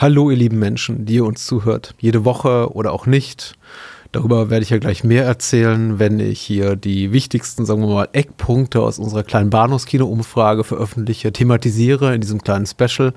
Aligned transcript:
Hallo, 0.00 0.30
ihr 0.30 0.36
lieben 0.36 0.60
Menschen, 0.60 1.06
die 1.06 1.16
ihr 1.16 1.24
uns 1.24 1.44
zuhört. 1.44 1.96
Jede 1.98 2.24
Woche 2.24 2.72
oder 2.72 2.92
auch 2.92 3.06
nicht. 3.06 3.58
Darüber 4.12 4.48
werde 4.48 4.62
ich 4.62 4.70
ja 4.70 4.78
gleich 4.78 5.02
mehr 5.02 5.24
erzählen, 5.24 5.98
wenn 5.98 6.20
ich 6.20 6.40
hier 6.40 6.76
die 6.76 7.10
wichtigsten, 7.10 7.66
sagen 7.66 7.80
wir 7.80 7.92
mal, 7.92 8.08
Eckpunkte 8.12 8.80
aus 8.80 9.00
unserer 9.00 9.24
kleinen 9.24 9.50
Bahnhofskino-Umfrage 9.50 10.62
veröffentliche, 10.62 11.32
thematisiere 11.32 12.14
in 12.14 12.20
diesem 12.20 12.40
kleinen 12.40 12.66
Special. 12.66 13.12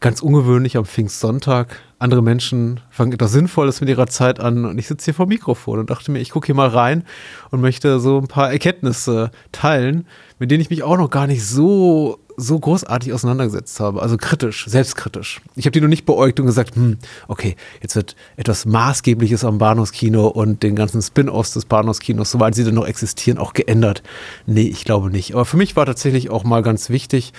Ganz 0.00 0.22
ungewöhnlich 0.22 0.78
am 0.78 0.86
Pfingstsonntag. 0.86 1.78
Andere 1.98 2.22
Menschen 2.22 2.80
fangen 2.88 3.12
etwas 3.12 3.32
Sinnvolles 3.32 3.82
mit 3.82 3.90
ihrer 3.90 4.06
Zeit 4.06 4.40
an 4.40 4.64
und 4.64 4.78
ich 4.78 4.88
sitze 4.88 5.06
hier 5.06 5.14
vor 5.14 5.26
dem 5.26 5.34
Mikrofon 5.34 5.78
und 5.78 5.90
dachte 5.90 6.10
mir, 6.10 6.20
ich 6.20 6.30
gucke 6.30 6.46
hier 6.46 6.54
mal 6.54 6.68
rein 6.68 7.04
und 7.50 7.60
möchte 7.60 8.00
so 8.00 8.16
ein 8.16 8.28
paar 8.28 8.50
Erkenntnisse 8.50 9.30
teilen, 9.52 10.06
mit 10.38 10.50
denen 10.50 10.62
ich 10.62 10.70
mich 10.70 10.84
auch 10.84 10.96
noch 10.96 11.10
gar 11.10 11.26
nicht 11.26 11.44
so 11.44 12.18
so 12.40 12.58
großartig 12.58 13.12
auseinandergesetzt 13.12 13.80
habe, 13.80 14.00
also 14.00 14.16
kritisch, 14.16 14.66
selbstkritisch. 14.68 15.40
Ich 15.56 15.66
habe 15.66 15.72
die 15.72 15.80
nur 15.80 15.88
nicht 15.88 16.06
beäugt 16.06 16.38
und 16.38 16.46
gesagt, 16.46 16.76
hm, 16.76 16.96
okay, 17.26 17.56
jetzt 17.82 17.96
wird 17.96 18.14
etwas 18.36 18.64
Maßgebliches 18.64 19.44
am 19.44 19.58
Bahnhofskino 19.58 20.28
und 20.28 20.62
den 20.62 20.76
ganzen 20.76 21.02
Spin-offs 21.02 21.52
des 21.54 21.64
Bahnhofskinos, 21.64 22.30
soweit 22.30 22.54
sie 22.54 22.62
denn 22.62 22.76
noch 22.76 22.86
existieren, 22.86 23.38
auch 23.38 23.54
geändert. 23.54 24.04
Nee, 24.46 24.68
ich 24.68 24.84
glaube 24.84 25.10
nicht. 25.10 25.34
Aber 25.34 25.44
für 25.44 25.56
mich 25.56 25.74
war 25.74 25.84
tatsächlich 25.84 26.30
auch 26.30 26.44
mal 26.44 26.62
ganz 26.62 26.90
wichtig, 26.90 27.32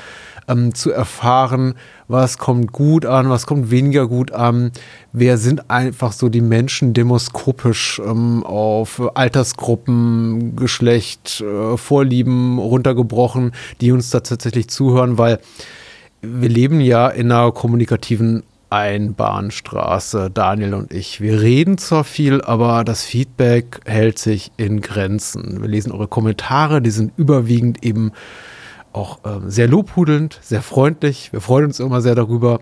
ähm, 0.50 0.74
zu 0.74 0.92
erfahren, 0.92 1.76
was 2.08 2.38
kommt 2.38 2.74
gut 2.74 3.06
an, 3.06 3.30
was 3.30 3.46
kommt 3.46 3.72
weniger 3.72 4.08
gut 4.08 4.32
an, 4.32 4.72
wer 5.14 5.38
sind 5.38 5.70
einfach 5.70 6.12
so 6.12 6.28
die 6.28 6.42
Menschen 6.42 6.94
demoskopisch 6.94 8.02
ähm, 8.04 8.44
auf 8.44 9.16
Altersgruppen, 9.16 10.56
Geschlecht, 10.56 11.42
äh, 11.42 11.78
Vorlieben 11.78 12.58
runtergebrochen, 12.58 13.54
die 13.80 13.92
uns 13.92 14.10
da 14.10 14.20
tatsächlich 14.22 14.68
zuhören, 14.70 15.18
weil 15.18 15.40
wir 16.22 16.50
leben 16.50 16.82
ja 16.82 17.08
in 17.08 17.32
einer 17.32 17.52
kommunikativen 17.52 18.44
Einbahnstraße, 18.70 20.30
Daniel 20.32 20.76
und 20.76 20.94
ich. 20.94 21.22
Wir 21.22 21.42
reden 21.42 21.78
zwar 21.78 22.04
viel, 22.04 22.42
aber 22.42 22.84
das 22.84 23.04
Feedback 23.04 23.80
hält 23.86 24.20
sich 24.20 24.52
in 24.58 24.82
Grenzen. 24.82 25.62
Wir 25.62 25.70
lesen 25.70 25.92
eure 25.92 26.08
Kommentare, 26.08 26.82
die 26.82 26.92
sind 26.92 27.12
überwiegend 27.18 27.84
eben 27.84 28.12
auch 29.00 29.20
ähm, 29.26 29.50
sehr 29.50 29.68
lobhudelnd, 29.68 30.40
sehr 30.42 30.62
freundlich. 30.62 31.32
Wir 31.32 31.42
freuen 31.42 31.66
uns 31.66 31.80
immer 31.80 32.02
sehr 32.02 32.16
darüber. 32.16 32.60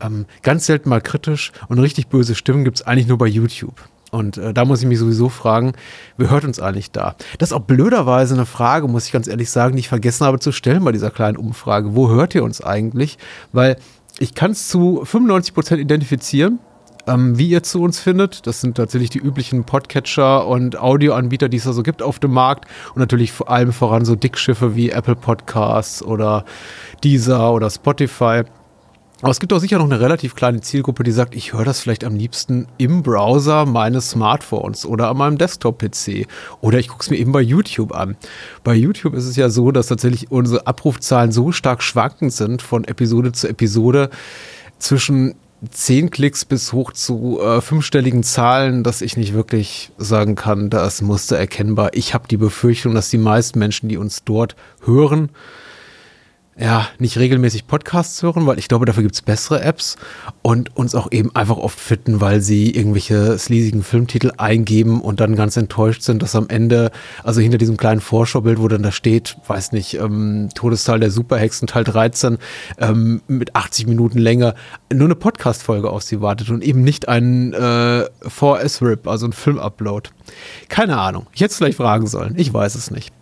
Ähm, 0.00 0.26
ganz 0.42 0.66
selten 0.66 0.88
mal 0.88 1.00
kritisch 1.00 1.52
und 1.68 1.78
richtig 1.78 2.08
böse 2.08 2.34
Stimmen 2.34 2.64
gibt 2.64 2.78
es 2.78 2.86
eigentlich 2.86 3.06
nur 3.06 3.18
bei 3.18 3.26
YouTube. 3.26 3.74
Und 4.10 4.38
äh, 4.38 4.52
da 4.52 4.64
muss 4.64 4.82
ich 4.82 4.88
mich 4.88 4.98
sowieso 4.98 5.28
fragen, 5.28 5.72
wer 6.16 6.30
hört 6.30 6.44
uns 6.44 6.60
eigentlich 6.60 6.90
da? 6.90 7.16
Das 7.38 7.50
ist 7.50 7.52
auch 7.52 7.60
blöderweise 7.60 8.34
eine 8.34 8.46
Frage, 8.46 8.88
muss 8.88 9.06
ich 9.06 9.12
ganz 9.12 9.28
ehrlich 9.28 9.50
sagen, 9.50 9.76
die 9.76 9.80
ich 9.80 9.88
vergessen 9.88 10.26
habe 10.26 10.38
zu 10.38 10.52
stellen 10.52 10.84
bei 10.84 10.92
dieser 10.92 11.10
kleinen 11.10 11.36
Umfrage. 11.36 11.94
Wo 11.94 12.08
hört 12.08 12.34
ihr 12.34 12.44
uns 12.44 12.60
eigentlich? 12.60 13.18
Weil 13.52 13.76
ich 14.18 14.34
kann 14.34 14.52
es 14.52 14.68
zu 14.68 15.04
95 15.04 15.54
Prozent 15.54 15.80
identifizieren 15.80 16.58
ähm, 17.06 17.38
wie 17.38 17.48
ihr 17.48 17.62
zu 17.62 17.82
uns 17.82 17.98
findet. 17.98 18.46
Das 18.46 18.60
sind 18.60 18.76
tatsächlich 18.76 19.10
die 19.10 19.18
üblichen 19.18 19.64
Podcatcher 19.64 20.46
und 20.46 20.78
Audioanbieter, 20.78 21.48
die 21.48 21.56
es 21.56 21.64
da 21.64 21.72
so 21.72 21.82
gibt 21.82 22.02
auf 22.02 22.18
dem 22.18 22.32
Markt. 22.32 22.66
Und 22.94 22.98
natürlich 22.98 23.32
vor 23.32 23.50
allem 23.50 23.72
voran 23.72 24.04
so 24.04 24.16
Dickschiffe 24.16 24.76
wie 24.76 24.90
Apple 24.90 25.16
Podcasts 25.16 26.02
oder 26.02 26.44
Deezer 27.02 27.52
oder 27.52 27.70
Spotify. 27.70 28.42
Aber 29.22 29.30
es 29.30 29.40
gibt 29.40 29.54
auch 29.54 29.60
sicher 29.60 29.78
noch 29.78 29.86
eine 29.86 29.98
relativ 29.98 30.34
kleine 30.34 30.60
Zielgruppe, 30.60 31.02
die 31.02 31.10
sagt, 31.10 31.34
ich 31.34 31.54
höre 31.54 31.64
das 31.64 31.80
vielleicht 31.80 32.04
am 32.04 32.16
liebsten 32.16 32.66
im 32.76 33.02
Browser 33.02 33.64
meines 33.64 34.10
Smartphones 34.10 34.84
oder 34.84 35.08
an 35.08 35.16
meinem 35.16 35.38
Desktop-PC 35.38 36.26
oder 36.60 36.78
ich 36.78 36.88
gucke 36.88 37.02
es 37.02 37.08
mir 37.08 37.16
eben 37.16 37.32
bei 37.32 37.40
YouTube 37.40 37.94
an. 37.94 38.16
Bei 38.62 38.74
YouTube 38.74 39.14
ist 39.14 39.24
es 39.24 39.36
ja 39.36 39.48
so, 39.48 39.70
dass 39.70 39.86
tatsächlich 39.86 40.30
unsere 40.30 40.66
Abrufzahlen 40.66 41.32
so 41.32 41.50
stark 41.50 41.82
schwankend 41.82 42.34
sind 42.34 42.60
von 42.60 42.84
Episode 42.84 43.32
zu 43.32 43.48
Episode 43.48 44.10
zwischen 44.78 45.34
zehn 45.70 46.10
Klicks 46.10 46.44
bis 46.44 46.72
hoch 46.72 46.92
zu 46.92 47.40
äh, 47.40 47.60
fünfstelligen 47.60 48.22
Zahlen, 48.22 48.82
dass 48.82 49.02
ich 49.02 49.16
nicht 49.16 49.34
wirklich 49.34 49.90
sagen 49.96 50.34
kann, 50.34 50.70
da 50.70 50.86
ist 50.86 51.02
Muster 51.02 51.36
erkennbar. 51.36 51.90
Ich 51.94 52.14
habe 52.14 52.28
die 52.28 52.36
Befürchtung, 52.36 52.94
dass 52.94 53.10
die 53.10 53.18
meisten 53.18 53.58
Menschen, 53.58 53.88
die 53.88 53.96
uns 53.96 54.24
dort 54.24 54.56
hören, 54.84 55.30
ja, 56.58 56.88
nicht 56.98 57.18
regelmäßig 57.18 57.66
Podcasts 57.66 58.22
hören, 58.22 58.46
weil 58.46 58.58
ich 58.58 58.68
glaube, 58.68 58.86
dafür 58.86 59.02
gibt's 59.02 59.20
bessere 59.20 59.60
Apps 59.60 59.96
und 60.40 60.74
uns 60.74 60.94
auch 60.94 61.12
eben 61.12 61.34
einfach 61.36 61.58
oft 61.58 61.78
fitten, 61.78 62.22
weil 62.22 62.40
sie 62.40 62.70
irgendwelche 62.70 63.38
sleasigen 63.38 63.82
Filmtitel 63.82 64.32
eingeben 64.38 65.02
und 65.02 65.20
dann 65.20 65.36
ganz 65.36 65.58
enttäuscht 65.58 66.00
sind, 66.00 66.22
dass 66.22 66.34
am 66.34 66.48
Ende, 66.48 66.92
also 67.22 67.42
hinter 67.42 67.58
diesem 67.58 67.76
kleinen 67.76 68.00
Vorschaubild, 68.00 68.58
wo 68.58 68.68
dann 68.68 68.82
da 68.82 68.90
steht, 68.90 69.36
weiß 69.46 69.72
nicht, 69.72 69.98
ähm, 69.98 70.48
Todesteil 70.54 71.00
der 71.00 71.10
Superhexen 71.10 71.68
Teil 71.68 71.84
13 71.84 72.38
ähm, 72.78 73.20
mit 73.28 73.54
80 73.54 73.86
Minuten 73.86 74.18
länger, 74.18 74.54
nur 74.90 75.08
eine 75.08 75.14
Podcast-Folge 75.14 75.90
auf 75.90 76.02
sie 76.02 76.22
wartet 76.22 76.48
und 76.48 76.64
eben 76.64 76.82
nicht 76.82 77.06
ein 77.06 77.52
äh, 77.52 78.06
4S-Rip, 78.24 79.06
also 79.06 79.26
ein 79.26 79.34
Film-Upload. 79.34 80.08
Keine 80.70 80.96
Ahnung. 80.96 81.26
Ich 81.34 81.42
hätte 81.42 81.50
es 81.50 81.58
vielleicht 81.58 81.76
fragen 81.76 82.06
sollen. 82.06 82.34
Ich 82.38 82.52
weiß 82.52 82.76
es 82.76 82.90
nicht. 82.90 83.12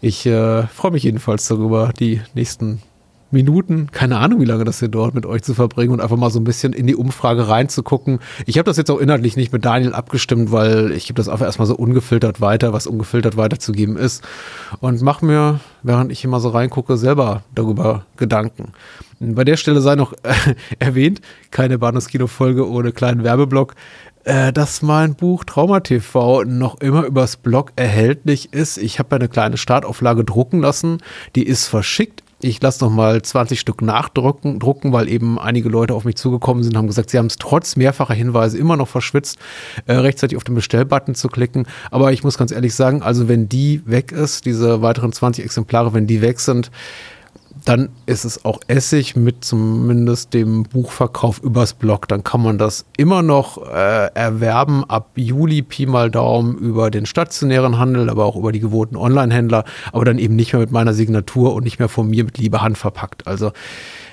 Ich 0.00 0.26
äh, 0.26 0.66
freue 0.68 0.92
mich 0.92 1.02
jedenfalls 1.02 1.48
darüber, 1.48 1.92
die 1.98 2.20
nächsten 2.34 2.80
Minuten, 3.30 3.90
keine 3.90 4.18
Ahnung, 4.18 4.40
wie 4.40 4.46
lange 4.46 4.64
das 4.64 4.78
hier 4.78 4.88
dauert, 4.88 5.14
mit 5.14 5.26
euch 5.26 5.42
zu 5.42 5.52
verbringen 5.52 5.92
und 5.92 6.00
einfach 6.00 6.16
mal 6.16 6.30
so 6.30 6.40
ein 6.40 6.44
bisschen 6.44 6.72
in 6.72 6.86
die 6.86 6.96
Umfrage 6.96 7.48
reinzugucken. 7.48 8.20
Ich 8.46 8.56
habe 8.56 8.64
das 8.64 8.78
jetzt 8.78 8.90
auch 8.90 8.98
inhaltlich 8.98 9.36
nicht 9.36 9.52
mit 9.52 9.66
Daniel 9.66 9.92
abgestimmt, 9.92 10.50
weil 10.50 10.92
ich 10.92 11.06
gebe 11.06 11.18
das 11.18 11.28
einfach 11.28 11.44
erstmal 11.44 11.66
so 11.66 11.76
ungefiltert 11.76 12.40
weiter, 12.40 12.72
was 12.72 12.86
ungefiltert 12.86 13.36
weiterzugeben 13.36 13.96
ist. 13.96 14.24
Und 14.80 15.02
mache 15.02 15.26
mir, 15.26 15.60
während 15.82 16.10
ich 16.10 16.26
mal 16.26 16.40
so 16.40 16.48
reingucke, 16.48 16.96
selber 16.96 17.42
darüber 17.54 18.06
Gedanken. 18.16 18.72
Bei 19.20 19.44
der 19.44 19.56
Stelle 19.56 19.80
sei 19.80 19.96
noch 19.96 20.14
äh, 20.22 20.54
erwähnt, 20.78 21.20
keine 21.50 21.78
Bahnhofskino-Folge 21.78 22.66
ohne 22.66 22.92
kleinen 22.92 23.24
Werbeblock 23.24 23.74
äh, 24.28 24.52
dass 24.52 24.82
mein 24.82 25.14
Buch 25.14 25.44
Trauma 25.44 25.80
TV 25.80 26.44
noch 26.44 26.80
immer 26.80 27.04
übers 27.04 27.38
Blog 27.38 27.72
erhältlich 27.76 28.52
ist. 28.52 28.76
Ich 28.76 28.98
habe 28.98 29.16
eine 29.16 29.28
kleine 29.28 29.56
Startauflage 29.56 30.22
drucken 30.22 30.60
lassen. 30.60 30.98
Die 31.34 31.44
ist 31.44 31.66
verschickt. 31.66 32.22
Ich 32.40 32.60
lasse 32.60 32.84
noch 32.84 32.92
mal 32.92 33.20
20 33.20 33.58
Stück 33.58 33.80
nachdrucken, 33.80 34.60
drucken, 34.60 34.92
weil 34.92 35.08
eben 35.08 35.40
einige 35.40 35.68
Leute 35.70 35.94
auf 35.94 36.04
mich 36.04 36.16
zugekommen 36.16 36.62
sind, 36.62 36.76
haben 36.76 36.86
gesagt, 36.86 37.10
sie 37.10 37.18
haben 37.18 37.26
es 37.26 37.36
trotz 37.36 37.74
mehrfacher 37.74 38.14
Hinweise 38.14 38.58
immer 38.58 38.76
noch 38.76 38.86
verschwitzt, 38.86 39.38
äh, 39.86 39.94
rechtzeitig 39.94 40.36
auf 40.36 40.44
den 40.44 40.54
Bestellbutton 40.54 41.16
zu 41.16 41.28
klicken. 41.28 41.66
Aber 41.90 42.12
ich 42.12 42.22
muss 42.22 42.38
ganz 42.38 42.52
ehrlich 42.52 42.74
sagen, 42.74 43.02
also 43.02 43.28
wenn 43.28 43.48
die 43.48 43.82
weg 43.86 44.12
ist, 44.12 44.44
diese 44.44 44.82
weiteren 44.82 45.12
20 45.12 45.44
Exemplare, 45.44 45.94
wenn 45.94 46.06
die 46.06 46.20
weg 46.20 46.38
sind, 46.38 46.70
dann 47.64 47.88
ist 48.06 48.24
es 48.24 48.44
auch 48.44 48.60
Essig 48.68 49.16
mit 49.16 49.44
zumindest 49.44 50.34
dem 50.34 50.64
Buchverkauf 50.64 51.40
übers 51.42 51.74
Blog. 51.74 52.08
Dann 52.08 52.24
kann 52.24 52.42
man 52.42 52.58
das 52.58 52.84
immer 52.96 53.22
noch 53.22 53.66
äh, 53.66 54.12
erwerben 54.14 54.84
ab 54.88 55.10
Juli 55.16 55.62
Pi 55.62 55.86
mal 55.86 56.10
Daumen 56.10 56.56
über 56.58 56.90
den 56.90 57.06
stationären 57.06 57.78
Handel, 57.78 58.10
aber 58.10 58.24
auch 58.24 58.36
über 58.36 58.52
die 58.52 58.60
gewohnten 58.60 58.96
Online-Händler, 58.96 59.64
aber 59.92 60.04
dann 60.04 60.18
eben 60.18 60.36
nicht 60.36 60.52
mehr 60.52 60.60
mit 60.60 60.70
meiner 60.70 60.94
Signatur 60.94 61.54
und 61.54 61.64
nicht 61.64 61.78
mehr 61.78 61.88
von 61.88 62.08
mir 62.08 62.24
mit 62.24 62.38
Liebe 62.38 62.62
Hand 62.62 62.78
verpackt. 62.78 63.26
Also 63.26 63.52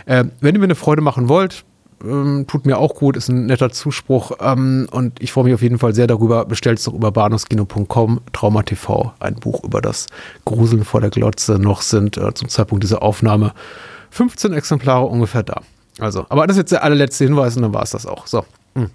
äh, 0.05 0.25
wenn 0.41 0.55
ihr 0.55 0.59
mir 0.59 0.65
eine 0.65 0.75
Freude 0.75 1.01
machen 1.01 1.29
wollt, 1.29 1.65
ähm, 2.05 2.45
tut 2.47 2.65
mir 2.65 2.77
auch 2.77 2.95
gut, 2.95 3.17
ist 3.17 3.29
ein 3.29 3.45
netter 3.45 3.71
Zuspruch. 3.71 4.31
Ähm, 4.39 4.87
und 4.91 5.21
ich 5.21 5.31
freue 5.31 5.45
mich 5.45 5.53
auf 5.53 5.61
jeden 5.61 5.79
Fall 5.79 5.93
sehr 5.93 6.07
darüber. 6.07 6.45
Bestellt 6.45 6.79
es 6.79 6.85
doch 6.85 6.93
über 6.93 7.11
bahnhofskino.com, 7.11 8.21
Trauma 8.33 8.63
TV, 8.63 9.13
ein 9.19 9.35
Buch 9.35 9.63
über 9.63 9.81
das 9.81 10.07
Gruseln 10.45 10.85
vor 10.85 11.01
der 11.01 11.09
Glotze. 11.09 11.59
Noch 11.59 11.81
sind 11.81 12.17
äh, 12.17 12.33
zum 12.33 12.49
Zeitpunkt 12.49 12.83
dieser 12.83 13.01
Aufnahme 13.01 13.53
15 14.11 14.53
Exemplare 14.53 15.05
ungefähr 15.05 15.43
da. 15.43 15.61
Also, 15.99 16.25
aber 16.29 16.47
das 16.47 16.55
ist 16.55 16.61
jetzt 16.61 16.71
der 16.71 16.83
allerletzte 16.83 17.23
Hinweis 17.23 17.55
und 17.55 17.63
dann 17.63 17.73
war 17.73 17.83
es 17.83 17.91
das 17.91 18.05
auch. 18.05 18.27
So. 18.27 18.45
Hm. 18.75 18.89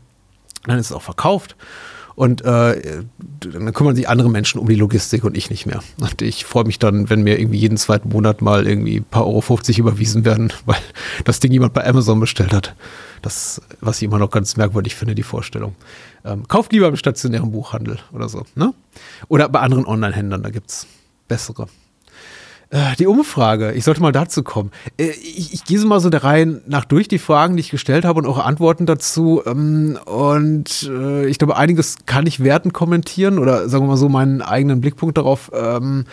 Dann 0.66 0.78
ist 0.78 0.86
es 0.86 0.92
auch 0.92 1.02
verkauft. 1.02 1.56
Und 2.20 2.44
äh, 2.44 3.02
dann 3.40 3.72
kümmern 3.72 3.96
sich 3.96 4.06
andere 4.06 4.28
Menschen 4.28 4.60
um 4.60 4.68
die 4.68 4.74
Logistik 4.74 5.24
und 5.24 5.38
ich 5.38 5.48
nicht 5.48 5.64
mehr. 5.64 5.80
Und 6.02 6.20
ich 6.20 6.44
freue 6.44 6.64
mich 6.64 6.78
dann, 6.78 7.08
wenn 7.08 7.22
mir 7.22 7.40
irgendwie 7.40 7.56
jeden 7.56 7.78
zweiten 7.78 8.10
Monat 8.10 8.42
mal 8.42 8.66
irgendwie 8.66 8.96
ein 8.96 9.04
paar 9.04 9.26
Euro 9.26 9.40
50 9.40 9.78
überwiesen 9.78 10.26
werden, 10.26 10.52
weil 10.66 10.76
das 11.24 11.40
Ding 11.40 11.50
jemand 11.50 11.72
bei 11.72 11.82
Amazon 11.86 12.20
bestellt 12.20 12.52
hat. 12.52 12.74
Das, 13.22 13.62
was 13.80 13.96
ich 13.96 14.02
immer 14.02 14.18
noch 14.18 14.30
ganz 14.30 14.58
merkwürdig 14.58 14.96
finde, 14.96 15.14
die 15.14 15.22
Vorstellung. 15.22 15.74
Ähm, 16.22 16.46
kauft 16.46 16.74
lieber 16.74 16.88
im 16.88 16.96
stationären 16.96 17.52
Buchhandel 17.52 18.00
oder 18.12 18.28
so. 18.28 18.44
Ne? 18.54 18.74
Oder 19.28 19.48
bei 19.48 19.60
anderen 19.60 19.86
Online-Händlern, 19.86 20.42
da 20.42 20.50
gibt 20.50 20.68
es 20.68 20.86
bessere. 21.26 21.68
Äh, 22.70 22.94
die 23.00 23.08
Umfrage, 23.08 23.72
ich 23.72 23.82
sollte 23.82 24.00
mal 24.00 24.12
dazu 24.12 24.44
kommen. 24.44 24.70
Äh, 24.96 25.10
ich, 25.10 25.52
ich 25.52 25.64
gehe 25.64 25.78
so 25.78 25.88
mal 25.88 25.98
so 25.98 26.08
der 26.08 26.22
Reihe 26.22 26.62
nach 26.66 26.84
durch 26.84 27.08
die 27.08 27.18
Fragen, 27.18 27.56
die 27.56 27.60
ich 27.60 27.70
gestellt 27.70 28.04
habe 28.04 28.20
und 28.20 28.26
auch 28.26 28.38
Antworten 28.38 28.86
dazu. 28.86 29.42
Ähm, 29.44 29.98
und 30.04 30.88
äh, 30.88 31.26
ich 31.26 31.38
glaube, 31.38 31.56
einiges 31.56 31.96
kann 32.06 32.26
ich 32.26 32.44
werten 32.44 32.72
kommentieren 32.72 33.40
oder 33.40 33.68
sagen 33.68 33.84
wir 33.84 33.88
mal 33.88 33.96
so 33.96 34.08
meinen 34.08 34.40
eigenen 34.40 34.80
Blickpunkt 34.80 35.18
darauf 35.18 35.50
ähm, 35.52 36.04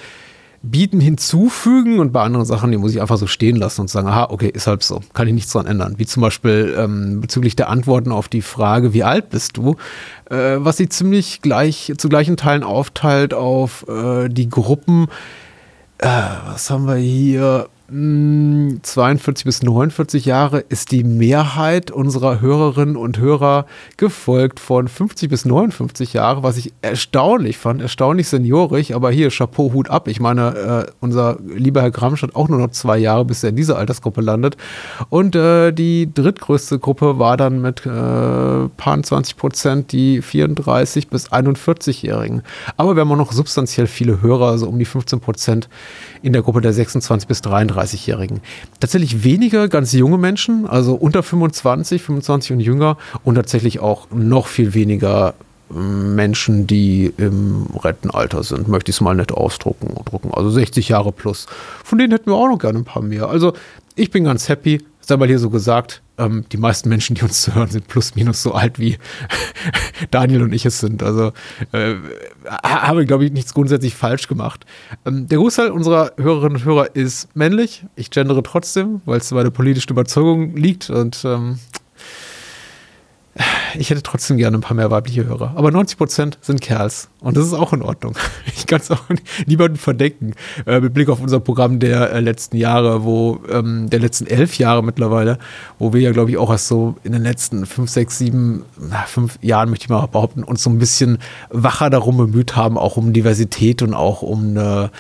bieten, 0.64 1.00
hinzufügen 1.00 2.00
und 2.00 2.12
bei 2.12 2.24
anderen 2.24 2.46
Sachen, 2.46 2.72
die 2.72 2.78
muss 2.78 2.92
ich 2.92 3.02
einfach 3.02 3.18
so 3.18 3.28
stehen 3.28 3.56
lassen 3.56 3.82
und 3.82 3.90
sagen, 3.92 4.08
aha, 4.08 4.28
okay, 4.32 4.50
ist 4.50 4.66
halt 4.66 4.82
so, 4.82 5.02
kann 5.14 5.28
ich 5.28 5.36
nichts 5.36 5.52
dran 5.52 5.68
ändern. 5.68 5.96
Wie 5.98 6.08
zum 6.08 6.22
Beispiel 6.22 6.76
ähm, 6.78 7.22
bezüglich 7.22 7.56
der 7.56 7.70
Antworten 7.70 8.12
auf 8.12 8.28
die 8.28 8.42
Frage, 8.42 8.94
wie 8.94 9.04
alt 9.04 9.30
bist 9.30 9.58
du, 9.58 9.76
äh, 10.30 10.56
was 10.58 10.78
sie 10.78 10.90
ziemlich 10.90 11.42
gleich 11.42 11.94
zu 11.98 12.10
gleichen 12.10 12.36
Teilen 12.36 12.64
aufteilt 12.64 13.36
auf 13.36 13.86
äh, 13.88 14.28
die 14.30 14.50
Gruppen, 14.50 15.08
äh, 16.00 16.08
was 16.46 16.70
haben 16.70 16.88
wir 16.88 16.96
hier? 16.96 17.70
42 17.90 19.46
bis 19.46 19.64
49 19.64 20.26
Jahre 20.26 20.60
ist 20.60 20.92
die 20.92 21.06
Mehrheit 21.06 21.90
unserer 21.90 22.42
Hörerinnen 22.42 22.98
und 22.98 23.18
Hörer 23.18 23.66
gefolgt 23.96 24.60
von 24.60 24.90
50 24.90 25.30
bis 25.30 25.46
59 25.46 26.12
Jahre, 26.12 26.44
was 26.44 26.58
ich 26.58 26.74
erstaunlich 26.82 27.58
fand, 27.58 27.82
erstaunlich 27.82 28.28
seniorig, 28.28 28.94
aber 28.94 29.10
hier 29.12 29.30
Chapeau, 29.30 29.72
Hut 29.72 29.90
ab. 29.90 30.10
Ich 30.10 30.20
meine, 30.20 30.88
äh, 30.88 30.92
unser 31.00 31.38
lieber 31.46 31.82
Herr 31.82 31.92
Gramsch 31.92 32.24
hat 32.24 32.36
auch 32.36 32.50
nur 32.50 32.60
noch 32.60 32.72
zwei 32.72 32.98
Jahre, 32.98 33.24
bis 33.24 33.42
er 33.44 33.52
in 33.52 33.56
dieser 33.56 33.78
Altersgruppe 33.78 34.20
landet. 34.20 34.58
Und 35.08 35.38
äh, 35.38 35.72
die 35.72 36.14
drittgrößte 36.14 36.80
Gruppe 36.80 37.20
war 37.20 37.38
dann 37.38 37.62
mit 37.62 37.86
äh, 37.86 37.90
paar 37.90 39.02
20 39.02 39.38
Prozent 39.38 39.92
die 39.94 40.22
34 40.22 41.08
bis 41.08 41.32
41-Jährigen. 41.32 42.42
Aber 42.76 42.98
wir 42.98 43.02
haben 43.02 43.12
auch 43.14 43.18
noch 43.18 43.32
substanziell 43.32 43.88
viele 43.88 44.22
Hörer, 44.22 44.48
also 44.48 44.68
um 44.68 44.78
die 44.78 44.84
15 44.84 45.22
Prozent 45.22 45.70
in 46.22 46.34
der 46.34 46.42
Gruppe 46.42 46.60
der 46.60 46.74
26 46.74 47.30
bis 47.30 47.42
33-Jährigen. 47.78 48.42
Tatsächlich 48.80 49.24
weniger 49.24 49.68
ganz 49.68 49.94
junge 49.94 50.18
Menschen, 50.18 50.68
also 50.68 50.96
unter 50.96 51.24
25, 51.24 52.02
25 52.02 52.52
und 52.54 52.60
jünger 52.60 52.98
und 53.24 53.36
tatsächlich 53.36 53.80
auch 53.80 54.08
noch 54.12 54.48
viel 54.48 54.74
weniger 54.74 55.34
ähm, 55.74 56.16
Menschen, 56.16 56.68
die 56.68 57.14
im 57.18 57.68
Rentenalter 57.84 58.44
sind, 58.44 58.68
möchte 58.68 58.90
ich 58.90 58.98
es 58.98 59.02
mal 59.02 59.16
nett 59.16 59.32
ausdrucken. 59.32 59.94
Drucken. 60.06 60.34
Also 60.34 60.50
60 60.50 60.90
Jahre 60.90 61.12
plus. 61.12 61.48
Von 61.84 61.98
denen 61.98 62.12
hätten 62.12 62.30
wir 62.30 62.36
auch 62.36 62.48
noch 62.48 62.60
gerne 62.60 62.80
ein 62.80 62.86
paar 62.86 63.02
mehr. 63.02 63.30
Also 63.30 63.54
ich 63.96 64.12
bin 64.12 64.24
ganz 64.24 64.48
happy 64.50 64.84
sei 65.08 65.18
mal 65.18 65.28
hier 65.28 65.40
so 65.40 65.50
gesagt, 65.50 66.02
ähm, 66.18 66.46
die 66.52 66.58
meisten 66.58 66.90
Menschen, 66.90 67.16
die 67.16 67.24
uns 67.24 67.54
hören, 67.54 67.70
sind 67.70 67.88
plus 67.88 68.16
minus 68.16 68.44
so 68.44 68.54
alt 68.54 68.78
wie 68.80 68.98
Daniel 70.12 70.44
und 70.44 70.54
ich 70.54 70.66
es 70.66 70.80
sind. 70.80 71.02
Also 71.02 71.32
äh, 71.72 71.96
habe, 72.64 73.06
glaube 73.06 73.26
ich, 73.26 73.32
nichts 73.32 73.54
grundsätzlich 73.54 73.96
falsch 73.96 74.28
gemacht. 74.28 74.66
Ähm, 75.06 75.28
der 75.28 75.38
Großteil 75.38 75.72
unserer 75.72 76.12
Hörerinnen 76.18 76.58
und 76.58 76.66
Hörer 76.66 76.96
ist 76.96 77.36
männlich. 77.36 77.86
Ich 77.96 78.12
gendere 78.12 78.44
trotzdem, 78.44 79.02
weil 79.06 79.20
es 79.20 79.32
meine 79.32 79.52
politische 79.52 79.90
Überzeugung 79.90 80.56
liegt 80.56 80.90
und 80.90 81.24
ähm, 81.24 81.60
ich 83.80 83.90
hätte 83.90 84.04
trotzdem 84.04 84.38
gerne 84.38 84.58
ein 84.58 84.62
paar 84.62 84.76
mehr 84.76 84.92
weibliche 84.92 85.26
Hörer. 85.26 85.54
Aber 85.56 85.72
90 85.72 85.98
Prozent 85.98 86.38
sind 86.42 86.62
Kerls. 86.62 87.10
Und 87.20 87.38
das 87.38 87.46
ist 87.46 87.54
auch 87.54 87.74
in 87.74 87.82
Ordnung. 87.82 88.16
Ich 88.58 88.66
kann 88.66 88.82
es 88.82 88.92
auch 88.92 89.04
niemandem 89.46 89.78
verdenken. 89.78 90.34
Äh, 90.66 90.82
mit 90.82 90.94
Blick 90.94 91.08
auf 91.08 91.22
unser 91.22 91.40
Programm 91.40 91.80
der 91.80 92.12
äh, 92.12 92.20
letzten 92.20 92.58
Jahre, 92.58 93.06
wo, 93.06 93.40
ähm, 93.50 93.90
der 93.90 94.00
letzten 94.00 94.28
elf 94.28 94.58
Jahre 94.58 94.84
mittlerweile, 94.84 95.38
wo 95.80 95.94
wir 95.94 96.02
ja, 96.02 96.12
glaube 96.12 96.32
ich, 96.32 96.38
auch 96.38 96.50
erst 96.50 96.68
so 96.68 96.96
in 97.04 97.14
den 97.14 97.24
letzten 97.24 97.66
fünf, 97.66 97.90
sechs, 97.90 98.18
sieben, 98.18 98.64
na, 98.78 99.04
fünf 99.04 99.40
Jahren, 99.42 99.70
möchte 99.70 99.86
ich 99.86 99.90
mal 99.90 100.06
behaupten, 100.08 100.44
uns 100.44 100.64
so 100.64 100.70
ein 100.70 100.80
bisschen 100.80 101.20
wacher 101.50 101.90
darum 101.90 102.18
bemüht 102.18 102.58
haben, 102.58 102.78
auch 102.78 102.98
um 102.98 103.14
Diversität 103.14 103.82
und 103.82 103.94
auch 103.94 104.22
um 104.22 104.58
eine 104.58 104.92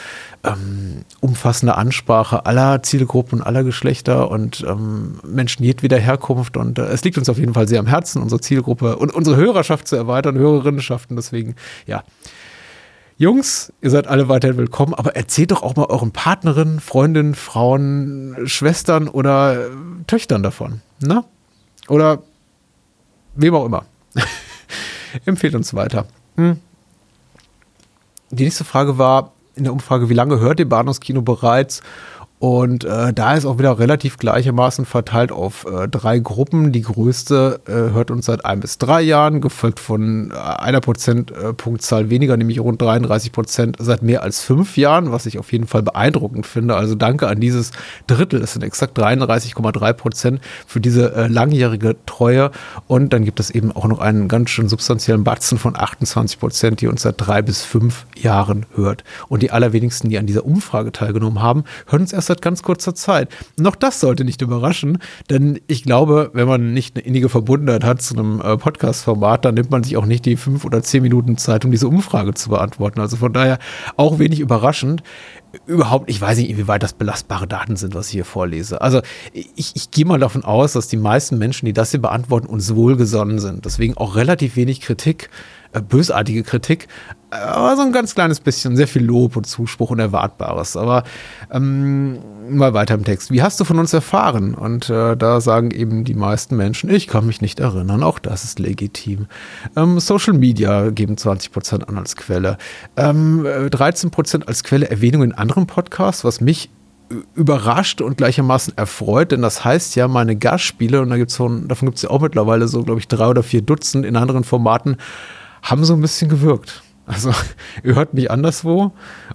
ähm, 0.53 1.05
umfassende 1.19 1.75
Ansprache 1.75 2.45
aller 2.45 2.83
Zielgruppen, 2.83 3.41
aller 3.41 3.63
Geschlechter 3.63 4.29
und 4.29 4.63
ähm, 4.67 5.19
Menschen 5.25 5.63
jedweder 5.63 5.97
Herkunft. 5.97 6.57
Und 6.57 6.79
äh, 6.79 6.85
es 6.85 7.03
liegt 7.03 7.17
uns 7.17 7.29
auf 7.29 7.37
jeden 7.37 7.53
Fall 7.53 7.67
sehr 7.67 7.79
am 7.79 7.87
Herzen, 7.87 8.21
unsere 8.21 8.41
Zielgruppe 8.41 8.97
und 8.97 9.13
unsere 9.13 9.35
Hörerschaft 9.35 9.87
zu 9.87 9.95
erweitern, 9.95 10.37
Hörerinnenschaften. 10.37 11.15
Deswegen, 11.15 11.55
ja. 11.85 12.03
Jungs, 13.19 13.73
ihr 13.81 13.89
seid 13.89 14.07
alle 14.07 14.29
weiterhin 14.29 14.57
willkommen, 14.57 14.93
aber 14.93 15.15
erzählt 15.15 15.49
doch 15.49 15.63
auch 15.63 15.75
mal 15.75 15.85
euren 15.85 16.11
Partnerinnen, 16.11 16.79
Freundinnen, 16.79 17.33
Frauen, 17.33 18.35
Schwestern 18.45 19.07
oder 19.07 19.65
äh, 19.65 19.69
Töchtern 20.05 20.43
davon. 20.43 20.81
Ne? 20.99 21.23
Oder 21.87 22.21
wem 23.35 23.55
auch 23.55 23.65
immer. 23.65 23.85
Empfehlt 25.25 25.55
uns 25.55 25.73
weiter. 25.73 26.05
Hm. 26.35 26.59
Die 28.29 28.43
nächste 28.43 28.65
Frage 28.65 28.97
war, 28.97 29.31
in 29.57 29.63
der 29.63 29.73
Umfrage, 29.73 30.09
wie 30.09 30.13
lange 30.13 30.39
hört 30.39 30.59
ihr 30.59 30.69
Bahnhofskino 30.69 31.21
bereits? 31.21 31.81
Und 32.39 32.83
äh, 32.83 33.13
da 33.13 33.33
ist 33.33 33.45
auch 33.45 33.57
wieder 33.57 33.79
relativ 33.79 34.17
gleichermaßen 34.17 34.85
verteilt 34.85 35.31
auf 35.31 35.65
äh, 35.65 35.87
drei 35.87 36.19
Gruppen. 36.19 36.71
Die 36.71 36.81
größte 36.81 37.61
äh, 37.65 37.71
hört 37.71 38.11
uns 38.11 38.27
seit 38.27 38.45
ein 38.45 38.59
bis 38.59 38.77
drei 38.77 39.01
Jahren, 39.01 39.41
gefolgt 39.41 39.79
von 39.79 40.29
äh, 40.29 40.35
einer 40.35 40.79
Prozentpunktzahl 40.79 42.11
weniger, 42.11 42.37
nämlich 42.37 42.59
rund 42.59 42.79
33 42.79 43.31
Prozent 43.31 43.77
seit 43.79 44.03
mehr 44.03 44.21
als 44.21 44.41
fünf 44.41 44.77
Jahren, 44.77 45.11
was 45.11 45.25
ich 45.25 45.39
auf 45.39 45.51
jeden 45.51 45.65
Fall 45.65 45.81
beeindruckend 45.81 46.45
finde. 46.45 46.75
Also 46.75 46.93
danke 46.93 47.27
an 47.27 47.39
dieses 47.39 47.71
Drittel, 48.05 48.39
es 48.43 48.53
sind 48.53 48.61
exakt 48.61 48.99
33,3 48.99 49.93
Prozent 49.93 50.41
für 50.67 50.79
diese 50.79 51.15
äh, 51.15 51.27
langjährige 51.27 51.95
Treue. 52.05 52.51
Und 52.85 53.13
dann 53.13 53.25
gibt 53.25 53.39
es 53.39 53.49
eben 53.49 53.71
auch 53.71 53.87
noch 53.87 53.99
einen 53.99 54.27
ganz 54.27 54.51
schön 54.51 54.69
substanziellen 54.69 55.23
Batzen 55.23 55.57
von 55.57 55.75
28 55.75 56.39
Prozent, 56.39 56.81
die 56.81 56.87
uns 56.87 57.01
seit 57.01 57.15
drei 57.17 57.41
bis 57.41 57.63
fünf 57.63 58.05
Jahren 58.15 58.67
hört. 58.75 59.03
Und 59.27 59.41
die 59.41 59.49
allerwenigsten, 59.49 60.11
die 60.11 60.19
an 60.19 60.27
dieser 60.27 60.45
Umfrage 60.45 60.91
teilgenommen 60.91 61.41
haben, 61.41 61.63
hören 61.87 62.01
uns 62.01 62.13
erst 62.13 62.26
seit 62.27 62.41
ganz 62.41 62.63
kurzer 62.63 62.93
Zeit. 62.95 63.29
Noch 63.57 63.75
das 63.75 63.99
sollte 63.99 64.23
nicht 64.23 64.41
überraschen, 64.41 64.99
denn 65.29 65.59
ich 65.67 65.83
glaube, 65.83 66.31
wenn 66.33 66.47
man 66.47 66.73
nicht 66.73 66.95
eine 66.95 67.05
innige 67.05 67.29
Verbundenheit 67.29 67.83
hat 67.83 68.01
zu 68.01 68.15
einem 68.15 68.41
äh, 68.41 68.57
Podcast-Format, 68.57 69.45
dann 69.45 69.55
nimmt 69.55 69.71
man 69.71 69.83
sich 69.83 69.97
auch 69.97 70.05
nicht 70.05 70.25
die 70.25 70.37
fünf 70.37 70.65
oder 70.65 70.83
zehn 70.83 71.01
Minuten 71.01 71.37
Zeit, 71.37 71.65
um 71.65 71.71
diese 71.71 71.87
Umfrage 71.87 72.33
zu 72.33 72.49
beantworten. 72.49 72.99
Also 72.99 73.17
von 73.17 73.33
daher 73.33 73.59
auch 73.95 74.19
wenig 74.19 74.39
überraschend. 74.39 75.03
Überhaupt, 75.65 76.09
ich 76.09 76.21
weiß 76.21 76.37
nicht, 76.37 76.49
inwieweit 76.49 76.83
das 76.83 76.93
belastbare 76.93 77.47
Daten 77.47 77.77
sind, 77.77 77.95
was 77.95 78.07
ich 78.07 78.13
hier 78.13 78.25
vorlese. 78.25 78.81
Also 78.81 79.01
ich, 79.33 79.71
ich 79.75 79.91
gehe 79.91 80.05
mal 80.05 80.19
davon 80.19 80.43
aus, 80.43 80.73
dass 80.73 80.87
die 80.87 80.97
meisten 80.97 81.37
Menschen, 81.37 81.65
die 81.65 81.73
das 81.73 81.91
hier 81.91 82.01
beantworten, 82.01 82.47
uns 82.47 82.75
wohlgesonnen 82.75 83.39
sind. 83.39 83.65
Deswegen 83.65 83.95
auch 83.97 84.15
relativ 84.15 84.55
wenig 84.55 84.81
Kritik 84.81 85.29
bösartige 85.87 86.43
Kritik, 86.43 86.87
aber 87.29 87.75
so 87.75 87.81
ein 87.81 87.91
ganz 87.91 88.15
kleines 88.15 88.39
bisschen, 88.39 88.77
sehr 88.77 88.87
viel 88.87 89.03
Lob 89.03 89.35
und 89.35 89.45
Zuspruch 89.45 89.89
und 89.89 89.99
Erwartbares. 89.99 90.77
Aber 90.77 91.03
ähm, 91.51 92.19
mal 92.49 92.73
weiter 92.73 92.95
im 92.95 93.03
Text. 93.03 93.31
Wie 93.31 93.41
hast 93.41 93.59
du 93.59 93.65
von 93.65 93.79
uns 93.79 93.91
erfahren? 93.93 94.55
Und 94.55 94.89
äh, 94.89 95.17
da 95.17 95.41
sagen 95.41 95.71
eben 95.71 96.05
die 96.05 96.13
meisten 96.13 96.55
Menschen, 96.55 96.89
ich 96.89 97.07
kann 97.07 97.25
mich 97.25 97.41
nicht 97.41 97.59
erinnern, 97.59 98.01
auch 98.03 98.19
das 98.19 98.45
ist 98.45 98.59
legitim. 98.59 99.27
Ähm, 99.75 99.99
Social 99.99 100.33
Media 100.33 100.89
geben 100.89 101.15
20% 101.15 101.83
an 101.83 101.97
als 101.97 102.15
Quelle. 102.15 102.57
Ähm, 102.95 103.45
13% 103.45 104.47
als 104.47 104.63
Quelle 104.63 104.89
Erwähnung 104.89 105.23
in 105.23 105.33
anderen 105.33 105.67
Podcasts, 105.67 106.23
was 106.23 106.39
mich 106.39 106.69
überrascht 107.35 108.01
und 108.01 108.17
gleichermaßen 108.17 108.77
erfreut, 108.77 109.31
denn 109.31 109.41
das 109.41 109.63
heißt 109.63 109.95
ja, 109.95 110.07
meine 110.07 110.35
Gastspiele, 110.35 111.01
und 111.01 111.09
da 111.09 111.17
gibt's 111.17 111.35
so, 111.35 111.47
davon 111.47 111.87
gibt 111.87 111.97
es 111.97 112.01
ja 112.01 112.09
auch 112.09 112.21
mittlerweile 112.21 112.67
so, 112.67 112.83
glaube 112.83 112.99
ich, 112.99 113.07
drei 113.07 113.27
oder 113.27 113.43
vier 113.43 113.61
Dutzend 113.61 114.05
in 114.05 114.17
anderen 114.17 114.43
Formaten, 114.43 114.97
haben 115.69 115.83
so 115.85 115.93
ein 115.93 116.01
bisschen 116.01 116.29
gewirkt. 116.29 116.81
Also, 117.05 117.31
ihr 117.83 117.95
hört 117.95 118.13
mich 118.13 118.29
anderswo. 118.29 118.91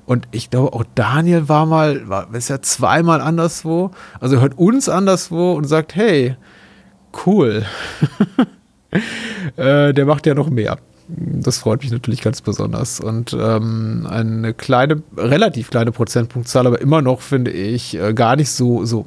Und 0.07 0.29
ich 0.31 0.51
glaube, 0.51 0.73
auch 0.73 0.85
Daniel 0.95 1.49
war 1.49 1.67
mal, 1.67 2.09
war 2.09 2.33
ist 2.35 2.49
ja 2.49 2.61
zweimal 2.61 3.21
anderswo. 3.21 3.91
Also, 4.21 4.41
hört 4.41 4.59
uns 4.59 4.89
anderswo 4.89 5.53
und 5.53 5.65
sagt, 5.65 5.95
hey, 5.95 6.37
cool. 7.27 7.65
äh, 9.57 9.93
der 9.93 10.07
macht 10.07 10.27
ja 10.27 10.35
noch 10.35 10.51
mehr. 10.51 10.79
Das 11.09 11.59
freut 11.59 11.83
mich 11.83 11.91
natürlich 11.91 12.23
ganz 12.23 12.41
besonders. 12.41 13.01
Und 13.01 13.37
ähm, 13.39 14.07
eine 14.09 14.55
kleine, 14.55 15.03
relativ 15.17 15.71
kleine 15.71 15.93
Prozentpunktzahl, 15.93 16.67
aber 16.67 16.81
immer 16.81 17.03
noch, 17.03 17.21
finde 17.21 17.51
ich, 17.51 17.99
äh, 17.99 18.15
gar 18.15 18.37
nicht 18.37 18.51
so, 18.51 18.85
so 18.85 19.07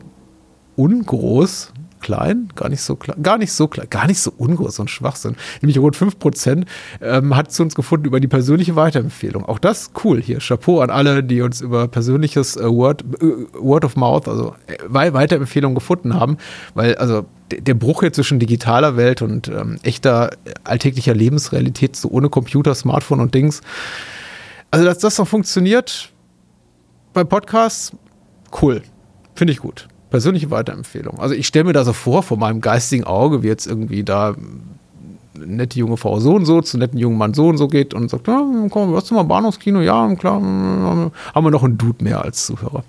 ungroß, 0.75 1.71
klein, 2.05 2.49
gar 2.55 2.69
nicht 2.69 2.81
so 2.81 2.95
klein, 2.95 3.23
gar 3.23 3.39
nicht 3.39 3.51
so 3.51 3.67
klein, 3.67 3.87
gar 3.89 4.05
nicht 4.05 4.19
so 4.19 4.31
ungroß 4.37 4.77
und 4.77 4.91
Schwachsinn. 4.91 5.35
Nämlich 5.61 5.79
rund 5.79 5.97
5% 5.97 6.65
ähm, 7.01 7.35
hat 7.35 7.51
zu 7.51 7.63
uns 7.63 7.73
gefunden 7.73 8.05
über 8.05 8.19
die 8.19 8.27
persönliche 8.27 8.75
Weiterempfehlung. 8.75 9.43
Auch 9.43 9.57
das 9.57 9.89
cool 10.03 10.21
hier. 10.21 10.37
Chapeau 10.37 10.81
an 10.81 10.91
alle, 10.91 11.23
die 11.23 11.41
uns 11.41 11.61
über 11.61 11.87
persönliches 11.87 12.57
äh, 12.57 12.69
Word, 12.69 13.03
äh, 13.21 13.25
Word 13.59 13.85
of 13.85 13.95
Mouth, 13.95 14.27
also 14.27 14.53
äh, 14.67 14.77
Weiterempfehlung 14.87 15.73
gefunden 15.73 16.13
haben, 16.13 16.37
weil 16.75 16.93
also 16.95 17.25
der 17.51 17.73
Bruch 17.73 18.01
hier 18.01 18.13
zwischen 18.13 18.37
digitaler 18.37 18.97
Welt 18.97 19.23
und 19.23 19.47
ähm, 19.47 19.77
echter 19.81 20.31
äh, 20.45 20.53
alltäglicher 20.63 21.15
Lebensrealität, 21.15 21.95
so 21.95 22.09
ohne 22.09 22.29
Computer, 22.29 22.75
Smartphone 22.75 23.19
und 23.19 23.33
Dings. 23.33 23.61
Also, 24.69 24.85
dass 24.85 24.99
das 24.99 25.17
noch 25.17 25.27
funktioniert 25.27 26.11
bei 27.13 27.23
Podcasts, 27.23 27.93
cool. 28.61 28.83
Finde 29.33 29.53
ich 29.53 29.59
gut 29.59 29.87
persönliche 30.15 30.49
Weiterempfehlung. 30.49 31.19
Also 31.19 31.35
ich 31.35 31.45
stelle 31.45 31.65
mir 31.65 31.73
da 31.73 31.83
so 31.83 31.91
vor, 31.91 32.23
vor 32.23 32.37
meinem 32.37 32.61
geistigen 32.61 33.03
Auge, 33.03 33.43
wie 33.43 33.47
jetzt 33.47 33.67
irgendwie 33.67 34.05
da 34.05 34.33
nette 35.33 35.77
junge 35.77 35.97
Frau 35.97 36.21
so 36.21 36.35
und 36.35 36.45
so 36.45 36.61
zu 36.61 36.77
netten 36.77 36.97
jungen 36.97 37.17
Mann 37.17 37.33
so 37.33 37.49
und 37.49 37.57
so 37.57 37.67
geht 37.67 37.93
und 37.93 38.09
sagt, 38.09 38.29
ja, 38.29 38.41
komm, 38.69 38.95
hast 38.95 39.11
du 39.11 39.15
mal 39.15 39.23
Bahnhofskino? 39.23 39.81
Ja, 39.81 40.15
klar, 40.15 40.35
haben 40.35 41.11
wir 41.33 41.51
noch 41.51 41.65
einen 41.65 41.77
Dude 41.77 42.01
mehr 42.01 42.23
als 42.23 42.45
Zuhörer. 42.45 42.85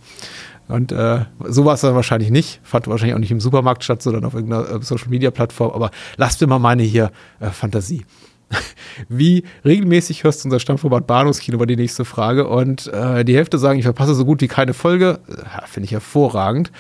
Und 0.69 0.93
äh, 0.93 1.25
so 1.49 1.65
war 1.65 1.75
es 1.75 1.81
dann 1.81 1.97
wahrscheinlich 1.97 2.31
nicht. 2.31 2.61
Fand 2.63 2.87
wahrscheinlich 2.87 3.17
auch 3.17 3.21
nicht 3.21 3.33
im 3.33 3.41
Supermarkt 3.41 3.83
statt, 3.83 4.03
sondern 4.03 4.25
auf 4.25 4.35
irgendeiner 4.35 4.71
äh, 4.71 4.81
Social-Media-Plattform. 4.81 5.73
Aber 5.73 5.91
lasst 6.17 6.41
mir 6.41 6.47
mal 6.47 6.61
meine 6.61 6.85
hier 6.85 7.11
äh, 7.41 7.51
Fantasie. 7.51 8.05
Wie 9.09 9.43
regelmäßig 9.65 10.23
hörst 10.23 10.45
du 10.45 10.47
unser 10.47 10.61
Stammformat 10.61 11.09
Bahnhofskino, 11.09 11.59
war 11.59 11.67
die 11.67 11.77
nächste 11.77 12.05
Frage. 12.05 12.47
Und 12.47 12.87
äh, 12.89 13.25
die 13.25 13.37
Hälfte 13.37 13.59
sagen, 13.59 13.79
ich 13.79 13.85
verpasse 13.85 14.15
so 14.15 14.25
gut 14.25 14.41
wie 14.41 14.49
keine 14.49 14.75
Folge. 14.75 15.19
Ja, 15.29 15.67
Finde 15.67 15.87
ich 15.87 15.93
hervorragend. 15.93 16.71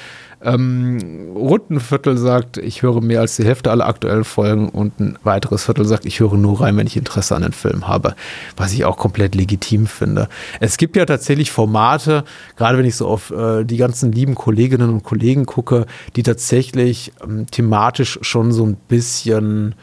Ähm, 0.42 1.32
rund 1.34 1.70
ein 1.70 1.80
Viertel 1.80 2.18
sagt, 2.18 2.58
ich 2.58 2.82
höre 2.82 3.00
mehr 3.00 3.20
als 3.20 3.36
die 3.36 3.44
Hälfte 3.44 3.70
aller 3.70 3.86
aktuellen 3.86 4.24
Folgen 4.24 4.68
und 4.68 5.00
ein 5.00 5.18
weiteres 5.22 5.64
Viertel 5.64 5.86
sagt, 5.86 6.04
ich 6.04 6.20
höre 6.20 6.36
nur 6.36 6.60
rein, 6.60 6.76
wenn 6.76 6.86
ich 6.86 6.96
Interesse 6.96 7.34
an 7.34 7.42
den 7.42 7.52
Film 7.52 7.88
habe, 7.88 8.14
was 8.56 8.72
ich 8.72 8.84
auch 8.84 8.98
komplett 8.98 9.34
legitim 9.34 9.86
finde. 9.86 10.28
Es 10.60 10.76
gibt 10.76 10.96
ja 10.96 11.06
tatsächlich 11.06 11.50
Formate, 11.50 12.24
gerade 12.56 12.76
wenn 12.76 12.84
ich 12.84 12.96
so 12.96 13.06
auf 13.06 13.30
äh, 13.30 13.64
die 13.64 13.78
ganzen 13.78 14.12
lieben 14.12 14.34
Kolleginnen 14.34 14.90
und 14.90 15.04
Kollegen 15.04 15.46
gucke, 15.46 15.86
die 16.16 16.22
tatsächlich 16.22 17.12
ähm, 17.24 17.46
thematisch 17.46 18.18
schon 18.22 18.52
so 18.52 18.66
ein 18.66 18.76
bisschen 18.88 19.74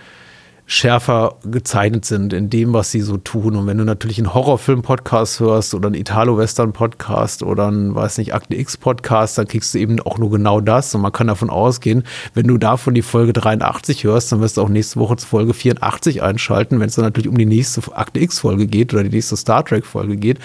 schärfer 0.65 1.35
gezeichnet 1.43 2.05
sind 2.05 2.31
in 2.31 2.49
dem, 2.49 2.73
was 2.73 2.91
sie 2.91 3.01
so 3.01 3.17
tun. 3.17 3.55
Und 3.55 3.67
wenn 3.67 3.77
du 3.77 3.83
natürlich 3.83 4.17
einen 4.17 4.33
Horrorfilm-Podcast 4.33 5.39
hörst 5.39 5.73
oder 5.73 5.87
einen 5.87 5.95
Italo-Western-Podcast 5.95 7.43
oder 7.43 7.67
einen, 7.67 7.93
weiß 7.93 8.17
nicht, 8.17 8.33
Akte 8.33 8.55
X-Podcast, 8.55 9.37
dann 9.37 9.47
kriegst 9.47 9.73
du 9.73 9.79
eben 9.79 9.99
auch 9.99 10.17
nur 10.17 10.31
genau 10.31 10.61
das. 10.61 10.95
Und 10.95 11.01
man 11.01 11.11
kann 11.11 11.27
davon 11.27 11.49
ausgehen, 11.49 12.03
wenn 12.33 12.47
du 12.47 12.57
davon 12.57 12.93
die 12.93 13.01
Folge 13.01 13.33
83 13.33 14.05
hörst, 14.05 14.31
dann 14.31 14.39
wirst 14.39 14.57
du 14.57 14.61
auch 14.61 14.69
nächste 14.69 14.99
Woche 14.99 15.17
zur 15.17 15.27
Folge 15.27 15.53
84 15.53 16.23
einschalten, 16.23 16.79
wenn 16.79 16.87
es 16.87 16.95
dann 16.95 17.05
natürlich 17.05 17.29
um 17.29 17.37
die 17.37 17.45
nächste 17.45 17.81
Akte 17.95 18.21
X-Folge 18.21 18.67
geht 18.67 18.93
oder 18.93 19.03
die 19.03 19.09
nächste 19.09 19.35
Star 19.35 19.65
Trek-Folge 19.65 20.15
geht. 20.15 20.39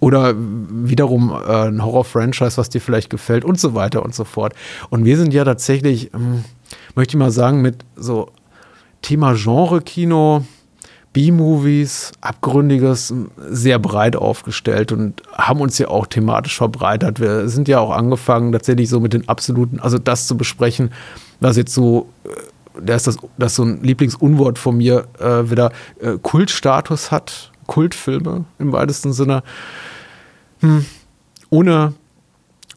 Oder 0.00 0.34
wiederum 0.36 1.30
äh, 1.30 1.68
ein 1.68 1.84
Horror-Franchise, 1.84 2.56
was 2.56 2.70
dir 2.70 2.80
vielleicht 2.80 3.10
gefällt 3.10 3.44
und 3.44 3.60
so 3.60 3.74
weiter 3.74 4.02
und 4.02 4.14
so 4.14 4.24
fort. 4.24 4.54
Und 4.88 5.04
wir 5.04 5.16
sind 5.16 5.32
ja 5.32 5.44
tatsächlich, 5.44 6.12
ähm, 6.14 6.44
möchte 6.94 7.12
ich 7.12 7.18
mal 7.18 7.30
sagen, 7.30 7.60
mit 7.60 7.84
so 7.96 8.30
Thema 9.02 9.34
Genre-Kino, 9.34 10.44
B-Movies, 11.12 12.12
Abgründiges, 12.20 13.12
sehr 13.48 13.78
breit 13.78 14.14
aufgestellt 14.14 14.92
und 14.92 15.22
haben 15.32 15.60
uns 15.60 15.78
ja 15.78 15.88
auch 15.88 16.06
thematisch 16.06 16.56
verbreitert. 16.56 17.18
Wir 17.18 17.48
sind 17.48 17.66
ja 17.66 17.80
auch 17.80 17.90
angefangen, 17.90 18.52
tatsächlich 18.52 18.88
so 18.88 19.00
mit 19.00 19.12
den 19.12 19.28
absoluten, 19.28 19.80
also 19.80 19.98
das 19.98 20.28
zu 20.28 20.36
besprechen, 20.36 20.90
was 21.40 21.56
jetzt 21.56 21.74
so, 21.74 22.08
äh, 22.24 22.80
da 22.80 22.94
ist 22.94 23.08
das, 23.08 23.16
das 23.38 23.52
ist 23.52 23.56
so 23.56 23.64
ein 23.64 23.82
Lieblingsunwort 23.82 24.58
von 24.58 24.76
mir, 24.76 25.08
äh, 25.18 25.50
wieder 25.50 25.72
äh, 26.00 26.16
Kultstatus 26.22 27.10
hat, 27.10 27.50
Kultfilme 27.66 28.44
im 28.58 28.72
weitesten 28.72 29.12
Sinne. 29.12 29.42
Hm. 30.60 30.84
Ohne, 31.50 31.94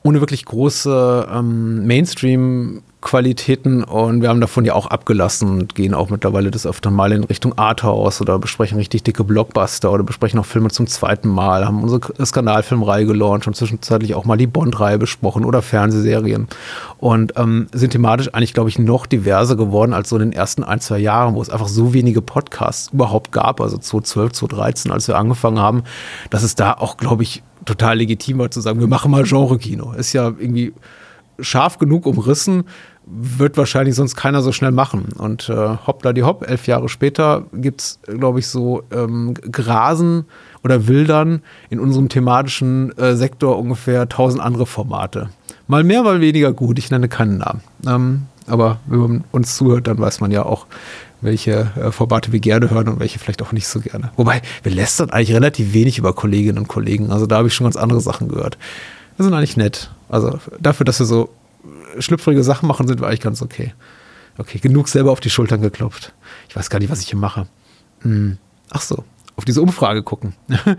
ohne 0.02 0.22
wirklich 0.22 0.46
große 0.46 1.28
ähm, 1.32 1.86
Mainstream- 1.86 2.82
Qualitäten 3.04 3.84
und 3.84 4.22
wir 4.22 4.30
haben 4.30 4.42
davon 4.42 4.66
ja 4.66 4.74
auch 4.74 4.88
abgelassen 4.88 5.50
und 5.50 5.76
gehen 5.76 5.94
auch 5.94 6.10
mittlerweile 6.10 6.50
das 6.52 6.66
öfter 6.66 6.90
mal 6.90 7.12
in 7.12 7.24
Richtung 7.24 7.58
Arthouse 7.58 8.22
oder 8.22 8.40
besprechen 8.40 8.78
richtig 8.78 9.04
dicke 9.04 9.24
Blockbuster 9.24 9.92
oder 9.92 10.04
besprechen 10.04 10.40
auch 10.40 10.46
Filme 10.46 10.70
zum 10.70 10.88
zweiten 10.88 11.28
Mal, 11.28 11.66
haben 11.66 11.84
unsere 11.84 12.26
Skandalfilmreihe 12.26 13.06
gelauncht 13.06 13.46
und 13.46 13.56
zwischenzeitlich 13.56 14.16
auch 14.16 14.26
mal 14.26 14.38
die 14.38 14.48
Bond-Reihe 14.48 14.98
besprochen 14.98 15.46
oder 15.46 15.62
Fernsehserien 15.62 16.48
und 16.98 17.34
ähm, 17.36 17.68
sind 17.74 17.92
thematisch 17.92 18.34
eigentlich, 18.34 18.54
glaube 18.54 18.70
ich, 18.70 18.80
noch 18.80 19.06
diverser 19.06 19.56
geworden 19.56 19.94
als 19.94 20.10
so 20.10 20.16
in 20.16 20.22
den 20.22 20.34
ersten 20.34 20.64
ein, 20.64 20.80
zwei 20.80 20.98
Jahren, 20.98 21.36
wo 21.36 21.42
es 21.42 21.50
einfach 21.50 21.68
so 21.68 21.94
wenige 21.94 22.22
Podcasts 22.22 22.92
überhaupt 22.94 23.32
gab, 23.32 23.60
also 23.62 23.78
2012, 23.78 24.32
2013, 24.32 24.92
als 24.92 25.08
wir 25.08 25.18
angefangen 25.18 25.60
haben, 25.60 25.84
dass 26.30 26.44
es 26.44 26.56
da 26.56 26.74
auch, 26.74 26.98
glaube 26.98 27.24
ich, 27.24 27.44
total 27.66 27.98
legitim 27.98 28.40
war 28.40 28.50
zu 28.50 28.62
sagen, 28.62 28.80
wir 28.80 28.88
machen 28.88 29.12
mal 29.12 29.24
Genre-Kino. 29.24 29.94
Ist 29.94 30.14
ja 30.14 30.26
irgendwie 30.26 30.74
scharf 31.40 31.80
genug 31.80 32.06
umrissen, 32.06 32.66
wird 33.06 33.58
wahrscheinlich 33.58 33.96
sonst 33.96 34.16
keiner 34.16 34.42
so 34.42 34.52
schnell 34.52 34.72
machen. 34.72 35.10
Und 35.18 35.50
äh, 35.50 35.78
hoppla 35.88 36.14
die 36.14 36.24
hopp, 36.24 36.48
elf 36.48 36.68
Jahre 36.68 36.90
später 36.90 37.46
gibt 37.54 37.82
es, 37.82 38.00
glaube 38.08 38.40
ich, 38.40 38.48
so 38.48 38.84
ähm, 38.92 39.34
Grasen 39.34 40.26
oder 40.64 40.88
Wildern 40.88 41.42
in 41.70 41.80
unserem 41.80 42.10
thematischen 42.10 42.98
äh, 42.98 43.16
Sektor 43.16 43.58
ungefähr 43.60 44.08
tausend 44.08 44.42
andere 44.42 44.66
Formate. 44.66 45.30
Mal 45.68 45.84
mehr, 45.84 46.04
mal 46.04 46.22
weniger 46.22 46.54
gut. 46.54 46.80
Ich 46.80 46.92
nenne 46.92 47.10
keinen 47.10 47.38
Namen. 47.38 47.62
Ähm, 47.86 48.22
aber 48.48 48.80
wenn 48.88 49.00
man 49.00 49.24
uns 49.32 49.56
zuhört, 49.56 49.88
dann 49.88 50.00
weiß 50.00 50.20
man 50.20 50.32
ja 50.32 50.44
auch, 50.44 50.66
welche 51.22 51.72
äh, 51.78 51.92
Formate 51.92 52.32
wir 52.32 52.40
gerne 52.40 52.70
hören 52.70 52.90
und 52.90 53.00
welche 53.00 53.20
vielleicht 53.20 53.42
auch 53.42 53.52
nicht 53.54 53.68
so 53.68 53.80
gerne. 53.80 54.12
Wobei, 54.18 54.42
wir 54.62 54.72
lästern 54.72 55.10
eigentlich 55.10 55.34
relativ 55.34 55.74
wenig 55.74 55.98
über 55.98 56.14
Kolleginnen 56.14 56.58
und 56.58 56.68
Kollegen. 56.68 57.12
Also 57.12 57.26
da 57.26 57.38
habe 57.38 57.48
ich 57.48 57.54
schon 57.54 57.66
ganz 57.66 57.78
andere 57.78 58.02
Sachen 58.02 58.28
gehört. 58.28 58.58
Wir 59.18 59.24
sind 59.24 59.34
eigentlich 59.34 59.58
nett. 59.58 59.92
Also 60.10 60.40
dafür, 60.60 60.86
dass 60.86 61.00
wir 61.00 61.06
so 61.06 61.30
schlüpfrige 62.00 62.44
Sachen 62.44 62.68
machen, 62.68 62.88
sind 62.88 63.00
wir 63.02 63.08
eigentlich 63.08 63.22
ganz 63.22 63.42
okay. 63.42 63.74
Okay, 64.38 64.58
genug 64.60 64.88
selber 64.88 65.12
auf 65.12 65.20
die 65.20 65.30
Schultern 65.30 65.62
geklopft. 65.62 66.14
Ich 66.50 66.56
weiß 66.56 66.70
gar 66.70 66.80
nicht, 66.80 66.90
was 66.90 67.02
ich 67.02 67.10
hier 67.10 67.20
mache. 67.20 67.48
Hm. 68.02 68.38
Ach 68.72 68.82
so, 68.82 69.04
auf 69.36 69.46
diese 69.46 69.62
Umfrage 69.62 70.04
gucken. 70.04 70.34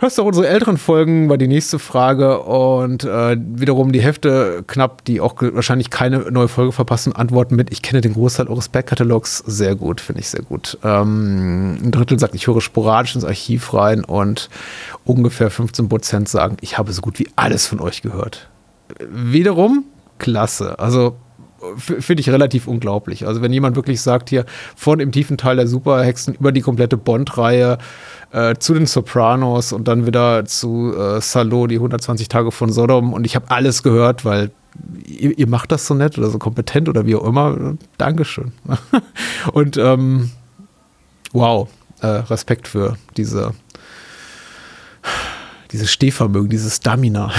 Hörst 0.00 0.16
du 0.16 0.22
auch 0.22 0.28
unsere 0.28 0.48
älteren 0.48 0.78
Folgen, 0.78 1.28
war 1.28 1.36
die 1.36 1.46
nächste 1.46 1.78
Frage. 1.78 2.40
Und 2.40 3.04
äh, 3.04 3.36
wiederum 3.38 3.92
die 3.92 4.00
Hälfte 4.00 4.64
knapp, 4.66 5.04
die 5.04 5.20
auch 5.20 5.34
wahrscheinlich 5.38 5.90
keine 5.90 6.20
neue 6.30 6.48
Folge 6.48 6.72
verpassen, 6.72 7.14
antworten 7.14 7.54
mit, 7.54 7.70
ich 7.70 7.82
kenne 7.82 8.00
den 8.00 8.14
Großteil 8.14 8.48
eures 8.48 8.70
Backkatalogs 8.70 9.44
sehr 9.46 9.74
gut, 9.74 10.00
finde 10.00 10.20
ich 10.20 10.30
sehr 10.30 10.40
gut. 10.40 10.78
Ähm, 10.82 11.80
ein 11.82 11.90
Drittel 11.90 12.18
sagt, 12.18 12.34
ich 12.34 12.46
höre 12.46 12.62
sporadisch 12.62 13.14
ins 13.14 13.26
Archiv 13.26 13.74
rein 13.74 14.02
und 14.02 14.48
ungefähr 15.04 15.50
15 15.50 15.90
Prozent 15.90 16.30
sagen, 16.30 16.56
ich 16.62 16.78
habe 16.78 16.94
so 16.94 17.02
gut 17.02 17.18
wie 17.18 17.28
alles 17.36 17.66
von 17.66 17.78
euch 17.78 18.00
gehört. 18.00 18.48
Wiederum 19.10 19.84
klasse. 20.20 20.78
Also 20.78 21.16
finde 21.76 22.20
ich 22.20 22.30
relativ 22.30 22.66
unglaublich. 22.66 23.26
Also 23.26 23.42
wenn 23.42 23.52
jemand 23.52 23.76
wirklich 23.76 24.00
sagt 24.00 24.30
hier 24.30 24.46
von 24.76 25.00
im 25.00 25.12
tiefen 25.12 25.36
Teil 25.36 25.56
der 25.56 25.66
Superhexen 25.66 26.34
über 26.34 26.52
die 26.52 26.62
komplette 26.62 26.96
Bond-Reihe 26.96 27.78
äh, 28.32 28.54
zu 28.56 28.72
den 28.74 28.86
Sopranos 28.86 29.72
und 29.72 29.88
dann 29.88 30.06
wieder 30.06 30.44
zu 30.46 30.94
äh, 30.96 31.20
Salo, 31.20 31.66
die 31.66 31.76
120 31.76 32.28
Tage 32.28 32.50
von 32.50 32.72
Sodom 32.72 33.12
und 33.12 33.26
ich 33.26 33.34
habe 33.34 33.50
alles 33.50 33.82
gehört, 33.82 34.24
weil 34.24 34.52
ihr, 35.04 35.36
ihr, 35.38 35.48
macht 35.48 35.72
das 35.72 35.86
so 35.86 35.94
nett 35.94 36.16
oder 36.16 36.30
so 36.30 36.38
kompetent 36.38 36.88
oder 36.88 37.04
wie 37.04 37.16
auch 37.16 37.24
immer. 37.24 37.76
Dankeschön. 37.98 38.52
und 39.52 39.76
ähm, 39.76 40.30
wow, 41.32 41.68
äh, 42.00 42.06
Respekt 42.06 42.68
für 42.68 42.96
diese 43.16 43.52
dieses 45.72 45.92
Stehvermögen, 45.92 46.48
dieses 46.48 46.76
Stamina. 46.76 47.30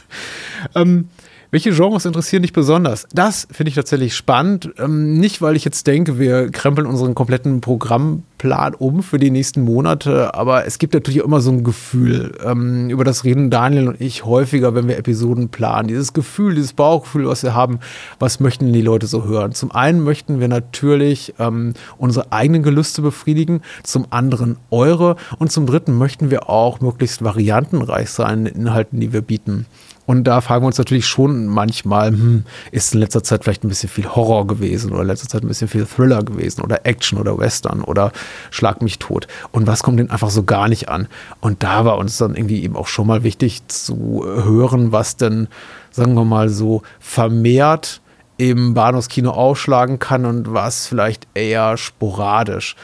ähm, 0.74 1.08
welche 1.50 1.70
Genres 1.70 2.04
interessieren 2.04 2.42
dich 2.42 2.52
besonders? 2.52 3.06
Das 3.12 3.46
finde 3.50 3.68
ich 3.68 3.74
tatsächlich 3.74 4.14
spannend. 4.16 4.70
Ähm, 4.78 5.14
nicht, 5.14 5.40
weil 5.40 5.56
ich 5.56 5.64
jetzt 5.64 5.86
denke, 5.86 6.18
wir 6.18 6.50
krempeln 6.50 6.86
unseren 6.86 7.14
kompletten 7.14 7.60
Programmplan 7.60 8.74
um 8.74 9.02
für 9.02 9.18
die 9.18 9.30
nächsten 9.30 9.62
Monate, 9.62 10.34
aber 10.34 10.66
es 10.66 10.78
gibt 10.78 10.94
natürlich 10.94 11.22
immer 11.22 11.40
so 11.40 11.50
ein 11.50 11.62
Gefühl, 11.62 12.32
ähm, 12.44 12.90
über 12.90 13.04
das 13.04 13.24
reden 13.24 13.50
Daniel 13.50 13.88
und 13.88 14.00
ich 14.00 14.24
häufiger, 14.24 14.74
wenn 14.74 14.88
wir 14.88 14.98
Episoden 14.98 15.48
planen. 15.48 15.88
Dieses 15.88 16.12
Gefühl, 16.12 16.54
dieses 16.54 16.72
Bauchgefühl, 16.72 17.26
was 17.26 17.42
wir 17.42 17.54
haben, 17.54 17.78
was 18.18 18.40
möchten 18.40 18.72
die 18.72 18.82
Leute 18.82 19.06
so 19.06 19.24
hören? 19.24 19.52
Zum 19.52 19.70
einen 19.70 20.00
möchten 20.02 20.40
wir 20.40 20.48
natürlich 20.48 21.34
ähm, 21.38 21.74
unsere 21.96 22.32
eigenen 22.32 22.62
Gelüste 22.62 23.02
befriedigen, 23.02 23.62
zum 23.84 24.06
anderen 24.10 24.56
eure 24.70 25.16
und 25.38 25.52
zum 25.52 25.66
dritten 25.66 25.96
möchten 25.96 26.30
wir 26.30 26.50
auch 26.50 26.80
möglichst 26.80 27.22
variantenreich 27.22 28.10
sein 28.10 28.38
in 28.38 28.44
den 28.46 28.66
Inhalten, 28.66 29.00
die 29.00 29.12
wir 29.12 29.22
bieten. 29.22 29.66
Und 30.06 30.24
da 30.24 30.40
fragen 30.40 30.62
wir 30.62 30.68
uns 30.68 30.78
natürlich 30.78 31.06
schon 31.06 31.46
manchmal, 31.46 32.10
hm, 32.10 32.44
ist 32.70 32.94
in 32.94 33.00
letzter 33.00 33.22
Zeit 33.22 33.42
vielleicht 33.44 33.64
ein 33.64 33.68
bisschen 33.68 33.88
viel 33.88 34.06
Horror 34.06 34.46
gewesen 34.46 34.92
oder 34.92 35.02
in 35.02 35.08
letzter 35.08 35.28
Zeit 35.28 35.42
ein 35.42 35.48
bisschen 35.48 35.68
viel 35.68 35.84
Thriller 35.84 36.22
gewesen 36.22 36.62
oder 36.62 36.86
Action 36.86 37.18
oder 37.18 37.38
Western 37.38 37.82
oder 37.82 38.12
Schlag 38.50 38.82
mich 38.82 38.98
tot. 38.98 39.26
Und 39.50 39.66
was 39.66 39.82
kommt 39.82 39.98
denn 39.98 40.10
einfach 40.10 40.30
so 40.30 40.44
gar 40.44 40.68
nicht 40.68 40.88
an? 40.88 41.08
Und 41.40 41.62
da 41.62 41.84
war 41.84 41.98
uns 41.98 42.16
dann 42.18 42.36
irgendwie 42.36 42.62
eben 42.62 42.76
auch 42.76 42.86
schon 42.86 43.06
mal 43.06 43.24
wichtig 43.24 43.66
zu 43.68 44.24
hören, 44.24 44.92
was 44.92 45.16
denn, 45.16 45.48
sagen 45.90 46.14
wir 46.14 46.24
mal 46.24 46.48
so, 46.48 46.82
vermehrt 47.00 48.00
im 48.38 48.74
Bahnhofskino 48.74 49.30
ausschlagen 49.30 49.98
kann 49.98 50.24
und 50.24 50.52
was 50.52 50.86
vielleicht 50.86 51.26
eher 51.34 51.76
sporadisch. 51.76 52.76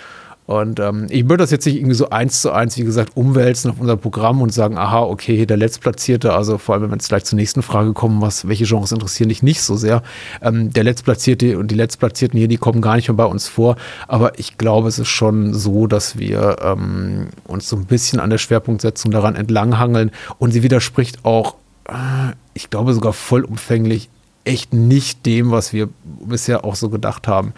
Und 0.53 0.81
ähm, 0.81 1.07
ich 1.09 1.25
würde 1.31 1.39
das 1.39 1.51
jetzt 1.51 1.65
nicht 1.65 1.77
irgendwie 1.77 1.95
so 1.95 2.11
eins 2.11 2.43
zu 2.43 2.53
eins, 2.53 2.77
wie 2.77 2.85
gesagt, 2.85 3.17
umwälzen 3.17 3.71
auf 3.71 3.81
unser 3.81 3.97
Programm 3.97 4.43
und 4.43 4.53
sagen, 4.53 4.77
aha, 4.77 5.01
okay, 5.01 5.47
der 5.47 5.57
Letztplatzierte, 5.57 6.35
also 6.35 6.59
vor 6.59 6.75
allem, 6.75 6.83
wenn 6.83 6.91
wir 6.91 6.97
jetzt 6.97 7.09
gleich 7.09 7.25
zur 7.25 7.37
nächsten 7.37 7.63
Frage 7.63 7.95
kommen, 7.95 8.21
was, 8.21 8.47
welche 8.47 8.67
Genres 8.67 8.93
interessieren 8.93 9.31
dich 9.31 9.43
nicht 9.43 9.63
so 9.63 9.77
sehr. 9.77 10.03
Ähm, 10.43 10.71
der 10.71 10.85
Letztplatzierte 10.85 11.59
und 11.59 11.71
die 11.71 11.75
Letztplatzierten 11.75 12.39
hier, 12.39 12.49
die 12.49 12.59
kommen 12.59 12.83
gar 12.83 12.97
nicht 12.97 13.09
mehr 13.09 13.17
bei 13.17 13.25
uns 13.25 13.49
vor. 13.49 13.77
Aber 14.09 14.39
ich 14.39 14.59
glaube, 14.59 14.89
es 14.89 14.99
ist 14.99 15.09
schon 15.09 15.55
so, 15.55 15.87
dass 15.87 16.19
wir 16.19 16.59
ähm, 16.61 17.29
uns 17.49 17.67
so 17.67 17.77
ein 17.77 17.87
bisschen 17.87 18.21
an 18.21 18.29
der 18.29 18.37
Schwerpunktsetzung 18.37 19.11
daran 19.11 19.37
entlanghangeln. 19.37 20.11
Und 20.39 20.51
sie 20.51 20.63
widerspricht 20.63 21.25
auch, 21.25 21.55
äh, 21.89 22.35
ich 22.53 22.69
glaube 22.69 22.93
sogar 22.93 23.15
vollumfänglich, 23.15 24.11
echt 24.45 24.75
nicht 24.75 25.25
dem, 25.25 25.51
was 25.51 25.73
wir 25.73 25.89
bisher 26.05 26.67
auch 26.67 26.75
so 26.75 26.91
gedacht 26.91 27.27
haben. 27.27 27.55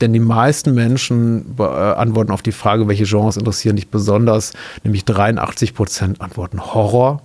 Denn 0.00 0.12
die 0.12 0.20
meisten 0.20 0.74
Menschen 0.74 1.56
äh, 1.58 1.62
antworten 1.62 2.32
auf 2.32 2.42
die 2.42 2.52
Frage, 2.52 2.88
welche 2.88 3.04
Genres 3.04 3.36
interessieren 3.36 3.76
dich 3.76 3.88
besonders, 3.88 4.52
nämlich 4.82 5.04
83 5.04 5.74
Prozent 5.74 6.20
antworten 6.20 6.60
Horror. 6.60 7.22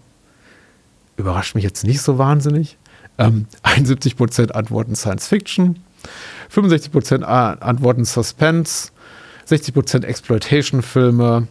Überrascht 1.17 1.55
mich 1.55 1.63
jetzt 1.63 1.85
nicht 1.85 2.01
so 2.01 2.17
wahnsinnig. 2.17 2.77
Ähm, 3.17 3.47
71 3.63 4.17
Prozent 4.17 4.55
antworten 4.55 4.95
Science 4.95 5.27
Fiction. 5.27 5.79
65 6.49 6.91
Prozent 6.91 7.23
antworten 7.23 8.05
Suspense. 8.05 8.91
60 9.45 9.73
Prozent 9.73 10.05
Exploitation-Filme. 10.05 11.47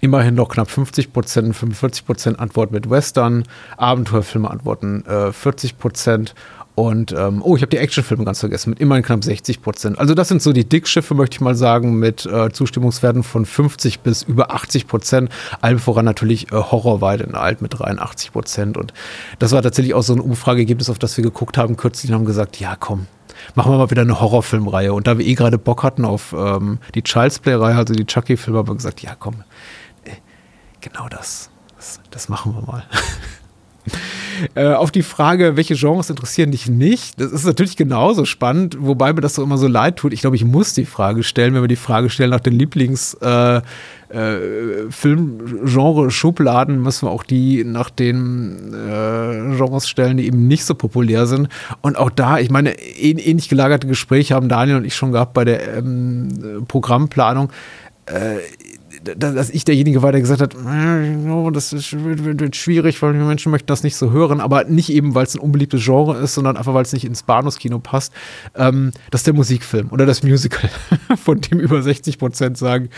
Immerhin 0.00 0.34
noch 0.34 0.50
knapp 0.50 0.70
50 0.70 1.12
Prozent, 1.12 1.56
45 1.56 2.06
Prozent 2.06 2.38
Antwort 2.38 2.70
mit 2.70 2.88
Western, 2.88 3.44
Abenteuerfilme 3.76 4.48
antworten 4.48 5.04
äh, 5.06 5.32
40 5.32 5.78
Prozent 5.78 6.34
und 6.78 7.10
ähm, 7.10 7.42
oh, 7.42 7.56
ich 7.56 7.62
habe 7.62 7.70
die 7.70 7.78
Actionfilme 7.78 8.24
ganz 8.24 8.38
vergessen, 8.38 8.70
mit 8.70 8.78
immerhin 8.78 9.02
knapp 9.02 9.24
60 9.24 9.62
Prozent. 9.62 9.98
Also 9.98 10.14
das 10.14 10.28
sind 10.28 10.40
so 10.40 10.52
die 10.52 10.64
Dickschiffe, 10.64 11.12
möchte 11.12 11.34
ich 11.34 11.40
mal 11.40 11.56
sagen, 11.56 11.98
mit 11.98 12.24
äh, 12.24 12.52
Zustimmungswerten 12.52 13.24
von 13.24 13.46
50 13.46 13.98
bis 13.98 14.22
über 14.22 14.52
80 14.52 14.86
Prozent. 14.86 15.28
Allem 15.60 15.80
voran 15.80 16.04
natürlich 16.04 16.52
äh, 16.52 16.54
Horrorweide 16.54 17.24
in 17.24 17.34
Alt 17.34 17.62
mit 17.62 17.76
83 17.76 18.30
Prozent. 18.30 18.76
Und 18.76 18.94
das 19.40 19.50
war 19.50 19.60
tatsächlich 19.60 19.92
auch 19.94 20.04
so 20.04 20.12
ein 20.12 20.20
Umfrageergebnis, 20.20 20.88
auf 20.88 21.00
das 21.00 21.16
wir 21.16 21.24
geguckt 21.24 21.58
haben 21.58 21.76
kürzlich 21.76 22.12
und 22.12 22.18
haben 22.18 22.24
gesagt, 22.26 22.60
ja 22.60 22.76
komm, 22.78 23.08
machen 23.56 23.72
wir 23.72 23.78
mal 23.78 23.90
wieder 23.90 24.02
eine 24.02 24.20
Horrorfilmreihe. 24.20 24.92
Und 24.92 25.08
da 25.08 25.18
wir 25.18 25.26
eh 25.26 25.34
gerade 25.34 25.58
Bock 25.58 25.82
hatten 25.82 26.04
auf 26.04 26.32
ähm, 26.32 26.78
die 26.94 27.02
Child's 27.02 27.40
Play-Reihe, 27.40 27.74
also 27.74 27.92
die 27.92 28.06
Chucky-Filme, 28.06 28.60
haben 28.60 28.68
wir 28.68 28.76
gesagt, 28.76 29.02
ja 29.02 29.16
komm, 29.18 29.42
äh, 30.04 30.12
genau 30.80 31.08
das, 31.08 31.50
das, 31.76 31.98
das 32.12 32.28
machen 32.28 32.54
wir 32.54 32.62
mal. 32.62 32.84
Äh, 34.54 34.72
auf 34.72 34.92
die 34.92 35.02
Frage, 35.02 35.56
welche 35.56 35.74
Genres 35.74 36.10
interessieren 36.10 36.52
dich 36.52 36.68
nicht, 36.68 37.20
das 37.20 37.32
ist 37.32 37.44
natürlich 37.44 37.76
genauso 37.76 38.24
spannend, 38.24 38.76
wobei 38.78 39.12
mir 39.12 39.20
das 39.20 39.34
so 39.34 39.42
immer 39.42 39.58
so 39.58 39.66
leid 39.66 39.96
tut. 39.96 40.12
Ich 40.12 40.20
glaube, 40.20 40.36
ich 40.36 40.44
muss 40.44 40.74
die 40.74 40.84
Frage 40.84 41.24
stellen, 41.24 41.54
wenn 41.54 41.62
wir 41.62 41.68
die 41.68 41.74
Frage 41.74 42.08
stellen 42.08 42.30
nach 42.30 42.38
den 42.38 42.56
Lieblings- 42.56 43.20
äh, 43.20 43.62
äh, 44.10 44.90
Filmgenre-Schubladen 44.90 46.80
müssen 46.80 47.06
wir 47.06 47.10
auch 47.10 47.24
die 47.24 47.62
nach 47.64 47.90
den 47.90 48.72
äh, 48.72 49.56
Genres 49.56 49.86
stellen, 49.88 50.16
die 50.16 50.26
eben 50.26 50.48
nicht 50.48 50.64
so 50.64 50.74
populär 50.74 51.26
sind. 51.26 51.48
Und 51.82 51.98
auch 51.98 52.10
da, 52.10 52.38
ich 52.38 52.50
meine, 52.50 52.78
ähnlich 52.80 53.50
gelagerte 53.50 53.86
Gespräche 53.86 54.34
haben 54.34 54.48
Daniel 54.48 54.78
und 54.78 54.84
ich 54.84 54.96
schon 54.96 55.12
gehabt 55.12 55.34
bei 55.34 55.44
der 55.44 55.76
ähm, 55.78 56.64
Programmplanung. 56.68 57.50
Äh, 58.06 58.38
dass 59.16 59.50
ich 59.50 59.64
derjenige 59.64 60.02
war, 60.02 60.12
der 60.12 60.20
gesagt 60.20 60.40
hat, 60.40 60.54
oh, 60.56 61.50
das 61.50 61.72
wird, 61.92 62.56
schwierig, 62.56 63.00
weil 63.02 63.12
die 63.12 63.18
Menschen 63.18 63.50
möchten 63.50 63.66
das 63.66 63.82
nicht 63.82 63.96
so 63.96 64.10
hören, 64.10 64.40
aber 64.40 64.64
nicht 64.64 64.90
eben, 64.90 65.14
weil 65.14 65.24
es 65.24 65.34
ein 65.34 65.40
unbeliebtes 65.40 65.84
Genre 65.84 66.18
ist, 66.18 66.34
sondern 66.34 66.56
einfach, 66.56 66.74
weil 66.74 66.82
es 66.82 66.92
nicht 66.92 67.04
ins 67.04 67.22
Bahnhofskino 67.22 67.78
passt. 67.78 68.12
Ähm, 68.54 68.92
das 69.10 69.20
ist 69.20 69.26
der 69.26 69.34
Musikfilm 69.34 69.90
oder 69.90 70.06
das 70.06 70.22
Musical, 70.22 70.70
von 71.22 71.40
dem 71.40 71.60
über 71.60 71.82
60 71.82 72.18
Prozent 72.18 72.58
sagen, 72.58 72.88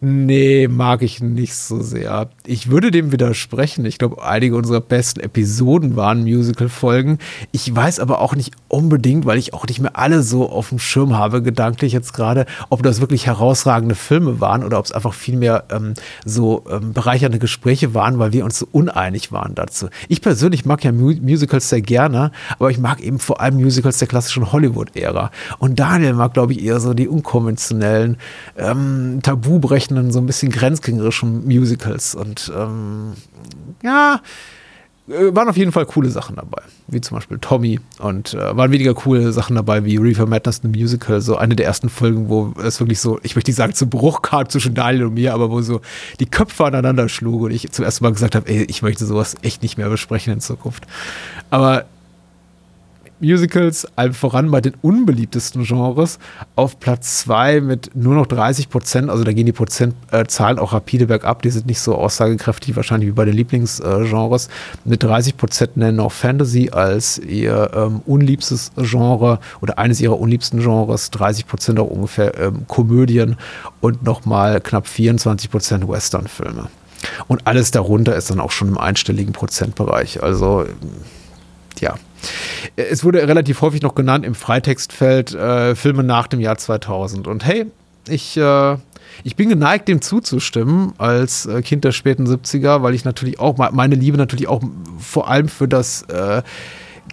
Nee, 0.00 0.68
mag 0.68 1.02
ich 1.02 1.20
nicht 1.20 1.56
so 1.56 1.82
sehr. 1.82 2.28
Ich 2.46 2.70
würde 2.70 2.92
dem 2.92 3.10
widersprechen. 3.10 3.84
Ich 3.84 3.98
glaube, 3.98 4.22
einige 4.22 4.54
unserer 4.54 4.80
besten 4.80 5.18
Episoden 5.18 5.96
waren 5.96 6.22
Musical-Folgen. 6.22 7.18
Ich 7.50 7.74
weiß 7.74 7.98
aber 7.98 8.20
auch 8.20 8.36
nicht 8.36 8.54
unbedingt, 8.68 9.26
weil 9.26 9.38
ich 9.38 9.54
auch 9.54 9.66
nicht 9.66 9.80
mehr 9.80 9.98
alle 9.98 10.22
so 10.22 10.48
auf 10.48 10.68
dem 10.68 10.78
Schirm 10.78 11.16
habe, 11.16 11.42
gedanklich 11.42 11.92
jetzt 11.92 12.12
gerade, 12.12 12.46
ob 12.68 12.84
das 12.84 13.00
wirklich 13.00 13.26
herausragende 13.26 13.96
Filme 13.96 14.40
waren 14.40 14.62
oder 14.62 14.78
ob 14.78 14.84
es 14.84 14.92
einfach 14.92 15.14
vielmehr 15.14 15.64
ähm, 15.70 15.94
so 16.24 16.62
ähm, 16.70 16.92
bereichernde 16.92 17.40
Gespräche 17.40 17.92
waren, 17.92 18.20
weil 18.20 18.32
wir 18.32 18.44
uns 18.44 18.60
so 18.60 18.68
uneinig 18.70 19.32
waren 19.32 19.56
dazu. 19.56 19.88
Ich 20.06 20.22
persönlich 20.22 20.64
mag 20.64 20.84
ja 20.84 20.92
Mu 20.92 21.12
Musicals 21.20 21.70
sehr 21.70 21.82
gerne, 21.82 22.30
aber 22.60 22.70
ich 22.70 22.78
mag 22.78 23.00
eben 23.00 23.18
vor 23.18 23.40
allem 23.40 23.56
Musicals 23.56 23.98
der 23.98 24.06
klassischen 24.06 24.52
Hollywood-Ära. 24.52 25.32
Und 25.58 25.80
Daniel 25.80 26.12
mag, 26.12 26.34
glaube 26.34 26.52
ich, 26.52 26.64
eher 26.64 26.78
so 26.78 26.94
die 26.94 27.08
unkonventionellen, 27.08 28.16
ähm, 28.56 29.18
tabubrechenden 29.22 29.87
entsprechenden 29.88 30.12
so 30.12 30.20
ein 30.20 30.26
bisschen 30.26 30.50
grenzgängerischen 30.50 31.46
Musicals. 31.46 32.14
Und 32.14 32.52
ähm, 32.54 33.14
ja, 33.82 34.20
äh, 35.08 35.34
waren 35.34 35.48
auf 35.48 35.56
jeden 35.56 35.72
Fall 35.72 35.86
coole 35.86 36.10
Sachen 36.10 36.36
dabei, 36.36 36.62
wie 36.86 37.00
zum 37.00 37.16
Beispiel 37.16 37.38
Tommy 37.38 37.80
und 37.98 38.34
äh, 38.34 38.56
waren 38.56 38.70
weniger 38.70 38.94
coole 38.94 39.32
Sachen 39.32 39.56
dabei 39.56 39.84
wie 39.84 39.96
Reefer 39.96 40.26
Madness 40.26 40.60
the 40.62 40.68
Musical, 40.68 41.20
so 41.20 41.36
eine 41.36 41.56
der 41.56 41.66
ersten 41.66 41.88
Folgen, 41.88 42.28
wo 42.28 42.52
es 42.62 42.80
wirklich 42.80 43.00
so, 43.00 43.18
ich 43.22 43.34
möchte 43.34 43.50
nicht 43.50 43.56
sagen, 43.56 43.74
zu 43.74 43.86
Bruch 43.88 44.22
kam 44.22 44.48
zwischen 44.48 44.74
Daniel 44.74 45.06
und 45.06 45.14
mir, 45.14 45.34
aber 45.34 45.50
wo 45.50 45.62
so 45.62 45.80
die 46.20 46.26
Köpfe 46.26 46.64
aneinander 46.64 47.08
schlugen 47.08 47.46
und 47.46 47.50
ich 47.52 47.70
zum 47.70 47.84
ersten 47.84 48.04
Mal 48.04 48.12
gesagt 48.12 48.34
habe, 48.34 48.48
ey, 48.48 48.64
ich 48.64 48.82
möchte 48.82 49.06
sowas 49.06 49.34
echt 49.42 49.62
nicht 49.62 49.78
mehr 49.78 49.88
besprechen 49.88 50.32
in 50.32 50.40
Zukunft. 50.40 50.86
Aber 51.50 51.86
Musicals, 53.20 53.86
allem 53.96 54.14
voran 54.14 54.50
bei 54.50 54.60
den 54.60 54.74
unbeliebtesten 54.82 55.64
Genres, 55.64 56.18
auf 56.56 56.78
Platz 56.80 57.18
2 57.20 57.60
mit 57.60 57.90
nur 57.94 58.14
noch 58.14 58.26
30 58.26 58.68
Prozent. 58.68 59.10
Also 59.10 59.24
da 59.24 59.32
gehen 59.32 59.46
die 59.46 59.52
Prozentzahlen 59.52 60.58
auch 60.58 60.72
rapide 60.72 61.06
bergab. 61.06 61.42
Die 61.42 61.50
sind 61.50 61.66
nicht 61.66 61.80
so 61.80 61.94
aussagekräftig 61.94 62.76
wahrscheinlich 62.76 63.08
wie 63.08 63.12
bei 63.12 63.24
den 63.24 63.34
Lieblingsgenres. 63.34 64.48
Mit 64.84 65.02
30 65.02 65.36
Prozent 65.36 65.76
nennen 65.76 66.00
auch 66.00 66.12
Fantasy 66.12 66.70
als 66.70 67.18
ihr 67.18 67.70
ähm, 67.74 68.02
unliebstes 68.06 68.72
Genre 68.76 69.40
oder 69.60 69.78
eines 69.78 70.00
ihrer 70.00 70.18
unliebsten 70.18 70.60
Genres. 70.60 71.10
30 71.10 71.46
Prozent 71.46 71.80
auch 71.80 71.90
ungefähr 71.90 72.38
ähm, 72.38 72.66
Komödien 72.68 73.36
und 73.80 74.02
nochmal 74.02 74.60
knapp 74.60 74.86
24 74.86 75.50
Prozent 75.50 75.88
Westernfilme. 75.88 76.68
Und 77.26 77.46
alles 77.46 77.70
darunter 77.70 78.16
ist 78.16 78.30
dann 78.30 78.40
auch 78.40 78.50
schon 78.50 78.68
im 78.68 78.78
einstelligen 78.78 79.32
Prozentbereich. 79.32 80.22
Also 80.22 80.66
ja. 81.80 81.94
Es 82.76 83.04
wurde 83.04 83.26
relativ 83.26 83.60
häufig 83.60 83.82
noch 83.82 83.94
genannt 83.94 84.24
im 84.24 84.34
Freitextfeld 84.34 85.34
äh, 85.34 85.74
Filme 85.74 86.02
nach 86.02 86.26
dem 86.26 86.40
Jahr 86.40 86.58
2000. 86.58 87.26
Und 87.26 87.44
hey, 87.44 87.66
ich, 88.08 88.36
äh, 88.36 88.76
ich 89.24 89.36
bin 89.36 89.48
geneigt, 89.48 89.88
dem 89.88 90.00
zuzustimmen 90.00 90.92
als 90.98 91.46
äh, 91.46 91.62
Kind 91.62 91.84
der 91.84 91.92
späten 91.92 92.26
70er, 92.26 92.82
weil 92.82 92.94
ich 92.94 93.04
natürlich 93.04 93.38
auch, 93.38 93.56
meine 93.72 93.94
Liebe 93.94 94.16
natürlich 94.16 94.48
auch 94.48 94.62
vor 94.98 95.28
allem 95.28 95.48
für 95.48 95.68
das 95.68 96.02
äh, 96.02 96.42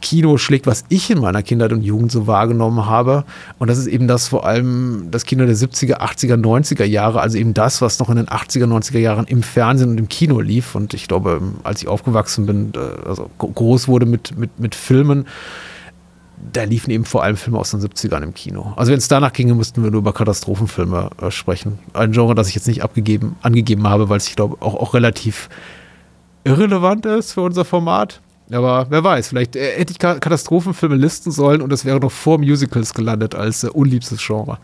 Kino 0.01 0.37
schlägt, 0.37 0.67
was 0.67 0.85
ich 0.89 1.09
in 1.09 1.19
meiner 1.19 1.43
Kindheit 1.43 1.73
und 1.73 1.81
Jugend 1.81 2.11
so 2.11 2.27
wahrgenommen 2.27 2.85
habe. 2.85 3.23
Und 3.59 3.69
das 3.69 3.77
ist 3.77 3.87
eben 3.87 4.07
das 4.07 4.27
vor 4.27 4.45
allem 4.45 5.07
das 5.11 5.25
Kino 5.25 5.45
der 5.45 5.55
70er, 5.55 5.99
80er, 5.99 6.35
90er 6.35 6.85
Jahre, 6.85 7.21
also 7.21 7.37
eben 7.37 7.53
das, 7.53 7.81
was 7.81 7.99
noch 7.99 8.09
in 8.09 8.17
den 8.17 8.27
80er, 8.27 8.65
90er 8.65 8.99
Jahren 8.99 9.25
im 9.25 9.43
Fernsehen 9.43 9.91
und 9.91 9.97
im 9.97 10.09
Kino 10.09 10.39
lief. 10.39 10.75
Und 10.75 10.93
ich 10.93 11.07
glaube, 11.07 11.41
als 11.63 11.81
ich 11.81 11.87
aufgewachsen 11.87 12.45
bin, 12.45 12.73
äh, 12.75 13.07
also 13.07 13.29
groß 13.37 13.87
wurde 13.87 14.05
mit, 14.05 14.37
mit, 14.37 14.59
mit 14.59 14.75
Filmen, 14.75 15.25
da 16.51 16.63
liefen 16.63 16.91
eben 16.91 17.05
vor 17.05 17.23
allem 17.23 17.37
Filme 17.37 17.59
aus 17.59 17.71
den 17.71 17.79
70ern 17.79 18.21
im 18.21 18.33
Kino. 18.33 18.73
Also 18.75 18.91
wenn 18.91 18.97
es 18.97 19.07
danach 19.07 19.33
ginge, 19.33 19.55
müssten 19.55 19.83
wir 19.83 19.91
nur 19.91 19.99
über 19.99 20.13
Katastrophenfilme 20.13 21.09
äh, 21.21 21.31
sprechen. 21.31 21.79
Ein 21.93 22.11
Genre, 22.11 22.35
das 22.35 22.49
ich 22.49 22.55
jetzt 22.55 22.67
nicht 22.67 22.83
abgegeben, 22.83 23.35
angegeben 23.41 23.87
habe, 23.87 24.09
weil 24.09 24.17
es, 24.17 24.27
ich 24.27 24.35
glaube, 24.35 24.57
auch, 24.61 24.75
auch 24.75 24.93
relativ 24.93 25.49
irrelevant 26.43 27.05
ist 27.05 27.33
für 27.33 27.41
unser 27.41 27.65
Format. 27.65 28.21
Aber 28.51 28.87
wer 28.89 29.03
weiß, 29.03 29.29
vielleicht 29.29 29.55
äh, 29.55 29.77
hätte 29.77 29.91
ich 29.91 29.99
Katastrophenfilme 29.99 30.95
listen 30.95 31.31
sollen 31.31 31.61
und 31.61 31.73
es 31.73 31.85
wäre 31.85 31.99
noch 31.99 32.11
vor 32.11 32.37
Musicals 32.37 32.93
gelandet 32.93 33.35
als 33.35 33.63
äh, 33.63 33.69
unliebstes 33.69 34.25
Genre. 34.25 34.59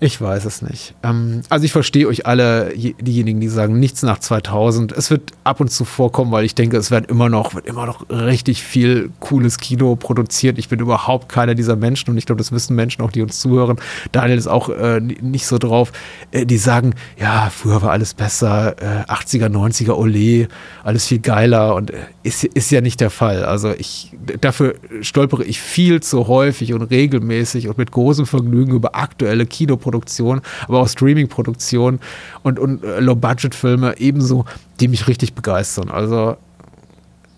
Ich 0.00 0.20
weiß 0.20 0.44
es 0.44 0.62
nicht. 0.62 0.94
Ähm, 1.02 1.42
also 1.48 1.64
ich 1.64 1.72
verstehe 1.72 2.06
euch 2.06 2.24
alle, 2.24 2.72
diejenigen, 2.76 3.40
die 3.40 3.48
sagen, 3.48 3.80
nichts 3.80 4.04
nach 4.04 4.20
2000. 4.20 4.92
Es 4.92 5.10
wird 5.10 5.32
ab 5.42 5.58
und 5.58 5.72
zu 5.72 5.84
vorkommen, 5.84 6.30
weil 6.30 6.44
ich 6.44 6.54
denke, 6.54 6.76
es 6.76 6.92
wird 6.92 7.10
immer 7.10 7.28
noch, 7.28 7.56
wird 7.56 7.66
immer 7.66 7.84
noch 7.84 8.08
richtig 8.08 8.62
viel 8.62 9.10
cooles 9.18 9.58
Kino 9.58 9.96
produziert. 9.96 10.56
Ich 10.56 10.68
bin 10.68 10.78
überhaupt 10.78 11.28
keiner 11.28 11.56
dieser 11.56 11.74
Menschen 11.74 12.10
und 12.10 12.18
ich 12.18 12.26
glaube, 12.26 12.38
das 12.38 12.52
wissen 12.52 12.76
Menschen 12.76 13.02
auch, 13.02 13.10
die 13.10 13.22
uns 13.22 13.40
zuhören. 13.40 13.78
Daniel 14.12 14.38
ist 14.38 14.46
auch 14.46 14.68
äh, 14.68 15.00
nicht 15.00 15.46
so 15.46 15.58
drauf. 15.58 15.90
Äh, 16.30 16.46
die 16.46 16.58
sagen, 16.58 16.94
ja, 17.18 17.50
früher 17.50 17.82
war 17.82 17.90
alles 17.90 18.14
besser, 18.14 18.76
äh, 18.80 19.10
80er, 19.10 19.48
90er, 19.48 19.94
Ole, 19.94 20.46
alles 20.84 21.06
viel 21.06 21.18
geiler 21.18 21.74
und 21.74 21.90
äh, 21.90 21.96
ist, 22.22 22.44
ist 22.44 22.70
ja 22.70 22.80
nicht 22.80 23.00
der 23.00 23.10
Fall. 23.10 23.44
Also 23.44 23.72
ich, 23.72 24.16
dafür 24.40 24.76
stolpere 25.00 25.42
ich 25.42 25.60
viel 25.60 26.00
zu 26.00 26.28
häufig 26.28 26.72
und 26.72 26.82
regelmäßig 26.82 27.66
und 27.66 27.78
mit 27.78 27.90
großem 27.90 28.26
Vergnügen 28.26 28.72
über 28.72 28.94
aktuelle 28.94 29.44
Kinoproduktionen 29.44 29.87
Produktion, 29.88 30.42
aber 30.66 30.80
auch 30.80 30.88
Streaming-Produktion 30.88 31.98
und, 32.42 32.58
und 32.58 32.84
äh, 32.84 33.00
Low-Budget-Filme 33.00 33.98
ebenso, 33.98 34.44
die 34.80 34.88
mich 34.88 35.08
richtig 35.08 35.32
begeistern. 35.32 35.88
Also 35.88 36.36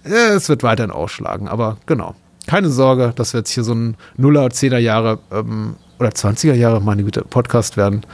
äh, 0.04 0.34
es 0.34 0.48
wird 0.48 0.64
weiterhin 0.64 0.90
ausschlagen, 0.90 1.46
aber 1.46 1.76
genau. 1.86 2.16
Keine 2.48 2.70
Sorge, 2.70 3.12
dass 3.14 3.32
wir 3.32 3.38
jetzt 3.38 3.50
hier 3.50 3.62
so 3.62 3.72
ein 3.72 3.96
Nuller, 4.16 4.50
Zehner 4.50 4.78
Jahre 4.78 5.20
ähm, 5.30 5.76
oder 6.00 6.08
20er 6.08 6.54
Jahre, 6.54 6.80
meine 6.80 7.04
Güte, 7.04 7.22
Podcast 7.22 7.76
werden. 7.76 8.04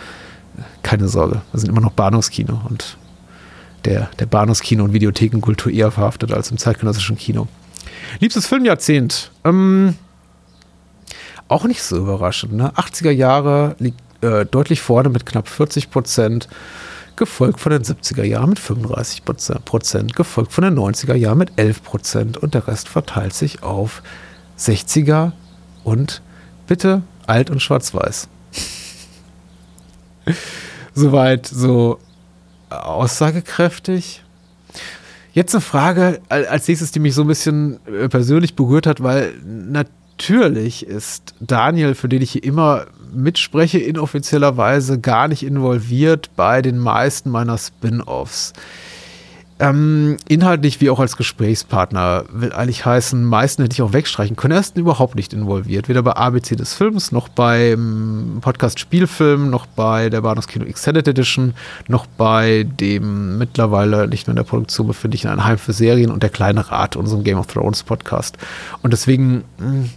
Keine 0.83 1.09
Sorge, 1.09 1.41
wir 1.53 1.61
sind 1.61 1.71
immer 1.71 1.81
noch 1.81 1.93
Bahnhofskino 1.93 2.61
und 2.69 2.99
der, 3.87 4.11
der 4.19 4.29
Bahnhofskino- 4.29 4.83
und 4.83 4.93
Videothekenkultur 4.93 5.73
eher 5.73 5.91
verhaftet 5.91 6.33
als 6.33 6.51
im 6.51 6.59
zeitgenössischen 6.59 7.17
Kino. 7.17 7.49
Liebstes 8.21 8.47
Filmjahrzehnt. 8.47 9.31
Ähm, 9.45 9.95
auch 11.49 11.65
nicht 11.65 11.83
so 11.83 11.97
überraschend. 11.97 12.55
Ne? 12.55 12.73
80er 12.75 13.11
Jahre 13.11 13.77
liegt 13.79 14.01
äh, 14.21 14.45
deutlich 14.47 14.81
vorne 14.81 15.09
mit 15.09 15.27
knapp 15.27 15.49
40 15.49 15.91
Prozent, 15.91 16.49
gefolgt 17.17 17.61
von 17.61 17.73
den 17.73 17.83
70er 17.83 18.25
Jahren 18.25 18.51
mit 18.51 18.59
35 18.59 19.25
Prozent, 19.25 20.15
gefolgt 20.15 20.53
von 20.53 20.65
den 20.65 20.79
90er 20.79 21.15
Jahren 21.15 21.39
mit 21.39 21.53
11 21.57 21.83
Prozent 21.83 22.37
und 22.37 22.55
der 22.55 22.69
Rest 22.69 22.89
verteilt 22.89 23.35
sich 23.35 23.63
auf 23.63 24.03
60er 24.59 25.33
und 25.83 26.23
bitte 26.67 27.03
alt 27.27 27.51
und 27.51 27.61
schwarz-weiß. 27.61 28.29
Soweit 30.95 31.47
so 31.47 31.99
aussagekräftig. 32.71 34.23
Jetzt 35.33 35.55
eine 35.55 35.61
Frage 35.61 36.21
als 36.29 36.67
nächstes, 36.67 36.93
die 36.93 36.99
mich 36.99 37.15
so 37.15 37.23
ein 37.23 37.29
bisschen 37.29 37.79
äh, 37.87 38.09
persönlich 38.09 38.57
berührt 38.57 38.87
hat, 38.87 39.03
weil 39.03 39.35
natürlich 39.45 39.91
ist 40.19 41.35
Daniel, 41.41 41.95
für 41.95 42.09
den 42.09 42.23
ich 42.23 42.33
hier 42.33 42.45
immer 42.45 42.87
mitspreche, 43.13 43.79
inoffiziellerweise 43.79 45.01
gar 45.01 45.29
nicht 45.29 45.43
involviert 45.43 46.31
bei 46.37 46.63
den 46.63 46.79
meisten 46.79 47.31
meiner 47.31 47.59
Spin-offs. 47.59 48.53
Ähm, 49.59 50.19
inhaltlich 50.29 50.83
wie 50.83 50.91
auch 50.91 51.01
als 51.01 51.17
Gesprächspartner 51.17 52.25
will 52.31 52.53
eigentlich 52.53 52.85
heißen, 52.85 53.25
meisten 53.25 53.63
hätte 53.63 53.73
ich 53.73 53.81
auch 53.81 53.95
wegstreichen 53.95 54.37
können. 54.37 54.53
Ersten 54.53 54.79
überhaupt 54.79 55.15
nicht 55.15 55.33
involviert. 55.33 55.89
Weder 55.89 56.03
bei 56.03 56.13
ABC 56.13 56.57
des 56.57 56.75
Films, 56.75 57.11
noch 57.11 57.31
beim 57.31 58.39
Podcast 58.43 58.79
Spielfilm, 58.79 59.49
noch 59.49 59.65
bei 59.65 60.11
der 60.11 60.21
Bahnhofskino 60.21 60.67
Extended 60.67 61.09
Edition, 61.09 61.55
noch 61.89 62.05
bei 62.05 62.67
dem 62.69 63.39
mittlerweile 63.39 64.09
nicht 64.09 64.27
mehr 64.27 64.33
in 64.33 64.37
der 64.37 64.43
Produktion 64.43 64.89
befindlichen 64.89 65.31
Ein 65.31 65.45
Heim 65.45 65.57
für 65.57 65.73
Serien 65.73 66.11
und 66.11 66.23
der 66.23 66.31
kleine 66.31 66.71
Rat, 66.71 66.95
unserem 66.95 67.25
Game 67.25 67.39
of 67.39 67.47
Thrones 67.47 67.83
Podcast. 67.83 68.37
Und 68.83 68.93
deswegen 68.93 69.45
mh, 69.59 69.67
hm, 69.71 69.91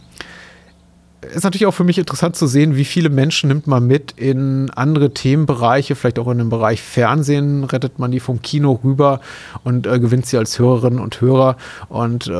ist 1.22 1.44
natürlich 1.44 1.66
auch 1.66 1.74
für 1.74 1.84
mich 1.84 1.98
interessant 1.98 2.38
zu 2.38 2.48
sehen, 2.48 2.78
wie 2.78 2.86
viele 2.86 3.10
Menschen 3.10 3.50
nimmt 3.50 3.68
man 3.68 3.86
mit 3.86 4.14
in 4.14 4.70
andere 4.70 5.14
Themenbereiche, 5.14 5.96
vielleicht 5.96 6.18
auch 6.18 6.30
in 6.30 6.38
den 6.38 6.50
Bereich 6.50 6.82
Fernsehen, 6.82 7.66
rettet 7.66 8.00
man 8.00 8.12
die 8.12 8.22
vom 8.22 8.42
Kino 8.42 8.80
rüber 8.84 9.20
und 9.66 9.86
äh, 9.86 10.00
gewinnt 10.00 10.28
sie 10.28 10.38
als 10.38 10.58
Hörerinnen 10.60 11.00
und 11.00 11.20
Hörer. 11.20 11.58
Und 11.90 12.28
äh, 12.28 12.32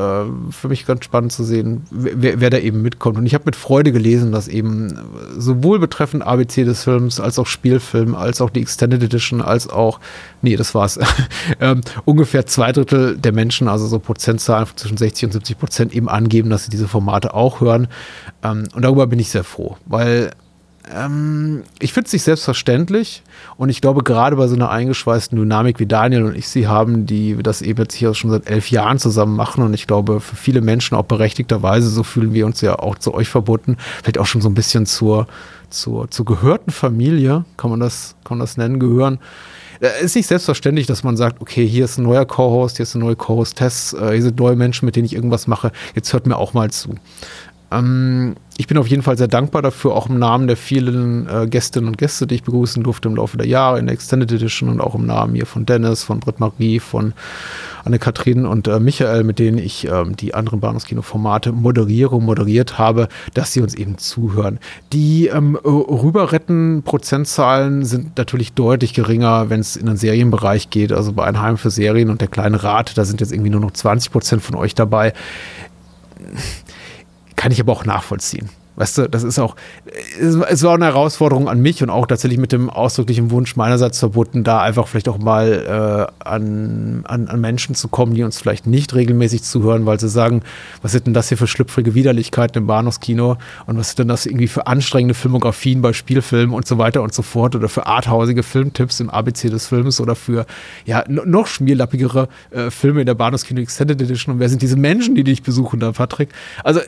für 0.50 0.68
mich 0.68 0.86
ganz 0.86 1.04
spannend 1.04 1.32
zu 1.32 1.44
sehen, 1.44 1.82
wer, 1.90 2.40
wer 2.40 2.48
da 2.48 2.56
eben 2.56 2.80
mitkommt. 2.80 3.18
Und 3.18 3.26
ich 3.26 3.34
habe 3.34 3.44
mit 3.44 3.56
Freude 3.56 3.92
gelesen, 3.92 4.32
dass 4.32 4.48
eben 4.48 4.98
sowohl 5.36 5.78
betreffend 5.78 6.22
ABC 6.22 6.64
des 6.64 6.84
Films, 6.84 7.20
als 7.20 7.38
auch 7.38 7.46
Spielfilm, 7.46 8.14
als 8.14 8.40
auch 8.40 8.48
die 8.48 8.62
Extended 8.62 9.02
Edition, 9.02 9.42
als 9.42 9.68
auch, 9.68 10.00
nee, 10.40 10.56
das 10.56 10.74
war's, 10.74 10.98
ähm, 11.60 11.82
ungefähr 12.06 12.46
zwei 12.46 12.72
Drittel 12.72 13.18
der 13.18 13.32
Menschen, 13.32 13.68
also 13.68 13.86
so 13.86 13.98
Prozentzahlen 13.98 14.68
zwischen 14.76 14.96
60 14.96 15.26
und 15.26 15.32
70 15.32 15.58
Prozent 15.58 15.94
eben 15.94 16.08
angeben, 16.08 16.48
dass 16.48 16.64
sie 16.64 16.70
diese 16.70 16.88
Formate 16.88 17.34
auch 17.34 17.60
hören. 17.60 17.88
Ähm, 18.42 18.69
und 18.74 18.82
darüber 18.82 19.06
bin 19.06 19.18
ich 19.18 19.30
sehr 19.30 19.44
froh, 19.44 19.76
weil 19.86 20.30
ähm, 20.92 21.62
ich 21.78 21.92
finde 21.92 22.06
es 22.06 22.12
nicht 22.12 22.22
selbstverständlich 22.22 23.22
und 23.56 23.68
ich 23.68 23.80
glaube, 23.80 24.02
gerade 24.02 24.36
bei 24.36 24.46
so 24.48 24.54
einer 24.54 24.70
eingeschweißten 24.70 25.38
Dynamik 25.38 25.78
wie 25.78 25.86
Daniel 25.86 26.24
und 26.24 26.36
ich 26.36 26.48
sie 26.48 26.66
haben, 26.66 27.06
die 27.06 27.36
das 27.42 27.62
eben 27.62 27.82
jetzt 27.82 27.94
hier 27.94 28.14
schon 28.14 28.30
seit 28.30 28.48
elf 28.48 28.70
Jahren 28.70 28.98
zusammen 28.98 29.36
machen 29.36 29.62
und 29.62 29.74
ich 29.74 29.86
glaube, 29.86 30.20
für 30.20 30.36
viele 30.36 30.60
Menschen 30.60 30.96
auch 30.96 31.04
berechtigterweise, 31.04 31.88
so 31.88 32.02
fühlen 32.02 32.32
wir 32.32 32.46
uns 32.46 32.60
ja 32.60 32.78
auch 32.78 32.96
zu 32.96 33.14
euch 33.14 33.28
verbunden, 33.28 33.76
vielleicht 34.02 34.18
auch 34.18 34.26
schon 34.26 34.40
so 34.40 34.48
ein 34.48 34.54
bisschen 34.54 34.86
zur, 34.86 35.26
zur, 35.68 36.10
zur 36.10 36.24
gehörten 36.24 36.70
Familie, 36.70 37.44
kann 37.56 37.70
man 37.70 37.80
das, 37.80 38.16
kann 38.24 38.38
man 38.38 38.44
das 38.44 38.56
nennen, 38.56 38.80
gehören. 38.80 39.18
Es 39.80 40.02
ist 40.02 40.16
nicht 40.16 40.26
selbstverständlich, 40.26 40.86
dass 40.86 41.04
man 41.04 41.16
sagt, 41.16 41.40
okay, 41.40 41.66
hier 41.66 41.86
ist 41.86 41.96
ein 41.96 42.04
neuer 42.04 42.26
Co-Host, 42.26 42.76
hier 42.76 42.82
ist 42.82 42.94
ein 42.94 43.00
neuer 43.00 43.16
Co-Host-Test, 43.16 43.94
äh, 43.94 44.12
hier 44.12 44.22
sind 44.22 44.38
neue 44.38 44.56
Menschen, 44.56 44.84
mit 44.84 44.96
denen 44.96 45.06
ich 45.06 45.14
irgendwas 45.14 45.46
mache, 45.46 45.72
jetzt 45.94 46.12
hört 46.12 46.26
mir 46.26 46.36
auch 46.36 46.52
mal 46.52 46.70
zu. 46.70 46.96
Ähm, 47.70 48.34
ich 48.60 48.66
bin 48.66 48.76
auf 48.76 48.88
jeden 48.88 49.02
Fall 49.02 49.16
sehr 49.16 49.26
dankbar 49.26 49.62
dafür, 49.62 49.92
auch 49.92 50.10
im 50.10 50.18
Namen 50.18 50.46
der 50.46 50.58
vielen 50.58 51.26
äh, 51.30 51.46
Gästinnen 51.46 51.88
und 51.88 51.96
Gäste, 51.96 52.26
die 52.26 52.34
ich 52.34 52.42
begrüßen 52.42 52.82
durfte 52.82 53.08
im 53.08 53.16
Laufe 53.16 53.38
der 53.38 53.46
Jahre 53.46 53.78
in 53.78 53.86
der 53.86 53.94
Extended 53.94 54.30
Edition 54.30 54.68
und 54.68 54.82
auch 54.82 54.94
im 54.94 55.06
Namen 55.06 55.34
hier 55.34 55.46
von 55.46 55.64
Dennis, 55.64 56.04
von 56.04 56.20
Britt-Marie, 56.20 56.78
von 56.78 57.14
Anne-Kathrin 57.86 58.44
und 58.44 58.68
äh, 58.68 58.78
Michael, 58.78 59.24
mit 59.24 59.38
denen 59.38 59.56
ich 59.56 59.88
ähm, 59.88 60.14
die 60.14 60.34
anderen 60.34 60.60
Bahnhofskino-Formate 60.60 61.52
moderiere, 61.52 62.20
moderiert 62.20 62.76
habe, 62.76 63.08
dass 63.32 63.54
sie 63.54 63.62
uns 63.62 63.74
eben 63.74 63.96
zuhören. 63.96 64.58
Die 64.92 65.28
ähm, 65.28 65.56
rüberretten 65.56 66.82
Prozentzahlen 66.82 67.86
sind 67.86 68.18
natürlich 68.18 68.52
deutlich 68.52 68.92
geringer, 68.92 69.48
wenn 69.48 69.60
es 69.60 69.74
in 69.76 69.86
den 69.86 69.96
Serienbereich 69.96 70.68
geht. 70.68 70.92
Also 70.92 71.14
bei 71.14 71.24
Ein 71.24 71.40
Heim 71.40 71.56
für 71.56 71.70
Serien 71.70 72.10
und 72.10 72.20
der 72.20 72.28
kleine 72.28 72.62
Rat, 72.62 72.98
da 72.98 73.06
sind 73.06 73.22
jetzt 73.22 73.32
irgendwie 73.32 73.50
nur 73.50 73.62
noch 73.62 73.70
20 73.70 74.12
Prozent 74.12 74.42
von 74.42 74.54
euch 74.54 74.74
dabei 74.74 75.14
kann 77.40 77.52
ich 77.52 77.60
aber 77.60 77.72
auch 77.72 77.86
nachvollziehen. 77.86 78.50
Weißt 78.76 78.98
du, 78.98 79.08
das 79.08 79.24
ist 79.24 79.38
auch, 79.38 79.56
es 80.18 80.62
war 80.62 80.74
eine 80.74 80.86
Herausforderung 80.86 81.48
an 81.48 81.60
mich 81.60 81.82
und 81.82 81.90
auch 81.90 82.06
tatsächlich 82.06 82.38
mit 82.38 82.52
dem 82.52 82.70
ausdrücklichen 82.70 83.30
Wunsch 83.30 83.56
meinerseits 83.56 83.98
verbunden, 83.98 84.44
da 84.44 84.60
einfach 84.62 84.88
vielleicht 84.88 85.08
auch 85.08 85.18
mal 85.18 86.08
äh, 86.08 86.24
an, 86.24 87.04
an, 87.06 87.28
an 87.28 87.40
Menschen 87.40 87.74
zu 87.74 87.88
kommen, 87.88 88.14
die 88.14 88.22
uns 88.22 88.38
vielleicht 88.38 88.66
nicht 88.66 88.94
regelmäßig 88.94 89.42
zuhören, 89.42 89.86
weil 89.86 89.98
sie 90.00 90.08
sagen, 90.08 90.42
was 90.82 90.92
sind 90.92 91.06
denn 91.06 91.14
das 91.14 91.28
hier 91.28 91.36
für 91.36 91.46
schlüpfrige 91.46 91.94
Widerlichkeiten 91.94 92.58
im 92.58 92.66
Bahnhofskino 92.66 93.36
und 93.66 93.78
was 93.78 93.88
sind 93.88 94.00
denn 94.00 94.08
das 94.08 94.24
irgendwie 94.24 94.48
für 94.48 94.66
anstrengende 94.66 95.14
Filmografien 95.14 95.82
bei 95.82 95.92
Spielfilmen 95.92 96.54
und 96.54 96.66
so 96.66 96.78
weiter 96.78 97.02
und 97.02 97.12
so 97.12 97.22
fort 97.22 97.56
oder 97.56 97.68
für 97.68 97.86
arthausige 97.86 98.42
Filmtipps 98.42 99.00
im 99.00 99.10
ABC 99.10 99.50
des 99.50 99.66
Films 99.66 100.00
oder 100.00 100.14
für 100.14 100.46
ja 100.86 101.04
noch 101.08 101.46
schmierlappigere 101.46 102.28
äh, 102.50 102.70
Filme 102.70 103.00
in 103.00 103.06
der 103.06 103.14
Bahnhofskino 103.14 103.60
Extended 103.60 104.00
Edition 104.00 104.34
und 104.34 104.40
wer 104.40 104.48
sind 104.48 104.62
diese 104.62 104.76
Menschen, 104.76 105.14
die 105.14 105.24
dich 105.24 105.42
besuchen 105.42 105.80
da, 105.80 105.92
Patrick? 105.92 106.30
Also 106.64 106.80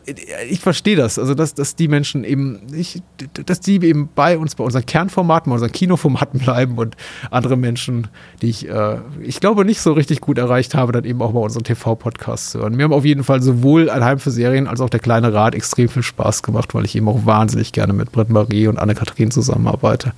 ich 0.49 0.61
verstehe 0.61 0.97
das, 0.97 1.18
also 1.18 1.35
dass, 1.35 1.55
dass 1.73 1.77
die 1.77 1.89
Menschen 1.89 2.23
eben, 2.23 2.61
ich, 2.75 3.03
dass 3.47 3.61
die 3.61 3.83
eben 3.83 4.11
bei 4.15 4.37
uns, 4.37 4.55
bei 4.55 4.65
unseren 4.65 4.85
Kernformaten, 4.85 5.49
bei 5.49 5.55
unseren 5.55 5.73
Kinoformaten 5.73 6.39
bleiben 6.39 6.77
und 6.77 6.97
andere 7.31 7.57
Menschen, 7.57 8.09
die 8.43 8.51
ich, 8.51 8.69
äh, 8.69 8.99
ich 9.23 9.41
glaube, 9.41 9.65
nicht 9.65 9.81
so 9.81 9.95
richtig 9.95 10.21
gut 10.21 10.37
erreicht 10.37 10.75
habe, 10.75 10.93
dann 10.93 11.05
eben 11.05 11.23
auch 11.23 11.33
bei 11.33 11.41
unseren 11.41 11.65
TV-Podcasts 11.65 12.55
hören. 12.55 12.77
Mir 12.77 12.85
haben 12.85 12.93
auf 12.93 13.07
jeden 13.07 13.25
Fall 13.25 13.41
sowohl 13.41 13.89
ein 13.89 14.05
Heim 14.05 14.19
für 14.19 14.31
Serien 14.31 14.67
als 14.67 14.83
auch 14.83 14.91
der 14.91 15.01
kleine 15.01 15.33
Rat 15.33 15.55
extrem 15.55 15.89
viel 15.89 16.03
Spaß 16.03 16.43
gemacht, 16.43 16.75
weil 16.75 16.85
ich 16.85 16.95
eben 16.95 17.09
auch 17.09 17.25
wahnsinnig 17.25 17.73
gerne 17.73 17.95
mit 17.95 18.13
Britt 18.13 18.29
Marie 18.29 18.67
und 18.67 18.79
Anne-Kathrin 18.79 19.31
zusammenarbeite 19.31 20.13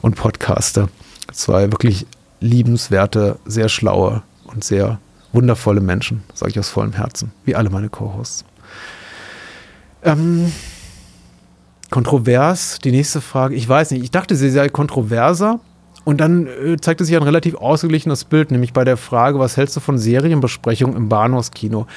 und 0.00 0.16
podcaste. 0.16 0.88
Zwei 1.30 1.70
wirklich 1.72 2.06
liebenswerte, 2.40 3.38
sehr 3.44 3.68
schlaue 3.68 4.22
und 4.44 4.64
sehr 4.64 4.98
wundervolle 5.34 5.82
Menschen, 5.82 6.22
sage 6.32 6.52
ich 6.52 6.58
aus 6.58 6.70
vollem 6.70 6.94
Herzen, 6.94 7.32
wie 7.44 7.54
alle 7.54 7.68
meine 7.68 7.90
Co-Hosts. 7.90 8.46
Ähm, 10.02 10.52
Kontrovers, 11.90 12.78
die 12.82 12.92
nächste 12.92 13.20
Frage. 13.20 13.54
Ich 13.54 13.68
weiß 13.68 13.92
nicht, 13.92 14.02
ich 14.02 14.10
dachte, 14.10 14.36
sie 14.36 14.50
sei 14.50 14.68
kontroverser. 14.68 15.60
Und 16.06 16.20
dann 16.20 16.46
äh, 16.46 16.76
zeigte 16.76 17.04
sich 17.04 17.16
ein 17.16 17.24
relativ 17.24 17.56
ausgeglichenes 17.56 18.22
Bild, 18.22 18.52
nämlich 18.52 18.72
bei 18.72 18.84
der 18.84 18.96
Frage, 18.96 19.40
was 19.40 19.56
hältst 19.56 19.74
du 19.74 19.80
von 19.80 19.98
Serienbesprechungen 19.98 20.96
im 20.96 21.08
Bahnhofskino? 21.08 21.88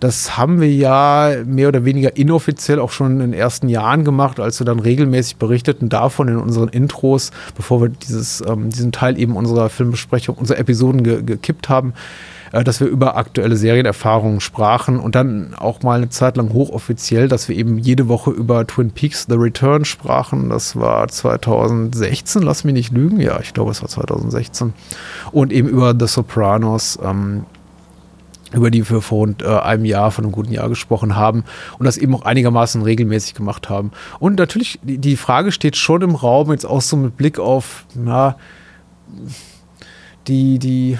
Das 0.00 0.38
haben 0.38 0.62
wir 0.62 0.72
ja 0.72 1.34
mehr 1.44 1.68
oder 1.68 1.84
weniger 1.84 2.16
inoffiziell 2.16 2.80
auch 2.80 2.90
schon 2.90 3.12
in 3.12 3.18
den 3.18 3.32
ersten 3.34 3.68
Jahren 3.68 4.04
gemacht, 4.04 4.40
als 4.40 4.58
wir 4.58 4.64
dann 4.64 4.80
regelmäßig 4.80 5.36
berichteten 5.36 5.90
davon 5.90 6.28
in 6.28 6.38
unseren 6.38 6.68
Intros, 6.68 7.30
bevor 7.56 7.82
wir 7.82 7.90
dieses, 7.90 8.42
ähm, 8.48 8.70
diesen 8.70 8.90
Teil 8.90 9.18
eben 9.18 9.36
unserer 9.36 9.68
Filmbesprechung, 9.68 10.36
unserer 10.36 10.60
Episoden 10.60 11.02
ge 11.02 11.22
gekippt 11.22 11.68
haben. 11.68 11.92
Äh, 12.52 12.64
dass 12.64 12.80
wir 12.80 12.86
über 12.86 13.16
aktuelle 13.16 13.56
Serienerfahrungen 13.56 14.40
sprachen 14.40 14.98
und 14.98 15.14
dann 15.14 15.54
auch 15.54 15.82
mal 15.82 15.98
eine 15.98 16.08
Zeit 16.08 16.36
lang 16.36 16.52
hochoffiziell, 16.52 17.28
dass 17.28 17.48
wir 17.48 17.56
eben 17.56 17.78
jede 17.78 18.08
Woche 18.08 18.30
über 18.30 18.66
Twin 18.66 18.90
Peaks 18.90 19.26
The 19.28 19.36
Return 19.36 19.84
sprachen. 19.84 20.48
Das 20.48 20.76
war 20.76 21.08
2016, 21.08 22.42
lass 22.42 22.64
mich 22.64 22.74
nicht 22.74 22.92
lügen. 22.92 23.20
Ja, 23.20 23.40
ich 23.40 23.54
glaube, 23.54 23.70
es 23.70 23.82
war 23.82 23.88
2016. 23.88 24.72
Und 25.32 25.52
eben 25.52 25.68
über 25.68 25.94
The 25.98 26.06
Sopranos. 26.06 26.98
Ähm, 27.02 27.44
über 28.54 28.70
die 28.70 28.88
wir 28.88 29.02
vor 29.02 29.28
äh, 29.42 29.58
einem 29.58 29.84
Jahr, 29.84 30.10
von 30.10 30.24
einem 30.24 30.32
guten 30.32 30.52
Jahr 30.52 30.70
gesprochen 30.70 31.16
haben 31.16 31.44
und 31.78 31.84
das 31.84 31.98
eben 31.98 32.14
auch 32.14 32.22
einigermaßen 32.22 32.80
regelmäßig 32.80 33.34
gemacht 33.34 33.68
haben. 33.68 33.92
Und 34.20 34.38
natürlich, 34.38 34.80
die, 34.82 34.96
die 34.96 35.16
Frage 35.16 35.52
steht 35.52 35.76
schon 35.76 36.00
im 36.00 36.14
Raum, 36.14 36.50
jetzt 36.50 36.64
auch 36.64 36.80
so 36.80 36.96
mit 36.96 37.18
Blick 37.18 37.38
auf, 37.38 37.84
na, 37.94 38.36
die, 40.28 40.58
die, 40.58 40.98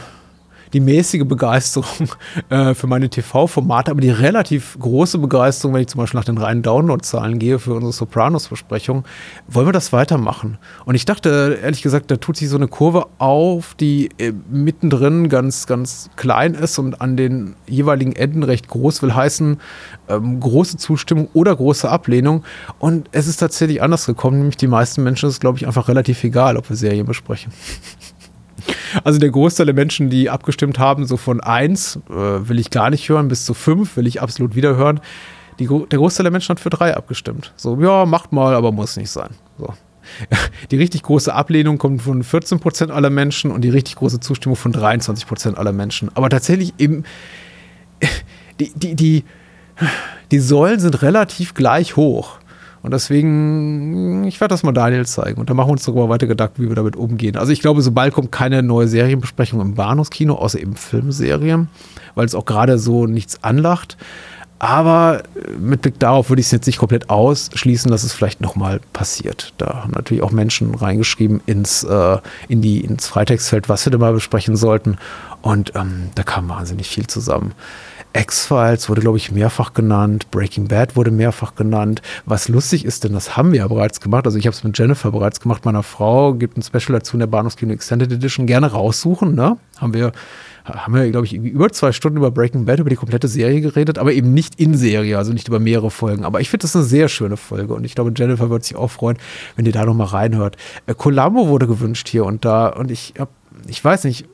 die 0.73 0.81
mäßige 0.81 1.25
Begeisterung 1.25 2.09
äh, 2.49 2.75
für 2.75 2.87
meine 2.87 3.09
TV-Formate, 3.09 3.91
aber 3.91 4.01
die 4.01 4.11
relativ 4.11 4.77
große 4.79 5.19
Begeisterung, 5.19 5.75
wenn 5.75 5.83
ich 5.83 5.89
zum 5.89 6.01
Beispiel 6.01 6.19
nach 6.19 6.25
den 6.25 6.39
reinen 6.39 6.63
Download-Zahlen 6.63 7.39
gehe 7.39 7.59
für 7.59 7.75
unsere 7.75 7.93
Sopranos-Besprechung, 7.93 9.05
wollen 9.47 9.67
wir 9.67 9.73
das 9.73 9.93
weitermachen? 9.93 10.59
Und 10.85 10.95
ich 10.95 11.05
dachte, 11.05 11.59
ehrlich 11.63 11.83
gesagt, 11.83 12.11
da 12.11 12.17
tut 12.17 12.37
sich 12.37 12.49
so 12.49 12.57
eine 12.57 12.69
Kurve 12.69 13.07
auf, 13.19 13.75
die 13.75 14.11
äh, 14.19 14.33
mittendrin 14.51 15.29
ganz, 15.29 15.67
ganz 15.67 16.11
klein 16.17 16.55
ist 16.55 16.79
und 16.79 17.01
an 17.01 17.17
den 17.17 17.55
jeweiligen 17.67 18.13
Enden 18.13 18.43
recht 18.43 18.69
groß, 18.69 19.03
will 19.03 19.15
heißen, 19.15 19.59
ähm, 20.09 20.41
große 20.41 20.77
Zustimmung 20.77 21.29
oder 21.35 21.55
große 21.55 21.89
Ablehnung. 21.89 22.45
Und 22.79 23.09
es 23.13 23.27
ist 23.27 23.39
tatsächlich 23.39 23.83
anders 23.83 24.07
gekommen, 24.07 24.39
nämlich 24.39 24.57
die 24.57 24.67
meisten 24.67 25.03
Menschen 25.03 25.29
ist, 25.29 25.41
glaube 25.41 25.59
ich, 25.59 25.67
einfach 25.67 25.89
relativ 25.89 26.23
egal, 26.25 26.57
ob 26.57 26.69
wir 26.69 26.77
Serien 26.77 27.07
besprechen. 27.07 27.53
Also 29.05 29.19
der 29.19 29.31
Großteil 29.31 29.67
der 29.67 29.75
Menschen, 29.75 30.11
die 30.11 30.31
abgestimmt 30.31 30.79
haben, 30.79 31.07
so 31.07 31.17
von 31.17 31.41
1 31.41 32.01
äh, 32.09 32.13
will 32.13 32.59
ich 32.59 32.71
gar 32.71 32.91
nicht 32.91 33.09
hören, 33.09 33.29
bis 33.29 33.45
zu 33.45 33.55
5 33.55 33.97
will 33.97 34.07
ich 34.07 34.21
absolut 34.23 34.55
wieder 34.55 34.77
hören. 34.77 35.01
Die, 35.59 35.67
der 35.67 35.99
Großteil 35.99 36.25
der 36.25 36.31
Menschen 36.31 36.51
hat 36.51 36.61
für 36.61 36.71
3 36.71 36.97
abgestimmt. 36.97 37.53
So, 37.57 37.81
ja, 37.81 38.07
macht 38.07 38.33
mal, 38.33 38.55
aber 38.55 38.73
muss 38.73 38.97
nicht 38.97 39.11
sein. 39.11 39.31
So. 39.59 39.75
Die 40.71 40.77
richtig 40.77 41.03
große 41.03 41.35
Ablehnung 41.35 41.79
kommt 41.79 42.03
von 42.03 42.23
14% 42.23 42.91
aller 42.91 43.11
Menschen 43.11 43.51
und 43.51 43.63
die 43.63 43.69
richtig 43.69 43.97
große 43.97 44.21
Zustimmung 44.21 44.57
von 44.57 44.73
23% 44.73 45.55
aller 45.55 45.73
Menschen. 45.73 46.11
Aber 46.15 46.31
tatsächlich 46.31 46.75
eben, 46.79 47.05
die, 48.61 48.73
die, 48.75 48.95
die, 48.95 49.25
die 50.31 50.39
Säulen 50.39 50.81
sind 50.81 51.03
relativ 51.03 51.55
gleich 51.55 51.97
hoch. 51.97 52.38
Und 52.83 52.93
deswegen, 52.93 54.25
ich 54.25 54.41
werde 54.41 54.53
das 54.53 54.63
mal 54.63 54.73
Daniel 54.73 55.07
zeigen. 55.07 55.41
Und 55.41 55.51
dann 55.51 55.57
machen 55.57 55.69
wir 55.69 55.73
uns 55.73 55.85
darüber 55.85 56.09
weiter 56.09 56.27
Gedanken, 56.27 56.63
wie 56.63 56.69
wir 56.69 56.77
damit 56.77 56.97
umgehen. 56.97 57.37
Also 57.37 57.53
ich 57.53 57.61
glaube, 57.61 57.83
sobald 57.83 58.15
kommt 58.15 58.31
keine 58.33 58.63
neue 58.63 58.89
Serienbesprechung 58.89 59.61
im 59.61 59.75
Bahnhofskino, 59.75 60.35
außer 60.35 60.61
eben 60.61 60.77
Filmserien, 60.77 61.69
weil 62.15 62.27
es 62.27 62.35
auch 62.35 62.45
gerade 62.45 62.79
so 62.79 63.07
nichts 63.07 63.43
anlacht. 63.43 63.97
Aber 64.61 65.23
mit 65.59 65.83
Blick 65.83 66.01
darauf 66.01 66.31
würde 66.31 66.41
ich 66.41 66.47
es 66.47 66.53
jetzt 66.53 66.67
nicht 66.67 66.79
komplett 66.79 67.11
ausschließen, 67.11 67.91
dass 67.91 68.03
es 68.03 68.13
vielleicht 68.13 68.41
nochmal 68.41 68.81
passiert. 68.93 69.53
Da 69.59 69.83
haben 69.85 69.93
natürlich 69.93 70.23
auch 70.23 70.33
Menschen 70.33 70.75
reingeschrieben 70.75 71.41
ins, 71.47 71.85
äh, 71.85 72.19
in 72.49 72.61
die, 72.61 72.81
ins 72.81 73.07
Freitextfeld, 73.07 73.69
was 73.69 73.87
wir 73.87 73.93
da 73.93 73.99
mal 73.99 74.13
besprechen 74.13 74.57
sollten. 74.57 74.99
Und 75.43 75.73
ähm, 75.77 76.11
da 76.17 76.25
kam 76.25 76.49
wahnsinnig 76.49 76.89
viel 76.89 77.07
zusammen. 77.07 77.53
X-Files 78.13 78.89
wurde, 78.89 79.01
glaube 79.01 79.19
ich, 79.19 79.31
mehrfach 79.31 79.75
genannt. 79.75 80.31
Breaking 80.31 80.69
Bad 80.69 80.97
wurde 80.97 81.11
mehrfach 81.11 81.55
genannt. 81.55 82.03
Was 82.27 82.49
lustig 82.49 82.85
ist, 82.85 83.05
denn 83.05 83.13
das 83.13 83.37
haben 83.37 83.53
wir 83.53 83.61
ja 83.61 83.69
bereits 83.69 84.01
gemacht. 84.01 84.27
Also 84.27 84.39
ich 84.39 84.47
habe 84.47 84.55
es 84.55 84.65
mit 84.65 84.79
Jennifer 84.79 85.11
bereits 85.11 85.41
gemacht, 85.41 85.65
meiner 85.65 85.83
Frau. 85.83 86.35
Gibt 86.35 86.57
ein 86.57 86.63
Special 86.63 86.99
dazu 86.99 87.15
in 87.15 87.21
der 87.21 87.27
Bahnhofskino 87.27 87.73
Extended 87.73 88.11
Edition. 88.11 88.47
Gerne 88.47 88.73
raussuchen. 88.73 89.35
Ne? 89.35 89.57
Haben 89.79 89.95
wir 89.95 90.13
haben 90.75 90.95
wir, 90.95 91.11
glaube 91.11 91.27
ich, 91.27 91.33
über 91.33 91.71
zwei 91.71 91.93
Stunden 91.93 92.19
über 92.19 92.31
Breaking 92.31 92.65
Bad, 92.65 92.79
über 92.79 92.91
die 92.91 92.97
komplette 92.97 93.29
Serie 93.29 93.61
geredet, 93.61 93.99
aber 93.99 94.13
eben 94.13 94.35
nicht 94.35 94.61
in 94.61 94.75
Serie, 94.75 95.17
also 95.19 95.33
nicht 95.33 95.49
über 95.49 95.59
mehrere 95.59 95.91
Folgen. 95.91 96.25
Aber 96.25 96.41
ich 96.41 96.51
finde 96.51 96.63
das 96.63 96.77
eine 96.77 96.85
sehr 96.85 97.09
schöne 97.09 97.37
Folge 97.37 97.75
und 97.75 97.85
ich 97.85 97.95
glaube, 97.95 98.13
Jennifer 98.15 98.51
wird 98.51 98.65
sich 98.65 98.77
auch 98.77 98.91
freuen, 98.91 99.17
wenn 99.57 99.67
ihr 99.67 99.73
da 99.73 99.85
nochmal 99.85 100.09
reinhört. 100.09 100.57
Äh, 100.87 100.95
Columbo 100.95 101.49
wurde 101.49 101.67
gewünscht 101.67 102.09
hier 102.09 102.25
und 102.25 102.45
da 102.45 102.69
und 102.69 102.91
ich 102.91 103.15
habe, 103.19 103.31
ich 103.67 103.83
weiß 103.83 104.05
nicht, 104.05 104.29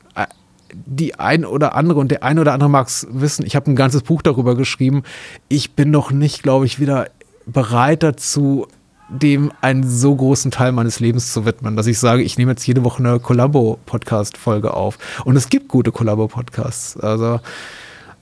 die 0.86 1.18
ein 1.18 1.44
oder 1.44 1.74
andere 1.74 2.00
und 2.00 2.10
der 2.10 2.22
ein 2.22 2.38
oder 2.38 2.52
andere 2.52 2.70
mag 2.70 2.88
es 2.88 3.06
wissen, 3.10 3.46
ich 3.46 3.56
habe 3.56 3.70
ein 3.70 3.76
ganzes 3.76 4.02
Buch 4.02 4.22
darüber 4.22 4.56
geschrieben. 4.56 5.02
Ich 5.48 5.72
bin 5.72 5.90
noch 5.90 6.10
nicht, 6.10 6.42
glaube 6.42 6.66
ich, 6.66 6.80
wieder 6.80 7.08
bereit 7.46 8.02
dazu, 8.02 8.66
dem 9.08 9.52
einen 9.60 9.88
so 9.88 10.14
großen 10.14 10.50
Teil 10.50 10.72
meines 10.72 11.00
Lebens 11.00 11.32
zu 11.32 11.44
widmen, 11.44 11.76
dass 11.76 11.86
ich 11.86 11.98
sage, 11.98 12.22
ich 12.22 12.38
nehme 12.38 12.52
jetzt 12.52 12.66
jede 12.66 12.84
Woche 12.84 12.98
eine 12.98 13.20
Collabo-Podcast-Folge 13.20 14.74
auf. 14.74 14.98
Und 15.24 15.36
es 15.36 15.48
gibt 15.48 15.68
gute 15.68 15.92
Collabo-Podcasts. 15.92 16.98
Also, 16.98 17.40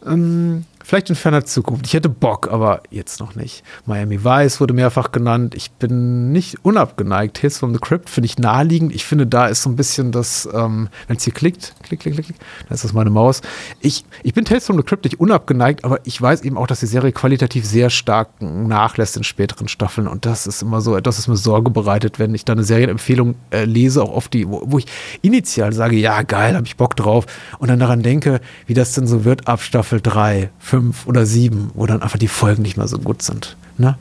ähm, 0.04 0.64
Vielleicht 0.84 1.10
in 1.10 1.16
ferner 1.16 1.44
Zukunft. 1.44 1.86
Ich 1.86 1.94
hätte 1.94 2.08
Bock, 2.08 2.48
aber 2.50 2.82
jetzt 2.90 3.20
noch 3.20 3.34
nicht. 3.34 3.62
Miami 3.86 4.24
Vice 4.24 4.60
wurde 4.60 4.74
mehrfach 4.74 5.12
genannt. 5.12 5.54
Ich 5.54 5.70
bin 5.70 6.32
nicht 6.32 6.64
unabgeneigt. 6.64 7.38
Tales 7.38 7.58
from 7.58 7.72
the 7.72 7.80
Crypt 7.80 8.10
finde 8.10 8.26
ich 8.26 8.38
naheliegend. 8.38 8.94
Ich 8.94 9.04
finde, 9.04 9.26
da 9.26 9.46
ist 9.46 9.62
so 9.62 9.70
ein 9.70 9.76
bisschen 9.76 10.12
das, 10.12 10.48
ähm, 10.52 10.88
wenn 11.06 11.16
es 11.16 11.24
hier 11.24 11.32
klickt, 11.32 11.74
klick, 11.82 12.00
klick, 12.00 12.14
klick, 12.14 12.26
klick, 12.26 12.38
dann 12.68 12.74
ist 12.74 12.84
das 12.84 12.92
meine 12.92 13.10
Maus. 13.10 13.42
Ich, 13.80 14.04
ich 14.22 14.34
bin 14.34 14.44
Tales 14.44 14.66
from 14.66 14.76
the 14.76 14.82
Crypt 14.82 15.04
nicht 15.04 15.20
unabgeneigt, 15.20 15.84
aber 15.84 16.00
ich 16.04 16.20
weiß 16.20 16.42
eben 16.42 16.56
auch, 16.56 16.66
dass 16.66 16.80
die 16.80 16.86
Serie 16.86 17.12
qualitativ 17.12 17.64
sehr 17.64 17.90
stark 17.90 18.28
nachlässt 18.40 19.16
in 19.16 19.24
späteren 19.24 19.68
Staffeln. 19.68 20.06
Und 20.06 20.26
das 20.26 20.46
ist 20.46 20.62
immer 20.62 20.80
so 20.80 20.96
etwas, 20.96 21.16
das 21.16 21.28
mir 21.28 21.36
Sorge 21.36 21.70
bereitet, 21.70 22.18
wenn 22.18 22.34
ich 22.34 22.44
da 22.44 22.52
eine 22.52 22.64
Serienempfehlung 22.64 23.34
äh, 23.50 23.64
lese, 23.64 24.02
auch 24.02 24.12
oft 24.12 24.32
die, 24.32 24.48
wo, 24.48 24.62
wo 24.66 24.78
ich 24.78 24.86
initial 25.22 25.72
sage, 25.72 25.96
ja, 25.96 26.22
geil, 26.22 26.54
habe 26.56 26.66
ich 26.66 26.76
Bock 26.76 26.96
drauf. 26.96 27.26
Und 27.58 27.68
dann 27.68 27.78
daran 27.78 28.02
denke, 28.02 28.40
wie 28.66 28.74
das 28.74 28.92
denn 28.92 29.06
so 29.06 29.24
wird 29.24 29.48
ab 29.48 29.62
Staffel 29.62 30.00
3, 30.00 30.50
fünf 30.72 31.06
oder 31.06 31.26
sieben, 31.26 31.70
wo 31.74 31.84
dann 31.84 32.00
einfach 32.00 32.18
die 32.18 32.28
Folgen 32.28 32.62
nicht 32.62 32.78
mehr 32.78 32.88
so 32.88 32.98
gut 32.98 33.20
sind. 33.20 33.58
Ne? 33.76 33.98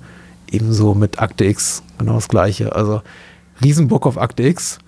Ebenso 0.49 0.93
mit 0.93 1.19
Akte 1.19 1.43
X, 1.43 1.83
genau 1.97 2.13
das 2.13 2.29
gleiche. 2.29 2.73
Also 2.73 3.01
Riesenbock 3.61 4.07
auf 4.07 4.17
Akte 4.17 4.43
X, 4.43 4.79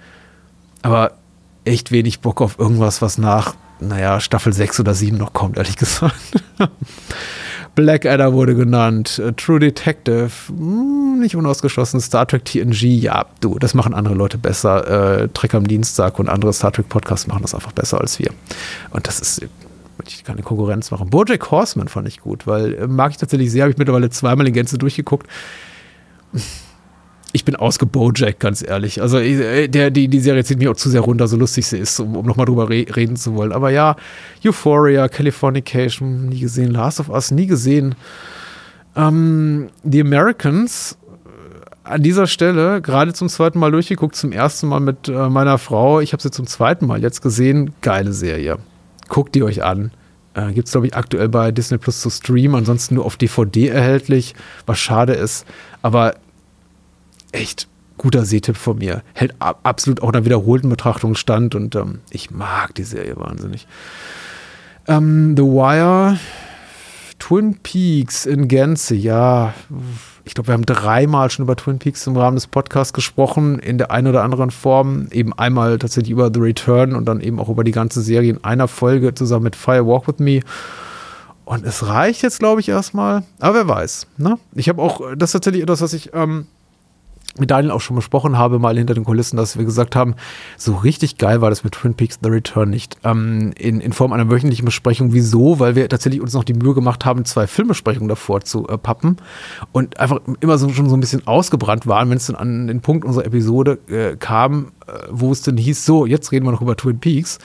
aber 0.81 1.17
echt 1.65 1.91
wenig 1.91 2.21
Bock 2.21 2.39
auf 2.39 2.57
irgendwas, 2.57 3.01
was 3.01 3.17
nach, 3.17 3.55
naja, 3.81 4.21
Staffel 4.21 4.53
6 4.53 4.79
oder 4.79 4.93
7 4.93 5.17
noch 5.17 5.33
kommt, 5.33 5.57
ehrlich 5.57 5.75
gesagt. 5.77 6.15
Blackadder 7.75 8.31
wurde 8.31 8.55
genannt, 8.55 9.21
True 9.35 9.59
Detective, 9.59 10.31
hm, 10.47 11.19
nicht 11.19 11.35
unausgeschlossen, 11.35 11.99
Star 11.99 12.25
Trek 12.25 12.45
TNG, 12.45 12.83
ja, 12.83 13.25
du, 13.41 13.59
das 13.59 13.73
machen 13.73 13.93
andere 13.93 14.13
Leute 14.13 14.37
besser. 14.37 15.23
Äh, 15.23 15.27
Trek 15.33 15.53
am 15.53 15.67
Dienstag 15.67 16.17
und 16.17 16.29
andere 16.29 16.53
Star 16.53 16.71
Trek 16.71 16.87
Podcasts 16.87 17.27
machen 17.27 17.41
das 17.41 17.53
einfach 17.53 17.73
besser 17.73 17.99
als 17.99 18.19
wir. 18.19 18.29
Und 18.91 19.05
das 19.05 19.19
ist 19.19 19.41
ich 20.07 20.23
keine 20.23 20.41
Konkurrenz 20.41 20.91
machen. 20.91 21.09
Bojack 21.09 21.51
Horseman 21.51 21.87
fand 21.87 22.07
ich 22.07 22.19
gut, 22.19 22.47
weil 22.47 22.73
äh, 22.73 22.87
mag 22.87 23.11
ich 23.11 23.17
tatsächlich 23.17 23.51
sehr, 23.51 23.63
habe 23.63 23.71
ich 23.71 23.77
mittlerweile 23.77 24.09
zweimal 24.09 24.47
in 24.47 24.53
Gänze 24.53 24.77
durchgeguckt. 24.77 25.27
Ich 27.35 27.45
bin 27.45 27.55
ausge 27.55 27.85
Bojack, 27.85 28.39
ganz 28.39 28.61
ehrlich. 28.61 29.01
Also 29.01 29.17
äh, 29.17 29.67
der, 29.67 29.91
die, 29.91 30.07
die 30.07 30.19
Serie 30.19 30.43
zieht 30.43 30.59
mich 30.59 30.67
auch 30.67 30.75
zu 30.75 30.89
sehr 30.89 31.01
runter, 31.01 31.27
so 31.27 31.37
lustig 31.37 31.65
sie 31.65 31.77
ist, 31.77 31.99
um, 31.99 32.15
um 32.15 32.25
nochmal 32.25 32.45
drüber 32.45 32.69
re 32.69 32.85
reden 32.95 33.15
zu 33.15 33.35
wollen. 33.35 33.51
Aber 33.51 33.71
ja, 33.71 33.95
Euphoria, 34.45 35.07
Californication, 35.07 36.27
nie 36.29 36.39
gesehen, 36.39 36.71
Last 36.71 36.99
of 36.99 37.09
Us, 37.09 37.31
nie 37.31 37.47
gesehen. 37.47 37.95
Ähm, 38.95 39.69
The 39.83 40.01
Americans, 40.01 40.97
äh, 41.25 41.89
an 41.89 42.03
dieser 42.03 42.27
Stelle 42.27 42.81
gerade 42.81 43.13
zum 43.13 43.29
zweiten 43.29 43.57
Mal 43.57 43.71
durchgeguckt, 43.71 44.15
zum 44.15 44.31
ersten 44.31 44.67
Mal 44.67 44.79
mit 44.79 45.07
äh, 45.07 45.29
meiner 45.29 45.57
Frau. 45.57 46.01
Ich 46.01 46.13
habe 46.13 46.21
sie 46.21 46.29
zum 46.29 46.45
zweiten 46.45 46.85
Mal 46.85 47.01
jetzt 47.01 47.21
gesehen. 47.21 47.73
Geile 47.81 48.13
Serie 48.13 48.59
guckt 49.13 49.35
die 49.35 49.43
euch 49.43 49.63
an. 49.63 49.91
Äh, 50.33 50.53
Gibt 50.53 50.67
es, 50.67 50.71
glaube 50.71 50.87
ich, 50.87 50.95
aktuell 50.95 51.29
bei 51.29 51.51
Disney 51.51 51.77
Plus 51.77 52.01
zu 52.01 52.09
streamen, 52.09 52.55
ansonsten 52.55 52.95
nur 52.95 53.05
auf 53.05 53.15
DVD 53.15 53.67
erhältlich, 53.67 54.33
was 54.65 54.79
schade 54.79 55.13
ist. 55.13 55.45
Aber 55.83 56.15
echt 57.31 57.67
guter 57.99 58.25
Sehtipp 58.25 58.57
von 58.57 58.79
mir. 58.79 59.03
Hält 59.13 59.35
ab, 59.37 59.59
absolut 59.61 60.01
auch 60.01 60.11
einer 60.11 60.25
wiederholten 60.25 60.67
Betrachtung 60.67 61.13
stand 61.13 61.53
und 61.53 61.75
ähm, 61.75 61.99
ich 62.09 62.31
mag 62.31 62.73
die 62.73 62.83
Serie 62.83 63.15
wahnsinnig. 63.15 63.67
Ähm, 64.87 65.35
The 65.37 65.43
Wire, 65.43 66.17
Twin 67.23 67.57
Peaks 67.63 68.25
in 68.25 68.47
Gänze, 68.49 68.95
ja 68.95 69.53
ich 70.25 70.33
glaube, 70.33 70.47
wir 70.47 70.53
haben 70.53 70.65
dreimal 70.65 71.29
schon 71.29 71.43
über 71.43 71.55
Twin 71.55 71.79
Peaks 71.79 72.07
im 72.07 72.15
Rahmen 72.15 72.35
des 72.35 72.47
Podcasts 72.47 72.93
gesprochen, 72.93 73.59
in 73.59 73.77
der 73.77 73.91
einen 73.91 74.07
oder 74.07 74.23
anderen 74.23 74.51
Form. 74.51 75.07
Eben 75.11 75.33
einmal 75.33 75.77
tatsächlich 75.79 76.11
über 76.11 76.31
The 76.33 76.39
Return 76.39 76.95
und 76.95 77.05
dann 77.05 77.19
eben 77.19 77.39
auch 77.39 77.49
über 77.49 77.63
die 77.63 77.71
ganze 77.71 78.01
Serie 78.01 78.31
in 78.31 78.43
einer 78.43 78.67
Folge 78.67 79.13
zusammen 79.13 79.43
mit 79.43 79.55
Fire 79.55 79.85
Walk 79.85 80.07
With 80.07 80.19
Me. 80.19 80.39
Und 81.45 81.65
es 81.65 81.87
reicht 81.87 82.23
jetzt, 82.23 82.39
glaube 82.39 82.61
ich, 82.61 82.69
erstmal. 82.69 83.23
Aber 83.39 83.55
wer 83.55 83.67
weiß. 83.67 84.07
Ne? 84.17 84.37
Ich 84.53 84.69
habe 84.69 84.81
auch, 84.81 85.01
das 85.17 85.29
ist 85.29 85.33
tatsächlich 85.33 85.63
etwas, 85.63 85.81
was 85.81 85.93
ich 85.93 86.11
ähm, 86.13 86.47
mit 87.39 87.49
Daniel 87.51 87.71
auch 87.71 87.81
schon 87.81 87.95
besprochen 87.95 88.37
habe, 88.37 88.59
mal 88.59 88.77
hinter 88.77 88.93
den 88.93 89.05
Kulissen, 89.05 89.37
dass 89.37 89.57
wir 89.57 89.65
gesagt 89.65 89.95
haben, 89.95 90.15
so 90.57 90.75
richtig 90.75 91.17
geil 91.17 91.41
war 91.41 91.49
das 91.49 91.63
mit 91.63 91.73
Twin 91.73 91.95
Peaks 91.95 92.19
The 92.21 92.29
Return 92.29 92.69
nicht. 92.69 92.97
Ähm, 93.03 93.53
in, 93.57 93.81
in 93.81 93.93
Form 93.93 94.13
einer 94.13 94.29
wöchentlichen 94.29 94.65
Besprechung. 94.65 95.13
Wieso? 95.13 95.59
Weil 95.59 95.75
wir 95.75 95.89
tatsächlich 95.89 96.21
uns 96.21 96.33
noch 96.33 96.43
die 96.43 96.53
Mühe 96.53 96.73
gemacht 96.73 97.05
haben, 97.05 97.25
zwei 97.25 97.47
Filmbesprechungen 97.47 98.09
davor 98.09 98.41
zu 98.41 98.67
äh, 98.67 98.77
pappen 98.77 99.17
und 99.71 99.99
einfach 99.99 100.19
immer 100.39 100.57
so, 100.57 100.69
schon 100.69 100.89
so 100.89 100.95
ein 100.95 100.99
bisschen 100.99 101.25
ausgebrannt 101.25 101.87
waren, 101.87 102.09
wenn 102.09 102.17
es 102.17 102.27
dann 102.27 102.35
an 102.35 102.67
den 102.67 102.81
Punkt 102.81 103.05
unserer 103.05 103.25
Episode 103.25 103.79
äh, 103.87 104.15
kam, 104.15 104.71
äh, 104.87 104.91
wo 105.09 105.31
es 105.31 105.41
dann 105.41 105.57
hieß, 105.57 105.85
so, 105.85 106.05
jetzt 106.05 106.31
reden 106.31 106.45
wir 106.45 106.51
noch 106.51 106.61
über 106.61 106.77
Twin 106.77 106.99
Peaks. 106.99 107.39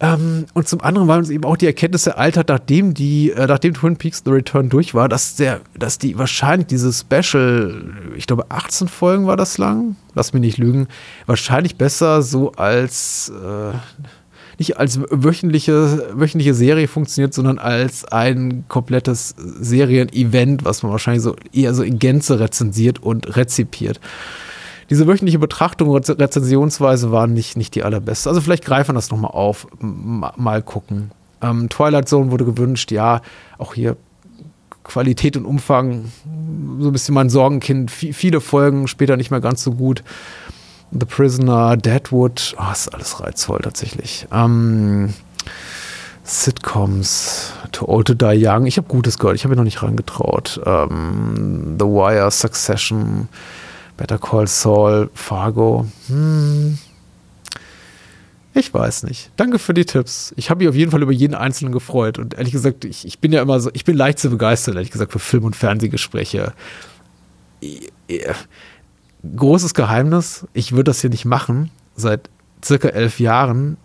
Ähm, 0.00 0.46
und 0.54 0.68
zum 0.68 0.80
anderen, 0.80 1.08
weil 1.08 1.18
uns 1.18 1.30
eben 1.30 1.44
auch 1.44 1.56
die 1.56 1.66
Erkenntnis 1.66 2.06
ereilt 2.06 2.36
nachdem 2.48 2.94
die, 2.94 3.32
äh, 3.32 3.46
nachdem 3.46 3.74
Twin 3.74 3.96
Peaks 3.96 4.22
The 4.24 4.30
Return 4.30 4.68
durch 4.68 4.94
war, 4.94 5.08
dass 5.08 5.34
der, 5.34 5.60
dass 5.76 5.98
die 5.98 6.16
wahrscheinlich 6.16 6.68
diese 6.68 6.92
Special, 6.92 7.92
ich 8.16 8.28
glaube 8.28 8.46
18 8.48 8.86
Folgen 8.86 9.26
war 9.26 9.36
das 9.36 9.58
lang, 9.58 9.96
lass 10.14 10.32
mich 10.32 10.40
nicht 10.40 10.58
lügen, 10.58 10.86
wahrscheinlich 11.26 11.76
besser 11.76 12.22
so 12.22 12.52
als 12.52 13.32
äh, 13.44 13.76
nicht 14.58 14.76
als 14.76 15.00
wöchentliche, 15.10 16.10
wöchentliche 16.14 16.54
Serie 16.54 16.88
funktioniert, 16.88 17.32
sondern 17.32 17.58
als 17.58 18.04
ein 18.04 18.64
komplettes 18.66 19.34
Serien-Event, 19.38 20.64
was 20.64 20.82
man 20.82 20.90
wahrscheinlich 20.90 21.22
so 21.22 21.36
eher 21.52 21.74
so 21.74 21.84
in 21.84 22.00
Gänze 22.00 22.40
rezensiert 22.40 23.00
und 23.00 23.36
rezipiert 23.36 24.00
diese 24.90 25.06
wöchentliche 25.06 25.38
Betrachtung, 25.38 25.94
Rezensionsweise 25.94 27.12
war 27.12 27.26
nicht, 27.26 27.56
nicht 27.56 27.74
die 27.74 27.82
allerbeste. 27.82 28.28
Also 28.28 28.40
vielleicht 28.40 28.64
greifen 28.64 28.90
wir 28.90 28.94
das 28.94 29.10
nochmal 29.10 29.32
auf, 29.32 29.66
mal 29.80 30.62
gucken. 30.62 31.10
Ähm, 31.42 31.68
Twilight 31.68 32.08
Zone 32.08 32.30
wurde 32.30 32.44
gewünscht, 32.44 32.90
ja, 32.90 33.20
auch 33.58 33.74
hier 33.74 33.96
Qualität 34.82 35.36
und 35.36 35.44
Umfang, 35.44 36.10
so 36.78 36.88
ein 36.88 36.92
bisschen 36.92 37.14
mein 37.14 37.28
Sorgenkind, 37.28 37.90
v 37.90 38.08
viele 38.12 38.40
Folgen, 38.40 38.88
später 38.88 39.16
nicht 39.16 39.30
mehr 39.30 39.40
ganz 39.40 39.62
so 39.62 39.72
gut. 39.72 40.02
The 40.90 41.04
Prisoner, 41.04 41.76
Deadwood, 41.76 42.56
oh, 42.58 42.72
ist 42.72 42.94
alles 42.94 43.20
reizvoll 43.20 43.60
tatsächlich. 43.62 44.26
Ähm, 44.32 45.12
Sitcoms, 46.24 47.52
Too 47.72 47.86
Old 47.86 48.06
to 48.06 48.14
Die 48.14 48.46
Young, 48.46 48.64
ich 48.64 48.78
habe 48.78 48.88
Gutes 48.88 49.18
gehört, 49.18 49.36
ich 49.36 49.44
habe 49.44 49.50
mir 49.50 49.56
noch 49.56 49.64
nicht 49.64 49.82
reingetraut. 49.82 50.60
Ähm, 50.64 51.76
The 51.78 51.84
Wire, 51.84 52.30
Succession, 52.30 53.28
Better 53.98 54.18
Call 54.18 54.46
Saul, 54.46 55.10
Fargo. 55.12 55.86
Hm. 56.06 56.78
Ich 58.54 58.72
weiß 58.72 59.02
nicht. 59.02 59.30
Danke 59.36 59.58
für 59.58 59.74
die 59.74 59.84
Tipps. 59.84 60.32
Ich 60.36 60.48
habe 60.50 60.58
mich 60.58 60.68
auf 60.68 60.74
jeden 60.74 60.90
Fall 60.90 61.02
über 61.02 61.12
jeden 61.12 61.34
einzelnen 61.34 61.72
gefreut. 61.72 62.18
Und 62.18 62.34
ehrlich 62.34 62.52
gesagt, 62.52 62.84
ich, 62.84 63.06
ich 63.06 63.18
bin 63.18 63.32
ja 63.32 63.42
immer 63.42 63.60
so, 63.60 63.70
ich 63.74 63.84
bin 63.84 63.96
leicht 63.96 64.18
zu 64.18 64.30
begeistern, 64.30 64.76
ehrlich 64.76 64.90
gesagt, 64.90 65.12
für 65.12 65.18
Film- 65.18 65.44
und 65.44 65.54
Fernsehgespräche. 65.54 66.54
Großes 69.36 69.74
Geheimnis, 69.74 70.46
ich 70.54 70.72
würde 70.72 70.84
das 70.84 71.00
hier 71.00 71.10
nicht 71.10 71.24
machen. 71.24 71.70
Seit 71.94 72.30
circa 72.64 72.88
elf 72.88 73.20
Jahren, 73.20 73.76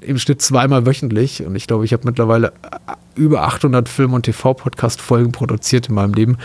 im 0.00 0.18
Schnitt 0.18 0.42
zweimal 0.42 0.84
wöchentlich. 0.84 1.44
Und 1.44 1.54
ich 1.54 1.66
glaube, 1.66 1.84
ich 1.84 1.92
habe 1.92 2.06
mittlerweile 2.06 2.52
über 3.14 3.42
800 3.42 3.88
Film- 3.88 4.14
und 4.14 4.24
TV-Podcast-Folgen 4.24 5.32
produziert 5.32 5.88
in 5.88 5.94
meinem 5.94 6.14
Leben 6.14 6.38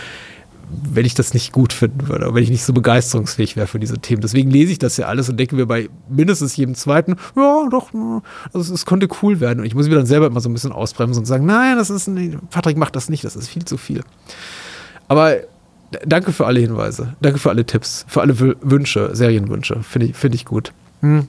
wenn 0.69 1.05
ich 1.05 1.13
das 1.13 1.33
nicht 1.33 1.51
gut 1.51 1.73
finden 1.73 2.07
würde, 2.07 2.33
wenn 2.33 2.43
ich 2.43 2.49
nicht 2.49 2.63
so 2.63 2.73
begeisterungsfähig 2.73 3.55
wäre 3.55 3.67
für 3.67 3.79
diese 3.79 3.99
Themen. 3.99 4.21
Deswegen 4.21 4.51
lese 4.51 4.71
ich 4.71 4.79
das 4.79 4.97
ja 4.97 5.07
alles 5.07 5.29
und 5.29 5.37
denke 5.37 5.55
mir 5.55 5.65
bei 5.65 5.89
mindestens 6.09 6.55
jedem 6.55 6.75
zweiten, 6.75 7.15
ja, 7.35 7.67
doch, 7.69 7.89
also 8.53 8.73
es 8.73 8.85
könnte 8.85 9.07
cool 9.21 9.39
werden. 9.39 9.59
Und 9.59 9.65
ich 9.65 9.75
muss 9.75 9.87
mir 9.87 9.95
dann 9.95 10.05
selber 10.05 10.27
immer 10.27 10.41
so 10.41 10.49
ein 10.49 10.53
bisschen 10.53 10.71
ausbremsen 10.71 11.21
und 11.21 11.25
sagen, 11.25 11.45
nein, 11.45 11.77
das 11.77 11.89
ist, 11.89 12.07
nee, 12.07 12.37
Patrick 12.49 12.77
macht 12.77 12.95
das 12.95 13.09
nicht, 13.09 13.23
das 13.23 13.35
ist 13.35 13.47
viel 13.47 13.65
zu 13.65 13.77
viel. 13.77 14.03
Aber 15.07 15.37
danke 16.05 16.31
für 16.31 16.45
alle 16.45 16.59
Hinweise, 16.59 17.15
danke 17.21 17.39
für 17.39 17.49
alle 17.49 17.65
Tipps, 17.65 18.05
für 18.07 18.21
alle 18.21 18.37
Wünsche, 18.39 19.15
Serienwünsche, 19.15 19.81
finde 19.81 20.07
ich, 20.07 20.15
find 20.15 20.35
ich 20.35 20.45
gut. 20.45 20.71
Hm. 21.01 21.27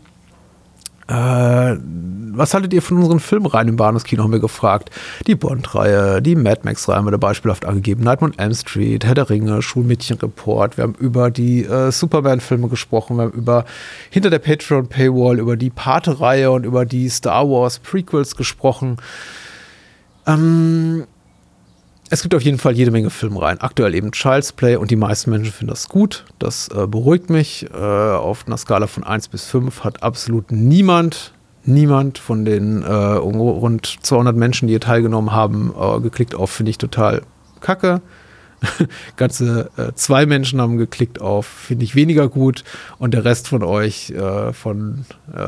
Äh, 1.11 1.77
was 2.33 2.55
haltet 2.55 2.73
ihr 2.73 2.83
von 2.83 2.99
unseren 2.99 3.19
Filmreihen 3.19 3.69
im 3.69 3.77
Bahnhofskino, 3.77 4.23
haben 4.23 4.33
wir 4.33 4.39
gefragt. 4.39 4.91
Die 5.27 5.35
Bond-Reihe, 5.35 6.23
die 6.23 6.37
Mad 6.37 6.61
Max-Reihe 6.63 6.97
haben 6.97 7.07
wir 7.07 7.11
da 7.11 7.17
beispielhaft 7.17 7.65
angegeben. 7.65 8.05
Nightmare 8.05 8.33
on 8.33 8.39
Elm 8.39 8.55
Street, 8.55 9.05
Herr 9.05 9.15
der 9.15 9.29
Ringe, 9.29 9.61
Schulmädchen-Report. 9.61 10.77
Wir 10.77 10.85
haben 10.85 10.95
über 10.95 11.31
die 11.31 11.65
äh, 11.65 11.91
Superman-Filme 11.91 12.69
gesprochen. 12.69 13.17
Wir 13.17 13.25
haben 13.25 13.33
über 13.33 13.65
Hinter 14.11 14.31
der 14.31 14.39
Patreon-Paywall, 14.39 15.41
über 15.41 15.57
die 15.57 15.71
Pate-Reihe 15.71 16.53
und 16.53 16.65
über 16.65 16.87
die 16.87 17.09
Star 17.09 17.49
Wars-Prequels 17.49 18.37
gesprochen. 18.37 18.99
Ähm, 20.27 21.07
es 22.11 22.23
gibt 22.23 22.35
auf 22.35 22.43
jeden 22.43 22.59
Fall 22.59 22.73
jede 22.77 22.91
Menge 22.91 23.09
Filmreihen. 23.09 23.61
Aktuell 23.61 23.95
eben 23.95 24.11
Child's 24.11 24.53
Play 24.53 24.75
und 24.75 24.91
die 24.91 24.97
meisten 24.97 25.31
Menschen 25.31 25.53
finden 25.53 25.71
das 25.71 25.89
gut. 25.89 26.25
Das 26.41 26.69
äh, 26.69 26.89
beruhigt 26.89 27.31
mich. 27.31 27.69
Äh, 27.73 27.77
auf 27.77 28.47
einer 28.47 28.57
Skala 28.57 28.89
von 28.89 29.05
1 29.05 29.29
bis 29.29 29.47
5 29.47 29.85
hat 29.85 30.03
absolut 30.03 30.51
niemand, 30.51 31.33
niemand 31.65 32.19
von 32.19 32.45
den 32.45 32.83
äh, 32.83 32.93
rund 32.93 33.99
200 34.03 34.37
Menschen, 34.37 34.67
die 34.67 34.73
hier 34.73 34.81
teilgenommen 34.81 35.33
haben, 35.33 35.73
äh, 35.81 36.01
geklickt 36.01 36.35
auf, 36.35 36.51
finde 36.51 36.71
ich 36.71 36.79
total 36.79 37.23
kacke. 37.61 38.03
Ganze 39.17 39.71
äh, 39.77 39.93
zwei 39.95 40.27
Menschen 40.27 40.61
haben 40.61 40.79
geklickt 40.79 41.21
auf, 41.21 41.47
finde 41.47 41.85
ich 41.85 41.95
weniger 41.95 42.29
gut. 42.29 42.65
Und 42.99 43.15
der 43.15 43.25
Rest 43.25 43.47
von 43.47 43.63
euch, 43.63 44.11
äh, 44.11 44.53
von 44.53 45.07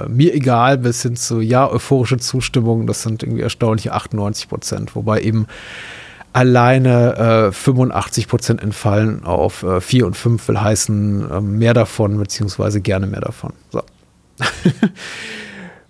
mir 0.08 0.32
egal 0.32 0.78
bis 0.78 1.02
hin 1.02 1.16
zu 1.16 1.40
ja, 1.40 1.68
euphorische 1.68 2.18
Zustimmung, 2.18 2.86
das 2.86 3.02
sind 3.02 3.24
irgendwie 3.24 3.42
erstaunliche 3.42 3.92
98 3.92 4.48
Prozent. 4.48 4.94
Wobei 4.94 5.22
eben 5.22 5.48
alleine 6.32 7.48
äh, 7.48 7.52
85 7.52 8.28
Prozent 8.28 8.62
entfallen 8.62 9.24
auf 9.24 9.62
äh, 9.62 9.80
4 9.80 10.06
und 10.06 10.16
5 10.16 10.48
will 10.48 10.60
heißen 10.60 11.30
äh, 11.30 11.40
mehr 11.40 11.74
davon, 11.74 12.18
beziehungsweise 12.18 12.80
gerne 12.80 13.06
mehr 13.06 13.20
davon. 13.20 13.52
So. 13.70 13.82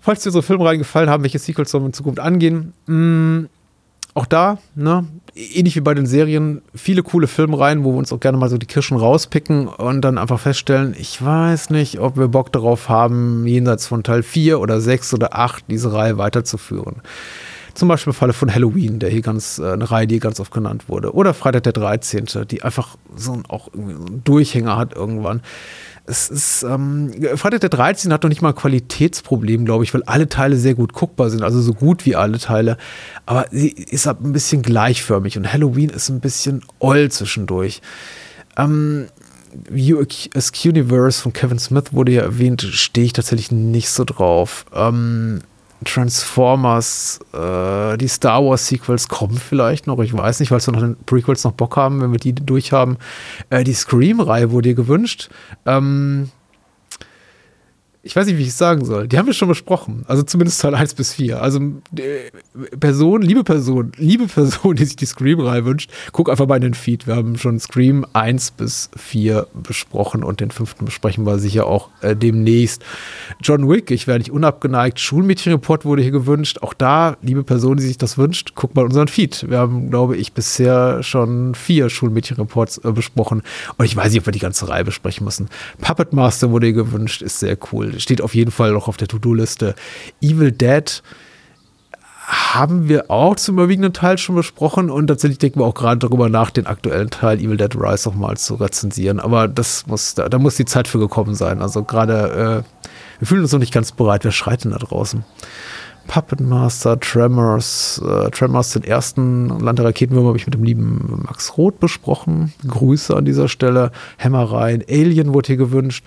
Falls 0.01 0.21
dir 0.21 0.29
unsere 0.29 0.43
Filmreihen 0.43 0.79
gefallen 0.79 1.09
haben, 1.09 1.23
welche 1.23 1.39
Sequels 1.39 1.71
sollen 1.71 1.85
wir 1.85 1.87
in 1.87 1.93
Zukunft 1.93 2.19
angehen? 2.19 2.73
Mm, 2.87 3.45
auch 4.15 4.25
da, 4.25 4.59
ne, 4.75 5.05
ähnlich 5.33 5.75
wie 5.75 5.81
bei 5.81 5.93
den 5.93 6.05
Serien, 6.05 6.61
viele 6.75 7.03
coole 7.03 7.27
Filmreihen, 7.27 7.83
wo 7.83 7.93
wir 7.93 7.97
uns 7.97 8.11
auch 8.11 8.19
gerne 8.19 8.37
mal 8.37 8.49
so 8.49 8.57
die 8.57 8.67
Kirschen 8.67 8.97
rauspicken 8.97 9.67
und 9.67 10.01
dann 10.01 10.17
einfach 10.17 10.39
feststellen, 10.39 10.93
ich 10.97 11.23
weiß 11.23 11.69
nicht, 11.69 11.99
ob 11.99 12.17
wir 12.17 12.27
Bock 12.27 12.51
darauf 12.51 12.89
haben, 12.89 13.47
jenseits 13.47 13.87
von 13.87 14.03
Teil 14.03 14.21
4 14.21 14.59
oder 14.59 14.81
6 14.81 15.13
oder 15.13 15.35
8 15.35 15.65
diese 15.69 15.93
Reihe 15.93 16.17
weiterzuführen. 16.17 17.01
Zum 17.73 17.87
Beispiel 17.87 18.13
Falle 18.13 18.33
von 18.33 18.53
Halloween, 18.53 18.99
der 18.99 19.09
hier 19.09 19.21
ganz, 19.21 19.57
äh, 19.57 19.71
eine 19.71 19.89
Reihe, 19.89 20.05
die 20.05 20.19
ganz 20.19 20.39
oft 20.39 20.53
genannt 20.53 20.89
wurde. 20.89 21.13
Oder 21.13 21.33
Freitag 21.33 21.63
der 21.63 21.73
13., 21.73 22.27
die 22.49 22.61
einfach 22.61 22.97
so 23.15 23.33
ein, 23.33 23.43
auch 23.47 23.69
irgendwie 23.73 23.95
so 23.95 24.05
einen 24.05 24.23
Durchhänger 24.23 24.77
hat 24.77 24.95
irgendwann. 24.95 25.41
Es 26.05 26.29
ist, 26.29 26.63
ähm, 26.63 27.11
Freitag 27.35 27.61
der 27.61 27.69
13. 27.69 28.11
hat 28.11 28.23
noch 28.23 28.29
nicht 28.29 28.41
mal 28.41 28.49
ein 28.49 28.55
Qualitätsproblem, 28.55 29.65
glaube 29.65 29.85
ich, 29.85 29.93
weil 29.93 30.03
alle 30.03 30.27
Teile 30.27 30.57
sehr 30.57 30.75
gut 30.75 30.93
guckbar 30.93 31.29
sind, 31.29 31.43
also 31.43 31.61
so 31.61 31.73
gut 31.73 32.05
wie 32.05 32.15
alle 32.15 32.39
Teile. 32.39 32.77
Aber 33.25 33.45
sie 33.51 33.69
ist 33.69 34.05
halt 34.05 34.21
ein 34.21 34.33
bisschen 34.33 34.61
gleichförmig 34.61 35.37
und 35.37 35.51
Halloween 35.51 35.89
ist 35.89 36.09
ein 36.09 36.19
bisschen 36.19 36.61
oll 36.79 37.09
zwischendurch. 37.09 37.81
Ähm, 38.57 39.07
USQ 39.71 40.65
Universe 40.65 41.21
von 41.21 41.33
Kevin 41.33 41.59
Smith 41.59 41.93
wurde 41.93 42.11
ja 42.11 42.21
erwähnt, 42.23 42.61
stehe 42.61 43.05
ich 43.05 43.13
tatsächlich 43.13 43.51
nicht 43.51 43.89
so 43.89 44.03
drauf. 44.03 44.65
Ähm, 44.73 45.41
Transformers, 45.85 47.19
äh, 47.33 47.97
die 47.97 48.07
Star 48.07 48.43
Wars 48.43 48.67
Sequels 48.67 49.07
kommen 49.07 49.37
vielleicht 49.37 49.87
noch, 49.87 49.99
ich 49.99 50.13
weiß 50.13 50.39
nicht, 50.39 50.51
weil 50.51 50.59
wir 50.59 50.73
noch 50.73 50.81
den 50.81 50.97
Prequels 51.05 51.43
noch 51.43 51.53
Bock 51.53 51.77
haben, 51.77 52.01
wenn 52.01 52.11
wir 52.11 52.19
die 52.19 52.33
durchhaben. 52.33 52.97
Äh, 53.49 53.63
die 53.63 53.73
Scream-Reihe 53.73 54.51
wurde 54.51 54.69
dir 54.69 54.75
gewünscht. 54.75 55.29
Ähm, 55.65 56.31
ich 58.05 58.17
weiß 58.17 58.25
nicht, 58.27 58.37
wie 58.37 58.41
ich 58.41 58.49
es 58.49 58.57
sagen 58.57 58.83
soll. 58.83 59.07
Die 59.07 59.17
haben 59.17 59.27
wir 59.27 59.33
schon 59.33 59.47
besprochen. 59.47 60.03
Also 60.09 60.23
zumindest 60.23 60.59
Teil 60.61 60.75
1 60.75 60.93
bis 60.93 61.13
4. 61.13 61.41
Also 61.41 61.59
äh, 61.95 62.75
Person, 62.77 63.21
liebe 63.21 63.45
Person, 63.45 63.93
liebe 63.95 64.27
Person, 64.27 64.75
die 64.75 64.83
sich 64.83 64.97
die 64.97 65.05
Scream-Reihe 65.05 65.63
wünscht, 65.63 65.89
guck 66.11 66.29
einfach 66.29 66.45
mal 66.45 66.57
in 66.57 66.63
den 66.63 66.73
Feed. 66.73 67.07
Wir 67.07 67.15
haben 67.15 67.37
schon 67.37 67.61
Scream 67.61 68.05
1 68.11 68.51
bis 68.51 68.89
4 68.97 69.47
besprochen 69.53 70.25
und 70.25 70.41
den 70.41 70.51
fünften 70.51 70.83
besprechen 70.83 71.25
wir 71.25 71.39
sicher 71.39 71.65
auch 71.65 71.91
äh, 72.01 72.13
demnächst. 72.13 72.83
John 73.41 73.69
Wick, 73.69 73.89
ich 73.89 74.05
wäre 74.05 74.17
nicht 74.17 74.31
unabgeneigt. 74.31 74.99
Schulmädchenreport 74.99 75.85
wurde 75.85 76.01
hier 76.01 76.11
gewünscht. 76.11 76.57
Auch 76.61 76.73
da, 76.73 77.15
liebe 77.21 77.45
Person, 77.45 77.77
die 77.77 77.83
sich 77.83 77.97
das 77.97 78.17
wünscht, 78.17 78.51
guck 78.53 78.75
mal 78.75 78.83
unseren 78.83 79.07
Feed. 79.07 79.49
Wir 79.49 79.59
haben, 79.59 79.89
glaube 79.89 80.17
ich, 80.17 80.33
bisher 80.33 81.03
schon 81.03 81.55
vier 81.55 81.89
Schulmädchenreports 81.89 82.79
äh, 82.79 82.91
besprochen. 82.91 83.43
Und 83.77 83.85
ich 83.85 83.95
weiß 83.95 84.11
nicht, 84.11 84.19
ob 84.19 84.27
wir 84.27 84.33
die 84.33 84.39
ganze 84.39 84.67
Reihe 84.67 84.83
besprechen 84.83 85.23
müssen. 85.23 85.47
Puppet 85.79 86.11
Master 86.11 86.51
wurde 86.51 86.65
hier 86.65 86.75
gewünscht, 86.75 87.21
ist 87.21 87.39
sehr 87.39 87.57
cool 87.71 87.92
steht 87.99 88.21
auf 88.21 88.35
jeden 88.35 88.51
Fall 88.51 88.71
noch 88.71 88.87
auf 88.87 88.97
der 88.97 89.07
To-Do-Liste. 89.07 89.75
Evil 90.21 90.51
Dead 90.51 91.01
haben 92.25 92.87
wir 92.87 93.11
auch 93.11 93.35
zum 93.35 93.55
überwiegenden 93.55 93.93
Teil 93.93 94.17
schon 94.17 94.35
besprochen 94.35 94.89
und 94.89 95.07
tatsächlich 95.07 95.39
denken 95.39 95.59
wir 95.59 95.65
auch 95.65 95.73
gerade 95.73 95.99
darüber 95.99 96.29
nach, 96.29 96.51
den 96.51 96.67
aktuellen 96.67 97.09
Teil 97.09 97.39
Evil 97.39 97.57
Dead 97.57 97.75
Rise 97.75 98.09
nochmal 98.09 98.37
zu 98.37 98.55
rezensieren. 98.55 99.19
Aber 99.19 99.47
das 99.47 99.87
muss, 99.87 100.15
da, 100.15 100.29
da, 100.29 100.39
muss 100.39 100.55
die 100.55 100.65
Zeit 100.65 100.87
für 100.87 100.99
gekommen 100.99 101.35
sein. 101.35 101.61
Also 101.61 101.83
gerade, 101.83 102.63
äh, 102.63 102.89
wir 103.19 103.27
fühlen 103.27 103.41
uns 103.41 103.51
noch 103.51 103.59
nicht 103.59 103.73
ganz 103.73 103.91
bereit. 103.91 104.23
Wer 104.23 104.31
schreit 104.31 104.63
denn 104.63 104.71
da 104.71 104.77
draußen? 104.77 105.25
Puppet 106.07 106.41
Master, 106.41 106.99
Tremors, 106.99 108.01
äh, 108.05 108.29
Tremors, 108.31 108.71
den 108.71 108.83
ersten 108.83 109.47
Land 109.59 109.79
der 109.79 109.85
Raketenwürmer 109.85 110.29
habe 110.29 110.37
ich 110.37 110.45
mit 110.45 110.53
dem 110.53 110.63
lieben 110.63 111.23
Max 111.25 111.57
Roth 111.57 111.79
besprochen. 111.79 112.53
Grüße 112.67 113.15
an 113.15 113.25
dieser 113.25 113.47
Stelle. 113.47 113.91
Hämmereien, 114.17 114.83
Alien 114.89 115.33
wurde 115.33 115.47
hier 115.47 115.57
gewünscht. 115.57 116.05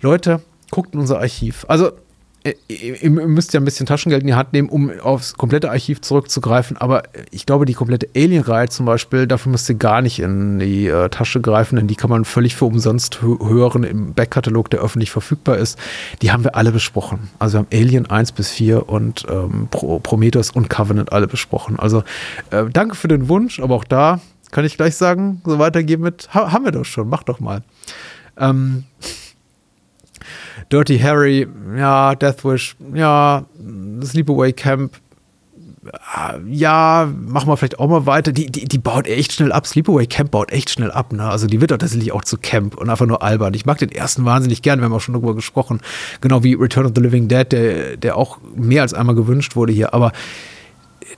Leute, 0.00 0.40
guckt 0.70 0.94
in 0.94 1.00
unser 1.00 1.18
Archiv. 1.18 1.64
Also 1.68 1.92
äh, 2.42 2.54
ihr 2.68 3.10
müsst 3.10 3.52
ja 3.52 3.60
ein 3.60 3.64
bisschen 3.64 3.86
Taschengeld 3.86 4.22
in 4.22 4.26
die 4.26 4.34
Hand 4.34 4.52
nehmen, 4.52 4.68
um 4.68 4.90
aufs 5.00 5.34
komplette 5.34 5.70
Archiv 5.70 6.00
zurückzugreifen. 6.00 6.76
Aber 6.76 7.02
ich 7.30 7.44
glaube, 7.44 7.66
die 7.66 7.74
komplette 7.74 8.08
Alien-Reihe 8.16 8.68
zum 8.68 8.86
Beispiel, 8.86 9.26
dafür 9.26 9.52
müsst 9.52 9.68
ihr 9.68 9.74
gar 9.74 10.00
nicht 10.00 10.20
in 10.20 10.58
die 10.58 10.86
äh, 10.86 11.08
Tasche 11.10 11.40
greifen, 11.40 11.76
denn 11.76 11.86
die 11.86 11.96
kann 11.96 12.10
man 12.10 12.24
völlig 12.24 12.56
für 12.56 12.64
umsonst 12.64 13.20
hören 13.22 13.84
im 13.84 14.14
Backkatalog, 14.14 14.70
der 14.70 14.80
öffentlich 14.80 15.10
verfügbar 15.10 15.58
ist. 15.58 15.78
Die 16.22 16.32
haben 16.32 16.44
wir 16.44 16.54
alle 16.54 16.72
besprochen. 16.72 17.30
Also 17.38 17.54
wir 17.54 17.58
haben 17.60 17.68
Alien 17.72 18.08
1 18.08 18.32
bis 18.32 18.50
4 18.50 18.88
und 18.88 19.26
ähm, 19.28 19.68
Pro 19.70 19.98
Prometheus 19.98 20.50
und 20.50 20.70
Covenant 20.70 21.12
alle 21.12 21.26
besprochen. 21.26 21.78
Also 21.78 22.04
äh, 22.50 22.64
danke 22.72 22.94
für 22.94 23.08
den 23.08 23.28
Wunsch, 23.28 23.60
aber 23.60 23.74
auch 23.74 23.84
da 23.84 24.20
kann 24.50 24.64
ich 24.64 24.76
gleich 24.76 24.96
sagen, 24.96 25.42
so 25.44 25.58
weitergeben 25.58 26.02
mit, 26.02 26.28
ha 26.34 26.52
haben 26.52 26.64
wir 26.64 26.72
doch 26.72 26.84
schon, 26.84 27.08
mach 27.08 27.22
doch 27.22 27.38
mal. 27.38 27.62
Ähm, 28.36 28.84
Dirty 30.72 30.98
Harry, 30.98 31.48
ja, 31.76 32.14
Deathwish, 32.14 32.76
ja, 32.94 33.44
Sleepaway 34.02 34.52
Camp, 34.52 34.92
ja, 36.46 37.10
machen 37.26 37.48
wir 37.48 37.56
vielleicht 37.56 37.78
auch 37.78 37.88
mal 37.88 38.04
weiter. 38.06 38.32
Die, 38.32 38.46
die, 38.46 38.66
die 38.66 38.78
baut 38.78 39.06
echt 39.06 39.32
schnell 39.32 39.50
ab. 39.50 39.66
Sleepaway 39.66 40.06
Camp 40.06 40.30
baut 40.30 40.52
echt 40.52 40.70
schnell 40.70 40.90
ab. 40.90 41.12
Ne? 41.12 41.24
Also 41.24 41.46
die 41.46 41.60
wird 41.60 41.72
auch 41.72 41.78
tatsächlich 41.78 42.12
auch 42.12 42.22
zu 42.22 42.36
Camp 42.36 42.76
und 42.76 42.90
einfach 42.90 43.06
nur 43.06 43.22
albern. 43.22 43.54
Ich 43.54 43.64
mag 43.64 43.78
den 43.78 43.90
ersten 43.90 44.24
wahnsinnig 44.24 44.60
gern, 44.62 44.80
wir 44.80 44.84
haben 44.84 44.92
auch 44.92 45.00
schon 45.00 45.14
darüber 45.14 45.34
gesprochen. 45.34 45.80
Genau 46.20 46.44
wie 46.44 46.54
Return 46.54 46.86
of 46.86 46.92
the 46.94 47.00
Living 47.00 47.28
Dead, 47.28 47.50
der, 47.50 47.96
der 47.96 48.16
auch 48.16 48.38
mehr 48.54 48.82
als 48.82 48.92
einmal 48.92 49.14
gewünscht 49.14 49.56
wurde 49.56 49.72
hier. 49.72 49.94
Aber 49.94 50.12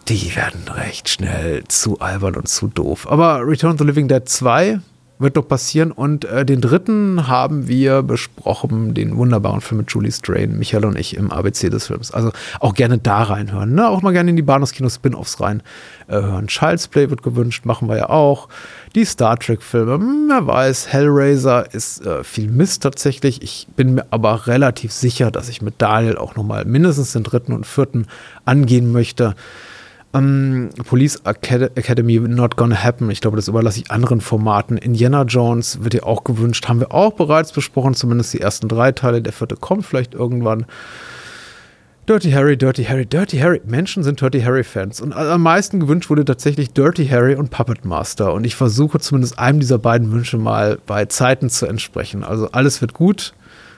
die 0.09 0.35
werden 0.37 0.63
recht 0.69 1.09
schnell 1.09 1.65
zu 1.67 1.99
albern 2.01 2.37
und 2.37 2.49
zu 2.49 2.69
doof. 2.69 3.11
Aber 3.11 3.41
Return 3.45 3.73
of 3.73 3.79
the 3.79 3.85
Living 3.85 4.07
Dead 4.07 4.27
2 4.27 4.81
wird 5.23 5.37
noch 5.37 5.49
passieren. 5.49 5.93
Und 5.93 6.25
äh, 6.25 6.45
den 6.45 6.61
dritten 6.61 7.29
haben 7.29 7.69
wir 7.69 8.03
besprochen, 8.03 8.95
den 8.95 9.17
wunderbaren 9.17 9.61
Film 9.61 9.79
mit 9.79 9.91
Julie 9.91 10.13
Strain, 10.13 10.59
Michael 10.59 10.85
und 10.85 10.99
ich 10.99 11.17
im 11.17 11.31
ABC 11.31 11.71
des 11.71 11.87
Films. 11.87 12.11
Also 12.11 12.33
auch 12.61 12.75
gerne 12.75 12.99
da 12.99 13.23
reinhören. 13.23 13.75
Ne? 13.75 13.89
Auch 13.89 14.03
mal 14.03 14.13
gerne 14.13 14.31
in 14.31 14.37
die 14.37 14.43
Bahnhofskino-Spin-Offs 14.43 15.41
rein 15.41 15.63
äh. 16.13 16.47
Child's 16.47 16.89
Play 16.89 17.11
wird 17.11 17.23
gewünscht, 17.23 17.65
machen 17.65 17.89
wir 17.89 17.97
ja 17.97 18.11
auch. 18.11 18.49
Die 18.95 19.05
Star 19.05 19.39
Trek-Filme, 19.39 19.95
hm, 19.95 20.27
wer 20.29 20.47
weiß, 20.47 20.89
Hellraiser 20.89 21.73
ist 21.73 22.05
äh, 22.05 22.23
viel 22.25 22.51
Mist 22.51 22.83
tatsächlich. 22.83 23.43
Ich 23.43 23.67
bin 23.75 23.95
mir 23.95 24.07
aber 24.11 24.47
relativ 24.47 24.93
sicher, 24.93 25.31
dass 25.31 25.49
ich 25.49 25.63
mit 25.63 25.75
Daniel 25.79 26.19
auch 26.19 26.37
nochmal 26.37 26.65
mindestens 26.65 27.13
den 27.13 27.23
dritten 27.23 27.53
und 27.53 27.67
vierten 27.67 28.07
angehen 28.45 28.93
möchte. 28.93 29.35
Um, 30.15 30.23
ähm, 30.23 30.71
Police 30.85 31.23
Academy 31.25 32.21
Not 32.21 32.57
Gonna 32.57 32.83
Happen. 32.83 33.11
Ich 33.11 33.21
glaube, 33.23 33.37
das 33.37 33.49
überlasse 33.49 33.81
ich 33.81 33.91
anderen 33.91 34.21
Formaten. 34.21 34.77
Indiana 34.77 35.23
Jones 35.23 35.83
wird 35.83 35.95
ja 35.95 36.03
auch 36.03 36.25
gewünscht. 36.25 36.69
Haben 36.69 36.81
wir 36.81 36.93
auch 36.93 37.15
bereits 37.15 37.53
besprochen, 37.53 37.95
zumindest 37.95 38.35
die 38.35 38.41
ersten 38.41 38.69
drei 38.69 38.93
Teile. 38.93 39.23
Der 39.23 39.33
vierte 39.33 39.57
kommt 39.57 39.87
vielleicht 39.87 40.13
irgendwann. 40.13 40.67
Dirty 42.09 42.33
Harry, 42.33 42.57
Dirty 42.57 42.85
Harry, 42.85 43.07
Dirty 43.07 43.39
Harry. 43.39 43.63
Menschen 43.65 44.03
sind 44.03 44.21
Dirty 44.21 44.43
Harry-Fans. 44.43 45.01
Und 45.01 45.15
am 45.15 45.43
meisten 45.43 45.79
gewünscht 45.81 46.11
wurde 46.11 46.25
tatsächlich 46.25 46.73
Dirty 46.73 47.07
Harry 47.07 47.37
und 47.37 47.51
Puppet 47.51 47.85
Master. 47.85 48.35
Und 48.35 48.45
ich 48.45 48.57
versuche 48.57 48.99
zumindest 48.99 49.39
einem 49.39 49.61
dieser 49.61 49.79
beiden 49.79 50.11
Wünsche 50.11 50.37
mal 50.37 50.79
bei 50.85 51.07
Zeiten 51.07 51.49
zu 51.49 51.67
entsprechen. 51.67 52.25
Also 52.25 52.51
alles 52.51 52.81
wird 52.81 52.93
gut. 52.93 53.35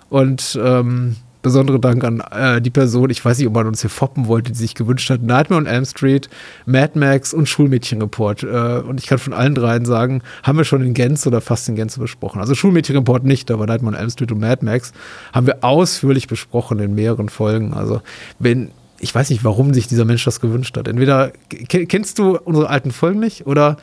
Und 0.09 0.59
ähm, 0.61 1.17
besondere 1.45 1.79
Dank 1.79 2.03
an 2.03 2.21
äh, 2.33 2.61
die 2.61 2.71
Person, 2.71 3.11
ich 3.11 3.25
weiß 3.25 3.39
nicht, 3.39 3.47
ob 3.47 3.55
man 3.55 3.69
uns 3.69 3.83
hier 3.83 3.91
foppen 3.91 4.27
wollte, 4.27 4.51
die 4.51 4.59
sich 4.59 4.75
gewünscht 4.75 5.11
hat, 5.11 5.23
Nightmare 5.23 5.61
on 5.61 5.67
Elm 5.67 5.85
Street, 5.85 6.29
Mad 6.67 6.99
Max 6.99 7.33
und 7.33 7.49
Schulmädchenreport. 7.49 8.43
Äh, 8.43 8.83
und 8.89 8.99
ich 8.99 9.07
kann 9.07 9.19
von 9.19 9.33
allen 9.33 9.55
dreien 9.55 9.85
sagen, 9.85 10.23
haben 10.43 10.59
wir 10.59 10.65
schon 10.65 10.83
in 10.83 10.95
Gänze 10.95 11.29
oder 11.29 11.41
fast 11.41 11.69
in 11.69 11.77
Gänze 11.77 12.01
besprochen. 12.01 12.41
Also 12.41 12.55
Schulmädchenreport 12.57 13.25
nicht, 13.25 13.51
aber 13.53 13.67
Nightmare 13.67 13.95
on 13.95 14.01
Elm 14.01 14.11
Street 14.11 14.33
und 14.33 14.41
Mad 14.41 14.65
Max 14.65 14.93
haben 15.33 15.47
wir 15.47 15.63
ausführlich 15.63 16.27
besprochen 16.27 16.81
in 16.81 16.95
mehreren 16.95 17.29
Folgen. 17.29 17.75
Also 17.75 18.01
wenn 18.41 18.71
ich 18.99 19.15
weiß 19.15 19.29
nicht, 19.29 19.45
warum 19.45 19.75
sich 19.75 19.87
dieser 19.87 20.07
Mensch 20.07 20.25
das 20.25 20.41
gewünscht 20.41 20.75
hat. 20.79 20.89
Entweder 20.89 21.33
kennst 21.69 22.19
du 22.19 22.39
unsere 22.39 22.71
alten 22.71 22.91
Folgen 22.91 23.21
nicht 23.21 23.47
oder 23.47 23.77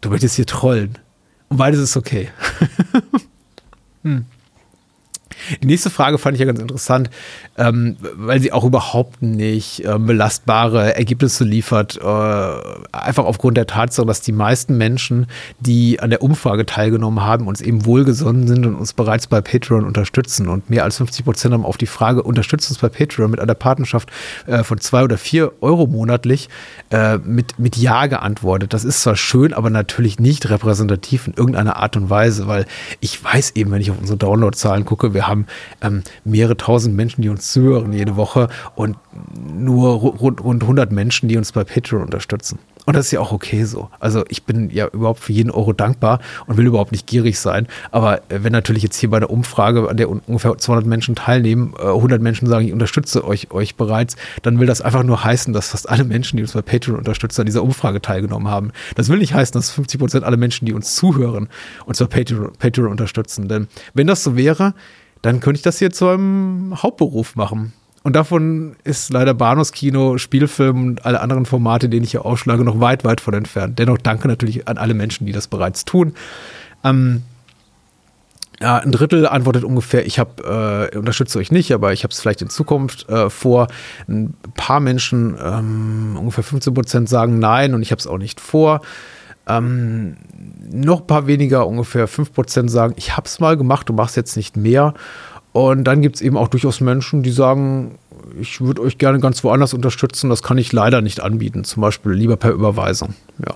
du 0.00 0.08
möchtest 0.08 0.36
hier 0.36 0.46
trollen. 0.46 0.96
Und 1.50 1.58
beides 1.58 1.80
ist 1.80 1.98
okay. 1.98 2.30
hm. 4.02 4.24
Die 5.62 5.66
nächste 5.66 5.90
Frage 5.90 6.18
fand 6.18 6.34
ich 6.34 6.40
ja 6.40 6.46
ganz 6.46 6.60
interessant, 6.60 7.10
ähm, 7.58 7.96
weil 8.14 8.40
sie 8.40 8.52
auch 8.52 8.64
überhaupt 8.64 9.22
nicht 9.22 9.84
äh, 9.84 9.98
belastbare 9.98 10.94
Ergebnisse 10.96 11.44
liefert. 11.44 11.96
Äh, 11.96 12.04
einfach 12.92 13.24
aufgrund 13.24 13.56
der 13.56 13.66
Tatsache, 13.66 14.06
dass 14.06 14.20
die 14.20 14.32
meisten 14.32 14.76
Menschen, 14.76 15.26
die 15.60 16.00
an 16.00 16.10
der 16.10 16.22
Umfrage 16.22 16.64
teilgenommen 16.64 17.24
haben, 17.24 17.48
uns 17.48 17.60
eben 17.60 17.84
wohlgesonnen 17.84 18.46
sind 18.46 18.66
und 18.66 18.76
uns 18.76 18.92
bereits 18.92 19.26
bei 19.26 19.40
Patreon 19.40 19.84
unterstützen. 19.84 20.48
Und 20.48 20.70
mehr 20.70 20.84
als 20.84 20.98
50 20.98 21.24
Prozent 21.24 21.54
haben 21.54 21.64
auf 21.64 21.76
die 21.76 21.86
Frage, 21.86 22.22
unterstützt 22.22 22.70
uns 22.70 22.78
bei 22.78 22.88
Patreon 22.88 23.30
mit 23.30 23.40
einer 23.40 23.54
Partnerschaft 23.54 24.10
äh, 24.46 24.62
von 24.62 24.78
zwei 24.80 25.02
oder 25.02 25.18
vier 25.18 25.52
Euro 25.60 25.86
monatlich 25.86 26.48
äh, 26.90 27.18
mit, 27.18 27.58
mit 27.58 27.76
Ja 27.76 28.06
geantwortet. 28.06 28.72
Das 28.72 28.84
ist 28.84 29.02
zwar 29.02 29.16
schön, 29.16 29.52
aber 29.52 29.70
natürlich 29.70 30.20
nicht 30.20 30.48
repräsentativ 30.48 31.26
in 31.26 31.34
irgendeiner 31.34 31.76
Art 31.76 31.96
und 31.96 32.10
Weise, 32.10 32.46
weil 32.46 32.66
ich 33.00 33.22
weiß 33.22 33.52
eben, 33.56 33.70
wenn 33.72 33.80
ich 33.80 33.90
auf 33.90 33.98
unsere 33.98 34.16
Downloadzahlen 34.16 34.84
gucke, 34.84 35.14
wir 35.16 35.26
haben 35.26 35.46
ähm, 35.80 36.04
mehrere 36.24 36.56
tausend 36.56 36.94
Menschen, 36.94 37.22
die 37.22 37.28
uns 37.28 37.52
zuhören 37.52 37.92
jede 37.92 38.14
Woche 38.14 38.48
und 38.76 38.96
nur 39.34 39.94
rund, 39.94 40.44
rund 40.44 40.62
100 40.62 40.92
Menschen, 40.92 41.28
die 41.28 41.36
uns 41.36 41.50
bei 41.50 41.64
Patreon 41.64 42.02
unterstützen. 42.02 42.58
Und 42.86 42.94
das 42.94 43.06
ist 43.06 43.12
ja 43.12 43.20
auch 43.20 43.32
okay 43.32 43.64
so. 43.64 43.90
Also 43.98 44.24
ich 44.28 44.44
bin 44.44 44.70
ja 44.70 44.86
überhaupt 44.86 45.18
für 45.18 45.32
jeden 45.32 45.50
Euro 45.50 45.72
dankbar 45.72 46.20
und 46.46 46.56
will 46.56 46.66
überhaupt 46.66 46.92
nicht 46.92 47.06
gierig 47.06 47.38
sein. 47.40 47.66
Aber 47.90 48.18
äh, 48.30 48.44
wenn 48.44 48.52
natürlich 48.52 48.84
jetzt 48.84 48.96
hier 48.96 49.10
bei 49.10 49.18
der 49.18 49.28
Umfrage, 49.28 49.88
an 49.88 49.96
der 49.96 50.08
ungefähr 50.08 50.56
200 50.56 50.86
Menschen 50.86 51.16
teilnehmen, 51.16 51.74
100 51.76 52.20
äh, 52.20 52.22
Menschen 52.22 52.46
sagen, 52.46 52.64
ich 52.64 52.72
unterstütze 52.72 53.24
euch, 53.24 53.50
euch 53.50 53.74
bereits, 53.74 54.14
dann 54.42 54.60
will 54.60 54.68
das 54.68 54.82
einfach 54.82 55.02
nur 55.02 55.24
heißen, 55.24 55.52
dass 55.52 55.70
fast 55.70 55.88
alle 55.88 56.04
Menschen, 56.04 56.36
die 56.36 56.44
uns 56.44 56.52
bei 56.52 56.62
Patreon 56.62 56.96
unterstützen, 56.96 57.40
an 57.40 57.46
dieser 57.46 57.64
Umfrage 57.64 58.00
teilgenommen 58.00 58.48
haben. 58.48 58.70
Das 58.94 59.08
will 59.08 59.18
nicht 59.18 59.34
heißen, 59.34 59.54
dass 59.54 59.70
50 59.72 59.98
Prozent 59.98 60.24
aller 60.24 60.36
Menschen, 60.36 60.64
die 60.64 60.72
uns 60.72 60.94
zuhören, 60.94 61.48
uns 61.86 61.98
bei 61.98 62.06
Patreon, 62.06 62.52
Patreon 62.56 62.92
unterstützen. 62.92 63.48
Denn 63.48 63.66
wenn 63.94 64.06
das 64.06 64.22
so 64.22 64.36
wäre, 64.36 64.74
dann 65.22 65.40
könnte 65.40 65.58
ich 65.58 65.62
das 65.62 65.78
hier 65.78 65.90
zu 65.90 66.08
einem 66.08 66.82
Hauptberuf 66.82 67.36
machen. 67.36 67.72
Und 68.02 68.14
davon 68.14 68.76
ist 68.84 69.12
leider 69.12 69.34
Bahnhofskino, 69.34 70.16
Spielfilm 70.18 70.86
und 70.86 71.04
alle 71.04 71.20
anderen 71.20 71.44
Formate, 71.44 71.88
denen 71.88 72.04
ich 72.04 72.12
hier 72.12 72.24
ausschlage, 72.24 72.62
noch 72.62 72.78
weit, 72.78 73.04
weit 73.04 73.20
von 73.20 73.34
entfernt. 73.34 73.80
Dennoch 73.80 73.98
danke 73.98 74.28
natürlich 74.28 74.68
an 74.68 74.78
alle 74.78 74.94
Menschen, 74.94 75.26
die 75.26 75.32
das 75.32 75.48
bereits 75.48 75.84
tun. 75.84 76.14
Ähm, 76.84 77.24
ja, 78.60 78.78
ein 78.78 78.92
Drittel 78.92 79.26
antwortet 79.26 79.64
ungefähr, 79.64 80.06
ich 80.06 80.18
habe 80.18 80.90
äh, 80.92 80.96
unterstütze 80.96 81.38
euch 81.38 81.50
nicht, 81.50 81.72
aber 81.72 81.92
ich 81.92 82.04
habe 82.04 82.12
es 82.12 82.20
vielleicht 82.20 82.42
in 82.42 82.48
Zukunft 82.48 83.08
äh, 83.08 83.28
vor. 83.28 83.66
Ein 84.08 84.34
paar 84.54 84.80
Menschen, 84.80 85.36
ähm, 85.42 86.16
ungefähr 86.18 86.44
15 86.44 86.72
Prozent 86.72 87.08
sagen 87.08 87.38
nein 87.38 87.74
und 87.74 87.82
ich 87.82 87.90
habe 87.90 87.98
es 87.98 88.06
auch 88.06 88.18
nicht 88.18 88.40
vor. 88.40 88.80
Ähm, 89.48 90.16
noch 90.70 91.00
ein 91.00 91.06
paar 91.06 91.26
weniger, 91.26 91.66
ungefähr 91.66 92.08
5% 92.08 92.68
sagen, 92.68 92.94
ich 92.96 93.16
habe 93.16 93.26
es 93.26 93.38
mal 93.38 93.56
gemacht 93.56 93.90
mache 93.92 94.08
es 94.08 94.16
jetzt 94.16 94.36
nicht 94.36 94.56
mehr. 94.56 94.94
Und 95.52 95.84
dann 95.84 96.02
gibt 96.02 96.16
es 96.16 96.22
eben 96.22 96.36
auch 96.36 96.48
durchaus 96.48 96.80
Menschen, 96.82 97.22
die 97.22 97.30
sagen, 97.30 97.98
ich 98.38 98.60
würde 98.60 98.82
euch 98.82 98.98
gerne 98.98 99.20
ganz 99.20 99.42
woanders 99.42 99.72
unterstützen, 99.72 100.28
das 100.28 100.42
kann 100.42 100.58
ich 100.58 100.72
leider 100.72 101.00
nicht 101.00 101.20
anbieten, 101.20 101.64
zum 101.64 101.80
Beispiel 101.80 102.12
lieber 102.12 102.36
per 102.36 102.50
Überweisung. 102.50 103.14
Ja, 103.38 103.54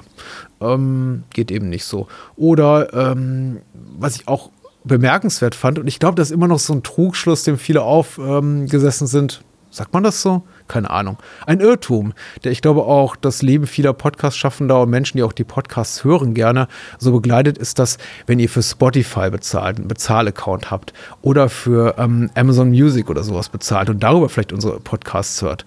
ähm, 0.67 1.25
geht 1.35 1.51
eben 1.51 1.69
nicht 1.69 1.85
so. 1.85 2.09
Oder 2.37 2.95
ähm, 2.95 3.59
was 3.99 4.17
ich 4.17 4.29
auch 4.29 4.51
bemerkenswert 4.85 5.55
fand, 5.55 5.79
und 5.79 5.89
ich 5.89 5.99
glaube, 5.99 6.15
das 6.15 6.31
ist 6.31 6.35
immer 6.35 6.49
noch 6.49 6.59
so 6.59 6.73
ein 6.73 6.83
Trugschluss, 6.83 7.43
dem 7.43 7.59
viele 7.59 7.83
aufgesessen 7.83 9.07
sind, 9.07 9.43
sagt 9.71 9.93
man 9.93 10.03
das 10.03 10.23
so? 10.23 10.43
keine 10.71 10.89
Ahnung, 10.89 11.19
ein 11.47 11.61
Irrtum, 11.61 12.15
der 12.45 12.53
ich 12.53 12.63
glaube 12.63 12.85
auch 12.85 13.17
das 13.17 13.43
Leben 13.43 13.67
vieler 13.67 13.93
Podcast-Schaffender 13.93 14.81
und 14.81 14.91
Menschen, 14.91 15.19
die 15.19 15.23
auch 15.23 15.33
die 15.33 15.45
Podcasts 15.45 16.05
hören 16.05 16.33
gerne, 16.33 16.69
so 16.99 17.13
begleitet 17.13 17.59
ist, 17.59 17.79
dass 17.79 17.99
wenn 18.27 18.39
ihr 18.39 18.49
für 18.49 18.63
Spotify 18.63 19.29
bezahlt, 19.31 19.79
einen 19.79 19.89
Bezahlaccount 19.89 20.71
habt 20.71 20.95
oder 21.21 21.49
für 21.49 21.97
ähm, 21.99 22.31
Amazon 22.35 22.71
Music 22.71 23.11
oder 23.11 23.25
sowas 23.25 23.49
bezahlt 23.49 23.91
und 23.91 24.03
darüber 24.03 24.29
vielleicht 24.29 24.53
unsere 24.53 24.81
Podcasts 24.81 25.43
hört, 25.43 25.65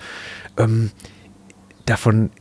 ähm, 0.57 0.89
davon 1.85 2.31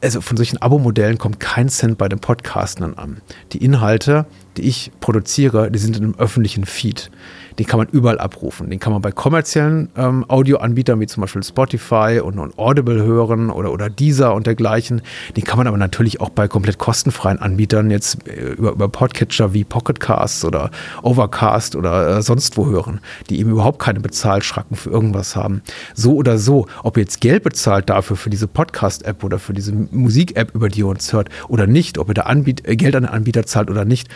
also 0.00 0.20
von 0.20 0.36
solchen 0.36 0.62
Abo-Modellen 0.62 1.18
kommt 1.18 1.40
kein 1.40 1.68
Cent 1.68 1.98
bei 1.98 2.08
den 2.08 2.20
Podcastern 2.20 2.94
an. 2.94 3.20
Die 3.52 3.64
Inhalte, 3.64 4.26
die 4.56 4.62
ich 4.62 4.92
produziere, 5.00 5.72
die 5.72 5.78
sind 5.80 5.96
in 5.96 6.04
einem 6.04 6.14
öffentlichen 6.14 6.66
Feed 6.66 7.10
den 7.58 7.66
kann 7.66 7.78
man 7.78 7.88
überall 7.88 8.18
abrufen. 8.18 8.70
Den 8.70 8.78
kann 8.78 8.92
man 8.92 9.02
bei 9.02 9.10
kommerziellen 9.10 9.88
ähm, 9.96 10.24
Audioanbietern 10.28 11.00
wie 11.00 11.06
zum 11.06 11.22
Beispiel 11.22 11.42
Spotify 11.42 12.20
und, 12.22 12.38
und, 12.38 12.56
Audible 12.58 13.02
hören 13.02 13.50
oder, 13.50 13.72
oder 13.72 13.90
Deezer 13.90 14.34
und 14.34 14.46
dergleichen. 14.46 15.02
Den 15.36 15.44
kann 15.44 15.58
man 15.58 15.66
aber 15.66 15.76
natürlich 15.76 16.20
auch 16.20 16.30
bei 16.30 16.46
komplett 16.46 16.78
kostenfreien 16.78 17.38
Anbietern 17.38 17.90
jetzt 17.90 18.28
äh, 18.28 18.52
über, 18.52 18.72
über 18.72 18.88
Podcatcher 18.88 19.54
wie 19.54 19.64
Pocketcast 19.64 20.44
oder 20.44 20.70
Overcast 21.02 21.74
oder 21.74 22.18
äh, 22.18 22.22
sonst 22.22 22.56
wo 22.56 22.66
hören, 22.66 23.00
die 23.28 23.40
eben 23.40 23.50
überhaupt 23.50 23.80
keine 23.80 24.00
Bezahlschracken 24.00 24.76
für 24.76 24.90
irgendwas 24.90 25.34
haben. 25.34 25.62
So 25.94 26.14
oder 26.14 26.38
so, 26.38 26.66
ob 26.84 26.96
ihr 26.96 27.02
jetzt 27.02 27.20
Geld 27.20 27.42
bezahlt 27.42 27.90
dafür 27.90 28.16
für 28.16 28.30
diese 28.30 28.46
Podcast-App 28.46 29.24
oder 29.24 29.38
für 29.38 29.52
diese 29.52 29.72
Musik-App, 29.72 30.54
über 30.54 30.68
die 30.68 30.80
ihr 30.80 30.86
uns 30.86 31.12
hört 31.12 31.28
oder 31.48 31.66
nicht, 31.66 31.98
ob 31.98 32.08
ihr 32.08 32.14
da 32.14 32.22
Anbiet 32.22 32.62
Geld 32.64 32.94
an 32.94 33.02
den 33.02 33.10
Anbieter 33.10 33.46
zahlt 33.46 33.70
oder 33.70 33.84
nicht, 33.84 34.08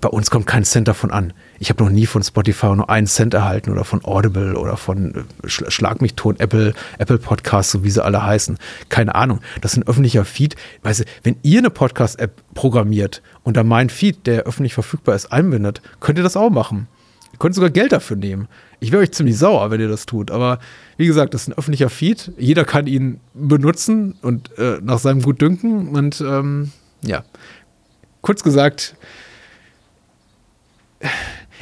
bei 0.00 0.08
uns 0.08 0.30
kommt 0.30 0.46
kein 0.46 0.64
Cent 0.64 0.88
davon 0.88 1.10
an. 1.10 1.32
Ich 1.58 1.68
habe 1.70 1.82
noch 1.82 1.90
nie 1.90 2.06
von 2.06 2.22
Spotify 2.22 2.74
nur 2.74 2.88
einen 2.88 3.06
Cent 3.06 3.34
erhalten 3.34 3.70
oder 3.70 3.84
von 3.84 4.04
Audible 4.04 4.56
oder 4.56 4.76
von 4.76 5.14
äh, 5.14 5.48
Schlag 5.48 6.00
mich 6.00 6.14
tot, 6.14 6.40
Apple, 6.40 6.74
Apple 6.98 7.18
Podcasts, 7.18 7.72
so 7.72 7.84
wie 7.84 7.90
sie 7.90 8.02
alle 8.02 8.24
heißen. 8.24 8.58
Keine 8.88 9.14
Ahnung. 9.14 9.40
Das 9.60 9.72
ist 9.72 9.78
ein 9.78 9.86
öffentlicher 9.86 10.24
Feed. 10.24 10.56
Weißt 10.82 11.00
du, 11.00 11.04
wenn 11.22 11.36
ihr 11.42 11.58
eine 11.58 11.70
Podcast-App 11.70 12.42
programmiert 12.54 13.22
und 13.42 13.56
da 13.56 13.64
mein 13.64 13.90
Feed, 13.90 14.26
der 14.26 14.44
öffentlich 14.44 14.74
verfügbar 14.74 15.14
ist, 15.14 15.32
einbindet, 15.32 15.82
könnt 16.00 16.18
ihr 16.18 16.24
das 16.24 16.36
auch 16.36 16.50
machen. 16.50 16.88
Ihr 17.32 17.38
könnt 17.38 17.54
sogar 17.54 17.70
Geld 17.70 17.92
dafür 17.92 18.16
nehmen. 18.16 18.48
Ich 18.80 18.92
wäre 18.92 19.02
euch 19.02 19.12
ziemlich 19.12 19.38
sauer, 19.38 19.70
wenn 19.70 19.80
ihr 19.80 19.88
das 19.88 20.06
tut. 20.06 20.30
Aber 20.30 20.58
wie 20.96 21.06
gesagt, 21.06 21.34
das 21.34 21.42
ist 21.42 21.48
ein 21.48 21.58
öffentlicher 21.58 21.88
Feed. 21.88 22.32
Jeder 22.38 22.64
kann 22.64 22.86
ihn 22.86 23.20
benutzen 23.34 24.14
und 24.22 24.56
äh, 24.58 24.78
nach 24.82 24.98
seinem 24.98 25.22
Gutdünken. 25.22 25.88
Und 25.88 26.20
ähm, 26.20 26.72
ja, 27.02 27.24
kurz 28.22 28.42
gesagt, 28.42 28.96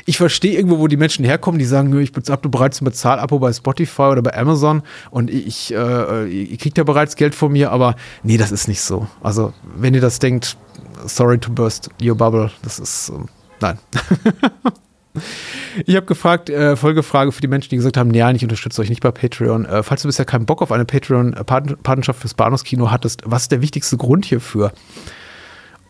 ich 0.07 0.17
verstehe 0.17 0.57
irgendwo, 0.57 0.79
wo 0.79 0.89
die 0.89 0.97
Menschen 0.97 1.25
herkommen, 1.25 1.59
die 1.59 1.65
sagen, 1.65 1.97
ich 2.01 2.13
habe 2.29 2.49
bereits 2.49 2.81
ein 2.81 2.85
Bezahlabo 2.85 3.39
bei 3.39 3.53
Spotify 3.53 4.03
oder 4.03 4.23
bei 4.23 4.37
Amazon 4.37 4.83
und 5.11 5.31
ich, 5.31 5.73
äh, 5.73 6.27
ihr 6.27 6.57
kriegt 6.59 6.79
ja 6.79 6.85
bereits 6.85 7.17
Geld 7.17 7.35
von 7.35 7.53
mir, 7.53 7.71
aber 7.71 7.97
nee, 8.23 8.37
das 8.37 8.53
ist 8.53 8.69
nicht 8.69 8.81
so. 8.81 9.07
Also, 9.23 9.53
wenn 9.77 9.95
ihr 9.95 10.01
das 10.01 10.19
denkt, 10.19 10.57
sorry 11.07 11.39
to 11.39 11.53
burst 11.53 11.91
your 12.03 12.17
bubble, 12.17 12.51
das 12.63 12.79
ist, 12.79 13.11
äh, 13.11 13.13
nein. 13.61 13.79
Ich 15.87 15.97
habe 15.97 16.07
gefragt, 16.07 16.51
äh, 16.51 16.77
Folgefrage 16.77 17.33
für 17.33 17.41
die 17.41 17.49
Menschen, 17.49 17.71
die 17.71 17.77
gesagt 17.77 17.97
haben, 17.97 18.15
ja, 18.15 18.31
ich 18.31 18.45
unterstütze 18.45 18.81
euch 18.81 18.91
nicht 18.91 19.03
bei 19.03 19.11
Patreon. 19.11 19.65
Äh, 19.65 19.83
falls 19.83 20.03
du 20.03 20.09
bisher 20.09 20.25
keinen 20.25 20.47
Bock 20.47 20.63
auf 20.63 20.71
eine 20.71 20.85
Patreon-Partnerschaft 20.85 22.21
fürs 22.21 22.35
Bahnhofskino 22.35 22.91
hattest, 22.91 23.23
was 23.25 23.43
ist 23.43 23.53
der 23.53 23.61
wichtigste 23.61 23.97
Grund 23.97 24.25
hierfür? 24.25 24.73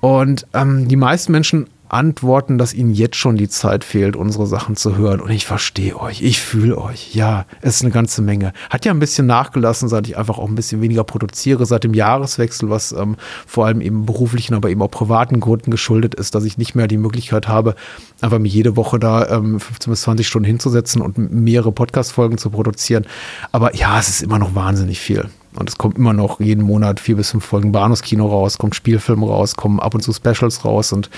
Und 0.01 0.47
ähm, 0.55 0.89
die 0.89 0.97
meisten 0.97 1.33
Menschen 1.33 1.69
antworten, 1.93 2.59
dass 2.59 2.73
ihnen 2.73 2.93
jetzt 2.93 3.17
schon 3.17 3.37
die 3.37 3.49
Zeit 3.49 3.85
fehlt, 3.85 4.17
unsere 4.17 4.47
Sachen 4.47 4.77
zu 4.77 4.97
hören. 4.97 5.21
Und 5.21 5.31
ich 5.31 5.47
verstehe 5.47 5.99
euch, 5.99 6.23
ich 6.23 6.41
fühle 6.41 6.79
euch. 6.79 7.15
Ja, 7.15 7.47
es 7.61 7.77
ist 7.77 7.83
eine 7.83 7.91
ganze 7.91 8.23
Menge. 8.23 8.53
Hat 8.71 8.85
ja 8.85 8.93
ein 8.93 8.99
bisschen 8.99 9.27
nachgelassen, 9.27 9.89
seit 9.89 10.09
ich 10.09 10.17
einfach 10.17 10.39
auch 10.39 10.49
ein 10.49 10.55
bisschen 10.55 10.81
weniger 10.81 11.05
produziere, 11.05 11.67
seit 11.67 11.85
dem 11.85 11.95
Jahreswechsel, 11.95 12.71
was 12.71 12.93
ähm, 12.93 13.17
vor 13.47 13.67
allem 13.67 13.81
eben 13.81 14.07
beruflichen, 14.07 14.55
aber 14.55 14.71
eben 14.71 14.83
auch 14.83 14.91
privaten 14.91 15.41
Gründen 15.41 15.71
geschuldet 15.71 16.15
ist, 16.15 16.35
dass 16.35 16.45
ich 16.45 16.59
nicht 16.59 16.75
mehr 16.75 16.87
die 16.87 16.99
Möglichkeit 16.99 17.49
habe, 17.49 17.75
einfach 18.21 18.39
mir 18.39 18.49
jede 18.49 18.77
Woche 18.77 18.99
da 18.99 19.29
ähm, 19.29 19.59
15 19.59 19.91
bis 19.91 20.03
20 20.03 20.27
Stunden 20.27 20.47
hinzusetzen 20.47 21.03
und 21.03 21.19
mehrere 21.19 21.73
Podcast-Folgen 21.73 22.39
zu 22.39 22.51
produzieren. 22.51 23.07
Aber 23.53 23.75
ja, 23.75 23.99
es 23.99 24.09
ist 24.09 24.23
immer 24.23 24.39
noch 24.39 24.55
wahnsinnig 24.55 25.01
viel. 25.01 25.29
Und 25.57 25.69
es 25.69 25.79
kommt 25.79 25.99
immer 25.99 26.13
noch 26.13 26.39
jeden 26.39 26.63
Monat 26.63 27.01
vier 27.01 27.17
bis 27.17 27.33
fünf 27.33 27.45
Folgen 27.45 27.73
Bahnhofskino 27.73 28.27
raus, 28.27 28.57
kommt 28.57 28.77
Spielfilm 28.77 29.25
raus, 29.25 29.57
kommen 29.57 29.81
ab 29.81 29.95
und 29.95 30.01
zu 30.01 30.13
Specials 30.13 30.65
raus 30.65 30.93
und 30.93 31.11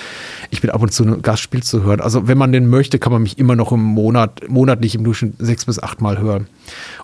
ich 0.50 0.62
bin 0.62 0.70
ab 0.70 0.80
und 0.80 0.90
zu 0.90 1.04
ein 1.04 1.20
Gastspiel 1.20 1.62
zu 1.62 1.82
hören. 1.82 2.00
Also 2.00 2.28
wenn 2.28 2.38
man 2.38 2.50
den 2.50 2.68
möchte, 2.68 2.98
kann 2.98 3.12
man 3.12 3.22
mich 3.22 3.38
immer 3.38 3.56
noch 3.56 3.72
im 3.72 3.82
Monat, 3.82 4.48
monatlich 4.48 4.94
im 4.94 5.04
Durchschnitt 5.04 5.34
sechs 5.38 5.66
bis 5.66 5.82
acht 5.82 6.00
Mal 6.00 6.18
hören. 6.18 6.46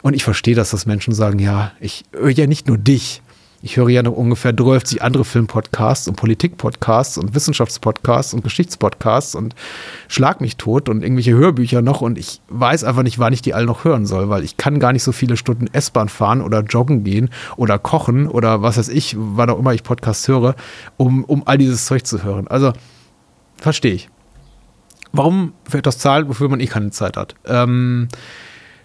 Und 0.00 0.14
ich 0.14 0.24
verstehe, 0.24 0.54
dass 0.54 0.70
das 0.70 0.86
Menschen 0.86 1.12
sagen, 1.12 1.38
ja, 1.38 1.72
ich 1.80 2.04
höre 2.12 2.30
ja 2.30 2.46
nicht 2.46 2.66
nur 2.66 2.78
dich, 2.78 3.20
ich 3.60 3.76
höre 3.76 3.88
ja 3.88 4.02
noch 4.02 4.12
ungefähr 4.12 4.52
30 4.52 5.02
andere 5.02 5.24
Filmpodcasts 5.24 6.06
und 6.06 6.14
Politikpodcasts 6.14 7.18
und 7.18 7.34
Wissenschaftspodcasts 7.34 8.32
und 8.32 8.44
Geschichtspodcasts 8.44 9.34
und 9.34 9.54
schlag 10.06 10.40
mich 10.40 10.56
tot 10.56 10.88
und 10.88 11.02
irgendwelche 11.02 11.34
Hörbücher 11.34 11.82
noch 11.82 12.00
und 12.00 12.18
ich 12.18 12.40
weiß 12.48 12.84
einfach 12.84 13.02
nicht, 13.02 13.18
wann 13.18 13.32
ich 13.32 13.42
die 13.42 13.54
alle 13.54 13.66
noch 13.66 13.84
hören 13.84 14.06
soll, 14.06 14.28
weil 14.28 14.44
ich 14.44 14.56
kann 14.56 14.78
gar 14.78 14.92
nicht 14.92 15.02
so 15.02 15.10
viele 15.10 15.36
Stunden 15.36 15.66
S-Bahn 15.72 16.08
fahren 16.08 16.40
oder 16.40 16.60
joggen 16.62 17.02
gehen 17.02 17.30
oder 17.56 17.78
kochen 17.78 18.28
oder 18.28 18.62
was 18.62 18.78
weiß 18.78 18.88
ich, 18.88 19.16
wann 19.18 19.50
auch 19.50 19.58
immer 19.58 19.74
ich 19.74 19.82
Podcasts 19.82 20.28
höre, 20.28 20.54
um, 20.96 21.24
um 21.24 21.42
all 21.46 21.58
dieses 21.58 21.84
Zeug 21.86 22.06
zu 22.06 22.22
hören. 22.22 22.46
Also 22.46 22.72
verstehe 23.56 23.94
ich. 23.94 24.08
Warum 25.10 25.54
für 25.68 25.78
etwas 25.78 25.98
zahlen, 25.98 26.28
wofür 26.28 26.48
man 26.48 26.60
eh 26.60 26.66
keine 26.66 26.90
Zeit 26.90 27.16
hat? 27.16 27.34
Ähm, 27.46 28.08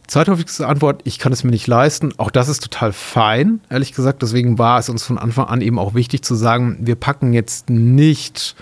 Zweithäufigste 0.08 0.68
Antwort, 0.68 1.01
ich 1.06 1.18
kann 1.18 1.32
es 1.32 1.43
mir 1.43 1.51
nicht 1.51 1.68
leisten. 1.68 2.14
Auch 2.18 2.30
das 2.30 2.49
ist 2.49 2.62
total 2.62 2.91
fein, 2.93 3.62
ehrlich 3.70 3.93
gesagt. 3.93 4.22
Deswegen 4.22 4.58
war 4.60 4.80
es 4.80 4.89
uns 4.89 5.04
von 5.04 5.18
Anfang 5.18 5.47
an 5.47 5.62
eben 5.62 5.80
auch 5.80 5.93
wichtig 5.93 6.24
zu 6.24 6.36
sagen, 6.36 6.78
wir 6.82 6.95
packen 6.95 7.34
jetzt 7.34 7.70
nicht 7.70 8.56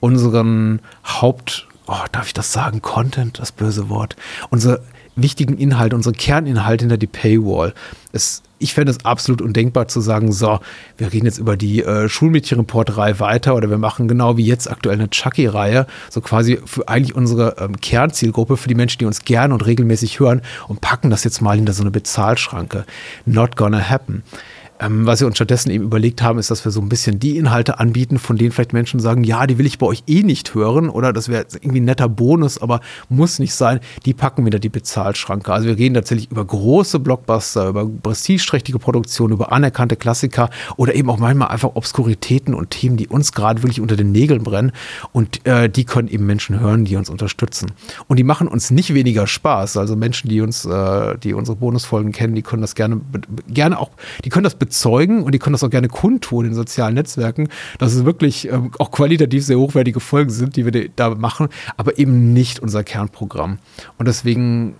unseren 0.00 0.80
Haupt, 1.04 1.66
oh, 1.86 1.94
darf 2.12 2.26
ich 2.28 2.34
das 2.34 2.52
sagen, 2.52 2.82
Content, 2.82 3.38
das 3.38 3.52
böse 3.52 3.88
Wort, 3.88 4.16
unsere 4.50 4.82
wichtigen 5.16 5.56
Inhalte, 5.56 5.96
unsere 5.96 6.14
Kerninhalte 6.14 6.84
hinter 6.84 6.98
die 6.98 7.06
Paywall. 7.06 7.74
Es 8.12 8.42
ich 8.64 8.72
fände 8.72 8.92
es 8.92 9.04
absolut 9.04 9.42
undenkbar 9.42 9.88
zu 9.88 10.00
sagen, 10.00 10.32
so, 10.32 10.58
wir 10.96 11.12
reden 11.12 11.26
jetzt 11.26 11.38
über 11.38 11.56
die 11.56 11.82
äh, 11.82 12.08
Schulmädchenreporterei 12.08 13.20
weiter 13.20 13.54
oder 13.56 13.68
wir 13.68 13.76
machen 13.76 14.08
genau 14.08 14.38
wie 14.38 14.46
jetzt 14.46 14.70
aktuell 14.70 14.94
eine 14.94 15.10
Chucky-Reihe, 15.10 15.86
so 16.08 16.22
quasi 16.22 16.58
für 16.64 16.88
eigentlich 16.88 17.14
unsere 17.14 17.56
ähm, 17.58 17.78
Kernzielgruppe, 17.78 18.56
für 18.56 18.68
die 18.68 18.74
Menschen, 18.74 19.00
die 19.00 19.04
uns 19.04 19.24
gerne 19.24 19.52
und 19.52 19.66
regelmäßig 19.66 20.18
hören 20.18 20.40
und 20.66 20.80
packen 20.80 21.10
das 21.10 21.24
jetzt 21.24 21.42
mal 21.42 21.56
hinter 21.56 21.74
so 21.74 21.82
eine 21.82 21.90
Bezahlschranke. 21.90 22.86
Not 23.26 23.56
gonna 23.56 23.86
happen. 23.86 24.22
Ähm, 24.80 25.06
was 25.06 25.20
wir 25.20 25.26
uns 25.26 25.36
stattdessen 25.36 25.70
eben 25.70 25.84
überlegt 25.84 26.20
haben, 26.22 26.38
ist, 26.38 26.50
dass 26.50 26.64
wir 26.64 26.72
so 26.72 26.80
ein 26.80 26.88
bisschen 26.88 27.20
die 27.20 27.38
Inhalte 27.38 27.78
anbieten, 27.78 28.18
von 28.18 28.36
denen 28.36 28.50
vielleicht 28.50 28.72
Menschen 28.72 28.98
sagen, 28.98 29.22
ja, 29.22 29.46
die 29.46 29.58
will 29.58 29.66
ich 29.66 29.78
bei 29.78 29.86
euch 29.86 30.02
eh 30.08 30.22
nicht 30.22 30.54
hören 30.54 30.88
oder 30.88 31.12
das 31.12 31.28
wäre 31.28 31.46
irgendwie 31.54 31.80
ein 31.80 31.84
netter 31.84 32.08
Bonus, 32.08 32.60
aber 32.60 32.80
muss 33.08 33.38
nicht 33.38 33.54
sein. 33.54 33.80
Die 34.04 34.14
packen 34.14 34.44
wieder 34.44 34.58
die 34.58 34.68
Bezahlschranke. 34.68 35.52
Also 35.52 35.68
wir 35.68 35.78
reden 35.78 35.94
tatsächlich 35.94 36.30
über 36.30 36.44
große 36.44 36.98
Blockbuster, 36.98 37.68
über 37.68 37.88
prestigeträchtige 37.88 38.78
Produktionen, 38.78 39.34
über 39.34 39.52
anerkannte 39.52 39.96
Klassiker 39.96 40.50
oder 40.76 40.94
eben 40.94 41.08
auch 41.08 41.18
manchmal 41.18 41.48
einfach 41.48 41.70
Obskuritäten 41.74 42.52
und 42.54 42.70
Themen, 42.70 42.96
die 42.96 43.06
uns 43.06 43.32
gerade 43.32 43.62
wirklich 43.62 43.80
unter 43.80 43.96
den 43.96 44.10
Nägeln 44.10 44.42
brennen 44.42 44.72
und 45.12 45.46
äh, 45.46 45.68
die 45.68 45.84
können 45.84 46.08
eben 46.08 46.26
Menschen 46.26 46.58
hören, 46.58 46.84
die 46.84 46.96
uns 46.96 47.10
unterstützen. 47.10 47.70
Und 48.08 48.18
die 48.18 48.24
machen 48.24 48.48
uns 48.48 48.72
nicht 48.72 48.92
weniger 48.92 49.26
Spaß. 49.26 49.76
Also 49.76 49.94
Menschen, 49.94 50.28
die 50.28 50.40
uns, 50.40 50.64
äh, 50.64 51.16
die 51.18 51.32
unsere 51.32 51.56
Bonusfolgen 51.56 52.10
kennen, 52.10 52.34
die 52.34 52.42
können 52.42 52.62
das 52.62 52.74
gerne, 52.74 53.00
gerne 53.48 53.78
auch, 53.78 53.90
die 54.24 54.30
können 54.30 54.44
das 54.44 54.56
bezeugen 54.64 55.22
und 55.22 55.32
die 55.32 55.38
können 55.38 55.52
das 55.52 55.62
auch 55.62 55.68
gerne 55.68 55.88
kundtun 55.88 56.46
in 56.46 56.54
sozialen 56.54 56.94
Netzwerken, 56.94 57.48
dass 57.78 57.92
es 57.92 58.06
wirklich 58.06 58.48
ähm, 58.48 58.70
auch 58.78 58.90
qualitativ 58.90 59.44
sehr 59.44 59.58
hochwertige 59.58 60.00
Folgen 60.00 60.30
sind, 60.30 60.56
die 60.56 60.64
wir 60.64 60.88
da 60.88 61.14
machen, 61.14 61.48
aber 61.76 61.98
eben 61.98 62.32
nicht 62.32 62.60
unser 62.60 62.82
Kernprogramm. 62.82 63.58
Und 63.98 64.08
deswegen 64.08 64.74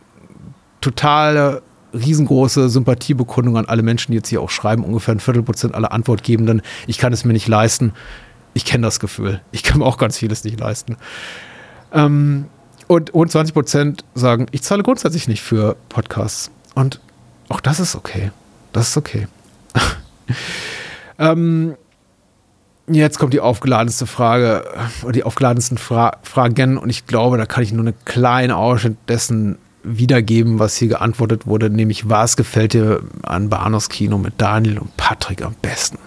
totale 0.80 1.62
riesengroße 1.92 2.70
Sympathiebekundung 2.70 3.58
an 3.58 3.66
alle 3.66 3.82
Menschen, 3.82 4.12
die 4.12 4.16
jetzt 4.16 4.28
hier 4.28 4.40
auch 4.40 4.50
schreiben, 4.50 4.84
ungefähr 4.84 5.14
ein 5.14 5.20
Viertelprozent 5.20 5.74
aller 5.74 5.92
Antwortgebenden. 5.92 6.62
Ich 6.86 6.96
kann 6.96 7.12
es 7.12 7.26
mir 7.26 7.34
nicht 7.34 7.46
leisten. 7.46 7.92
Ich 8.54 8.64
kenne 8.64 8.86
das 8.86 9.00
Gefühl. 9.00 9.42
Ich 9.52 9.62
kann 9.62 9.80
mir 9.80 9.84
auch 9.84 9.98
ganz 9.98 10.16
vieles 10.16 10.44
nicht 10.44 10.58
leisten. 10.58 10.96
Ähm, 11.92 12.46
und, 12.86 13.10
und 13.10 13.30
20 13.30 13.52
Prozent 13.52 14.04
sagen, 14.14 14.46
ich 14.50 14.62
zahle 14.62 14.82
grundsätzlich 14.82 15.28
nicht 15.28 15.42
für 15.42 15.76
Podcasts. 15.90 16.50
Und 16.74 17.00
auch 17.48 17.60
das 17.60 17.80
ist 17.80 17.94
okay. 17.94 18.30
Das 18.72 18.88
ist 18.88 18.96
okay. 18.96 19.28
ähm, 21.18 21.76
jetzt 22.86 23.18
kommt 23.18 23.34
die 23.34 23.40
aufgeladenste 23.40 24.06
Frage 24.06 24.64
oder 25.02 25.12
die 25.12 25.24
aufgeladensten 25.24 25.78
Fra 25.78 26.18
Fragen 26.22 26.76
und 26.78 26.90
ich 26.90 27.06
glaube, 27.06 27.38
da 27.38 27.46
kann 27.46 27.62
ich 27.62 27.72
nur 27.72 27.84
eine 27.84 27.94
kleine 28.04 28.56
Ausschnitt 28.56 28.96
dessen 29.08 29.58
wiedergeben, 29.82 30.58
was 30.58 30.76
hier 30.76 30.88
geantwortet 30.88 31.46
wurde, 31.46 31.70
nämlich 31.70 32.08
was 32.08 32.36
gefällt 32.36 32.72
dir 32.72 33.02
an 33.22 33.50
Banos 33.50 33.88
Kino 33.88 34.18
mit 34.18 34.34
Daniel 34.38 34.78
und 34.78 34.96
Patrick 34.96 35.42
am 35.42 35.54
besten? 35.60 35.98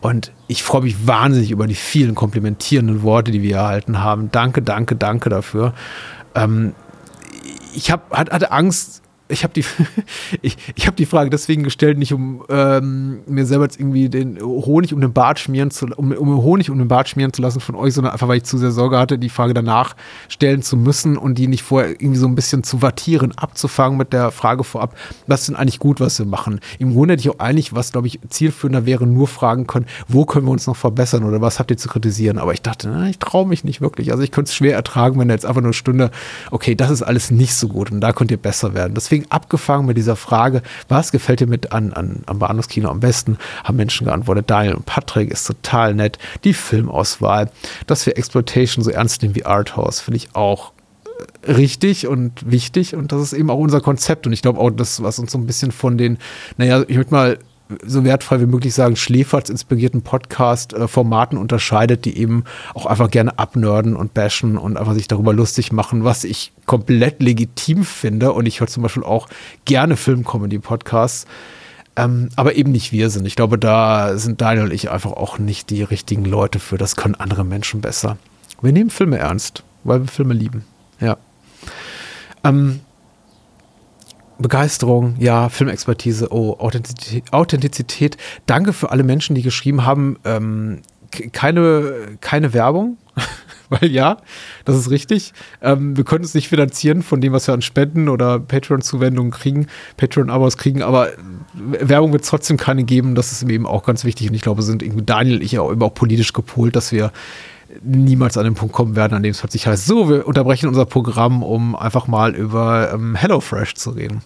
Und 0.00 0.32
ich 0.48 0.62
freue 0.62 0.82
mich 0.82 1.06
wahnsinnig 1.06 1.50
über 1.50 1.66
die 1.66 1.74
vielen 1.74 2.14
komplimentierenden 2.14 3.02
Worte, 3.02 3.30
die 3.30 3.42
wir 3.42 3.56
erhalten 3.56 4.02
haben. 4.02 4.30
Danke, 4.30 4.60
danke, 4.60 4.96
danke 4.96 5.30
dafür. 5.30 5.72
Ähm, 6.34 6.74
ich 7.74 7.90
hab, 7.90 8.10
hatte 8.10 8.52
Angst, 8.52 9.02
ich 9.28 9.42
habe 9.42 9.54
die, 9.54 9.64
ich, 10.42 10.56
ich 10.74 10.86
hab 10.86 10.96
die 10.96 11.06
Frage 11.06 11.30
deswegen 11.30 11.62
gestellt, 11.62 11.98
nicht 11.98 12.12
um 12.12 12.44
ähm, 12.50 13.20
mir 13.26 13.46
selber 13.46 13.64
jetzt 13.64 13.80
irgendwie 13.80 14.08
den 14.10 14.38
Honig 14.40 14.92
um 14.92 15.00
den 15.00 15.12
Bart 15.12 15.38
schmieren 15.38 15.70
zu, 15.70 15.86
um, 15.86 16.12
um 16.12 16.42
Honig 16.42 16.70
um 16.70 16.78
den 16.78 16.88
Bart 16.88 17.08
schmieren 17.08 17.32
zu 17.32 17.40
lassen 17.40 17.60
von 17.60 17.74
euch, 17.74 17.94
sondern 17.94 18.12
einfach, 18.12 18.28
weil 18.28 18.38
ich 18.38 18.44
zu 18.44 18.58
sehr 18.58 18.70
Sorge 18.70 18.98
hatte, 18.98 19.18
die 19.18 19.30
Frage 19.30 19.54
danach 19.54 19.96
stellen 20.28 20.62
zu 20.62 20.76
müssen 20.76 21.16
und 21.16 21.38
die 21.38 21.46
nicht 21.46 21.62
vorher 21.62 21.90
irgendwie 21.90 22.18
so 22.18 22.26
ein 22.26 22.34
bisschen 22.34 22.64
zu 22.64 22.82
wattieren, 22.82 23.32
abzufangen 23.36 23.96
mit 23.96 24.12
der 24.12 24.30
Frage 24.30 24.62
vorab, 24.62 24.94
was 25.26 25.40
ist 25.40 25.48
denn 25.48 25.56
eigentlich 25.56 25.78
gut, 25.78 26.00
was 26.00 26.18
wir 26.18 26.26
machen? 26.26 26.60
Im 26.78 26.92
Grunde 26.92 27.12
hätte 27.12 27.22
ich 27.22 27.30
auch 27.30 27.38
eigentlich, 27.38 27.74
was 27.74 27.92
glaube 27.92 28.08
ich 28.08 28.20
zielführender 28.28 28.84
wäre, 28.84 29.06
nur 29.06 29.26
fragen 29.26 29.66
können, 29.66 29.86
wo 30.06 30.26
können 30.26 30.46
wir 30.46 30.52
uns 30.52 30.66
noch 30.66 30.76
verbessern 30.76 31.24
oder 31.24 31.40
was 31.40 31.58
habt 31.58 31.70
ihr 31.70 31.78
zu 31.78 31.88
kritisieren? 31.88 32.36
Aber 32.38 32.52
ich 32.52 32.60
dachte, 32.60 32.88
na, 32.88 33.08
ich 33.08 33.18
traue 33.18 33.46
mich 33.46 33.64
nicht 33.64 33.80
wirklich. 33.80 34.12
Also 34.12 34.22
ich 34.22 34.30
könnte 34.30 34.50
es 34.50 34.54
schwer 34.54 34.74
ertragen, 34.74 35.18
wenn 35.18 35.28
da 35.28 35.34
jetzt 35.34 35.46
einfach 35.46 35.62
nur 35.62 35.68
eine 35.68 35.72
Stunde, 35.72 36.10
okay, 36.50 36.74
das 36.74 36.90
ist 36.90 37.02
alles 37.02 37.30
nicht 37.30 37.54
so 37.54 37.68
gut 37.68 37.90
und 37.90 38.02
da 38.02 38.12
könnt 38.12 38.30
ihr 38.30 38.36
besser 38.36 38.74
werden. 38.74 38.92
Deswegen 38.94 39.13
deswegen 39.14 39.30
abgefangen 39.30 39.86
mit 39.86 39.96
dieser 39.96 40.16
Frage, 40.16 40.62
was 40.88 41.12
gefällt 41.12 41.40
dir 41.40 41.46
mit 41.46 41.72
an, 41.72 41.92
an, 41.92 42.22
am 42.26 42.40
Bahnhofskino 42.40 42.88
am 42.88 43.00
besten? 43.00 43.38
Haben 43.62 43.76
Menschen 43.76 44.06
geantwortet, 44.06 44.50
Daniel 44.50 44.74
und 44.74 44.86
Patrick 44.86 45.30
ist 45.30 45.46
total 45.46 45.94
nett. 45.94 46.18
Die 46.42 46.52
Filmauswahl, 46.52 47.50
dass 47.86 48.06
wir 48.06 48.18
Exploitation 48.18 48.82
so 48.82 48.90
ernst 48.90 49.22
nehmen 49.22 49.36
wie 49.36 49.46
Arthouse, 49.46 50.00
finde 50.00 50.16
ich 50.16 50.34
auch 50.34 50.72
äh, 51.46 51.52
richtig 51.52 52.08
und 52.08 52.50
wichtig 52.50 52.96
und 52.96 53.12
das 53.12 53.22
ist 53.22 53.32
eben 53.34 53.50
auch 53.50 53.58
unser 53.58 53.80
Konzept 53.80 54.26
und 54.26 54.32
ich 54.32 54.42
glaube 54.42 54.58
auch 54.58 54.70
das, 54.70 55.00
was 55.02 55.20
uns 55.20 55.30
so 55.30 55.38
ein 55.38 55.46
bisschen 55.46 55.70
von 55.70 55.96
den, 55.96 56.18
naja, 56.56 56.82
ich 56.88 56.96
würde 56.96 57.10
mal 57.12 57.38
so 57.84 58.04
wertfrei 58.04 58.40
wie 58.40 58.46
möglich 58.46 58.74
sagen, 58.74 58.96
Schläferz 58.96 59.48
inspirierten 59.48 60.02
Podcast-Formaten 60.02 61.38
unterscheidet, 61.38 62.04
die 62.04 62.16
eben 62.18 62.44
auch 62.74 62.86
einfach 62.86 63.10
gerne 63.10 63.38
abnörden 63.38 63.96
und 63.96 64.14
bashen 64.14 64.56
und 64.58 64.76
einfach 64.76 64.94
sich 64.94 65.08
darüber 65.08 65.32
lustig 65.32 65.72
machen, 65.72 66.04
was 66.04 66.24
ich 66.24 66.52
komplett 66.66 67.22
legitim 67.22 67.84
finde. 67.84 68.32
Und 68.32 68.46
ich 68.46 68.60
höre 68.60 68.68
zum 68.68 68.82
Beispiel 68.82 69.04
auch 69.04 69.28
gerne 69.64 69.96
Film-Comedy-Podcasts. 69.96 71.26
Ähm, 71.96 72.28
aber 72.34 72.56
eben 72.56 72.72
nicht 72.72 72.90
wir 72.92 73.10
sind. 73.10 73.26
Ich 73.26 73.36
glaube, 73.36 73.58
da 73.58 74.18
sind 74.18 74.40
Daniel 74.40 74.64
und 74.64 74.72
ich 74.72 74.90
einfach 74.90 75.12
auch 75.12 75.38
nicht 75.38 75.70
die 75.70 75.82
richtigen 75.82 76.24
Leute 76.24 76.58
für. 76.58 76.76
Das 76.76 76.96
können 76.96 77.14
andere 77.14 77.44
Menschen 77.44 77.80
besser. 77.80 78.16
Wir 78.60 78.72
nehmen 78.72 78.90
Filme 78.90 79.18
ernst, 79.18 79.62
weil 79.84 80.00
wir 80.00 80.08
Filme 80.08 80.34
lieben. 80.34 80.64
Ja. 81.00 81.16
Ähm, 82.42 82.80
Begeisterung, 84.38 85.16
ja, 85.18 85.48
Filmexpertise, 85.48 86.32
oh, 86.32 86.58
Authentizität. 87.30 88.16
Danke 88.46 88.72
für 88.72 88.90
alle 88.90 89.04
Menschen, 89.04 89.34
die 89.34 89.42
geschrieben 89.42 89.84
haben, 89.84 90.18
ähm, 90.24 90.82
keine, 91.32 92.16
keine 92.20 92.52
Werbung, 92.52 92.98
weil 93.68 93.90
ja, 93.90 94.16
das 94.64 94.76
ist 94.76 94.90
richtig. 94.90 95.32
Ähm, 95.62 95.96
wir 95.96 96.04
können 96.04 96.24
es 96.24 96.34
nicht 96.34 96.48
finanzieren 96.48 97.02
von 97.02 97.20
dem, 97.20 97.32
was 97.32 97.46
wir 97.46 97.54
an 97.54 97.62
Spenden 97.62 98.08
oder 98.08 98.40
Patreon-Zuwendungen 98.40 99.30
kriegen, 99.30 99.68
Patreon-Abos 99.96 100.56
kriegen, 100.56 100.82
aber 100.82 101.10
Werbung 101.54 102.12
wird 102.12 102.24
es 102.24 102.28
trotzdem 102.28 102.56
keine 102.56 102.84
geben. 102.84 103.14
Das 103.14 103.32
ist 103.32 103.42
eben 103.48 103.66
auch 103.66 103.84
ganz 103.84 104.04
wichtig. 104.04 104.28
Und 104.28 104.34
ich 104.34 104.42
glaube, 104.42 104.62
sind 104.62 104.82
irgendwie 104.82 105.04
Daniel 105.04 105.36
und 105.36 105.42
ich 105.42 105.58
auch 105.58 105.70
immer 105.70 105.86
auch 105.86 105.94
politisch 105.94 106.32
gepolt, 106.32 106.74
dass 106.74 106.90
wir 106.90 107.12
niemals 107.82 108.36
an 108.36 108.44
den 108.44 108.54
Punkt 108.54 108.74
kommen 108.74 108.96
werden, 108.96 109.14
an 109.14 109.22
dem 109.22 109.30
es 109.30 109.40
plötzlich 109.40 109.66
heißt, 109.66 109.86
so, 109.86 110.08
wir 110.08 110.26
unterbrechen 110.26 110.68
unser 110.68 110.86
Programm, 110.86 111.42
um 111.42 111.76
einfach 111.76 112.06
mal 112.06 112.34
über 112.34 112.92
ähm, 112.92 113.14
HelloFresh 113.14 113.74
zu 113.74 113.90
reden. 113.90 114.22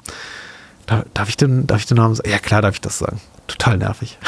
Da, 0.86 1.04
darf, 1.14 1.28
ich 1.28 1.36
den, 1.36 1.66
darf 1.66 1.80
ich 1.80 1.86
den 1.86 1.98
Namen 1.98 2.14
sagen? 2.14 2.30
Ja, 2.30 2.38
klar 2.38 2.62
darf 2.62 2.74
ich 2.74 2.80
das 2.80 2.98
sagen. 2.98 3.20
Total 3.46 3.76
nervig. 3.76 4.18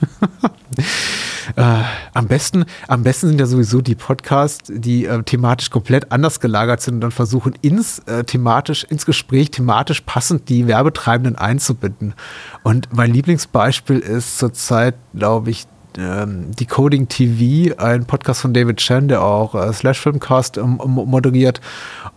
äh, 1.56 1.82
am 2.14 2.26
besten, 2.26 2.64
am 2.88 3.02
besten 3.02 3.28
sind 3.28 3.40
ja 3.40 3.46
sowieso 3.46 3.80
die 3.80 3.94
Podcasts, 3.94 4.70
die 4.72 5.06
äh, 5.06 5.22
thematisch 5.22 5.70
komplett 5.70 6.12
anders 6.12 6.40
gelagert 6.40 6.80
sind 6.80 6.94
und 6.94 7.00
dann 7.00 7.10
versuchen, 7.10 7.54
ins 7.62 8.00
äh, 8.00 8.24
thematisch, 8.24 8.84
ins 8.84 9.06
Gespräch 9.06 9.50
thematisch 9.50 10.02
passend 10.02 10.48
die 10.48 10.66
Werbetreibenden 10.66 11.36
einzubinden. 11.36 12.14
Und 12.62 12.88
mein 12.92 13.12
Lieblingsbeispiel 13.12 13.98
ist 13.98 14.38
zurzeit, 14.38 14.94
glaube 15.14 15.50
ich, 15.50 15.66
ähm, 15.98 16.54
Decoding 16.56 17.08
TV, 17.08 17.74
ein 17.76 18.06
Podcast 18.06 18.40
von 18.40 18.54
David 18.54 18.78
Chen, 18.78 19.08
der 19.08 19.22
auch 19.22 19.54
äh, 19.54 19.72
Slash 19.72 20.00
Filmcast 20.00 20.58
ähm, 20.58 20.78
moderiert. 20.84 21.60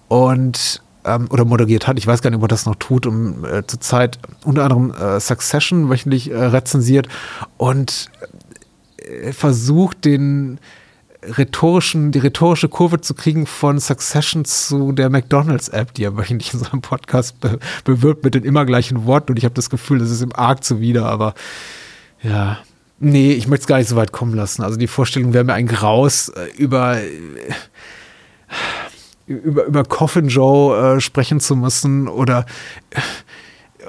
Und 0.07 0.81
ähm, 1.05 1.27
oder 1.29 1.45
moderiert 1.45 1.87
hat. 1.87 1.97
Ich 1.97 2.07
weiß 2.07 2.21
gar 2.21 2.29
nicht, 2.29 2.37
ob 2.37 2.43
er 2.43 2.47
das 2.47 2.65
noch 2.65 2.75
tut. 2.75 3.05
Um, 3.05 3.45
äh, 3.45 3.65
zurzeit 3.65 4.19
unter 4.45 4.63
anderem 4.63 4.91
äh, 4.91 5.19
Succession 5.19 5.89
wöchentlich 5.89 6.31
äh, 6.31 6.35
rezensiert 6.35 7.07
und 7.57 8.09
äh, 8.97 9.33
versucht, 9.33 10.05
den 10.05 10.59
rhetorischen, 11.25 12.11
die 12.11 12.19
rhetorische 12.19 12.67
Kurve 12.67 12.99
zu 12.99 13.13
kriegen 13.13 13.45
von 13.45 13.79
Succession 13.79 14.43
zu 14.45 14.91
der 14.91 15.09
McDonalds-App, 15.09 15.93
die 15.93 16.03
er 16.03 16.17
wöchentlich 16.17 16.53
in 16.53 16.59
seinem 16.59 16.81
Podcast 16.81 17.39
be 17.39 17.59
bewirbt 17.85 18.23
mit 18.23 18.35
den 18.35 18.43
immer 18.43 18.65
gleichen 18.65 19.05
Worten. 19.05 19.31
Und 19.31 19.37
ich 19.37 19.45
habe 19.45 19.55
das 19.55 19.69
Gefühl, 19.69 19.99
das 19.99 20.09
ist 20.09 20.21
im 20.21 20.35
arg 20.35 20.63
zuwider, 20.63 21.05
aber 21.05 21.33
ja. 22.21 22.59
Nee, 23.05 23.33
ich 23.33 23.47
möchte 23.47 23.63
es 23.63 23.67
gar 23.67 23.79
nicht 23.79 23.89
so 23.89 23.97
weit 23.97 24.13
kommen 24.13 24.33
lassen. 24.33 24.63
Also 24.63 24.77
die 24.77 24.87
Vorstellung 24.87 25.33
wäre 25.33 25.43
mir 25.43 25.53
ein 25.53 25.67
Graus 25.67 26.31
über. 26.57 27.01
Äh, 27.01 27.09
über, 29.25 29.65
über 29.65 29.83
Coffin 29.83 30.27
Joe 30.27 30.97
äh, 30.97 30.99
sprechen 30.99 31.39
zu 31.39 31.55
müssen 31.55 32.09
oder 32.09 32.45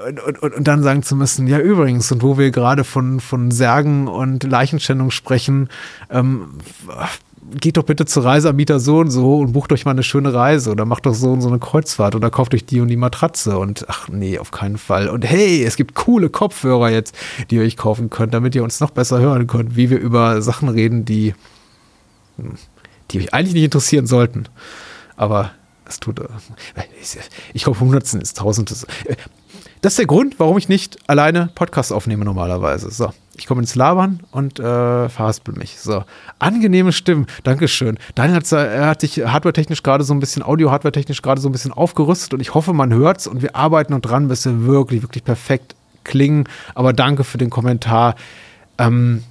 und, 0.07 0.41
und, 0.41 0.53
und, 0.53 0.67
dann 0.67 0.81
sagen 0.81 1.03
zu 1.03 1.15
müssen, 1.15 1.45
ja 1.45 1.59
übrigens, 1.59 2.09
und 2.11 2.23
wo 2.23 2.37
wir 2.37 2.51
gerade 2.51 2.85
von, 2.85 3.19
von 3.19 3.51
Särgen 3.51 4.07
und 4.07 4.43
Leichenschändung 4.43 5.11
sprechen, 5.11 5.69
ähm, 6.09 6.59
geht 7.51 7.77
doch 7.77 7.83
bitte 7.83 8.05
zur 8.05 8.25
Reiseanbieter 8.25 8.79
so 8.79 8.99
und 8.99 9.11
so 9.11 9.39
und 9.39 9.53
bucht 9.53 9.71
euch 9.71 9.85
mal 9.85 9.91
eine 9.91 10.03
schöne 10.03 10.33
Reise 10.33 10.71
oder 10.71 10.85
macht 10.85 11.05
doch 11.05 11.13
so 11.13 11.31
und 11.31 11.41
so 11.41 11.49
eine 11.49 11.59
Kreuzfahrt 11.59 12.15
oder 12.15 12.29
kauft 12.29 12.53
euch 12.53 12.65
die 12.65 12.81
und 12.81 12.87
die 12.87 12.97
Matratze 12.97 13.57
und 13.57 13.85
ach 13.87 14.07
nee, 14.09 14.39
auf 14.39 14.51
keinen 14.51 14.77
Fall. 14.77 15.09
Und 15.09 15.25
hey, 15.25 15.63
es 15.63 15.75
gibt 15.75 15.95
coole 15.95 16.29
Kopfhörer 16.29 16.89
jetzt, 16.89 17.15
die 17.49 17.55
ihr 17.55 17.61
euch 17.61 17.77
kaufen 17.77 18.09
könnt, 18.09 18.33
damit 18.33 18.55
ihr 18.55 18.63
uns 18.63 18.79
noch 18.79 18.91
besser 18.91 19.19
hören 19.19 19.47
könnt, 19.47 19.75
wie 19.75 19.89
wir 19.89 19.99
über 19.99 20.41
Sachen 20.41 20.69
reden, 20.69 21.05
die, 21.05 21.33
hm, 22.37 22.53
die 23.11 23.19
euch 23.19 23.33
eigentlich 23.33 23.53
nicht 23.53 23.65
interessieren 23.65 24.07
sollten. 24.07 24.47
Aber 25.15 25.51
es 25.85 25.99
tut, 25.99 26.19
äh, 26.19 26.27
ich 27.53 27.67
hoffe, 27.67 27.81
Hundertsten 27.81 28.21
ist 28.21 28.37
Tausendes. 28.37 28.87
Das 29.81 29.93
ist 29.93 29.99
der 29.99 30.07
Grund, 30.07 30.39
warum 30.39 30.57
ich 30.57 30.67
nicht 30.67 30.97
alleine 31.07 31.49
Podcasts 31.53 31.91
aufnehme 31.91 32.25
normalerweise. 32.25 32.89
So, 32.89 33.11
ich 33.37 33.47
komme 33.47 33.61
ins 33.61 33.75
Labern 33.75 34.19
und 34.31 34.59
äh, 34.59 35.09
verhaspel 35.09 35.55
mich. 35.55 35.79
So, 35.79 36.03
angenehme 36.39 36.91
Stimmen. 36.91 37.27
Dankeschön. 37.43 37.97
Daniel 38.15 38.37
hat, 38.37 38.51
er 38.51 38.87
hat 38.87 39.01
sich 39.01 39.17
hardware-technisch 39.25 39.83
gerade 39.83 40.03
so 40.03 40.13
ein 40.13 40.19
bisschen, 40.19 40.43
Audio-hardware-technisch 40.43 41.21
gerade 41.21 41.41
so 41.41 41.49
ein 41.49 41.51
bisschen 41.51 41.71
aufgerüstet 41.71 42.33
und 42.33 42.39
ich 42.39 42.53
hoffe, 42.53 42.73
man 42.73 42.93
hört's 42.93 43.27
und 43.27 43.41
wir 43.41 43.55
arbeiten 43.55 43.93
noch 43.93 44.01
dran, 44.01 44.27
bis 44.27 44.45
wir 44.45 44.65
wirklich, 44.65 45.01
wirklich 45.01 45.23
perfekt 45.23 45.75
klingen. 46.03 46.47
Aber 46.73 46.93
danke 46.93 47.23
für 47.23 47.37
den 47.37 47.49
Kommentar. 47.49 48.15
Ähm, 48.77 49.23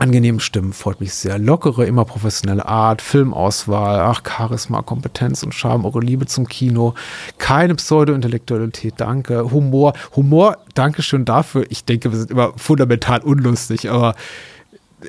angenehmen 0.00 0.40
Stimmen 0.40 0.72
freut 0.72 1.00
mich 1.00 1.12
sehr. 1.12 1.38
Lockere, 1.38 1.84
immer 1.84 2.04
professionelle 2.04 2.66
Art, 2.66 3.02
Filmauswahl, 3.02 4.00
ach, 4.00 4.22
Charisma, 4.26 4.82
Kompetenz 4.82 5.42
und 5.42 5.54
Charme, 5.54 5.84
eure 5.84 6.00
Liebe 6.00 6.26
zum 6.26 6.48
Kino, 6.48 6.94
keine 7.38 7.74
Pseudo-Intellektualität, 7.74 8.94
danke. 8.96 9.50
Humor, 9.50 9.92
Humor, 10.16 10.58
Dankeschön 10.74 11.24
dafür. 11.24 11.66
Ich 11.68 11.84
denke, 11.84 12.10
wir 12.12 12.18
sind 12.18 12.30
immer 12.30 12.54
fundamental 12.56 13.20
unlustig, 13.20 13.90
aber 13.90 14.14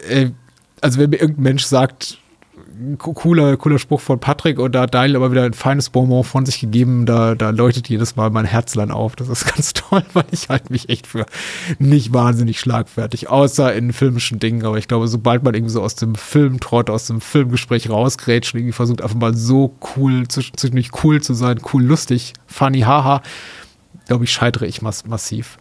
äh, 0.09 0.31
also 0.81 0.99
wenn 0.99 1.09
mir 1.09 1.21
irgendein 1.21 1.43
Mensch 1.43 1.63
sagt, 1.63 2.17
cooler, 2.97 3.57
cooler 3.57 3.79
Spruch 3.79 4.01
von 4.01 4.19
Patrick 4.19 4.59
und 4.59 4.73
da 4.73 4.81
hat 4.81 4.93
Daniel 4.93 5.17
aber 5.17 5.31
wieder 5.31 5.43
ein 5.43 5.53
feines 5.53 5.89
Bonbon 5.89 6.23
von 6.23 6.45
sich 6.45 6.59
gegeben. 6.59 7.05
Da, 7.05 7.35
da 7.35 7.49
leuchtet 7.49 7.89
jedes 7.89 8.15
Mal 8.15 8.29
mein 8.29 8.45
Herzlein 8.45 8.91
auf. 8.91 9.15
Das 9.15 9.29
ist 9.29 9.45
ganz 9.55 9.73
toll, 9.73 10.03
weil 10.13 10.25
ich 10.31 10.49
halte 10.49 10.71
mich 10.71 10.89
echt 10.89 11.07
für 11.07 11.25
nicht 11.79 12.13
wahnsinnig 12.13 12.59
schlagfertig, 12.59 13.29
außer 13.29 13.73
in 13.73 13.93
filmischen 13.93 14.39
Dingen. 14.39 14.65
Aber 14.65 14.77
ich 14.77 14.87
glaube, 14.87 15.07
sobald 15.07 15.43
man 15.43 15.53
irgendwie 15.53 15.73
so 15.73 15.81
aus 15.81 15.95
dem 15.95 16.15
Filmtrott, 16.15 16.89
aus 16.89 17.07
dem 17.07 17.21
Filmgespräch 17.21 17.89
rausgrätscht 17.89 18.53
und 18.53 18.59
irgendwie 18.59 18.73
versucht, 18.73 19.01
einfach 19.01 19.17
mal 19.17 19.35
so 19.35 19.75
cool, 19.95 20.27
zwischendurch 20.27 20.91
cool 21.03 21.21
zu 21.21 21.33
sein, 21.33 21.59
cool, 21.73 21.83
lustig, 21.83 22.33
funny, 22.47 22.81
haha, 22.81 23.21
glaube 24.07 24.23
ich, 24.23 24.31
scheitere 24.31 24.65
ich 24.65 24.81
mass 24.81 25.05
massiv. 25.05 25.57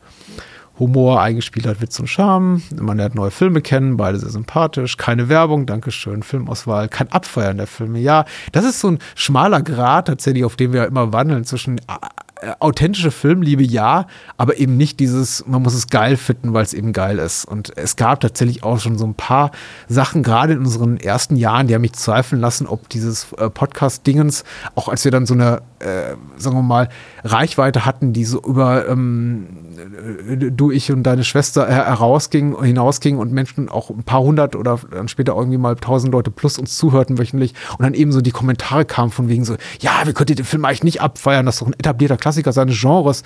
Humor 0.81 1.21
eingespielt 1.21 1.67
hat, 1.67 1.81
Witz 1.81 2.01
und 2.01 2.09
Charme. 2.09 2.63
Man 2.81 2.97
lernt 2.97 3.15
neue 3.15 3.31
Filme 3.31 3.61
kennen, 3.61 3.97
beide 3.97 4.19
sehr 4.19 4.31
sympathisch. 4.31 4.97
Keine 4.97 5.29
Werbung, 5.29 5.67
Dankeschön. 5.67 6.23
Filmauswahl, 6.23 6.89
kein 6.89 7.13
Abfeiern 7.13 7.59
der 7.59 7.67
Filme. 7.67 8.01
Ja, 8.01 8.25
das 8.53 8.65
ist 8.65 8.81
so 8.81 8.89
ein 8.89 8.99
schmaler 9.15 9.63
Grad 9.63 10.09
tatsächlich, 10.09 10.45
auf 10.45 10.57
dem 10.57 10.73
wir 10.73 10.87
immer 10.87 11.13
wandeln 11.13 11.45
zwischen 11.45 11.79
äh, 11.79 11.83
authentische 12.59 13.11
Filmliebe 13.11 13.63
ja, 13.63 14.07
aber 14.37 14.59
eben 14.59 14.77
nicht 14.77 15.01
dieses, 15.01 15.45
man 15.47 15.63
muss 15.63 15.75
es 15.75 15.89
geil 15.89 16.17
finden, 16.17 16.53
weil 16.53 16.65
es 16.65 16.73
eben 16.73 16.93
geil 16.93 17.19
ist. 17.19 17.45
Und 17.45 17.77
es 17.77 17.97
gab 17.97 18.21
tatsächlich 18.21 18.63
auch 18.63 18.79
schon 18.79 18.99
so 18.99 19.07
ein 19.07 19.15
paar 19.15 19.51
Sachen, 19.89 20.23
gerade 20.23 20.55
in 20.55 20.61
unseren 20.61 20.97
ersten 20.97 21.37
Jahren, 21.37 21.67
die 21.67 21.75
haben 21.75 21.83
mich 21.83 21.93
zweifeln 21.93 22.41
lassen, 22.41 22.67
ob 22.67 22.89
dieses 22.89 23.33
äh, 23.35 23.51
Podcast-Dingens, 23.51 24.45
auch 24.75 24.89
als 24.89 25.05
wir 25.05 25.13
dann 25.13 25.27
so 25.27 25.35
eine, 25.35 25.63
äh, 25.81 26.15
sagen 26.37 26.57
wir 26.57 26.63
mal, 26.63 26.89
Reichweite 27.25 27.85
hatten, 27.85 28.13
die 28.13 28.25
so 28.25 28.41
über 28.43 28.89
ähm, 28.89 29.47
äh, 29.70 29.70
du, 30.51 30.71
ich 30.71 30.91
und 30.93 31.03
deine 31.03 31.25
Schwester 31.25 31.67
herausging, 31.67 32.63
hinausging 32.63 33.19
und 33.19 33.33
Menschen 33.33 33.69
auch 33.69 33.91
ein 33.91 34.03
paar 34.03 34.21
hundert 34.21 34.57
oder 34.57 34.79
dann 34.91 35.09
später 35.09 35.35
irgendwie 35.35 35.59
mal 35.59 35.77
tausend 35.77 36.13
Leute 36.13 36.31
plus 36.31 36.59
uns 36.59 36.77
zuhörten 36.77 37.19
wöchentlich 37.19 37.55
und 37.79 37.83
dann 37.83 37.95
eben 37.95 38.13
so 38.13 38.21
die 38.21 38.31
Kommentare 38.31 38.85
kamen 38.85 39.11
von 39.11 39.29
wegen 39.29 39.45
so, 39.45 39.57
ja, 39.81 40.03
wir 40.05 40.13
könnten 40.13 40.37
den 40.37 40.45
Film 40.45 40.65
eigentlich 40.65 40.85
nicht 40.85 41.01
abfeiern, 41.01 41.47
das 41.47 41.57
ist 41.57 41.63
doch 41.63 41.67
ein 41.69 41.75
etablierter 41.75 42.17
Klassiker 42.17 42.53
seines 42.53 42.81
Genres. 42.81 43.23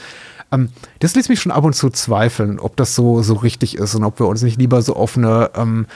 Ähm, 0.52 0.70
das 1.00 1.14
lässt 1.14 1.28
mich 1.28 1.40
schon 1.40 1.52
ab 1.52 1.64
und 1.64 1.74
zu 1.74 1.90
zweifeln, 1.90 2.58
ob 2.58 2.76
das 2.76 2.94
so, 2.94 3.22
so 3.22 3.34
richtig 3.34 3.76
ist 3.76 3.94
und 3.94 4.04
ob 4.04 4.18
wir 4.18 4.26
uns 4.26 4.42
nicht 4.42 4.58
lieber 4.58 4.82
so 4.82 4.94
auf 4.94 5.16
eine, 5.16 5.50
ähm, 5.56 5.86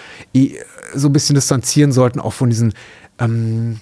so 0.95 1.09
ein 1.09 1.13
bisschen 1.13 1.35
distanzieren 1.35 1.93
sollten, 1.93 2.21
auch 2.21 2.33
von 2.33 2.51
diesen, 2.51 2.75
ähm, 3.19 3.81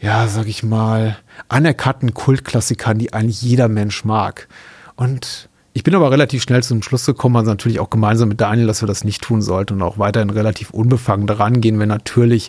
ja, 0.00 0.28
sag 0.28 0.46
ich 0.46 0.62
mal, 0.62 1.18
anerkannten 1.48 2.14
Kultklassikern, 2.14 2.98
die 2.98 3.12
eigentlich 3.12 3.42
jeder 3.42 3.68
Mensch 3.68 4.04
mag. 4.04 4.48
Und 4.96 5.48
ich 5.78 5.84
bin 5.84 5.94
aber 5.94 6.10
relativ 6.10 6.42
schnell 6.42 6.60
zum 6.64 6.82
Schluss 6.82 7.06
gekommen, 7.06 7.36
also 7.36 7.52
natürlich 7.52 7.78
auch 7.78 7.88
gemeinsam 7.88 8.28
mit 8.28 8.40
Daniel, 8.40 8.66
dass 8.66 8.82
wir 8.82 8.88
das 8.88 9.04
nicht 9.04 9.22
tun 9.22 9.40
sollten 9.42 9.74
und 9.74 9.82
auch 9.82 9.96
weiterhin 9.96 10.30
relativ 10.30 10.70
unbefangen 10.70 11.28
daran 11.28 11.60
gehen, 11.60 11.78
wenn 11.78 11.88
natürlich 11.88 12.48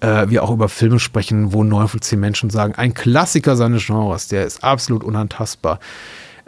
äh, 0.00 0.28
wir 0.28 0.44
auch 0.44 0.52
über 0.52 0.68
Filme 0.68 1.00
sprechen, 1.00 1.52
wo 1.52 1.64
neun 1.64 1.88
von 1.88 2.00
zehn 2.00 2.20
Menschen 2.20 2.50
sagen, 2.50 2.76
ein 2.76 2.94
Klassiker 2.94 3.56
seines 3.56 3.84
Genres, 3.84 4.28
der 4.28 4.46
ist 4.46 4.62
absolut 4.62 5.02
unantastbar 5.02 5.80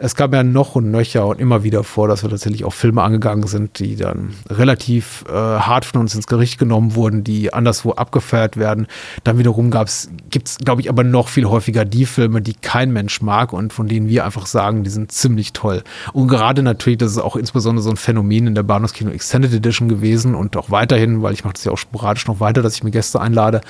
es 0.03 0.15
kam 0.15 0.33
ja 0.33 0.41
noch 0.41 0.75
und 0.75 0.89
nöcher 0.89 1.27
und 1.27 1.39
immer 1.39 1.63
wieder 1.63 1.83
vor, 1.83 2.07
dass 2.07 2.23
wir 2.23 2.29
tatsächlich 2.31 2.65
auch 2.65 2.73
Filme 2.73 3.03
angegangen 3.03 3.45
sind, 3.45 3.77
die 3.77 3.95
dann 3.95 4.33
relativ 4.49 5.23
äh, 5.29 5.31
hart 5.31 5.85
von 5.85 6.01
uns 6.01 6.15
ins 6.15 6.25
Gericht 6.25 6.57
genommen 6.57 6.95
wurden, 6.95 7.23
die 7.23 7.53
anderswo 7.53 7.91
abgefeiert 7.91 8.57
werden. 8.57 8.87
Dann 9.23 9.37
wiederum 9.37 9.69
gibt 9.69 10.47
es, 10.47 10.57
glaube 10.57 10.81
ich, 10.81 10.89
aber 10.89 11.03
noch 11.03 11.27
viel 11.27 11.45
häufiger 11.45 11.85
die 11.85 12.07
Filme, 12.07 12.41
die 12.41 12.55
kein 12.55 12.91
Mensch 12.91 13.21
mag 13.21 13.53
und 13.53 13.73
von 13.73 13.87
denen 13.87 14.07
wir 14.07 14.25
einfach 14.25 14.47
sagen, 14.47 14.83
die 14.83 14.89
sind 14.89 15.11
ziemlich 15.11 15.53
toll. 15.53 15.83
Und 16.13 16.29
gerade 16.29 16.63
natürlich, 16.63 16.97
das 16.97 17.11
ist 17.11 17.19
auch 17.19 17.35
insbesondere 17.35 17.83
so 17.83 17.91
ein 17.91 17.97
Phänomen 17.97 18.47
in 18.47 18.55
der 18.55 18.63
Bahnhofskino 18.63 19.11
Extended 19.11 19.53
Edition 19.53 19.87
gewesen 19.87 20.33
und 20.33 20.57
auch 20.57 20.71
weiterhin, 20.71 21.21
weil 21.21 21.33
ich 21.33 21.43
mache 21.43 21.53
das 21.53 21.63
ja 21.63 21.71
auch 21.71 21.77
sporadisch 21.77 22.25
noch 22.25 22.39
weiter, 22.39 22.63
dass 22.63 22.73
ich 22.73 22.83
mir 22.83 22.91
Gäste 22.91 23.21
einlade, 23.21 23.61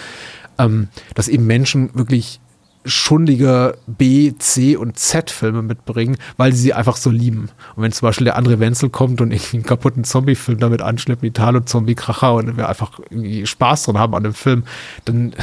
ähm, 0.58 0.88
dass 1.14 1.28
eben 1.28 1.46
Menschen 1.46 1.90
wirklich 1.94 2.40
schundige 2.86 3.78
B, 3.88 4.34
C 4.38 4.76
und 4.76 4.98
Z-Filme 4.98 5.62
mitbringen, 5.62 6.18
weil 6.38 6.54
sie 6.54 6.62
sie 6.62 6.74
einfach 6.74 6.98
so 6.98 7.10
lieben. 7.10 7.50
Und 7.76 7.84
wenn 7.84 7.92
zum 7.92 8.08
Beispiel 8.08 8.26
der 8.26 8.40
André 8.40 8.60
Wenzel 8.60 8.90
kommt 8.90 9.22
und 9.22 9.32
irgendwie 9.32 9.58
einen 9.58 9.66
kaputten 9.66 10.04
Zombie-Film 10.04 10.60
damit 10.60 10.82
anschleppt, 10.82 11.24
Italo-Zombie-Kracher 11.24 12.34
und 12.34 12.58
wir 12.58 12.70
einfach 12.70 13.00
irgendwie 13.10 13.46
Spaß 13.46 13.84
dran 13.84 13.98
haben 13.98 14.16
an 14.16 14.24
dem 14.24 14.34
Film, 14.34 14.64
dann 15.06 15.34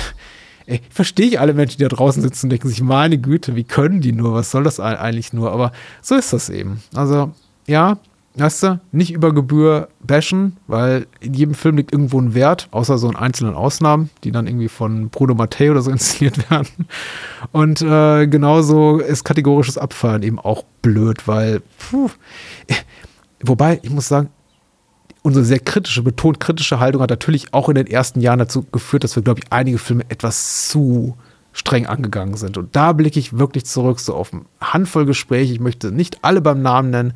ey, 0.66 0.80
verstehe 0.90 1.26
ich 1.26 1.40
alle 1.40 1.54
Menschen, 1.54 1.78
die 1.78 1.84
da 1.84 1.88
draußen 1.88 2.22
sitzen 2.22 2.46
und 2.46 2.50
denken 2.50 2.68
sich, 2.68 2.82
meine 2.82 3.18
Güte, 3.18 3.56
wie 3.56 3.64
können 3.64 4.00
die 4.00 4.12
nur, 4.12 4.34
was 4.34 4.50
soll 4.50 4.64
das 4.64 4.80
eigentlich 4.80 5.32
nur? 5.32 5.52
Aber 5.52 5.72
so 6.02 6.14
ist 6.14 6.32
das 6.32 6.50
eben. 6.50 6.82
Also, 6.94 7.32
ja, 7.66 7.98
weißt 8.38 8.62
du, 8.62 8.80
nicht 8.92 9.12
über 9.12 9.32
Gebühr 9.32 9.88
bashen, 10.00 10.56
weil 10.66 11.06
in 11.20 11.34
jedem 11.34 11.54
Film 11.54 11.76
liegt 11.76 11.92
irgendwo 11.92 12.20
ein 12.20 12.34
Wert, 12.34 12.68
außer 12.70 12.98
so 12.98 13.08
in 13.08 13.16
einzelnen 13.16 13.54
Ausnahmen, 13.54 14.10
die 14.24 14.32
dann 14.32 14.46
irgendwie 14.46 14.68
von 14.68 15.08
Bruno 15.08 15.34
Mattei 15.34 15.70
oder 15.70 15.82
so 15.82 15.90
inszeniert 15.92 16.50
werden. 16.50 16.86
Und 17.52 17.82
äh, 17.82 18.26
genauso 18.26 18.98
ist 18.98 19.24
kategorisches 19.24 19.78
Abfallen 19.78 20.22
eben 20.22 20.38
auch 20.38 20.64
blöd, 20.82 21.26
weil, 21.26 21.62
puh, 21.78 22.10
wobei, 23.42 23.80
ich 23.82 23.90
muss 23.90 24.08
sagen, 24.08 24.30
unsere 25.22 25.44
sehr 25.44 25.60
kritische, 25.60 26.02
betont 26.02 26.40
kritische 26.40 26.80
Haltung 26.80 27.02
hat 27.02 27.10
natürlich 27.10 27.52
auch 27.52 27.68
in 27.68 27.74
den 27.74 27.86
ersten 27.86 28.20
Jahren 28.20 28.38
dazu 28.38 28.64
geführt, 28.70 29.04
dass 29.04 29.16
wir, 29.16 29.22
glaube 29.22 29.40
ich, 29.40 29.52
einige 29.52 29.78
Filme 29.78 30.04
etwas 30.08 30.68
zu 30.68 31.16
streng 31.52 31.86
angegangen 31.86 32.36
sind. 32.36 32.56
Und 32.56 32.76
da 32.76 32.92
blicke 32.92 33.18
ich 33.18 33.36
wirklich 33.36 33.66
zurück, 33.66 34.00
so 34.00 34.14
auf 34.14 34.32
eine 34.32 34.42
Handvoll 34.60 35.06
Gespräche. 35.06 35.52
Ich 35.52 35.60
möchte 35.60 35.90
nicht 35.90 36.18
alle 36.22 36.40
beim 36.40 36.62
Namen 36.62 36.90
nennen, 36.90 37.14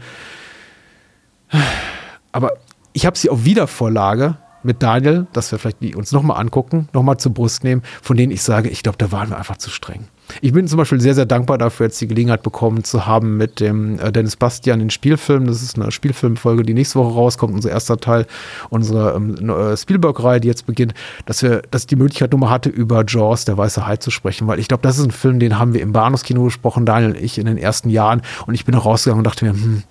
aber 2.32 2.52
ich 2.92 3.06
habe 3.06 3.16
sie 3.16 3.30
auf 3.30 3.44
Wiedervorlage 3.44 4.36
mit 4.62 4.82
Daniel, 4.82 5.26
dass 5.32 5.50
wir 5.50 5.58
vielleicht 5.58 5.82
die 5.82 5.94
uns 5.94 6.12
nochmal 6.12 6.40
angucken, 6.40 6.88
nochmal 6.92 7.16
zur 7.18 7.34
Brust 7.34 7.64
nehmen, 7.64 7.82
von 8.00 8.16
denen 8.16 8.32
ich 8.32 8.42
sage, 8.42 8.68
ich 8.68 8.82
glaube, 8.82 8.98
da 8.98 9.12
waren 9.12 9.30
wir 9.30 9.38
einfach 9.38 9.56
zu 9.56 9.70
streng. 9.70 10.06
Ich 10.40 10.52
bin 10.52 10.66
zum 10.66 10.78
Beispiel 10.78 11.00
sehr, 11.00 11.14
sehr 11.14 11.26
dankbar 11.26 11.58
dafür, 11.58 11.86
jetzt 11.86 12.00
die 12.00 12.06
Gelegenheit 12.06 12.42
bekommen 12.42 12.84
zu 12.84 13.06
haben 13.06 13.36
mit 13.36 13.60
dem 13.60 13.98
äh, 13.98 14.12
Dennis 14.12 14.36
Bastian 14.36 14.78
den 14.78 14.90
Spielfilm. 14.90 15.46
Das 15.46 15.62
ist 15.62 15.76
eine 15.76 15.90
Spielfilmfolge, 15.90 16.62
die 16.62 16.74
nächste 16.74 16.98
Woche 16.98 17.12
rauskommt, 17.12 17.54
unser 17.54 17.70
erster 17.70 17.98
Teil 17.98 18.26
unserer 18.70 19.14
ähm, 19.16 19.50
äh, 19.50 19.76
Spielberg-Reihe, 19.76 20.40
die 20.40 20.48
jetzt 20.48 20.64
beginnt, 20.64 20.94
dass 21.26 21.42
wir, 21.42 21.62
dass 21.70 21.82
ich 21.82 21.86
die 21.88 21.96
Möglichkeit 21.96 22.32
nochmal 22.32 22.50
hatte, 22.50 22.70
über 22.70 23.04
Jaws, 23.06 23.44
der 23.44 23.58
weiße 23.58 23.86
Hai 23.86 23.96
zu 23.96 24.10
sprechen, 24.10 24.46
weil 24.46 24.58
ich 24.58 24.68
glaube, 24.68 24.82
das 24.82 24.98
ist 24.98 25.04
ein 25.04 25.10
Film, 25.10 25.38
den 25.38 25.58
haben 25.58 25.74
wir 25.74 25.82
im 25.82 25.92
Bahnhofskino 25.92 26.44
gesprochen, 26.44 26.86
Daniel 26.86 27.10
und 27.10 27.20
ich, 27.20 27.36
in 27.36 27.46
den 27.46 27.58
ersten 27.58 27.90
Jahren. 27.90 28.22
Und 28.46 28.54
ich 28.54 28.64
bin 28.64 28.74
auch 28.74 28.86
rausgegangen 28.86 29.20
und 29.20 29.26
dachte 29.26 29.44
mir, 29.44 29.52
hm, 29.52 29.82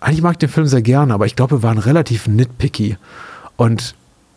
eigentlich 0.00 0.22
mag 0.22 0.32
ich 0.32 0.38
den 0.38 0.48
Film 0.48 0.66
sehr 0.66 0.82
gerne, 0.82 1.14
aber 1.14 1.26
ich 1.26 1.36
glaube, 1.36 1.58
wir 1.58 1.62
waren 1.62 1.78
relativ 1.78 2.26
nitpicky. 2.26 2.96
Und 3.56 3.94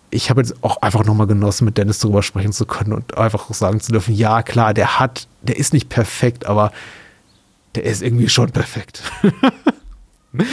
ich 0.09 0.29
habe 0.29 0.41
jetzt 0.41 0.63
auch 0.63 0.81
einfach 0.81 1.05
nochmal 1.05 1.27
genossen, 1.27 1.65
mit 1.65 1.77
Dennis 1.77 1.99
darüber 1.99 2.23
sprechen 2.23 2.51
zu 2.51 2.65
können 2.65 2.93
und 2.93 3.17
einfach 3.17 3.51
sagen 3.53 3.79
zu 3.79 3.91
dürfen, 3.91 4.13
ja 4.13 4.43
klar, 4.43 4.73
der 4.73 4.99
hat, 4.99 5.27
der 5.41 5.57
ist 5.57 5.73
nicht 5.73 5.89
perfekt, 5.89 6.45
aber 6.45 6.71
der 7.75 7.83
ist 7.83 8.01
irgendwie 8.01 8.29
schon 8.29 8.51
perfekt. 8.51 9.03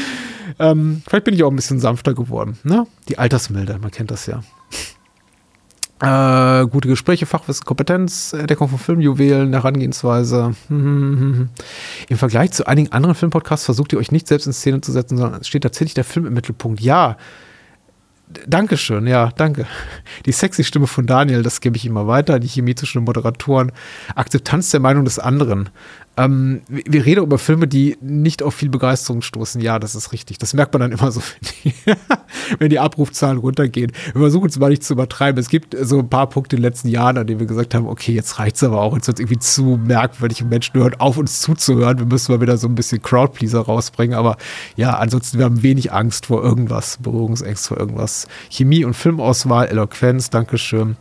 ähm, 0.59 1.03
vielleicht 1.09 1.25
bin 1.25 1.35
ich 1.35 1.43
auch 1.43 1.51
ein 1.51 1.57
bisschen 1.57 1.81
sanfter 1.81 2.15
geworden. 2.15 2.59
Ne? 2.63 2.87
Die 3.09 3.19
Altersmilde, 3.19 3.79
man 3.81 3.91
kennt 3.91 4.11
das 4.11 4.27
ja. 4.27 4.43
Äh, 6.01 6.67
gute 6.69 6.89
Gespräche, 6.89 7.27
Fachwissen, 7.27 7.65
Kompetenz, 7.65 8.33
Entdeckung 8.33 8.69
von 8.69 8.79
Filmjuwelen, 8.79 9.53
Herangehensweise. 9.53 10.55
Im 10.69 11.49
Vergleich 12.17 12.53
zu 12.53 12.67
einigen 12.67 12.93
anderen 12.93 13.17
Filmpodcasts 13.17 13.65
versucht 13.65 13.93
ihr 13.93 13.99
euch 13.99 14.13
nicht 14.13 14.29
selbst 14.29 14.47
in 14.47 14.53
Szene 14.53 14.81
zu 14.81 14.93
setzen, 14.93 15.19
sondern 15.19 15.43
steht 15.43 15.63
tatsächlich 15.63 15.95
der 15.95 16.05
Film 16.05 16.27
im 16.27 16.35
Mittelpunkt. 16.35 16.81
Ja, 16.81 17.17
Dankeschön, 18.47 19.07
ja, 19.07 19.31
danke. 19.37 19.67
Die 20.27 20.33
sexy 20.33 20.63
Stimme 20.63 20.87
von 20.87 21.07
Daniel, 21.07 21.43
das 21.43 21.63
gebe 21.63 21.77
ich 21.77 21.87
immer 21.87 22.07
weiter. 22.07 22.39
Die 22.39 22.49
Chemie 22.49 22.75
zwischen 22.75 22.99
den 22.99 23.05
Moderatoren. 23.05 23.73
Akzeptanz 24.15 24.71
der 24.71 24.81
Meinung 24.81 25.07
des 25.07 25.19
anderen. 25.19 25.71
Ähm, 26.19 26.63
wir 26.67 27.07
reden 27.07 27.23
über 27.23 27.39
Filme, 27.39 27.69
die 27.69 27.97
nicht 28.01 28.43
auf 28.43 28.53
viel 28.53 28.69
Begeisterung 28.69 29.23
stoßen. 29.23 29.61
Ja, 29.61 29.79
das 29.79 29.95
ist 29.95 30.13
richtig. 30.13 30.39
Das 30.39 30.53
merkt 30.53 30.73
man 30.73 30.81
dann 30.81 30.91
immer 30.91 31.13
so, 31.13 31.23
wenn 32.59 32.71
die, 32.71 32.81
Abrufzahlen 32.81 33.39
runtergehen. 33.39 33.93
Wir 34.13 34.21
versuchen 34.23 34.49
es 34.49 34.59
mal 34.59 34.71
nicht 34.71 34.83
zu 34.83 34.95
übertreiben. 34.95 35.41
Es 35.41 35.49
gibt 35.49 35.77
so 35.81 36.01
ein 36.01 36.11
paar 36.11 36.29
Punkte 36.29 36.57
in 36.57 36.63
den 36.63 36.69
letzten 36.69 36.89
Jahren, 36.89 37.19
an 37.19 37.27
denen 37.27 37.39
wir 37.39 37.47
gesagt 37.47 37.75
haben, 37.75 37.87
okay, 37.87 38.13
jetzt 38.13 38.41
reicht 38.41 38.57
es 38.57 38.65
aber 38.65 38.81
auch. 38.81 38.97
Jetzt 38.97 39.07
wird 39.07 39.21
irgendwie 39.21 39.39
zu 39.39 39.79
merkwürdig 39.85 40.45
Menschen 40.45 40.75
hören 40.75 40.97
auf, 40.99 41.19
uns 41.19 41.41
zuzuhören. 41.41 41.99
Wir 41.99 42.07
müssen 42.07 42.33
mal 42.33 42.41
wieder 42.41 42.57
so 42.57 42.67
ein 42.67 42.75
bisschen 42.75 43.01
Crowdpleaser 43.01 43.61
rausbringen. 43.61 44.19
Aber 44.19 44.37
ja, 44.75 44.99
ansonsten, 44.99 45.39
wir 45.39 45.45
haben 45.45 45.63
wenig 45.63 45.93
Angst 45.93 46.27
vor 46.27 46.43
irgendwas, 46.43 46.99
Berührungsängste 47.01 47.69
vor 47.69 47.79
irgendwas. 47.79 48.27
Chemie 48.51 48.85
und 48.85 48.95
Filmauswahl, 48.95 49.69
Eloquenz, 49.69 50.31
Dankeschön. 50.31 50.97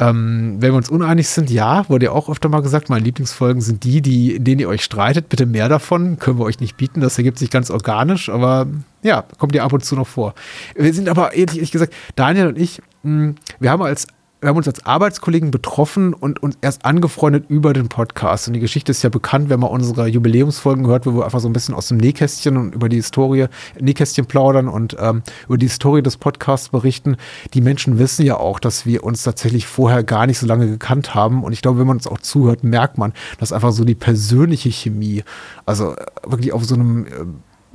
Ähm, 0.00 0.56
wenn 0.60 0.72
wir 0.72 0.76
uns 0.76 0.90
uneinig 0.90 1.28
sind, 1.28 1.50
ja, 1.50 1.88
wurde 1.88 2.06
ja 2.06 2.12
auch 2.12 2.28
öfter 2.28 2.48
mal 2.48 2.62
gesagt, 2.62 2.88
meine 2.88 3.04
Lieblingsfolgen 3.04 3.60
sind 3.60 3.84
die, 3.84 4.00
die, 4.00 4.36
in 4.36 4.44
denen 4.44 4.60
ihr 4.60 4.68
euch 4.68 4.84
streitet. 4.84 5.28
Bitte 5.28 5.46
mehr 5.46 5.68
davon. 5.68 6.18
Können 6.18 6.38
wir 6.38 6.44
euch 6.44 6.60
nicht 6.60 6.76
bieten. 6.76 7.00
Das 7.00 7.18
ergibt 7.18 7.38
sich 7.38 7.50
ganz 7.50 7.70
organisch, 7.70 8.28
aber 8.28 8.66
ja, 9.02 9.24
kommt 9.38 9.54
ja 9.54 9.64
ab 9.64 9.72
und 9.72 9.84
zu 9.84 9.96
noch 9.96 10.06
vor. 10.06 10.34
Wir 10.76 10.92
sind 10.94 11.08
aber 11.08 11.34
ehrlich, 11.34 11.56
ehrlich 11.56 11.72
gesagt, 11.72 11.92
Daniel 12.14 12.48
und 12.48 12.58
ich, 12.58 12.80
mh, 13.02 13.26
hm, 13.26 13.34
wir 13.58 13.70
haben 13.70 13.82
als 13.82 14.06
wir 14.40 14.48
haben 14.50 14.56
uns 14.56 14.68
als 14.68 14.86
Arbeitskollegen 14.86 15.50
betroffen 15.50 16.14
und 16.14 16.40
uns 16.40 16.56
erst 16.60 16.84
angefreundet 16.84 17.46
über 17.48 17.72
den 17.72 17.88
Podcast. 17.88 18.46
Und 18.46 18.54
die 18.54 18.60
Geschichte 18.60 18.92
ist 18.92 19.02
ja 19.02 19.10
bekannt, 19.10 19.48
wenn 19.48 19.58
man 19.58 19.70
unsere 19.70 20.06
Jubiläumsfolgen 20.06 20.86
hört, 20.86 21.06
wo 21.06 21.14
wir 21.14 21.24
einfach 21.24 21.40
so 21.40 21.48
ein 21.48 21.52
bisschen 21.52 21.74
aus 21.74 21.88
dem 21.88 21.96
Nähkästchen 21.96 22.56
und 22.56 22.74
über 22.74 22.88
die 22.88 22.96
Historie, 22.96 23.46
Nähkästchen 23.80 24.26
plaudern 24.26 24.68
und 24.68 24.96
ähm, 25.00 25.22
über 25.46 25.58
die 25.58 25.66
Historie 25.66 26.02
des 26.02 26.16
Podcasts 26.16 26.68
berichten. 26.68 27.16
Die 27.52 27.60
Menschen 27.60 27.98
wissen 27.98 28.24
ja 28.24 28.36
auch, 28.36 28.60
dass 28.60 28.86
wir 28.86 29.02
uns 29.02 29.24
tatsächlich 29.24 29.66
vorher 29.66 30.04
gar 30.04 30.26
nicht 30.26 30.38
so 30.38 30.46
lange 30.46 30.68
gekannt 30.68 31.16
haben. 31.16 31.42
Und 31.42 31.52
ich 31.52 31.60
glaube, 31.60 31.80
wenn 31.80 31.88
man 31.88 31.96
uns 31.96 32.06
auch 32.06 32.18
zuhört, 32.18 32.62
merkt 32.62 32.96
man, 32.96 33.14
dass 33.38 33.52
einfach 33.52 33.72
so 33.72 33.84
die 33.84 33.96
persönliche 33.96 34.70
Chemie, 34.70 35.24
also 35.66 35.96
äh, 35.96 36.06
wirklich 36.24 36.52
auf 36.52 36.64
so 36.64 36.76
einem 36.76 37.06
äh, 37.06 37.10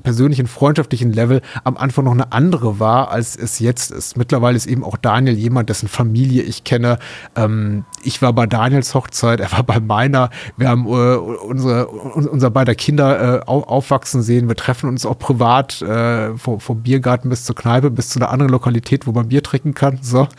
persönlichen, 0.04 0.48
freundschaftlichen 0.48 1.12
Level 1.12 1.42
am 1.64 1.78
Anfang 1.78 2.06
noch 2.06 2.12
eine 2.12 2.32
andere 2.32 2.80
war, 2.80 3.10
als 3.10 3.36
es 3.36 3.60
jetzt 3.60 3.92
ist. 3.92 4.18
Mittlerweile 4.18 4.58
ist 4.58 4.66
eben 4.66 4.84
auch 4.84 4.98
Daniel 4.98 5.36
jemand, 5.36 5.70
dessen 5.70 5.88
Familie 5.88 6.44
ich 6.44 6.64
kenne. 6.64 7.00
Ähm, 7.36 7.86
ich 8.04 8.22
war 8.22 8.34
bei 8.34 8.46
Daniels 8.46 8.94
Hochzeit, 8.94 9.40
er 9.40 9.52
war 9.52 9.64
bei 9.64 9.80
meiner. 9.80 10.30
Wir 10.58 10.70
haben 10.70 10.86
äh, 10.88 11.16
unsere, 11.16 11.88
unser 11.88 12.52
beider 12.52 12.76
Kinder 12.76 13.40
äh, 13.40 13.46
aufwachsen 13.46 14.22
sehen. 14.22 14.48
Wir 14.48 14.56
treffen 14.56 14.90
uns 14.90 15.06
auch 15.06 15.18
privat 15.18 15.82
äh, 15.82 16.36
vom, 16.38 16.60
vom 16.60 16.84
Biergarten 16.84 17.30
bis 17.30 17.46
zur 17.46 17.56
Kneipe, 17.56 17.90
bis 17.90 18.10
zu 18.10 18.20
einer 18.20 18.30
anderen 18.30 18.52
Lokalität, 18.52 19.08
wo 19.08 19.12
man 19.12 19.30
Bier 19.30 19.44
trinken 19.44 19.74
kann. 19.74 20.00
So. 20.02 20.28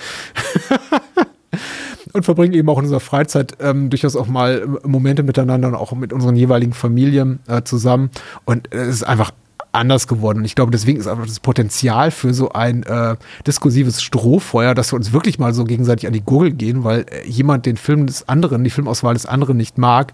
und 2.15 2.25
verbringen 2.25 2.55
eben 2.55 2.69
auch 2.69 2.79
in 2.79 2.85
unserer 2.85 3.01
Freizeit 3.01 3.57
ähm, 3.61 3.91
durchaus 3.91 4.17
auch 4.17 4.27
mal 4.27 4.67
Momente 4.85 5.23
miteinander 5.23 5.69
und 5.69 5.75
auch 5.75 5.93
mit 5.93 6.13
unseren 6.13 6.37
jeweiligen 6.37 6.73
Familien 6.73 7.41
äh, 7.49 7.63
zusammen. 7.63 8.11
Und 8.45 8.73
es 8.73 8.89
ist 8.89 9.03
einfach 9.03 9.33
anders 9.75 10.07
geworden. 10.07 10.39
Und 10.39 10.45
ich 10.45 10.55
glaube, 10.55 10.73
deswegen 10.73 10.99
ist 10.99 11.07
einfach 11.07 11.27
das 11.27 11.41
Potenzial 11.41 12.11
für 12.11 12.33
so 12.33 12.51
ein 12.51 12.83
äh, 12.85 13.17
diskursives 13.47 14.03
Strohfeuer, 14.03 14.75
dass 14.75 14.93
wir 14.93 14.97
uns 14.97 15.13
wirklich 15.13 15.39
mal 15.39 15.55
so 15.55 15.65
gegenseitig 15.65 16.07
an 16.07 16.13
die 16.13 16.23
Gurgel 16.23 16.53
gehen, 16.53 16.85
weil 16.85 17.07
äh, 17.11 17.27
jemand 17.29 17.67
den 17.67 17.77
Film 17.77 18.07
des 18.07 18.29
anderen, 18.29 18.65
die 18.65 18.71
Filmauswahl 18.71 19.15
des 19.15 19.27
anderen 19.27 19.57
nicht 19.57 19.79
mag. 19.79 20.13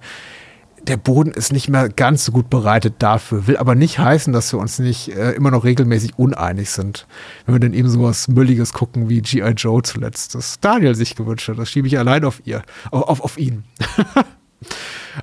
Der 0.82 0.96
Boden 0.96 1.32
ist 1.32 1.52
nicht 1.52 1.68
mehr 1.68 1.90
ganz 1.90 2.24
so 2.24 2.32
gut 2.32 2.48
bereitet 2.48 2.94
dafür, 3.00 3.46
will 3.46 3.58
aber 3.58 3.74
nicht 3.74 3.98
heißen, 3.98 4.32
dass 4.32 4.50
wir 4.50 4.58
uns 4.58 4.78
nicht 4.78 5.14
äh, 5.14 5.32
immer 5.32 5.50
noch 5.50 5.64
regelmäßig 5.64 6.18
uneinig 6.18 6.70
sind. 6.70 7.06
Wenn 7.44 7.54
wir 7.54 7.60
dann 7.60 7.74
eben 7.74 7.90
sowas 7.90 8.28
Mülliges 8.28 8.72
gucken 8.72 9.10
wie 9.10 9.20
G.I. 9.20 9.50
Joe 9.50 9.82
zuletzt, 9.82 10.34
das 10.34 10.58
Daniel 10.60 10.94
sich 10.94 11.16
gewünscht 11.16 11.48
hat, 11.48 11.58
das 11.58 11.68
schiebe 11.68 11.86
ich 11.86 11.98
allein 11.98 12.24
auf 12.24 12.40
ihr, 12.46 12.62
auf, 12.90 13.02
auf, 13.02 13.20
auf 13.20 13.38
ihn. 13.38 13.64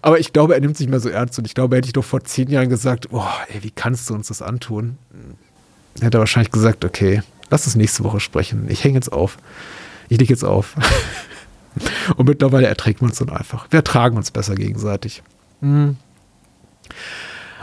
Aber 0.02 0.20
ich 0.20 0.34
glaube, 0.34 0.54
er 0.54 0.62
nimmt 0.62 0.78
sich 0.78 0.88
mehr 0.88 1.00
so 1.00 1.10
ernst. 1.10 1.38
Und 1.40 1.46
ich 1.46 1.54
glaube, 1.54 1.76
hätte 1.78 1.88
ich 1.88 1.94
doch 1.94 2.04
vor 2.04 2.24
zehn 2.24 2.50
Jahren 2.50 2.70
gesagt, 2.70 3.10
boah, 3.10 3.34
ey, 3.54 3.64
wie 3.64 3.72
kannst 3.72 4.10
du 4.10 4.14
uns 4.14 4.28
das 4.28 4.42
antun? 4.42 4.98
Hätte 6.02 6.18
er 6.18 6.20
wahrscheinlich 6.20 6.52
gesagt, 6.52 6.86
okay, 6.86 7.22
lass 7.50 7.66
uns 7.66 7.76
nächste 7.76 8.04
Woche 8.04 8.20
sprechen. 8.20 8.66
Ich 8.70 8.84
hänge 8.84 8.96
jetzt 8.96 9.12
auf. 9.12 9.38
Ich 10.10 10.20
lege 10.20 10.34
jetzt 10.34 10.44
auf. 10.44 10.76
Und 12.16 12.28
mittlerweile 12.28 12.68
erträgt 12.68 13.02
man 13.02 13.12
es 13.12 13.18
dann 13.20 13.30
einfach. 13.30 13.68
Wir 13.70 13.78
ertragen 13.80 14.18
uns 14.18 14.32
besser 14.32 14.56
gegenseitig. 14.56 15.24
Mhm. 15.62 15.98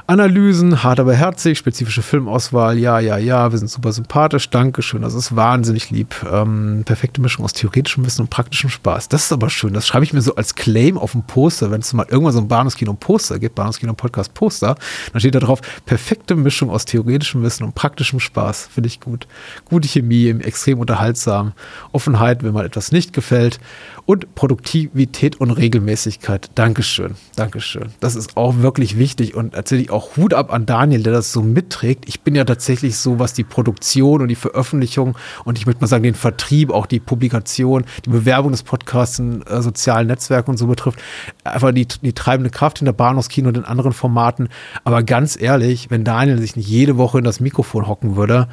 Analysen, 0.06 0.82
hart 0.82 1.00
aber 1.00 1.14
herzig, 1.14 1.56
spezifische 1.56 2.02
Filmauswahl, 2.02 2.78
ja, 2.78 2.98
ja, 2.98 3.16
ja, 3.16 3.50
wir 3.50 3.58
sind 3.58 3.70
super 3.70 3.90
sympathisch, 3.90 4.50
Dankeschön, 4.50 5.00
das 5.00 5.14
ist 5.14 5.34
wahnsinnig 5.34 5.88
lieb. 5.88 6.14
Ähm, 6.30 6.82
perfekte 6.84 7.22
Mischung 7.22 7.42
aus 7.42 7.54
theoretischem 7.54 8.04
Wissen 8.04 8.20
und 8.20 8.28
praktischem 8.28 8.68
Spaß. 8.68 9.08
Das 9.08 9.24
ist 9.24 9.32
aber 9.32 9.48
schön, 9.48 9.72
das 9.72 9.86
schreibe 9.86 10.04
ich 10.04 10.12
mir 10.12 10.20
so 10.20 10.34
als 10.34 10.54
Claim 10.56 10.98
auf 10.98 11.12
dem 11.12 11.22
Poster, 11.22 11.70
wenn 11.70 11.80
es 11.80 11.94
mal 11.94 12.04
irgendwann 12.06 12.34
so 12.34 12.40
ein 12.40 12.48
Bahnhofskino-Poster 12.48 13.38
gibt, 13.38 13.54
Bahnhofskino-Podcast-Poster, 13.54 14.74
dann 15.12 15.20
steht 15.20 15.34
da 15.34 15.40
drauf, 15.40 15.62
perfekte 15.86 16.36
Mischung 16.36 16.68
aus 16.68 16.84
theoretischem 16.84 17.42
Wissen 17.42 17.64
und 17.64 17.74
praktischem 17.74 18.20
Spaß, 18.20 18.68
finde 18.74 18.88
ich 18.88 19.00
gut. 19.00 19.26
Gute 19.64 19.88
Chemie, 19.88 20.28
extrem 20.28 20.80
unterhaltsam, 20.80 21.52
Offenheit, 21.92 22.42
wenn 22.42 22.52
mal 22.52 22.66
etwas 22.66 22.92
nicht 22.92 23.14
gefällt 23.14 23.58
und 24.04 24.34
Produktivität 24.34 25.40
und 25.40 25.50
Regelmäßigkeit. 25.50 26.50
Dankeschön, 26.56 27.14
Dankeschön. 27.36 27.88
Das 28.00 28.16
ist 28.16 28.36
auch 28.36 28.58
wirklich 28.58 28.98
wichtig 28.98 29.34
und 29.34 29.54
tatsächlich 29.54 29.93
auch 29.94 30.16
Hut 30.16 30.34
ab 30.34 30.52
an 30.52 30.66
Daniel, 30.66 31.02
der 31.02 31.12
das 31.12 31.32
so 31.32 31.42
mitträgt. 31.42 32.08
Ich 32.08 32.20
bin 32.20 32.34
ja 32.34 32.44
tatsächlich 32.44 32.96
so, 32.96 33.18
was 33.18 33.32
die 33.32 33.44
Produktion 33.44 34.20
und 34.20 34.28
die 34.28 34.34
Veröffentlichung 34.34 35.16
und 35.44 35.58
ich 35.58 35.66
möchte 35.66 35.80
mal 35.80 35.86
sagen, 35.86 36.02
den 36.02 36.14
Vertrieb, 36.14 36.70
auch 36.70 36.86
die 36.86 37.00
Publikation, 37.00 37.84
die 38.04 38.10
Bewerbung 38.10 38.52
des 38.52 38.62
Podcasts 38.62 39.18
in 39.18 39.42
äh, 39.42 39.62
sozialen 39.62 40.06
Netzwerken 40.06 40.50
und 40.50 40.56
so 40.56 40.66
betrifft, 40.66 40.98
einfach 41.44 41.72
die, 41.72 41.86
die 41.86 42.12
treibende 42.12 42.50
Kraft 42.50 42.78
hinter 42.78 42.92
Bahnhofskino 42.92 43.48
und 43.48 43.56
den 43.56 43.64
anderen 43.64 43.92
Formaten. 43.92 44.48
Aber 44.84 45.02
ganz 45.02 45.40
ehrlich, 45.40 45.90
wenn 45.90 46.04
Daniel 46.04 46.38
sich 46.38 46.56
nicht 46.56 46.68
jede 46.68 46.96
Woche 46.96 47.18
in 47.18 47.24
das 47.24 47.40
Mikrofon 47.40 47.86
hocken 47.86 48.16
würde, 48.16 48.48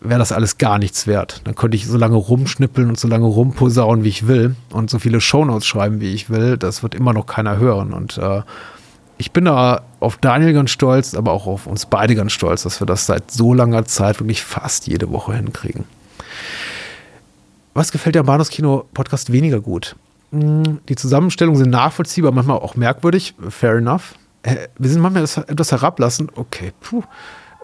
wäre 0.00 0.18
das 0.18 0.32
alles 0.32 0.58
gar 0.58 0.78
nichts 0.78 1.06
wert. 1.06 1.40
Dann 1.44 1.54
könnte 1.54 1.76
ich 1.76 1.86
so 1.86 1.96
lange 1.96 2.16
rumschnippeln 2.16 2.88
und 2.88 2.98
so 2.98 3.08
lange 3.08 3.26
rumposaunen, 3.26 4.04
wie 4.04 4.08
ich 4.08 4.26
will 4.26 4.54
und 4.70 4.90
so 4.90 4.98
viele 4.98 5.20
Shownotes 5.20 5.66
schreiben, 5.66 6.00
wie 6.00 6.14
ich 6.14 6.30
will. 6.30 6.56
Das 6.56 6.82
wird 6.82 6.94
immer 6.94 7.12
noch 7.12 7.26
keiner 7.26 7.56
hören. 7.56 7.92
Und 7.92 8.18
äh, 8.18 8.42
ich 9.18 9.32
bin 9.32 9.44
da 9.44 9.82
auf 10.00 10.16
Daniel 10.16 10.52
ganz 10.52 10.70
stolz, 10.70 11.14
aber 11.14 11.32
auch 11.32 11.46
auf 11.46 11.66
uns 11.66 11.86
beide 11.86 12.14
ganz 12.14 12.32
stolz, 12.32 12.62
dass 12.62 12.80
wir 12.80 12.86
das 12.86 13.06
seit 13.06 13.30
so 13.30 13.52
langer 13.52 13.84
Zeit 13.84 14.20
wirklich 14.20 14.42
fast 14.42 14.86
jede 14.86 15.10
Woche 15.10 15.34
hinkriegen. 15.34 15.84
Was 17.74 17.92
gefällt 17.92 18.14
der 18.14 18.22
Bahnhofskino-Podcast 18.22 19.32
weniger 19.32 19.60
gut? 19.60 19.96
Hm, 20.32 20.80
die 20.88 20.96
Zusammenstellungen 20.96 21.58
sind 21.58 21.70
nachvollziehbar, 21.70 22.32
manchmal 22.32 22.58
auch 22.58 22.76
merkwürdig. 22.76 23.34
Fair 23.50 23.76
enough. 23.76 24.14
Wir 24.78 24.90
sind 24.90 25.00
manchmal 25.00 25.24
etwas 25.24 25.72
herablassen. 25.72 26.30
Okay, 26.34 26.72
puh. 26.80 27.02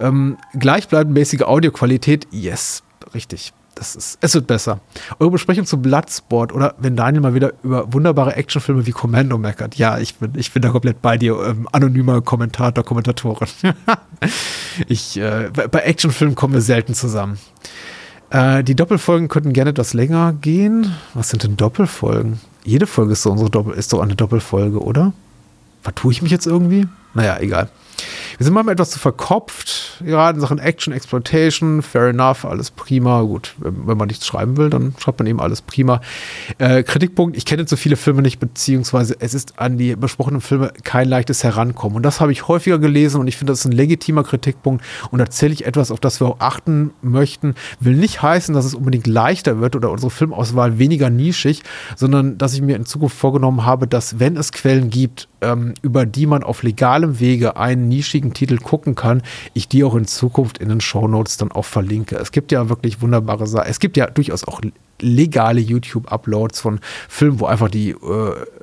Ähm, 0.00 0.38
gleichbleibendmäßige 0.58 1.42
Audioqualität, 1.42 2.26
yes, 2.32 2.82
richtig. 3.14 3.52
Das 3.74 3.96
ist, 3.96 4.18
es 4.20 4.34
wird 4.34 4.46
besser. 4.46 4.80
Eure 5.18 5.32
Besprechung 5.32 5.66
zu 5.66 5.78
Bloodsport 5.78 6.52
oder 6.52 6.74
wenn 6.78 6.96
Daniel 6.96 7.20
mal 7.22 7.34
wieder 7.34 7.52
über 7.62 7.92
wunderbare 7.92 8.36
Actionfilme 8.36 8.86
wie 8.86 8.92
Commando 8.92 9.36
meckert. 9.36 9.76
Ja, 9.76 9.98
ich 9.98 10.14
bin, 10.16 10.32
ich 10.36 10.52
bin 10.52 10.62
da 10.62 10.68
komplett 10.68 11.02
bei 11.02 11.16
dir. 11.18 11.36
Ähm, 11.44 11.68
anonymer 11.72 12.20
Kommentator, 12.20 12.84
Kommentatorin. 12.84 13.48
ich, 14.88 15.16
äh, 15.16 15.50
bei 15.50 15.80
Actionfilmen 15.80 16.36
kommen 16.36 16.54
wir 16.54 16.60
selten 16.60 16.94
zusammen. 16.94 17.38
Äh, 18.30 18.62
die 18.62 18.74
Doppelfolgen 18.74 19.28
könnten 19.28 19.52
gerne 19.52 19.70
etwas 19.70 19.92
länger 19.92 20.32
gehen. 20.32 20.94
Was 21.14 21.30
sind 21.30 21.42
denn 21.42 21.56
Doppelfolgen? 21.56 22.40
Jede 22.64 22.86
Folge 22.86 23.12
ist 23.12 23.22
so 23.22 23.30
unsere 23.30 23.50
Doppel 23.50 23.74
ist 23.74 23.90
so 23.90 24.00
eine 24.00 24.14
Doppelfolge, 24.14 24.80
oder? 24.80 25.12
Vertue 25.82 26.12
ich 26.12 26.22
mich 26.22 26.30
jetzt 26.30 26.46
irgendwie? 26.46 26.86
Naja, 27.14 27.38
egal. 27.40 27.68
Wir 28.38 28.44
sind 28.44 28.54
manchmal 28.54 28.72
etwas 28.72 28.90
zu 28.90 28.98
verkopft, 28.98 30.02
gerade 30.04 30.36
in 30.36 30.40
Sachen 30.40 30.58
Action, 30.58 30.92
Exploitation, 30.92 31.82
fair 31.82 32.08
enough, 32.08 32.44
alles 32.44 32.72
prima. 32.72 33.22
Gut, 33.22 33.54
wenn 33.58 33.96
man 33.96 34.08
nichts 34.08 34.26
schreiben 34.26 34.56
will, 34.56 34.70
dann 34.70 34.94
schreibt 34.98 35.20
man 35.20 35.28
eben 35.28 35.40
alles 35.40 35.62
prima. 35.62 36.00
Äh, 36.58 36.82
Kritikpunkt, 36.82 37.36
ich 37.36 37.44
kenne 37.44 37.66
zu 37.66 37.76
viele 37.76 37.94
Filme 37.94 38.22
nicht, 38.22 38.40
beziehungsweise 38.40 39.16
es 39.20 39.34
ist 39.34 39.60
an 39.60 39.78
die 39.78 39.94
besprochenen 39.94 40.40
Filme 40.40 40.72
kein 40.82 41.08
leichtes 41.08 41.44
Herankommen. 41.44 41.96
Und 41.96 42.02
das 42.02 42.20
habe 42.20 42.32
ich 42.32 42.48
häufiger 42.48 42.78
gelesen 42.78 43.20
und 43.20 43.28
ich 43.28 43.36
finde, 43.36 43.52
das 43.52 43.60
ist 43.60 43.66
ein 43.66 43.72
legitimer 43.72 44.24
Kritikpunkt. 44.24 44.84
Und 45.12 45.20
da 45.20 45.30
zähle 45.30 45.52
ich 45.52 45.64
etwas, 45.64 45.92
auf 45.92 46.00
das 46.00 46.20
wir 46.20 46.26
auch 46.26 46.40
achten 46.40 46.92
möchten. 47.02 47.54
Will 47.78 47.94
nicht 47.94 48.22
heißen, 48.22 48.52
dass 48.52 48.64
es 48.64 48.74
unbedingt 48.74 49.06
leichter 49.06 49.60
wird 49.60 49.76
oder 49.76 49.90
unsere 49.90 50.10
Filmauswahl 50.10 50.78
weniger 50.78 51.08
nischig, 51.08 51.62
sondern 51.94 52.36
dass 52.36 52.54
ich 52.54 52.62
mir 52.62 52.74
in 52.74 52.84
Zukunft 52.84 53.16
vorgenommen 53.16 53.64
habe, 53.64 53.86
dass 53.86 54.18
wenn 54.18 54.36
es 54.36 54.50
Quellen 54.50 54.90
gibt, 54.90 55.28
ähm, 55.40 55.74
über 55.82 56.06
die 56.06 56.26
man 56.26 56.42
auf 56.42 56.62
legalem 57.04 57.20
Wege 57.20 57.56
einen 57.56 57.88
nischigen 57.88 58.32
Titel 58.32 58.58
gucken 58.58 58.94
kann, 58.94 59.22
ich 59.52 59.68
die 59.68 59.84
auch 59.84 59.94
in 59.94 60.06
Zukunft 60.06 60.58
in 60.58 60.68
den 60.68 60.80
Show 60.80 61.08
Notes 61.08 61.36
dann 61.36 61.52
auch 61.52 61.64
verlinke. 61.64 62.16
Es 62.16 62.32
gibt 62.32 62.52
ja 62.52 62.68
wirklich 62.68 63.00
wunderbare 63.00 63.46
Sachen. 63.46 63.68
Es 63.68 63.80
gibt 63.80 63.96
ja 63.96 64.06
durchaus 64.06 64.44
auch 64.44 64.60
legale 65.00 65.60
YouTube-Uploads 65.60 66.60
von 66.60 66.80
Filmen, 67.08 67.40
wo 67.40 67.46
einfach 67.46 67.68
die, 67.68 67.90
äh, 67.90 67.96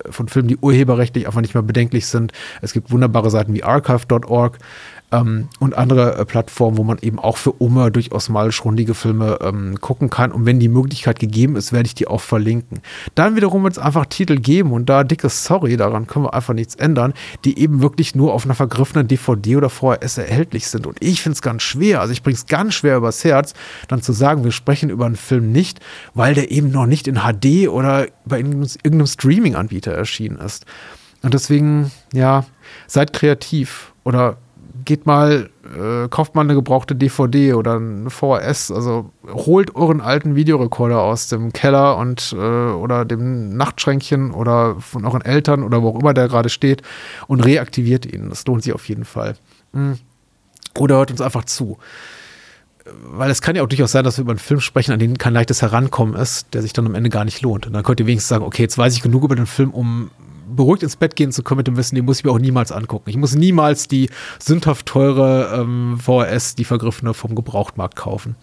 von 0.10 0.28
Filmen, 0.28 0.48
die 0.48 0.58
urheberrechtlich 0.58 1.28
einfach 1.28 1.42
nicht 1.42 1.54
mehr 1.54 1.64
bedenklich 1.64 2.08
sind. 2.08 2.32
Es 2.62 2.74
gibt 2.74 2.92
wunderbare 2.92 3.30
Seiten 3.30 3.54
wie 3.54 3.64
archive.org, 3.64 4.58
ähm, 5.12 5.50
und 5.60 5.78
andere 5.78 6.18
äh, 6.18 6.26
Plattformen, 6.26 6.78
wo 6.78 6.84
man 6.84 6.98
eben 7.02 7.20
auch 7.20 7.38
für 7.38 7.52
Umme 7.52 7.92
durchaus 7.92 8.30
mal 8.30 8.52
schrundige 8.52 8.94
Filme 8.94 9.40
ähm, 9.42 9.80
gucken 9.80 10.10
kann. 10.10 10.32
Und 10.32 10.46
wenn 10.46 10.60
die 10.60 10.70
Möglichkeit 10.70 11.20
gegeben 11.20 11.56
ist, 11.56 11.74
werde 11.74 11.88
ich 11.88 11.96
die 11.96 12.08
auch 12.08 12.22
verlinken. 12.22 12.80
Dann 13.16 13.36
wiederum 13.36 13.64
wird 13.64 13.74
es 13.74 13.80
einfach 13.80 14.06
Titel 14.06 14.38
geben 14.38 14.72
und 14.72 14.90
da 14.90 15.04
dickes 15.04 15.44
Sorry, 15.44 15.78
daran 15.78 16.08
können 16.08 16.26
wir 16.26 16.34
einfach 16.34 16.54
nichts 16.54 16.76
ändern, 16.76 17.14
die 17.46 17.60
eben 17.60 17.82
wirklich 17.82 18.16
nur 18.16 18.34
auf 18.34 18.46
einer 18.46 18.56
vergriffenen 18.56 19.08
DVD 19.08 19.58
oder 19.58 19.70
VHS 19.70 20.18
erhältlich 20.18 20.68
sind. 20.68 20.88
Und 20.88 20.98
ich 21.02 21.22
finde 21.22 21.36
es 21.36 21.42
ganz 21.42 21.64
schwer, 21.64 22.02
also 22.02 22.14
ich 22.14 22.24
bringe 22.24 22.36
es 22.36 22.46
ganz 22.46 22.74
schwer 22.74 22.98
übers 22.98 23.24
Herz, 23.24 23.54
dann 23.88 24.02
zu 24.02 24.14
sagen, 24.14 24.44
wir 24.44 24.52
sprechen 24.52 24.90
über 24.90 25.06
einen 25.06 25.16
Film 25.16 25.52
nicht, 25.52 25.80
weil 26.14 26.34
der 26.34 26.52
eben 26.52 26.72
noch 26.72 26.86
nicht 26.86 27.08
in 27.08 27.16
HD 27.16 27.68
oder 27.68 28.08
bei 28.26 28.38
irgendeinem 28.38 29.08
Streaming-Anbieter 29.08 29.91
erschienen 29.94 30.38
ist. 30.38 30.66
Und 31.22 31.34
deswegen, 31.34 31.92
ja, 32.14 32.46
seid 32.88 33.14
kreativ 33.14 33.94
oder 34.04 34.38
geht 34.86 35.06
mal, 35.06 35.50
äh, 35.66 36.08
kauft 36.10 36.36
mal 36.36 36.42
eine 36.42 36.56
gebrauchte 36.56 36.96
DVD 36.96 37.54
oder 37.54 37.78
ein 37.78 38.10
VHS, 38.10 38.72
also 38.72 39.12
holt 39.28 39.76
euren 39.76 40.02
alten 40.02 40.36
Videorekorder 40.36 41.00
aus 41.00 41.28
dem 41.28 41.54
Keller 41.54 41.98
und 41.98 42.34
äh, 42.34 42.36
oder 42.36 43.06
dem 43.06 43.56
Nachtschränkchen 43.56 44.32
oder 44.32 44.76
von 44.80 45.06
euren 45.06 45.22
Eltern 45.22 45.64
oder 45.64 45.82
wo 45.82 45.90
auch 45.90 46.00
immer 46.00 46.14
der 46.14 46.28
gerade 46.28 46.50
steht 46.50 46.82
und 47.28 47.42
reaktiviert 47.42 48.06
ihn. 48.06 48.30
Das 48.30 48.46
lohnt 48.46 48.64
sich 48.64 48.74
auf 48.74 48.88
jeden 48.90 49.06
Fall. 49.06 49.36
Mhm. 49.74 50.00
Oder 50.78 50.98
hört 50.98 51.12
uns 51.12 51.22
einfach 51.22 51.46
zu. 51.46 51.78
Weil 52.86 53.30
es 53.30 53.42
kann 53.42 53.56
ja 53.56 53.64
auch 53.64 53.68
durchaus 53.68 53.92
sein, 53.92 54.04
dass 54.04 54.18
wir 54.18 54.24
über 54.24 54.32
einen 54.32 54.40
Film 54.40 54.60
sprechen, 54.60 54.92
an 54.92 55.00
den 55.00 55.18
kein 55.18 55.34
leichtes 55.34 55.62
Herankommen 55.62 56.16
ist, 56.16 56.54
der 56.54 56.62
sich 56.62 56.74
dann 56.74 56.86
am 56.86 56.96
Ende 56.96 57.10
gar 57.10 57.26
nicht 57.26 57.42
lohnt. 57.42 57.68
Und 57.68 57.74
dann 57.74 57.84
könnt 57.84 58.00
ihr 58.00 58.08
wenigstens 58.08 58.30
sagen, 58.30 58.44
okay, 58.44 58.64
jetzt 58.64 58.78
weiß 58.78 58.96
ich 58.96 59.02
genug 59.02 59.24
über 59.24 59.36
den 59.36 59.46
Film, 59.46 59.72
um 59.72 60.10
beruhigt 60.56 60.84
ins 60.84 60.96
Bett 60.96 61.16
gehen 61.16 61.32
zu 61.32 61.44
können 61.44 61.60
mit 61.60 61.68
dem 61.68 61.78
Wissen, 61.78 61.96
den 61.96 62.06
muss 62.06 62.20
ich 62.20 62.26
mir 62.26 62.32
auch 62.32 62.40
niemals 62.40 62.72
angucken. 62.72 63.10
Ich 63.10 63.18
muss 63.18 63.36
niemals 63.36 63.88
die 63.88 64.10
sündhaft 64.40 64.86
teure 64.86 65.62
ähm, 65.62 65.98
VHS, 66.00 66.56
die 66.56 66.66
vergriffene 66.66 67.14
vom 67.14 67.36
Gebrauchtmarkt 67.36 67.96
kaufen. 67.96 68.36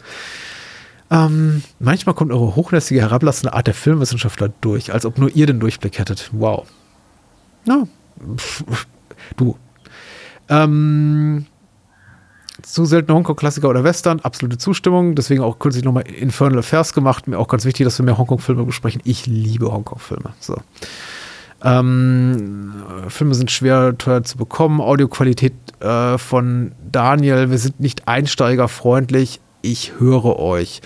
Ähm, 1.10 1.62
manchmal 1.78 2.14
kommt 2.14 2.32
eure 2.32 2.54
hochnässige, 2.56 3.00
herablassende 3.00 3.54
Art 3.54 3.66
der 3.66 3.74
Filmwissenschaftler 3.74 4.52
durch, 4.60 4.92
als 4.92 5.06
ob 5.06 5.18
nur 5.18 5.34
ihr 5.34 5.46
den 5.46 5.60
Durchblick 5.60 5.98
hättet. 5.98 6.30
Wow. 6.32 6.66
Ja, 7.64 7.86
du. 9.36 9.56
Ähm, 10.48 11.46
zu 12.72 12.84
selten 12.84 13.12
Hongkong-Klassiker 13.12 13.68
oder 13.68 13.84
Western, 13.84 14.20
absolute 14.20 14.58
Zustimmung. 14.58 15.14
Deswegen 15.14 15.42
auch 15.42 15.58
kürzlich 15.58 15.84
nochmal 15.84 16.04
Infernal 16.08 16.58
Affairs 16.58 16.92
gemacht. 16.92 17.26
Mir 17.26 17.38
auch 17.38 17.48
ganz 17.48 17.64
wichtig, 17.64 17.84
dass 17.84 17.98
wir 17.98 18.04
mehr 18.04 18.18
Hongkong-Filme 18.18 18.64
besprechen. 18.64 19.00
Ich 19.04 19.26
liebe 19.26 19.72
Hongkong-Filme. 19.72 20.32
So. 20.40 20.56
Ähm, 21.64 22.72
Filme 23.08 23.34
sind 23.34 23.50
schwer 23.50 23.96
teuer 23.98 24.22
zu 24.22 24.36
bekommen. 24.36 24.80
Audioqualität 24.80 25.54
äh, 25.80 26.18
von 26.18 26.72
Daniel. 26.90 27.50
Wir 27.50 27.58
sind 27.58 27.80
nicht 27.80 28.06
einsteigerfreundlich. 28.06 29.40
Ich 29.62 29.94
höre 29.98 30.38
euch. 30.38 30.82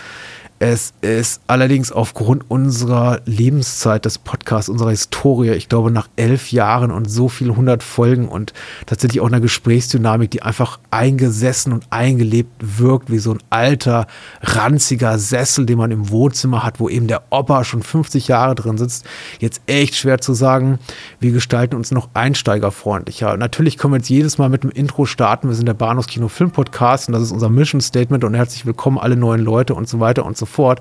Es 0.65 0.95
ist 1.01 1.41
allerdings 1.49 1.91
aufgrund 1.91 2.49
unserer 2.49 3.21
Lebenszeit 3.25 4.05
des 4.05 4.19
Podcasts, 4.19 4.69
unserer 4.69 4.91
Historie, 4.91 5.51
ich 5.55 5.69
glaube 5.69 5.91
nach 5.91 6.09
elf 6.15 6.53
Jahren 6.53 6.93
und 6.93 7.11
so 7.11 7.29
viel 7.29 7.57
hundert 7.57 7.83
Folgen 7.83 8.29
und 8.29 8.53
tatsächlich 8.87 9.21
auch 9.21 9.27
einer 9.27 9.41
Gesprächsdynamik, 9.41 10.31
die 10.31 10.43
einfach 10.43 10.79
eingesessen 10.93 11.73
und 11.73 11.89
eingelebt 11.91 12.53
wirkt, 12.61 13.11
wie 13.11 13.19
so 13.19 13.33
ein 13.33 13.43
alter, 13.51 14.07
ranziger 14.41 15.19
Sessel, 15.19 15.67
den 15.67 15.79
man 15.79 15.91
im 15.91 16.11
Wohnzimmer 16.11 16.63
hat, 16.63 16.79
wo 16.79 16.89
eben 16.89 17.09
der 17.09 17.25
Opa 17.31 17.65
schon 17.65 17.83
50 17.83 18.29
Jahre 18.29 18.55
drin 18.55 18.79
sitzt. 18.79 19.05
Jetzt 19.41 19.63
echt 19.67 19.97
schwer 19.97 20.21
zu 20.21 20.33
sagen. 20.33 20.79
Wir 21.19 21.33
gestalten 21.33 21.75
uns 21.75 21.91
noch 21.91 22.11
einsteigerfreundlicher. 22.15 23.37
Natürlich 23.37 23.79
können 23.79 23.95
wir 23.95 23.99
jetzt 23.99 24.11
jedes 24.11 24.39
Mal 24.39 24.49
mit 24.49 24.63
dem 24.63 24.71
Intro 24.71 25.07
starten. 25.07 25.49
Wir 25.49 25.57
sind 25.57 25.67
der 25.67 25.75
Bahnhofskino 25.75 26.29
Film 26.29 26.53
Podcast 26.53 27.09
und 27.09 27.15
das 27.15 27.23
ist 27.25 27.33
unser 27.33 27.49
Mission 27.49 27.81
Statement 27.81 28.23
und 28.23 28.35
herzlich 28.35 28.65
willkommen 28.65 28.99
alle 28.99 29.17
neuen 29.17 29.43
Leute 29.43 29.75
und 29.75 29.89
so 29.89 29.99
weiter 29.99 30.25
und 30.25 30.37
so 30.37 30.52
fort. 30.53 30.81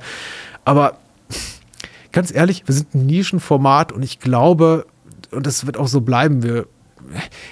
Aber 0.65 0.97
ganz 2.11 2.34
ehrlich, 2.34 2.63
wir 2.67 2.76
sind 2.76 2.93
ein 2.93 3.05
Nischenformat 3.05 3.91
und 3.91 4.03
ich 4.03 4.19
glaube, 4.19 4.86
und 5.32 5.47
das 5.47 5.65
wird 5.65 5.78
auch 5.78 5.88
so 5.88 6.01
bleiben, 6.01 6.43
wir, 6.43 6.67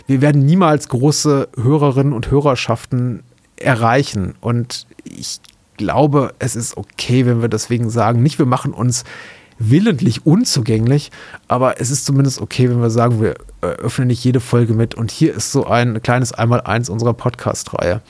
wir 0.07 0.21
werden 0.21 0.45
niemals 0.45 0.89
große 0.89 1.49
Hörerinnen 1.55 2.13
und 2.13 2.29
Hörerschaften 2.29 3.23
erreichen. 3.57 4.35
Und 4.41 4.85
ich 5.03 5.39
glaube, 5.77 6.33
es 6.39 6.55
ist 6.55 6.77
okay, 6.77 7.25
wenn 7.25 7.41
wir 7.41 7.49
deswegen 7.49 7.89
sagen, 7.89 8.21
nicht 8.21 8.39
wir 8.39 8.45
machen 8.45 8.73
uns 8.73 9.05
willentlich 9.61 10.25
unzugänglich, 10.25 11.11
aber 11.49 11.81
es 11.81 11.91
ist 11.91 12.05
zumindest 12.05 12.39
okay, 12.39 12.69
wenn 12.69 12.81
wir 12.81 12.89
sagen, 12.89 13.21
wir 13.21 13.35
öffnen 13.61 14.07
nicht 14.07 14.23
jede 14.23 14.39
Folge 14.39 14.73
mit. 14.73 14.95
Und 14.95 15.11
hier 15.11 15.33
ist 15.33 15.51
so 15.51 15.65
ein 15.65 16.01
kleines 16.01 16.31
Einmaleins 16.31 16.89
unserer 16.89 17.13
Podcast-Reihe 17.13 18.01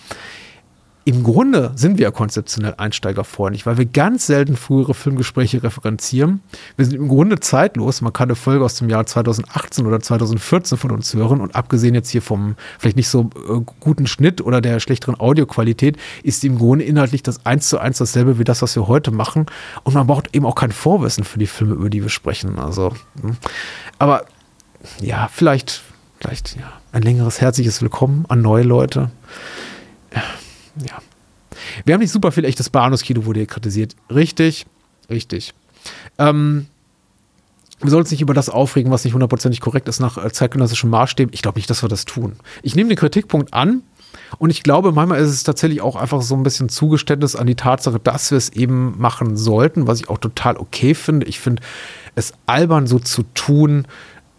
im 1.05 1.23
Grunde 1.23 1.71
sind 1.75 1.97
wir 1.97 2.03
ja 2.03 2.11
konzeptionell 2.11 2.75
einsteigerfreundlich, 2.77 3.65
weil 3.65 3.77
wir 3.77 3.85
ganz 3.85 4.27
selten 4.27 4.55
frühere 4.55 4.93
Filmgespräche 4.93 5.63
referenzieren. 5.63 6.41
Wir 6.75 6.85
sind 6.85 6.95
im 6.95 7.07
Grunde 7.07 7.39
zeitlos. 7.39 8.01
Man 8.01 8.13
kann 8.13 8.29
eine 8.29 8.35
Folge 8.35 8.63
aus 8.65 8.75
dem 8.75 8.89
Jahr 8.89 9.05
2018 9.05 9.85
oder 9.85 9.99
2014 9.99 10.77
von 10.77 10.91
uns 10.91 11.13
hören 11.13 11.41
und 11.41 11.55
abgesehen 11.55 11.95
jetzt 11.95 12.09
hier 12.09 12.21
vom 12.21 12.55
vielleicht 12.77 12.97
nicht 12.97 13.09
so 13.09 13.29
äh, 13.49 13.61
guten 13.79 14.07
Schnitt 14.07 14.41
oder 14.41 14.61
der 14.61 14.79
schlechteren 14.79 15.19
Audioqualität, 15.19 15.97
ist 16.23 16.43
im 16.43 16.57
Grunde 16.57 16.85
inhaltlich 16.85 17.23
das 17.23 17.45
eins 17.45 17.69
zu 17.69 17.79
eins 17.79 17.97
dasselbe 17.97 18.37
wie 18.37 18.43
das, 18.43 18.61
was 18.61 18.75
wir 18.75 18.87
heute 18.87 19.11
machen. 19.11 19.45
Und 19.83 19.95
man 19.95 20.05
braucht 20.05 20.35
eben 20.35 20.45
auch 20.45 20.55
kein 20.55 20.71
Vorwissen 20.71 21.23
für 21.23 21.39
die 21.39 21.47
Filme, 21.47 21.75
über 21.75 21.89
die 21.89 22.03
wir 22.03 22.09
sprechen. 22.09 22.59
Also, 22.59 22.93
hm. 23.21 23.37
aber 23.97 24.25
ja, 25.01 25.29
vielleicht, 25.31 25.81
vielleicht, 26.19 26.55
ja, 26.55 26.71
ein 26.91 27.01
längeres 27.01 27.41
herzliches 27.41 27.81
Willkommen 27.81 28.25
an 28.27 28.41
neue 28.41 28.63
Leute. 28.63 28.99
Ja 28.99 29.09
ja. 30.13 30.23
Wir 31.85 31.93
haben 31.93 32.01
nicht 32.01 32.11
super 32.11 32.31
viel 32.31 32.45
echtes 32.45 32.69
Bahnhofskino, 32.69 33.25
wurde 33.25 33.39
hier 33.39 33.47
kritisiert. 33.47 33.95
Richtig, 34.13 34.65
richtig. 35.09 35.53
Ähm, 36.17 36.67
wir 37.81 37.89
sollen 37.89 38.01
uns 38.01 38.11
nicht 38.11 38.21
über 38.21 38.33
das 38.33 38.49
aufregen, 38.49 38.91
was 38.91 39.05
nicht 39.05 39.13
hundertprozentig 39.13 39.61
korrekt 39.61 39.87
ist 39.87 39.99
nach 39.99 40.17
äh, 40.23 40.31
zeitgenössischen 40.31 40.89
Maßstäben. 40.89 41.33
Ich 41.33 41.41
glaube 41.41 41.57
nicht, 41.57 41.69
dass 41.69 41.83
wir 41.83 41.89
das 41.89 42.05
tun. 42.05 42.35
Ich 42.61 42.75
nehme 42.75 42.89
den 42.89 42.97
Kritikpunkt 42.97 43.53
an 43.53 43.83
und 44.37 44.49
ich 44.49 44.63
glaube, 44.63 44.91
manchmal 44.91 45.19
ist 45.19 45.29
es 45.29 45.43
tatsächlich 45.43 45.81
auch 45.81 45.95
einfach 45.95 46.21
so 46.21 46.35
ein 46.35 46.43
bisschen 46.43 46.69
Zugeständnis 46.69 47.35
an 47.35 47.47
die 47.47 47.55
Tatsache, 47.55 47.99
dass 47.99 48.31
wir 48.31 48.37
es 48.37 48.49
eben 48.49 48.99
machen 48.99 49.37
sollten, 49.37 49.87
was 49.87 49.99
ich 49.99 50.09
auch 50.09 50.17
total 50.17 50.57
okay 50.57 50.93
finde. 50.93 51.25
Ich 51.27 51.39
finde 51.39 51.61
es 52.15 52.33
albern, 52.45 52.85
so 52.85 52.99
zu 52.99 53.23
tun, 53.33 53.87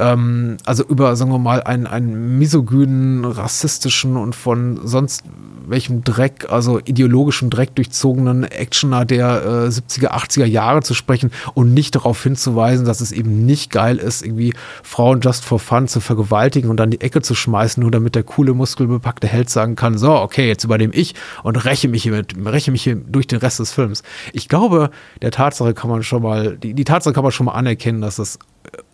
ähm, 0.01 0.57
also 0.65 0.85
über, 0.85 1.15
sagen 1.17 1.31
wir 1.31 1.39
mal, 1.39 1.63
einen, 1.63 1.87
einen 1.87 2.39
misogynen, 2.39 3.25
rassistischen 3.25 4.17
und 4.17 4.35
von 4.35 4.81
sonst 4.85 5.25
welchem 5.67 6.03
Dreck, 6.03 6.47
also 6.51 6.81
ideologischem 6.81 7.51
Dreck 7.51 7.75
durchzogenen 7.75 8.45
Actioner 8.45 9.05
der 9.05 9.43
äh, 9.45 9.69
70er, 9.69 10.11
80er 10.11 10.45
Jahre 10.45 10.83
zu 10.83 10.95
sprechen 10.95 11.31
und 11.55 11.73
nicht 11.73 11.95
darauf 11.95 12.23
hinzuweisen, 12.23 12.87
dass 12.87 13.01
es 13.01 13.13
eben 13.13 13.47
nicht 13.47 13.71
geil 13.71 13.99
ist, 13.99 14.25
irgendwie 14.25 14.55
Frauen 14.83 15.21
just 15.21 15.45
for 15.45 15.59
fun 15.59 15.87
zu 15.87 16.01
vergewaltigen 16.01 16.71
und 16.71 16.79
dann 16.79 16.91
die 16.91 17.01
Ecke 17.01 17.23
zu 17.23 17.35
schmeißen, 17.35 17.81
nur 17.81 17.91
damit 17.91 18.15
der 18.15 18.25
coole, 18.25 18.55
muskelbepackte 18.55 19.29
Held 19.29 19.51
sagen 19.51 19.77
kann, 19.77 19.97
so, 19.97 20.13
okay, 20.15 20.49
jetzt 20.49 20.65
übernehme 20.65 20.95
ich 20.95 21.15
und 21.43 21.65
räche 21.65 21.89
mich 21.89 22.03
hier, 22.03 22.13
mit, 22.13 22.35
räche 22.45 22.71
mich 22.71 22.83
hier 22.83 22.97
durch 22.97 23.27
den 23.27 23.39
Rest 23.39 23.61
des 23.61 23.73
Films. 23.73 24.03
Ich 24.33 24.49
glaube, 24.49 24.91
der 25.23 25.31
Tatsache 25.31 25.75
kann 25.75 25.91
man 25.91 26.03
schon 26.03 26.23
mal, 26.23 26.57
die, 26.57 26.75
die 26.75 26.85
Tatsache 26.85 27.15
kann 27.15 27.23
man 27.23 27.33
schon 27.33 27.47
mal 27.47 27.53
anerkennen, 27.53 28.01
dass 28.01 28.17
das 28.17 28.39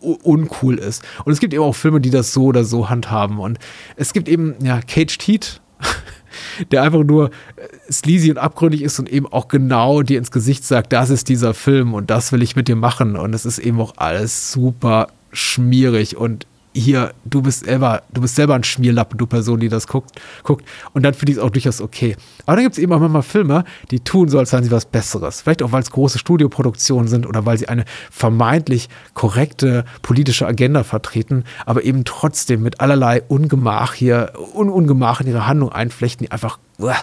uncool 0.01 0.77
ist. 0.77 1.03
Und 1.25 1.33
es 1.33 1.39
gibt 1.39 1.53
eben 1.53 1.63
auch 1.63 1.75
Filme, 1.75 2.01
die 2.01 2.09
das 2.09 2.33
so 2.33 2.45
oder 2.45 2.63
so 2.63 2.89
handhaben. 2.89 3.39
Und 3.39 3.59
es 3.95 4.13
gibt 4.13 4.29
eben, 4.29 4.55
ja, 4.63 4.81
Caged 4.81 5.21
Heat 5.23 5.61
der 6.71 6.83
einfach 6.83 7.03
nur 7.03 7.29
äh, 7.55 7.91
sleazy 7.91 8.31
und 8.31 8.37
abgründig 8.37 8.81
ist 8.81 8.99
und 8.99 9.09
eben 9.09 9.27
auch 9.27 9.47
genau 9.47 10.01
dir 10.01 10.17
ins 10.17 10.31
Gesicht 10.31 10.63
sagt, 10.63 10.93
das 10.93 11.09
ist 11.09 11.29
dieser 11.29 11.53
Film 11.53 11.93
und 11.93 12.09
das 12.09 12.31
will 12.31 12.41
ich 12.41 12.55
mit 12.55 12.67
dir 12.67 12.75
machen. 12.75 13.15
Und 13.15 13.33
es 13.33 13.45
ist 13.45 13.59
eben 13.59 13.79
auch 13.79 13.93
alles 13.97 14.51
super 14.51 15.07
schmierig 15.31 16.17
und 16.17 16.47
hier, 16.79 17.13
du 17.25 17.41
bist 17.41 17.65
selber, 17.65 18.03
du 18.13 18.21
bist 18.21 18.35
selber 18.35 18.55
ein 18.55 18.63
Schmierlappen, 18.63 19.17
du 19.17 19.25
Person, 19.25 19.59
die 19.59 19.69
das 19.69 19.87
guckt, 19.87 20.19
guckt. 20.43 20.65
Und 20.93 21.03
dann 21.03 21.13
finde 21.13 21.31
ich 21.31 21.37
es 21.37 21.43
auch 21.43 21.49
durchaus 21.49 21.81
okay. 21.81 22.15
Aber 22.45 22.55
dann 22.55 22.65
gibt 22.65 22.73
es 22.73 22.79
eben 22.79 22.93
auch 22.93 22.99
manchmal 22.99 23.23
Filme, 23.23 23.63
die 23.91 23.99
tun 23.99 24.29
so, 24.29 24.39
als 24.39 24.51
seien 24.51 24.63
sie 24.63 24.71
was 24.71 24.85
Besseres. 24.85 25.41
Vielleicht 25.41 25.63
auch, 25.63 25.71
weil 25.71 25.81
es 25.81 25.91
große 25.91 26.19
Studioproduktionen 26.19 27.07
sind 27.07 27.25
oder 27.25 27.45
weil 27.45 27.57
sie 27.57 27.67
eine 27.67 27.85
vermeintlich 28.11 28.89
korrekte 29.13 29.85
politische 30.01 30.47
Agenda 30.47 30.83
vertreten, 30.83 31.43
aber 31.65 31.83
eben 31.83 32.05
trotzdem 32.05 32.61
mit 32.61 32.79
allerlei 32.79 33.21
Ungemach 33.27 33.93
hier, 33.93 34.33
Un 34.53 34.69
Ungemach 34.69 35.21
in 35.21 35.27
ihre 35.27 35.47
Handlung 35.47 35.71
einflechten, 35.71 36.25
die 36.25 36.31
einfach 36.31 36.59
uah, 36.79 36.95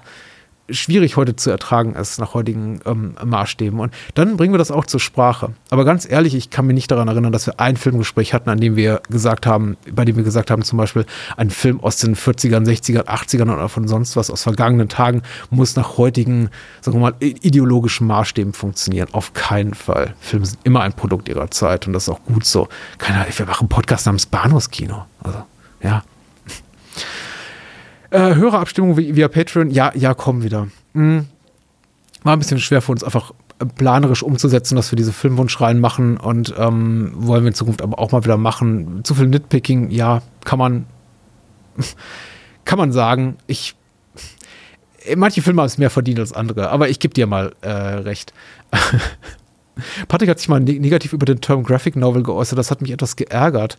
schwierig 0.70 1.16
heute 1.16 1.36
zu 1.36 1.50
ertragen 1.50 1.94
ist 1.94 2.18
nach 2.18 2.34
heutigen 2.34 2.80
ähm, 2.86 3.14
Maßstäben. 3.22 3.78
Und 3.78 3.92
dann 4.14 4.36
bringen 4.36 4.54
wir 4.54 4.58
das 4.58 4.70
auch 4.70 4.86
zur 4.86 5.00
Sprache. 5.00 5.52
Aber 5.70 5.84
ganz 5.84 6.08
ehrlich, 6.08 6.34
ich 6.34 6.50
kann 6.50 6.66
mich 6.66 6.74
nicht 6.74 6.90
daran 6.90 7.08
erinnern, 7.08 7.32
dass 7.32 7.46
wir 7.46 7.60
ein 7.60 7.76
Filmgespräch 7.76 8.32
hatten, 8.32 8.48
an 8.48 8.58
dem 8.58 8.76
wir 8.76 9.02
gesagt 9.10 9.46
haben, 9.46 9.76
bei 9.92 10.04
dem 10.04 10.16
wir 10.16 10.24
gesagt 10.24 10.50
haben, 10.50 10.62
zum 10.62 10.78
Beispiel, 10.78 11.04
ein 11.36 11.50
Film 11.50 11.80
aus 11.80 11.98
den 11.98 12.16
40ern, 12.16 12.64
60ern, 12.64 13.04
80ern 13.04 13.52
oder 13.52 13.68
von 13.68 13.86
sonst 13.88 14.16
was 14.16 14.30
aus 14.30 14.42
vergangenen 14.42 14.88
Tagen 14.88 15.22
muss 15.50 15.76
nach 15.76 15.98
heutigen, 15.98 16.48
sagen 16.80 16.96
wir 16.98 17.10
mal, 17.10 17.14
ideologischen 17.20 18.06
Maßstäben 18.06 18.54
funktionieren. 18.54 19.08
Auf 19.12 19.34
keinen 19.34 19.74
Fall. 19.74 20.14
Filme 20.20 20.46
sind 20.46 20.60
immer 20.64 20.80
ein 20.80 20.94
Produkt 20.94 21.28
ihrer 21.28 21.50
Zeit 21.50 21.86
und 21.86 21.92
das 21.92 22.04
ist 22.04 22.08
auch 22.08 22.24
gut 22.24 22.44
so. 22.44 22.68
Keine 22.98 23.20
Ahnung, 23.20 23.32
wir 23.36 23.46
machen 23.46 23.64
einen 23.64 23.68
Podcast 23.68 24.06
namens 24.06 24.26
Bahnhofskino. 24.26 25.04
Also, 25.22 25.44
ja. 25.82 26.02
Äh, 28.14 28.36
Hörerabstimmung 28.36 28.96
via 28.96 29.26
Patreon, 29.26 29.70
ja, 29.70 29.90
ja, 29.96 30.14
kommen 30.14 30.44
wieder. 30.44 30.68
Mhm. 30.92 31.26
War 32.22 32.34
ein 32.34 32.38
bisschen 32.38 32.60
schwer 32.60 32.80
für 32.80 32.92
uns 32.92 33.02
einfach 33.02 33.32
äh, 33.58 33.64
planerisch 33.64 34.22
umzusetzen, 34.22 34.76
dass 34.76 34.92
wir 34.92 34.96
diese 34.96 35.12
Filmwunschreihen 35.12 35.80
machen 35.80 36.16
und 36.16 36.54
ähm, 36.56 37.10
wollen 37.16 37.42
wir 37.42 37.48
in 37.48 37.54
Zukunft 37.54 37.82
aber 37.82 37.98
auch 37.98 38.12
mal 38.12 38.22
wieder 38.22 38.36
machen. 38.36 39.00
Zu 39.02 39.16
viel 39.16 39.26
Nitpicking, 39.26 39.90
ja, 39.90 40.22
kann 40.44 40.60
man, 40.60 40.86
kann 42.64 42.78
man 42.78 42.92
sagen. 42.92 43.36
Ich, 43.48 43.74
manche 45.16 45.42
Filme 45.42 45.62
haben 45.62 45.66
es 45.66 45.78
mehr 45.78 45.90
verdient 45.90 46.20
als 46.20 46.32
andere, 46.32 46.70
aber 46.70 46.90
ich 46.90 47.00
gebe 47.00 47.14
dir 47.14 47.26
mal 47.26 47.52
äh, 47.62 47.68
recht. 47.68 48.32
Patrick 50.06 50.30
hat 50.30 50.38
sich 50.38 50.48
mal 50.48 50.60
ne 50.60 50.78
negativ 50.78 51.14
über 51.14 51.26
den 51.26 51.40
Term 51.40 51.64
Graphic 51.64 51.96
Novel 51.96 52.22
geäußert, 52.22 52.60
das 52.60 52.70
hat 52.70 52.80
mich 52.80 52.92
etwas 52.92 53.16
geärgert. 53.16 53.76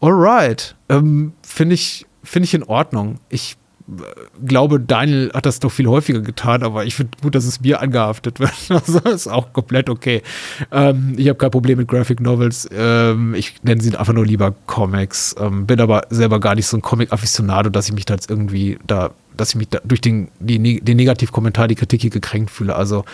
Alright, 0.00 0.76
ähm, 0.88 1.32
finde 1.42 1.74
ich 1.74 2.06
finde 2.26 2.44
ich 2.44 2.54
in 2.54 2.62
Ordnung. 2.62 3.18
Ich 3.28 3.56
äh, 3.88 4.02
glaube, 4.46 4.80
Daniel 4.80 5.30
hat 5.32 5.46
das 5.46 5.60
doch 5.60 5.70
viel 5.70 5.86
häufiger 5.86 6.20
getan, 6.20 6.62
aber 6.62 6.84
ich 6.84 6.94
finde 6.94 7.16
gut, 7.22 7.34
dass 7.34 7.44
es 7.44 7.60
mir 7.60 7.80
angehaftet 7.80 8.40
wird. 8.40 8.52
Also 8.68 8.98
ist 9.00 9.28
auch 9.28 9.52
komplett 9.52 9.88
okay. 9.88 10.22
Ähm, 10.70 11.14
ich 11.16 11.28
habe 11.28 11.38
kein 11.38 11.50
Problem 11.50 11.78
mit 11.78 11.88
Graphic 11.88 12.20
Novels. 12.20 12.68
Ähm, 12.72 13.34
ich 13.34 13.62
nenne 13.62 13.80
sie 13.80 13.96
einfach 13.96 14.12
nur 14.12 14.26
lieber 14.26 14.54
Comics. 14.66 15.34
Ähm, 15.38 15.66
bin 15.66 15.80
aber 15.80 16.02
selber 16.10 16.40
gar 16.40 16.54
nicht 16.54 16.66
so 16.66 16.76
ein 16.76 16.82
Comic-Afficionado, 16.82 17.70
dass 17.70 17.88
ich 17.88 17.94
mich 17.94 18.04
da 18.04 18.14
jetzt 18.14 18.30
irgendwie 18.30 18.78
da, 18.86 19.10
dass 19.36 19.50
ich 19.50 19.56
mich 19.56 19.68
da 19.68 19.80
durch 19.84 20.00
den, 20.00 20.28
die, 20.40 20.80
den 20.80 20.96
Negativkommentar, 20.96 21.68
die 21.68 21.74
Kritik 21.76 22.02
hier 22.02 22.10
gekränkt 22.10 22.50
fühle. 22.50 22.76
Also 22.76 23.04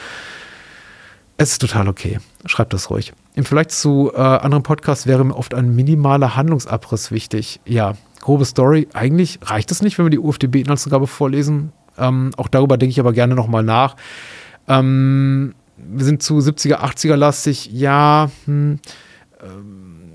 es 1.36 1.52
ist 1.52 1.58
total 1.60 1.88
okay. 1.88 2.18
Schreibt 2.46 2.72
das 2.72 2.90
ruhig. 2.90 3.12
Im 3.34 3.44
Vergleich 3.44 3.68
zu 3.68 4.12
äh, 4.14 4.18
anderen 4.18 4.62
Podcasts 4.62 5.06
wäre 5.06 5.24
mir 5.24 5.36
oft 5.36 5.54
ein 5.54 5.74
minimaler 5.74 6.36
Handlungsabriss 6.36 7.10
wichtig. 7.10 7.60
Ja, 7.64 7.94
grobe 8.20 8.44
Story. 8.44 8.88
Eigentlich 8.92 9.38
reicht 9.42 9.70
es 9.70 9.82
nicht, 9.82 9.98
wenn 9.98 10.06
wir 10.06 10.10
die 10.10 10.18
UFDB-Inhaltsangabe 10.18 11.06
vorlesen. 11.06 11.72
Ähm, 11.98 12.32
auch 12.36 12.48
darüber 12.48 12.76
denke 12.76 12.90
ich 12.90 13.00
aber 13.00 13.12
gerne 13.12 13.34
nochmal 13.34 13.62
nach. 13.62 13.96
Ähm, 14.68 15.54
wir 15.76 16.04
sind 16.04 16.22
zu 16.22 16.38
70er, 16.38 16.76
80er 16.76 17.16
lastig. 17.16 17.70
Ja, 17.72 18.30
hm, 18.44 18.78
ähm, 19.42 20.12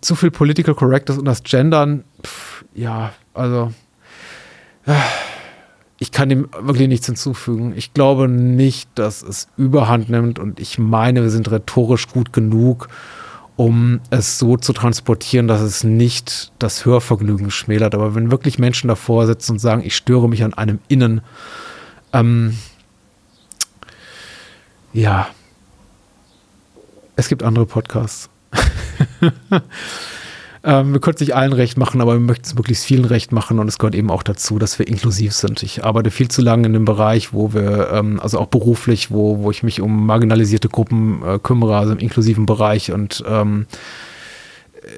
zu 0.00 0.14
viel 0.14 0.30
Political 0.30 0.74
Correctness 0.74 1.18
und 1.18 1.24
das 1.24 1.42
Gendern. 1.42 2.04
Pff, 2.24 2.64
ja, 2.74 3.12
also. 3.34 3.72
Äh, 4.86 4.94
ich 6.02 6.10
kann 6.10 6.28
dem 6.28 6.48
wirklich 6.60 6.88
nichts 6.88 7.06
hinzufügen. 7.06 7.74
Ich 7.76 7.94
glaube 7.94 8.26
nicht, 8.26 8.90
dass 8.96 9.22
es 9.22 9.46
überhand 9.56 10.10
nimmt 10.10 10.40
und 10.40 10.58
ich 10.58 10.76
meine, 10.76 11.22
wir 11.22 11.30
sind 11.30 11.48
rhetorisch 11.48 12.08
gut 12.08 12.32
genug, 12.32 12.88
um 13.54 14.00
es 14.10 14.36
so 14.36 14.56
zu 14.56 14.72
transportieren, 14.72 15.46
dass 15.46 15.60
es 15.60 15.84
nicht 15.84 16.50
das 16.58 16.84
Hörvergnügen 16.84 17.52
schmälert. 17.52 17.94
Aber 17.94 18.16
wenn 18.16 18.32
wirklich 18.32 18.58
Menschen 18.58 18.88
davor 18.88 19.28
sitzen 19.28 19.52
und 19.52 19.58
sagen, 19.60 19.82
ich 19.84 19.94
störe 19.94 20.28
mich 20.28 20.42
an 20.42 20.54
einem 20.54 20.80
Innen, 20.88 21.20
ähm, 22.12 22.58
ja, 24.92 25.28
es 27.14 27.28
gibt 27.28 27.44
andere 27.44 27.64
Podcasts. 27.64 28.28
Ähm, 30.64 30.92
wir 30.92 31.00
können 31.00 31.14
es 31.14 31.20
nicht 31.20 31.34
allen 31.34 31.52
recht 31.52 31.76
machen, 31.76 32.00
aber 32.00 32.14
wir 32.14 32.20
möchten 32.20 32.44
es 32.44 32.54
möglichst 32.54 32.84
vielen 32.84 33.04
recht 33.04 33.32
machen 33.32 33.58
und 33.58 33.66
es 33.66 33.78
gehört 33.78 33.96
eben 33.96 34.10
auch 34.10 34.22
dazu, 34.22 34.58
dass 34.58 34.78
wir 34.78 34.86
inklusiv 34.86 35.32
sind. 35.32 35.62
Ich 35.62 35.84
arbeite 35.84 36.10
viel 36.10 36.28
zu 36.28 36.40
lange 36.40 36.66
in 36.66 36.72
dem 36.72 36.84
Bereich, 36.84 37.32
wo 37.32 37.52
wir, 37.52 37.90
ähm, 37.92 38.20
also 38.20 38.38
auch 38.38 38.46
beruflich, 38.46 39.10
wo, 39.10 39.40
wo 39.40 39.50
ich 39.50 39.64
mich 39.64 39.80
um 39.80 40.06
marginalisierte 40.06 40.68
Gruppen 40.68 41.22
äh, 41.24 41.38
kümmere, 41.40 41.76
also 41.76 41.92
im 41.92 41.98
inklusiven 41.98 42.46
Bereich 42.46 42.92
und 42.92 43.24
ähm, 43.26 43.66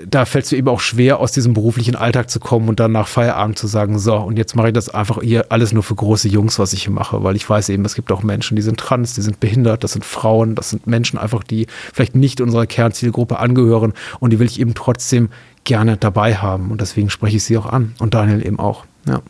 da 0.06 0.24
fällt 0.24 0.46
es 0.46 0.52
mir 0.52 0.58
eben 0.58 0.68
auch 0.68 0.80
schwer, 0.80 1.20
aus 1.20 1.32
diesem 1.32 1.52
beruflichen 1.52 1.94
Alltag 1.94 2.30
zu 2.30 2.40
kommen 2.40 2.68
und 2.68 2.80
dann 2.80 2.92
nach 2.92 3.06
Feierabend 3.06 3.58
zu 3.58 3.66
sagen, 3.66 3.98
so, 3.98 4.16
und 4.16 4.38
jetzt 4.38 4.56
mache 4.56 4.68
ich 4.68 4.72
das 4.72 4.88
einfach 4.88 5.20
hier 5.22 5.46
alles 5.50 5.72
nur 5.72 5.82
für 5.82 5.94
große 5.94 6.28
Jungs, 6.28 6.58
was 6.58 6.72
ich 6.72 6.84
hier 6.84 6.92
mache, 6.92 7.22
weil 7.22 7.36
ich 7.36 7.48
weiß 7.48 7.68
eben, 7.68 7.84
es 7.84 7.94
gibt 7.94 8.10
auch 8.10 8.22
Menschen, 8.22 8.56
die 8.56 8.62
sind 8.62 8.78
trans, 8.78 9.14
die 9.14 9.20
sind 9.20 9.40
behindert, 9.40 9.84
das 9.84 9.92
sind 9.92 10.04
Frauen, 10.04 10.54
das 10.54 10.70
sind 10.70 10.86
Menschen 10.86 11.18
einfach, 11.18 11.44
die 11.44 11.66
vielleicht 11.92 12.14
nicht 12.14 12.40
unserer 12.40 12.66
Kernzielgruppe 12.66 13.38
angehören 13.38 13.92
und 14.20 14.32
die 14.32 14.38
will 14.38 14.46
ich 14.46 14.60
eben 14.60 14.74
trotzdem 14.74 15.28
gerne 15.64 15.96
dabei 15.96 16.36
haben 16.36 16.70
und 16.70 16.80
deswegen 16.80 17.10
spreche 17.10 17.36
ich 17.36 17.44
sie 17.44 17.56
auch 17.58 17.66
an 17.66 17.94
und 17.98 18.14
Daniel 18.14 18.44
eben 18.46 18.58
auch, 18.58 18.84
ja. 19.06 19.20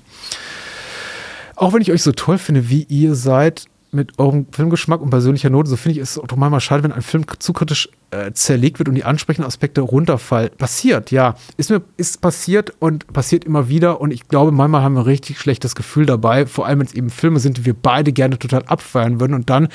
Auch 1.57 1.72
wenn 1.72 1.82
ich 1.82 1.93
euch 1.93 2.03
so 2.03 2.11
toll 2.12 2.39
finde, 2.39 2.68
wie 2.68 2.82
ihr 2.82 3.14
seid, 3.14 3.66
mit 3.95 4.18
eurem 4.18 4.47
Filmgeschmack 4.51 5.01
und 5.01 5.11
persönlicher 5.11 5.51
Note, 5.51 5.70
so 5.70 5.76
finde 5.76 5.99
ich 5.99 6.03
es 6.03 6.18
auch 6.18 6.26
manchmal 6.37 6.61
schade, 6.61 6.82
wenn 6.82 6.93
ein 6.93 7.03
Film 7.03 7.24
zu 7.39 7.53
kritisch 7.53 7.89
äh, 8.11 8.32
zerlegt 8.32 8.78
wird 8.78 8.89
und 8.89 8.97
die 8.97 9.05
ansprechenden 9.05 9.47
Aspekte 9.47 9.80
runterfallen. 9.80 10.51
Passiert, 10.59 11.11
ja. 11.11 11.37
Ist 11.57 11.70
mir 11.70 11.80
ist 11.97 12.20
passiert 12.20 12.72
und 12.80 13.12
passiert 13.12 13.45
immer 13.45 13.68
wieder 13.68 14.01
und 14.01 14.11
ich 14.11 14.28
glaube, 14.28 14.53
manchmal 14.53 14.82
haben 14.82 14.95
wir 14.95 15.01
ein 15.01 15.07
richtig 15.07 15.39
schlechtes 15.39 15.74
Gefühl 15.74 16.07
dabei, 16.07 16.47
vor 16.47 16.66
allem 16.66 16.80
wenn 16.80 16.87
es 16.87 16.95
eben 16.95 17.09
Filme 17.09 17.39
sind, 17.39 17.59
die 17.59 17.64
wir 17.64 17.74
beide 17.74 18.12
gerne 18.12 18.39
total 18.39 18.64
abfeiern 18.64 19.20
würden 19.20 19.35
und 19.35 19.49
dann 19.49 19.68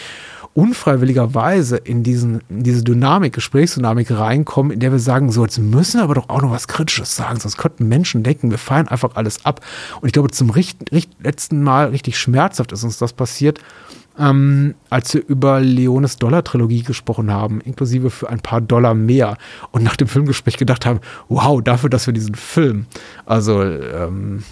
unfreiwilligerweise 0.54 1.78
in, 1.78 2.04
diesen, 2.04 2.42
in 2.50 2.64
diese 2.64 2.84
Dynamik, 2.84 3.34
Gesprächsdynamik 3.34 4.12
reinkommen, 4.12 4.72
in 4.72 4.80
der 4.80 4.92
wir 4.92 5.00
sagen, 5.00 5.32
so, 5.32 5.44
jetzt 5.44 5.58
müssen 5.58 6.00
wir 6.00 6.04
aber 6.04 6.16
doch 6.16 6.30
auch 6.30 6.42
noch 6.42 6.52
was 6.52 6.68
Kritisches 6.68 7.16
sagen, 7.16 7.40
sonst 7.40 7.58
könnten 7.58 7.88
Menschen 7.88 8.24
denken, 8.24 8.52
wir 8.52 8.58
feiern 8.58 8.88
einfach 8.88 9.16
alles 9.16 9.46
ab. 9.46 9.66
Und 10.02 10.08
ich 10.08 10.14
glaube, 10.14 10.32
zum 10.32 10.50
richt, 10.50 10.92
richt, 10.92 11.12
letzten 11.22 11.64
Mal 11.64 11.88
richtig 11.90 12.18
schmerzhaft 12.18 12.72
ist 12.72 12.84
uns 12.84 12.98
das 12.98 13.14
passiert 13.14 13.60
ähm, 14.20 14.76
als 14.90 15.14
wir 15.14 15.26
über 15.28 15.62
Leones 15.62 16.18
Dollar-Trilogie 16.18 16.84
gesprochen 16.84 17.32
haben, 17.32 17.62
inklusive 17.62 18.10
für 18.10 18.30
ein 18.30 18.42
paar 18.42 18.60
Dollar 18.62 18.94
mehr 18.94 19.38
und 19.72 19.84
nach 19.84 19.96
dem 19.96 20.08
Filmgespräch 20.08 20.58
gedacht 20.58 20.86
haben, 20.86 21.00
wow, 21.30 21.62
dafür, 21.62 21.90
dass 21.90 22.06
wir 22.06 22.14
diesen 22.14 22.36
Film, 22.36 22.86
also 23.26 23.64
ähm, 23.64 24.44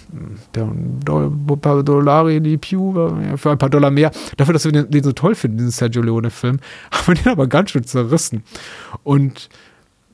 der 0.54 0.66
Dollari 1.04 2.40
di 2.40 2.56
Più, 2.56 2.94
für 3.36 3.50
ein 3.50 3.58
paar 3.58 3.70
Dollar 3.70 3.90
mehr, 3.90 4.10
dafür, 4.36 4.54
dass 4.54 4.64
wir 4.64 4.72
den, 4.72 4.90
den 4.90 5.04
so 5.04 5.12
toll 5.12 5.34
finden, 5.34 5.58
diesen 5.58 5.70
Sergio 5.70 6.02
Leone-Film, 6.02 6.58
haben 6.90 7.06
wir 7.06 7.14
den 7.14 7.32
aber 7.32 7.46
ganz 7.46 7.70
schön 7.70 7.84
zerrissen. 7.84 8.42
Und 9.04 9.50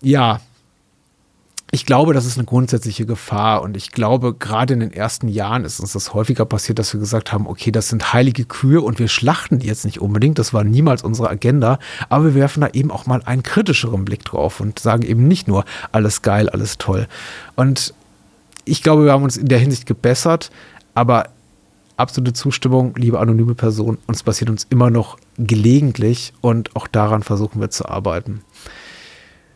ja, 0.02 0.40
ich 1.74 1.86
glaube, 1.86 2.14
das 2.14 2.24
ist 2.24 2.38
eine 2.38 2.46
grundsätzliche 2.46 3.04
Gefahr 3.04 3.60
und 3.60 3.76
ich 3.76 3.90
glaube, 3.90 4.32
gerade 4.32 4.74
in 4.74 4.80
den 4.80 4.92
ersten 4.92 5.26
Jahren 5.26 5.64
ist 5.64 5.80
uns 5.80 5.92
das 5.92 6.14
häufiger 6.14 6.44
passiert, 6.44 6.78
dass 6.78 6.92
wir 6.92 7.00
gesagt 7.00 7.32
haben, 7.32 7.48
okay, 7.48 7.72
das 7.72 7.88
sind 7.88 8.12
heilige 8.12 8.44
Kühe 8.44 8.80
und 8.80 9.00
wir 9.00 9.08
schlachten 9.08 9.58
die 9.58 9.66
jetzt 9.66 9.84
nicht 9.84 10.00
unbedingt, 10.00 10.38
das 10.38 10.54
war 10.54 10.62
niemals 10.62 11.02
unsere 11.02 11.28
Agenda, 11.28 11.80
aber 12.08 12.26
wir 12.26 12.34
werfen 12.36 12.60
da 12.60 12.68
eben 12.74 12.92
auch 12.92 13.06
mal 13.06 13.22
einen 13.24 13.42
kritischeren 13.42 14.04
Blick 14.04 14.24
drauf 14.24 14.60
und 14.60 14.78
sagen 14.78 15.02
eben 15.02 15.26
nicht 15.26 15.48
nur 15.48 15.64
alles 15.90 16.22
geil, 16.22 16.48
alles 16.48 16.78
toll. 16.78 17.08
Und 17.56 17.92
ich 18.64 18.84
glaube, 18.84 19.04
wir 19.04 19.10
haben 19.10 19.24
uns 19.24 19.36
in 19.36 19.48
der 19.48 19.58
Hinsicht 19.58 19.84
gebessert, 19.84 20.52
aber 20.94 21.30
absolute 21.96 22.34
Zustimmung, 22.34 22.94
liebe 22.94 23.18
anonyme 23.18 23.56
Person, 23.56 23.98
uns 24.06 24.22
passiert 24.22 24.48
uns 24.48 24.64
immer 24.70 24.90
noch 24.90 25.18
gelegentlich 25.38 26.34
und 26.40 26.76
auch 26.76 26.86
daran 26.86 27.24
versuchen 27.24 27.60
wir 27.60 27.70
zu 27.70 27.88
arbeiten. 27.88 28.42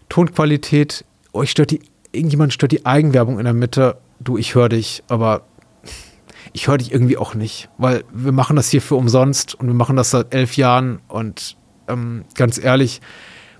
Tonqualität, 0.08 1.04
euch 1.32 1.52
stört 1.52 1.70
die 1.70 1.82
irgendjemand 2.12 2.52
stört 2.52 2.72
die 2.72 2.86
Eigenwerbung 2.86 3.38
in 3.38 3.44
der 3.44 3.54
Mitte. 3.54 3.98
Du, 4.20 4.36
ich 4.36 4.54
höre 4.54 4.68
dich, 4.68 5.02
aber 5.08 5.42
ich 6.52 6.68
höre 6.68 6.78
dich 6.78 6.92
irgendwie 6.92 7.16
auch 7.16 7.34
nicht, 7.34 7.68
weil 7.78 8.04
wir 8.12 8.32
machen 8.32 8.56
das 8.56 8.70
hier 8.70 8.82
für 8.82 8.96
umsonst 8.96 9.54
und 9.54 9.66
wir 9.66 9.74
machen 9.74 9.96
das 9.96 10.10
seit 10.10 10.34
elf 10.34 10.56
Jahren 10.56 11.00
und 11.08 11.56
ähm, 11.88 12.24
ganz 12.34 12.58
ehrlich, 12.58 13.00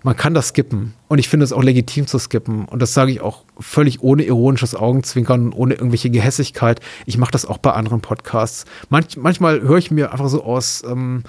man 0.03 0.17
kann 0.17 0.33
das 0.33 0.49
skippen 0.49 0.95
und 1.09 1.19
ich 1.19 1.29
finde 1.29 1.45
es 1.45 1.53
auch 1.53 1.63
legitim 1.63 2.07
zu 2.07 2.19
skippen 2.19 2.65
und 2.65 2.81
das 2.81 2.95
sage 2.95 3.11
ich 3.11 3.21
auch 3.21 3.45
völlig 3.59 4.03
ohne 4.03 4.23
ironisches 4.25 4.75
Augenzwinkern, 4.75 5.53
ohne 5.53 5.75
irgendwelche 5.75 6.11
Gehässigkeit. 6.11 6.81
Ich 7.05 7.19
mache 7.19 7.33
das 7.33 7.45
auch 7.45 7.59
bei 7.59 7.73
anderen 7.73 8.01
Podcasts. 8.01 8.65
Manch, 8.89 9.17
manchmal 9.17 9.61
höre 9.61 9.79
ich 9.79 9.91
mir 9.91 10.13
einfach 10.13 10.29
so 10.29 10.43
aus, 10.43 10.83
ähm, 10.85 11.25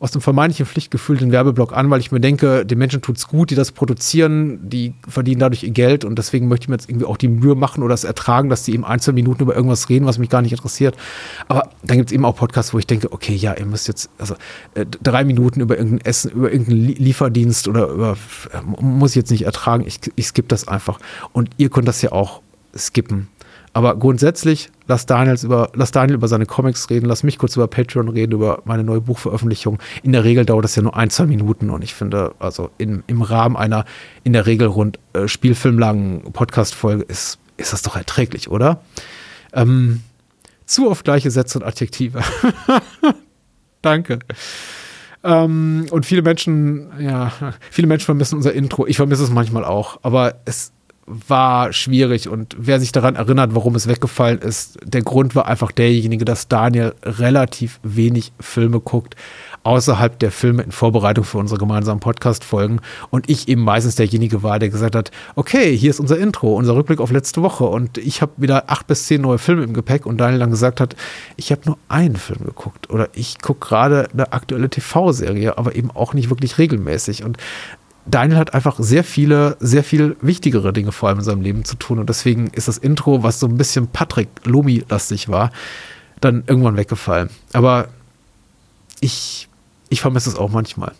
aus 0.00 0.10
dem 0.12 0.20
vermeintlichen 0.20 0.66
Pflichtgefühl 0.66 1.16
den 1.16 1.32
Werbeblock 1.32 1.76
an, 1.76 1.90
weil 1.90 2.00
ich 2.00 2.12
mir 2.12 2.20
denke, 2.20 2.64
den 2.64 2.78
Menschen 2.78 3.02
tut 3.02 3.16
es 3.16 3.26
gut, 3.26 3.50
die 3.50 3.54
das 3.54 3.72
produzieren, 3.72 4.68
die 4.68 4.94
verdienen 5.08 5.40
dadurch 5.40 5.64
ihr 5.64 5.70
Geld 5.70 6.04
und 6.04 6.18
deswegen 6.18 6.48
möchte 6.48 6.64
ich 6.64 6.68
mir 6.68 6.74
jetzt 6.76 6.88
irgendwie 6.88 7.06
auch 7.06 7.16
die 7.16 7.28
Mühe 7.28 7.54
machen 7.54 7.82
oder 7.82 7.94
es 7.94 8.04
ertragen, 8.04 8.48
dass 8.48 8.62
die 8.62 8.74
eben 8.74 8.84
ein, 8.84 9.00
zwei 9.00 9.12
Minuten 9.12 9.42
über 9.42 9.56
irgendwas 9.56 9.88
reden, 9.88 10.06
was 10.06 10.18
mich 10.18 10.28
gar 10.28 10.42
nicht 10.42 10.52
interessiert. 10.52 10.96
Aber 11.48 11.70
dann 11.82 11.96
gibt 11.96 12.10
es 12.10 12.14
eben 12.14 12.24
auch 12.24 12.36
Podcasts, 12.36 12.72
wo 12.72 12.78
ich 12.78 12.86
denke, 12.86 13.12
okay, 13.12 13.34
ja, 13.34 13.54
ihr 13.54 13.66
müsst 13.66 13.88
jetzt, 13.88 14.10
also 14.18 14.34
äh, 14.74 14.86
drei 15.02 15.24
Minuten 15.24 15.60
über 15.60 15.76
irgendein 15.76 16.04
Essen, 16.04 16.30
über 16.30 16.52
irgendeinen 16.52 16.86
Lieferdienst 16.86 17.68
oder 17.68 17.88
über, 17.88 18.16
äh, 18.52 18.82
muss 18.82 19.10
ich 19.10 19.16
jetzt 19.16 19.30
nicht 19.30 19.42
ertragen, 19.42 19.84
ich, 19.86 20.00
ich 20.14 20.26
skippe 20.26 20.48
das 20.48 20.68
einfach. 20.68 21.00
Und 21.32 21.50
ihr 21.56 21.70
könnt 21.70 21.88
das 21.88 22.02
ja 22.02 22.12
auch 22.12 22.42
skippen. 22.76 23.28
Aber 23.78 23.94
grundsätzlich, 23.94 24.70
lass, 24.88 25.06
Daniels 25.06 25.44
über, 25.44 25.70
lass 25.72 25.92
Daniel 25.92 26.16
über 26.16 26.26
seine 26.26 26.46
Comics 26.46 26.90
reden, 26.90 27.06
lass 27.06 27.22
mich 27.22 27.38
kurz 27.38 27.54
über 27.54 27.68
Patreon 27.68 28.08
reden, 28.08 28.32
über 28.32 28.60
meine 28.64 28.82
neue 28.82 29.00
Buchveröffentlichung. 29.00 29.78
In 30.02 30.10
der 30.10 30.24
Regel 30.24 30.44
dauert 30.44 30.64
das 30.64 30.74
ja 30.74 30.82
nur 30.82 30.96
ein, 30.96 31.10
zwei 31.10 31.26
Minuten 31.26 31.70
und 31.70 31.84
ich 31.84 31.94
finde, 31.94 32.34
also 32.40 32.70
in, 32.76 33.04
im 33.06 33.22
Rahmen 33.22 33.56
einer 33.56 33.84
in 34.24 34.32
der 34.32 34.46
Regel 34.46 34.66
rund 34.66 34.98
äh, 35.12 35.28
spielfilmlangen 35.28 36.32
Podcast-Folge 36.32 37.04
ist, 37.04 37.38
ist 37.56 37.72
das 37.72 37.82
doch 37.82 37.94
erträglich, 37.94 38.50
oder? 38.50 38.80
Ähm, 39.52 40.00
zu 40.66 40.90
oft 40.90 41.04
gleiche 41.04 41.30
Sätze 41.30 41.60
und 41.60 41.64
Adjektive. 41.64 42.20
Danke. 43.82 44.18
Ähm, 45.22 45.86
und 45.92 46.04
viele 46.04 46.22
Menschen, 46.22 46.88
ja, 46.98 47.30
viele 47.70 47.86
Menschen 47.86 48.06
vermissen 48.06 48.34
unser 48.34 48.54
Intro. 48.54 48.88
Ich 48.88 48.96
vermisse 48.96 49.22
es 49.22 49.30
manchmal 49.30 49.64
auch, 49.64 50.00
aber 50.02 50.34
es 50.46 50.72
war 51.08 51.72
schwierig 51.72 52.28
und 52.28 52.54
wer 52.58 52.80
sich 52.80 52.92
daran 52.92 53.16
erinnert, 53.16 53.54
warum 53.54 53.74
es 53.74 53.88
weggefallen 53.88 54.38
ist, 54.38 54.78
der 54.84 55.02
Grund 55.02 55.34
war 55.34 55.46
einfach 55.46 55.72
derjenige, 55.72 56.24
dass 56.24 56.48
Daniel 56.48 56.94
relativ 57.02 57.80
wenig 57.82 58.32
Filme 58.40 58.80
guckt, 58.80 59.16
außerhalb 59.68 60.18
der 60.18 60.30
Filme 60.30 60.62
in 60.62 60.72
Vorbereitung 60.72 61.24
für 61.24 61.38
unsere 61.38 61.58
gemeinsamen 61.58 62.00
Podcast-Folgen. 62.00 62.80
Und 63.10 63.28
ich 63.28 63.48
eben 63.48 63.62
meistens 63.62 63.96
derjenige 63.96 64.42
war, 64.42 64.58
der 64.58 64.68
gesagt 64.68 64.94
hat, 64.94 65.10
okay, 65.34 65.76
hier 65.76 65.90
ist 65.90 66.00
unser 66.00 66.18
Intro, 66.18 66.54
unser 66.54 66.74
Rückblick 66.74 67.00
auf 67.00 67.10
letzte 67.10 67.42
Woche. 67.42 67.64
Und 67.64 67.98
ich 67.98 68.22
habe 68.22 68.32
wieder 68.36 68.70
acht 68.70 68.86
bis 68.86 69.06
zehn 69.06 69.20
neue 69.20 69.38
Filme 69.38 69.64
im 69.64 69.74
Gepäck. 69.74 70.06
Und 70.06 70.18
Daniel 70.18 70.40
dann 70.40 70.50
gesagt 70.50 70.80
hat, 70.80 70.96
ich 71.36 71.50
habe 71.50 71.62
nur 71.66 71.78
einen 71.88 72.16
Film 72.16 72.44
geguckt. 72.44 72.90
Oder 72.90 73.08
ich 73.14 73.40
gucke 73.40 73.68
gerade 73.68 74.08
eine 74.12 74.32
aktuelle 74.32 74.70
TV-Serie, 74.70 75.58
aber 75.58 75.74
eben 75.74 75.90
auch 75.90 76.14
nicht 76.14 76.30
wirklich 76.30 76.58
regelmäßig. 76.58 77.24
Und 77.24 77.36
Daniel 78.10 78.38
hat 78.38 78.54
einfach 78.54 78.76
sehr 78.78 79.04
viele, 79.04 79.56
sehr 79.60 79.84
viel 79.84 80.16
wichtigere 80.20 80.72
Dinge 80.72 80.92
vor 80.92 81.08
allem 81.08 81.18
in 81.18 81.24
seinem 81.24 81.42
Leben 81.42 81.64
zu 81.64 81.76
tun. 81.76 81.98
Und 81.98 82.08
deswegen 82.08 82.48
ist 82.48 82.68
das 82.68 82.78
Intro, 82.78 83.22
was 83.22 83.40
so 83.40 83.46
ein 83.46 83.56
bisschen 83.56 83.88
Patrick 83.88 84.28
Lomi-lastig 84.44 85.28
war, 85.28 85.50
dann 86.20 86.42
irgendwann 86.46 86.76
weggefallen. 86.76 87.30
Aber 87.52 87.88
ich, 89.00 89.48
ich 89.88 90.00
vermisse 90.00 90.30
es 90.30 90.36
auch 90.36 90.50
manchmal. 90.50 90.92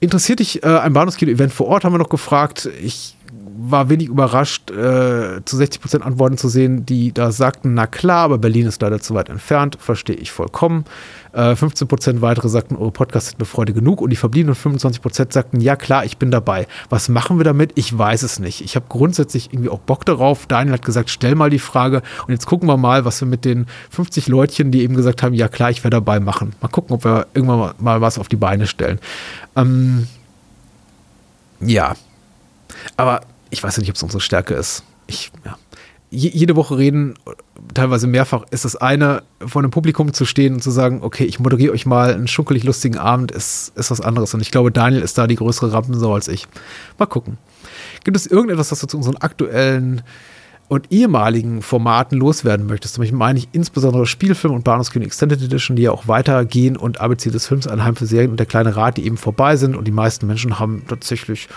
Interessiert 0.00 0.40
dich 0.40 0.62
äh, 0.62 0.78
ein 0.78 0.92
Bahnhofskino-Event 0.92 1.52
vor 1.52 1.68
Ort, 1.68 1.84
haben 1.84 1.94
wir 1.94 1.98
noch 1.98 2.08
gefragt. 2.08 2.68
Ich 2.82 3.16
war 3.56 3.88
wenig 3.88 4.08
überrascht, 4.08 4.70
äh, 4.70 5.44
zu 5.44 5.56
60 5.56 5.80
Prozent 5.80 6.04
Antworten 6.04 6.36
zu 6.36 6.48
sehen, 6.48 6.86
die 6.86 7.12
da 7.12 7.32
sagten, 7.32 7.74
na 7.74 7.86
klar, 7.86 8.24
aber 8.24 8.38
Berlin 8.38 8.66
ist 8.66 8.80
leider 8.82 9.00
zu 9.00 9.14
weit 9.14 9.28
entfernt, 9.28 9.76
verstehe 9.80 10.16
ich 10.16 10.32
vollkommen. 10.32 10.84
Äh, 11.32 11.56
15 11.56 11.88
Prozent 11.88 12.20
weitere 12.20 12.48
sagten, 12.48 12.76
eure 12.76 12.90
Podcast 12.90 13.28
sind 13.28 13.38
mir 13.38 13.46
Freude 13.46 13.72
genug 13.72 14.00
und 14.00 14.10
die 14.10 14.16
verbliebenen 14.16 14.54
25 14.54 15.00
Prozent 15.00 15.32
sagten, 15.32 15.60
ja 15.60 15.76
klar, 15.76 16.04
ich 16.04 16.18
bin 16.18 16.30
dabei. 16.30 16.66
Was 16.90 17.08
machen 17.08 17.38
wir 17.38 17.44
damit? 17.44 17.72
Ich 17.74 17.96
weiß 17.96 18.22
es 18.22 18.38
nicht. 18.38 18.60
Ich 18.60 18.76
habe 18.76 18.86
grundsätzlich 18.88 19.52
irgendwie 19.52 19.70
auch 19.70 19.78
Bock 19.78 20.04
darauf. 20.04 20.46
Daniel 20.46 20.74
hat 20.74 20.84
gesagt, 20.84 21.10
stell 21.10 21.34
mal 21.34 21.50
die 21.50 21.58
Frage 21.58 22.02
und 22.26 22.32
jetzt 22.32 22.46
gucken 22.46 22.68
wir 22.68 22.76
mal, 22.76 23.04
was 23.04 23.20
wir 23.20 23.28
mit 23.28 23.44
den 23.44 23.66
50 23.90 24.28
Leutchen, 24.28 24.70
die 24.70 24.82
eben 24.82 24.94
gesagt 24.94 25.22
haben, 25.22 25.34
ja 25.34 25.48
klar, 25.48 25.70
ich 25.70 25.82
werde 25.84 25.96
dabei 25.96 26.20
machen. 26.20 26.52
Mal 26.60 26.68
gucken, 26.68 26.94
ob 26.94 27.04
wir 27.04 27.26
irgendwann 27.34 27.74
mal, 27.78 28.00
was 28.00 28.18
auf 28.18 28.28
die 28.28 28.36
Beine 28.36 28.66
stellen. 28.66 28.98
Ähm, 29.56 30.06
ja. 31.60 31.94
Aber 32.96 33.22
ich 33.52 33.62
weiß 33.62 33.78
nicht, 33.78 33.90
ob 33.90 33.96
es 33.96 34.02
unsere 34.02 34.20
Stärke 34.20 34.54
ist. 34.54 34.82
Ich, 35.06 35.30
ja. 35.44 35.56
Jede 36.14 36.56
Woche 36.56 36.76
reden, 36.76 37.14
teilweise 37.72 38.06
mehrfach, 38.06 38.44
ist 38.50 38.66
das 38.66 38.76
eine, 38.76 39.22
vor 39.46 39.62
einem 39.62 39.70
Publikum 39.70 40.12
zu 40.12 40.26
stehen 40.26 40.54
und 40.54 40.62
zu 40.62 40.70
sagen, 40.70 41.00
okay, 41.02 41.24
ich 41.24 41.40
moderiere 41.40 41.72
euch 41.72 41.86
mal 41.86 42.12
einen 42.12 42.28
schunkelig 42.28 42.64
lustigen 42.64 42.98
Abend, 42.98 43.30
ist, 43.30 43.72
ist 43.76 43.90
was 43.90 44.02
anderes. 44.02 44.34
Und 44.34 44.42
ich 44.42 44.50
glaube, 44.50 44.70
Daniel 44.70 45.00
ist 45.00 45.16
da 45.16 45.26
die 45.26 45.36
größere 45.36 45.72
Rampensau 45.72 46.12
als 46.12 46.28
ich. 46.28 46.46
Mal 46.98 47.06
gucken. 47.06 47.38
Gibt 48.04 48.16
es 48.16 48.26
irgendetwas, 48.26 48.70
was 48.72 48.80
du 48.80 48.86
zu 48.86 48.98
unseren 48.98 49.16
aktuellen 49.18 50.02
und 50.68 50.92
ehemaligen 50.92 51.62
Formaten 51.62 52.18
loswerden 52.18 52.66
möchtest? 52.66 52.98
Damit 52.98 53.12
meine 53.12 53.38
ich 53.38 53.48
insbesondere 53.52 54.04
Spielfilm 54.04 54.52
und 54.52 54.64
Bahnhofskino 54.64 55.06
Extended 55.06 55.42
Edition, 55.42 55.76
die 55.76 55.84
ja 55.84 55.92
auch 55.92 56.08
weitergehen 56.08 56.76
und 56.76 57.00
ABC 57.00 57.30
des 57.30 57.46
Films, 57.46 57.66
ein 57.66 57.84
Heim 57.84 57.96
für 57.96 58.06
Serien 58.06 58.32
und 58.32 58.38
der 58.38 58.46
kleine 58.46 58.76
Rat, 58.76 58.98
die 58.98 59.06
eben 59.06 59.16
vorbei 59.16 59.56
sind 59.56 59.76
und 59.76 59.86
die 59.86 59.92
meisten 59.92 60.26
Menschen 60.26 60.58
haben 60.58 60.82
tatsächlich 60.88 61.48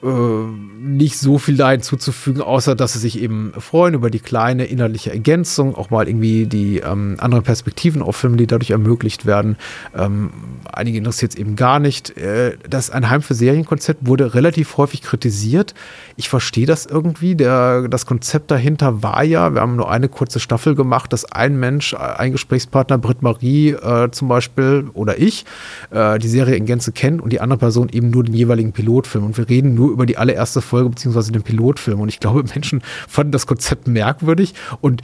nicht 0.00 1.18
so 1.18 1.38
viel 1.38 1.56
da 1.56 1.72
hinzuzufügen, 1.72 2.40
außer 2.40 2.76
dass 2.76 2.92
sie 2.92 3.00
sich 3.00 3.20
eben 3.20 3.52
freuen 3.58 3.94
über 3.94 4.10
die 4.10 4.20
kleine 4.20 4.64
inhaltliche 4.66 5.10
Ergänzung, 5.10 5.74
auch 5.74 5.90
mal 5.90 6.06
irgendwie 6.06 6.46
die 6.46 6.78
ähm, 6.78 7.16
anderen 7.18 7.42
Perspektiven 7.42 8.00
auf 8.00 8.14
Filme, 8.14 8.36
die 8.36 8.46
dadurch 8.46 8.70
ermöglicht 8.70 9.26
werden. 9.26 9.56
Ähm, 9.96 10.30
einige 10.72 10.98
interessiert 10.98 11.32
es 11.32 11.38
eben 11.38 11.56
gar 11.56 11.80
nicht. 11.80 12.16
Äh, 12.16 12.56
das 12.68 12.90
ein 12.90 13.10
Heim 13.10 13.22
für 13.22 13.34
Serienkonzept 13.34 14.06
wurde 14.06 14.34
relativ 14.34 14.76
häufig 14.76 15.02
kritisiert. 15.02 15.74
Ich 16.16 16.28
verstehe 16.28 16.66
das 16.66 16.86
irgendwie. 16.86 17.34
Der, 17.34 17.88
das 17.88 18.06
Konzept 18.06 18.52
dahinter 18.52 19.02
war 19.02 19.24
ja, 19.24 19.54
wir 19.54 19.60
haben 19.60 19.74
nur 19.74 19.90
eine 19.90 20.08
kurze 20.08 20.38
Staffel 20.38 20.76
gemacht, 20.76 21.12
dass 21.12 21.24
ein 21.24 21.58
Mensch, 21.58 21.94
ein 21.94 22.30
Gesprächspartner, 22.30 22.98
Britt 22.98 23.22
Marie 23.22 23.70
äh, 23.70 24.10
zum 24.12 24.28
Beispiel 24.28 24.90
oder 24.94 25.18
ich, 25.18 25.44
äh, 25.90 26.20
die 26.20 26.28
Serie 26.28 26.54
in 26.54 26.66
Gänze 26.66 26.92
kennt 26.92 27.20
und 27.20 27.32
die 27.32 27.40
andere 27.40 27.58
Person 27.58 27.88
eben 27.90 28.10
nur 28.10 28.22
den 28.22 28.34
jeweiligen 28.34 28.72
Pilotfilm. 28.72 29.24
Und 29.24 29.36
wir 29.36 29.48
reden 29.48 29.74
nur 29.74 29.87
nur 29.88 29.94
über 29.94 30.06
die 30.06 30.18
allererste 30.18 30.60
Folge 30.60 30.90
beziehungsweise 30.90 31.32
den 31.32 31.42
Pilotfilm. 31.42 32.00
Und 32.00 32.08
ich 32.08 32.20
glaube, 32.20 32.44
Menschen 32.54 32.82
fanden 33.08 33.32
das 33.32 33.46
Konzept 33.46 33.88
merkwürdig 33.88 34.54
und 34.80 35.02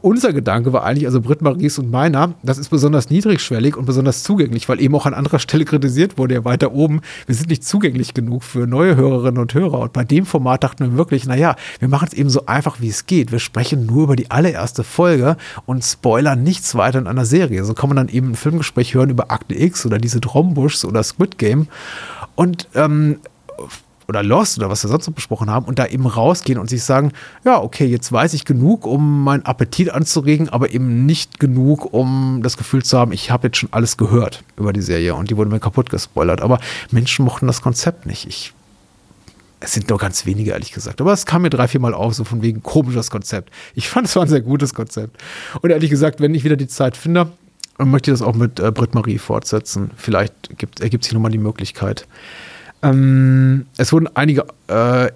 unser 0.00 0.32
Gedanke 0.32 0.72
war 0.72 0.84
eigentlich, 0.84 1.06
also 1.06 1.20
Britt 1.20 1.42
Maries 1.42 1.78
und 1.78 1.90
meiner, 1.90 2.32
das 2.42 2.56
ist 2.56 2.70
besonders 2.70 3.10
niedrigschwellig 3.10 3.76
und 3.76 3.84
besonders 3.84 4.22
zugänglich, 4.22 4.70
weil 4.70 4.80
eben 4.80 4.94
auch 4.94 5.04
an 5.04 5.12
anderer 5.12 5.38
Stelle 5.38 5.66
kritisiert 5.66 6.16
wurde, 6.16 6.34
ja 6.34 6.44
weiter 6.46 6.72
oben, 6.72 7.02
wir 7.26 7.34
sind 7.34 7.50
nicht 7.50 7.64
zugänglich 7.64 8.14
genug 8.14 8.42
für 8.42 8.66
neue 8.66 8.96
Hörerinnen 8.96 9.38
und 9.38 9.52
Hörer. 9.52 9.80
Und 9.80 9.92
bei 9.92 10.02
dem 10.02 10.24
Format 10.24 10.64
dachten 10.64 10.84
wir 10.84 10.96
wirklich, 10.96 11.26
naja, 11.26 11.56
wir 11.78 11.88
machen 11.88 12.08
es 12.10 12.14
eben 12.14 12.30
so 12.30 12.46
einfach, 12.46 12.80
wie 12.80 12.88
es 12.88 13.04
geht. 13.04 13.32
Wir 13.32 13.38
sprechen 13.38 13.84
nur 13.84 14.04
über 14.04 14.16
die 14.16 14.30
allererste 14.30 14.82
Folge 14.82 15.36
und 15.66 15.84
spoilern 15.84 16.42
nichts 16.42 16.74
weiter 16.74 16.98
in 16.98 17.06
einer 17.06 17.26
Serie. 17.26 17.64
So 17.64 17.74
kann 17.74 17.90
man 17.90 17.96
dann 17.96 18.08
eben 18.08 18.30
ein 18.30 18.36
Filmgespräch 18.36 18.94
hören 18.94 19.10
über 19.10 19.30
Akte 19.30 19.54
X 19.54 19.84
oder 19.84 19.98
diese 19.98 20.20
Drombuschs 20.20 20.86
oder 20.86 21.02
Squid 21.02 21.36
Game. 21.36 21.68
Und 22.34 22.68
ähm, 22.74 23.18
oder 24.10 24.22
Lost 24.24 24.58
oder 24.58 24.68
was 24.68 24.82
wir 24.82 24.90
sonst 24.90 25.06
noch 25.06 25.14
besprochen 25.14 25.48
haben 25.48 25.66
und 25.66 25.78
da 25.78 25.86
eben 25.86 26.06
rausgehen 26.06 26.58
und 26.58 26.68
sich 26.68 26.82
sagen, 26.82 27.12
ja, 27.44 27.62
okay, 27.62 27.86
jetzt 27.86 28.10
weiß 28.10 28.34
ich 28.34 28.44
genug, 28.44 28.84
um 28.84 29.22
meinen 29.22 29.46
Appetit 29.46 29.90
anzuregen, 29.90 30.48
aber 30.48 30.70
eben 30.70 31.06
nicht 31.06 31.38
genug, 31.38 31.94
um 31.94 32.40
das 32.42 32.56
Gefühl 32.56 32.82
zu 32.82 32.98
haben, 32.98 33.12
ich 33.12 33.30
habe 33.30 33.46
jetzt 33.46 33.58
schon 33.58 33.68
alles 33.72 33.96
gehört 33.96 34.42
über 34.56 34.72
die 34.72 34.82
Serie 34.82 35.14
und 35.14 35.30
die 35.30 35.36
wurde 35.36 35.50
mir 35.50 35.60
kaputt 35.60 35.90
gespoilert. 35.90 36.40
Aber 36.40 36.58
Menschen 36.90 37.24
mochten 37.24 37.46
das 37.46 37.62
Konzept 37.62 38.06
nicht. 38.06 38.26
Ich 38.26 38.52
es 39.60 39.74
sind 39.74 39.90
nur 39.90 39.98
ganz 39.98 40.24
wenige, 40.24 40.52
ehrlich 40.52 40.72
gesagt. 40.72 41.02
Aber 41.02 41.12
es 41.12 41.26
kam 41.26 41.42
mir 41.42 41.50
drei, 41.50 41.68
vier 41.68 41.80
Mal 41.80 41.92
auf, 41.92 42.14
so 42.14 42.24
von 42.24 42.40
wegen 42.42 42.62
komisches 42.62 43.10
Konzept. 43.10 43.50
Ich 43.74 43.90
fand 43.90 44.06
es 44.06 44.16
war 44.16 44.22
ein 44.22 44.28
sehr 44.28 44.40
gutes 44.40 44.72
Konzept. 44.72 45.22
Und 45.60 45.70
ehrlich 45.70 45.90
gesagt, 45.90 46.20
wenn 46.20 46.34
ich 46.34 46.44
wieder 46.44 46.56
die 46.56 46.66
Zeit 46.66 46.96
finde, 46.96 47.30
möchte 47.78 48.10
ich 48.10 48.18
das 48.18 48.26
auch 48.26 48.34
mit 48.34 48.58
äh, 48.58 48.72
Britt 48.72 48.94
Marie 48.94 49.18
fortsetzen. 49.18 49.90
Vielleicht 49.96 50.58
gibt, 50.58 50.80
ergibt 50.80 51.04
sich 51.04 51.12
nochmal 51.12 51.30
die 51.30 51.38
Möglichkeit. 51.38 52.06
Ähm, 52.82 53.66
es 53.76 53.92
wurden 53.92 54.08
einige 54.14 54.46
äh, 54.68 55.10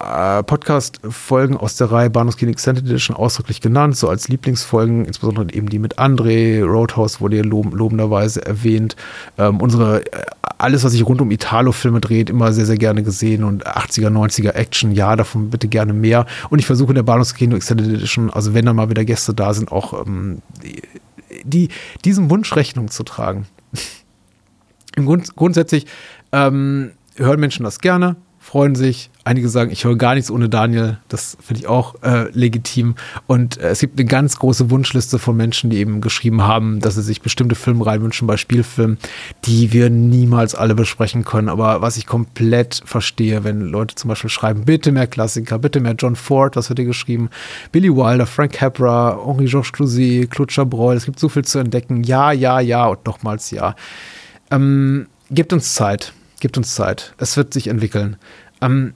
äh, 0.00 0.42
Podcast-Folgen 0.42 1.56
aus 1.56 1.76
der 1.76 1.90
Reihe 1.90 2.10
Bahnhofskino 2.10 2.50
Extended 2.50 2.84
Edition 2.84 3.16
ausdrücklich 3.16 3.60
genannt, 3.60 3.96
so 3.96 4.08
als 4.08 4.28
Lieblingsfolgen, 4.28 5.04
insbesondere 5.04 5.52
eben 5.52 5.68
die 5.68 5.78
mit 5.78 5.98
André, 5.98 6.62
Roadhouse 6.62 7.20
wurde 7.20 7.36
hier 7.36 7.44
lob 7.44 7.72
lobenderweise 7.72 8.44
erwähnt. 8.44 8.96
Ähm, 9.38 9.60
unsere, 9.60 10.04
äh, 10.06 10.22
alles, 10.58 10.84
was 10.84 10.92
sich 10.92 11.04
rund 11.06 11.20
um 11.20 11.30
Italo-Filme 11.30 12.00
dreht, 12.00 12.30
immer 12.30 12.52
sehr, 12.52 12.66
sehr 12.66 12.78
gerne 12.78 13.02
gesehen 13.02 13.44
und 13.44 13.66
80er, 13.66 14.08
90er 14.08 14.52
Action, 14.52 14.92
ja, 14.92 15.16
davon 15.16 15.50
bitte 15.50 15.68
gerne 15.68 15.92
mehr. 15.92 16.26
Und 16.50 16.58
ich 16.58 16.66
versuche 16.66 16.90
in 16.90 16.96
der 16.96 17.02
Bahnhofskino 17.02 17.56
Extended 17.56 17.86
Edition, 17.86 18.30
also 18.30 18.54
wenn 18.54 18.66
dann 18.66 18.76
mal 18.76 18.90
wieder 18.90 19.04
Gäste 19.04 19.34
da 19.34 19.52
sind, 19.54 19.70
auch 19.72 20.06
ähm, 20.06 20.42
die, 21.44 21.68
diesem 22.04 22.30
Wunsch 22.30 22.54
Rechnung 22.56 22.90
zu 22.90 23.02
tragen. 23.02 23.46
Grund, 24.96 25.36
grundsätzlich 25.36 25.86
ähm, 26.36 26.92
hören 27.16 27.40
Menschen 27.40 27.64
das 27.64 27.80
gerne, 27.80 28.16
freuen 28.38 28.74
sich, 28.74 29.10
Einige 29.26 29.48
sagen, 29.48 29.72
ich 29.72 29.84
höre 29.84 29.96
gar 29.96 30.14
nichts 30.14 30.30
ohne 30.30 30.48
Daniel. 30.48 30.98
Das 31.08 31.36
finde 31.44 31.62
ich 31.62 31.66
auch 31.66 32.00
äh, 32.04 32.30
legitim. 32.30 32.94
Und 33.26 33.58
äh, 33.58 33.70
es 33.70 33.80
gibt 33.80 33.98
eine 33.98 34.06
ganz 34.06 34.38
große 34.38 34.70
Wunschliste 34.70 35.18
von 35.18 35.36
Menschen, 35.36 35.68
die 35.68 35.78
eben 35.78 36.00
geschrieben 36.00 36.44
haben, 36.44 36.78
dass 36.78 36.94
sie 36.94 37.02
sich 37.02 37.22
bestimmte 37.22 37.56
Filmreihen 37.56 38.02
wünschen 38.02 38.28
bei 38.28 38.36
Spielfilmen, 38.36 38.98
die 39.46 39.72
wir 39.72 39.90
niemals 39.90 40.54
alle 40.54 40.76
besprechen 40.76 41.24
können. 41.24 41.48
Aber 41.48 41.82
was 41.82 41.96
ich 41.96 42.06
komplett 42.06 42.82
verstehe, 42.84 43.42
wenn 43.42 43.62
Leute 43.62 43.96
zum 43.96 44.10
Beispiel 44.10 44.30
schreiben, 44.30 44.64
bitte 44.64 44.92
mehr 44.92 45.08
Klassiker, 45.08 45.58
bitte 45.58 45.80
mehr 45.80 45.96
John 45.98 46.14
Ford, 46.14 46.54
was 46.54 46.68
wird 46.68 46.78
ihr 46.78 46.84
geschrieben? 46.84 47.30
Billy 47.72 47.90
Wilder, 47.90 48.26
Frank 48.26 48.52
Capra, 48.52 49.18
Henri-Georges 49.26 49.72
Clouzet, 49.72 50.30
Claude 50.30 50.54
Chabrol. 50.54 50.94
Es 50.94 51.04
gibt 51.04 51.18
so 51.18 51.28
viel 51.28 51.44
zu 51.44 51.58
entdecken. 51.58 52.04
Ja, 52.04 52.30
ja, 52.30 52.60
ja 52.60 52.86
und 52.86 53.04
nochmals 53.06 53.50
ja. 53.50 53.74
Ähm, 54.52 55.08
gebt 55.32 55.52
uns 55.52 55.74
Zeit. 55.74 56.12
Gebt 56.40 56.56
uns 56.56 56.74
Zeit. 56.74 57.14
Es 57.18 57.36
wird 57.36 57.54
sich 57.54 57.68
entwickeln. 57.68 58.16
Ähm, 58.60 58.94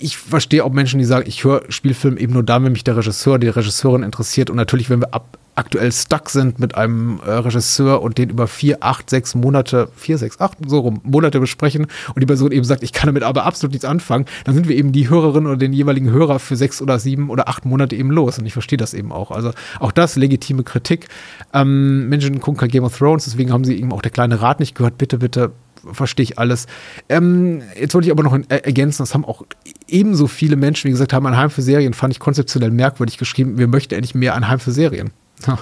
ich 0.00 0.16
verstehe 0.16 0.64
auch 0.64 0.72
Menschen, 0.72 0.98
die 0.98 1.04
sagen, 1.04 1.26
ich 1.26 1.44
höre 1.44 1.62
Spielfilm 1.70 2.16
eben 2.16 2.32
nur 2.32 2.42
dann, 2.42 2.64
wenn 2.64 2.72
mich 2.72 2.84
der 2.84 2.96
Regisseur, 2.96 3.38
die 3.38 3.48
Regisseurin 3.48 4.02
interessiert. 4.02 4.50
Und 4.50 4.56
natürlich, 4.56 4.90
wenn 4.90 5.00
wir 5.00 5.14
ab, 5.14 5.38
aktuell 5.54 5.92
stuck 5.92 6.30
sind 6.30 6.58
mit 6.58 6.74
einem 6.74 7.20
äh, 7.24 7.30
Regisseur 7.32 8.00
und 8.00 8.16
den 8.16 8.30
über 8.30 8.46
vier, 8.46 8.78
acht, 8.80 9.10
sechs 9.10 9.34
Monate, 9.34 9.88
vier, 9.96 10.16
sechs, 10.16 10.40
acht, 10.40 10.56
so 10.66 10.80
rum, 10.80 11.00
Monate 11.04 11.40
besprechen 11.40 11.86
und 12.14 12.20
die 12.20 12.26
Person 12.26 12.52
eben 12.52 12.64
sagt, 12.64 12.82
ich 12.82 12.92
kann 12.92 13.08
damit 13.08 13.22
aber 13.22 13.44
absolut 13.44 13.72
nichts 13.72 13.84
anfangen, 13.84 14.24
dann 14.44 14.54
sind 14.54 14.68
wir 14.68 14.76
eben 14.76 14.92
die 14.92 15.10
Hörerin 15.10 15.46
oder 15.46 15.56
den 15.56 15.72
jeweiligen 15.72 16.10
Hörer 16.10 16.38
für 16.38 16.56
sechs 16.56 16.80
oder 16.80 16.98
sieben 16.98 17.28
oder 17.28 17.48
acht 17.48 17.64
Monate 17.64 17.96
eben 17.96 18.10
los. 18.10 18.38
Und 18.38 18.46
ich 18.46 18.52
verstehe 18.52 18.78
das 18.78 18.94
eben 18.94 19.12
auch. 19.12 19.30
Also 19.30 19.52
auch 19.80 19.92
das 19.92 20.16
legitime 20.16 20.62
Kritik. 20.62 21.08
Ähm, 21.52 22.08
Menschen 22.08 22.40
gucken 22.40 22.58
kein 22.58 22.70
Game 22.70 22.84
of 22.84 22.96
Thrones, 22.96 23.24
deswegen 23.24 23.52
haben 23.52 23.64
sie 23.64 23.78
eben 23.78 23.92
auch 23.92 24.02
der 24.02 24.12
kleine 24.12 24.40
Rat 24.40 24.60
nicht 24.60 24.74
gehört. 24.74 24.98
Bitte, 24.98 25.18
bitte 25.18 25.52
verstehe 25.92 26.24
ich 26.24 26.38
alles. 26.38 26.66
Ähm, 27.08 27.62
jetzt 27.78 27.94
wollte 27.94 28.08
ich 28.08 28.12
aber 28.12 28.22
noch 28.22 28.38
ergänzen, 28.48 29.02
das 29.02 29.14
haben 29.14 29.24
auch 29.24 29.42
ebenso 29.88 30.26
viele 30.26 30.56
Menschen, 30.56 30.88
wie 30.88 30.92
gesagt 30.92 31.12
haben, 31.12 31.26
ein 31.26 31.36
Heim 31.36 31.50
für 31.50 31.62
Serien 31.62 31.94
fand 31.94 32.12
ich 32.12 32.20
konzeptionell 32.20 32.70
merkwürdig 32.70 33.18
geschrieben. 33.18 33.58
Wir 33.58 33.68
möchten 33.68 33.94
endlich 33.94 34.14
mehr 34.14 34.34
ein 34.34 34.48
Heim 34.48 34.60
für 34.60 34.72
Serien. 34.72 35.10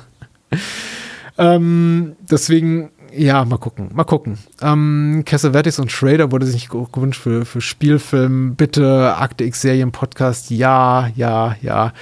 ähm, 1.39 2.17
deswegen, 2.31 2.91
ja, 3.13 3.45
mal 3.45 3.59
gucken, 3.59 3.91
mal 3.93 4.05
gucken. 4.05 4.39
Ähm, 4.61 5.23
Cassavetes 5.25 5.79
und 5.79 5.93
Schrader 5.93 6.33
wurde 6.33 6.47
sich 6.47 6.69
gewünscht 6.69 7.21
für, 7.21 7.45
für 7.45 7.61
Spielfilm. 7.61 8.55
Bitte 8.55 9.17
Akte 9.17 9.45
X 9.45 9.63
Serien 9.63 9.93
Podcast. 9.93 10.51
Ja, 10.51 11.09
ja, 11.15 11.57
ja. 11.63 11.93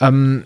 Ähm, 0.00 0.44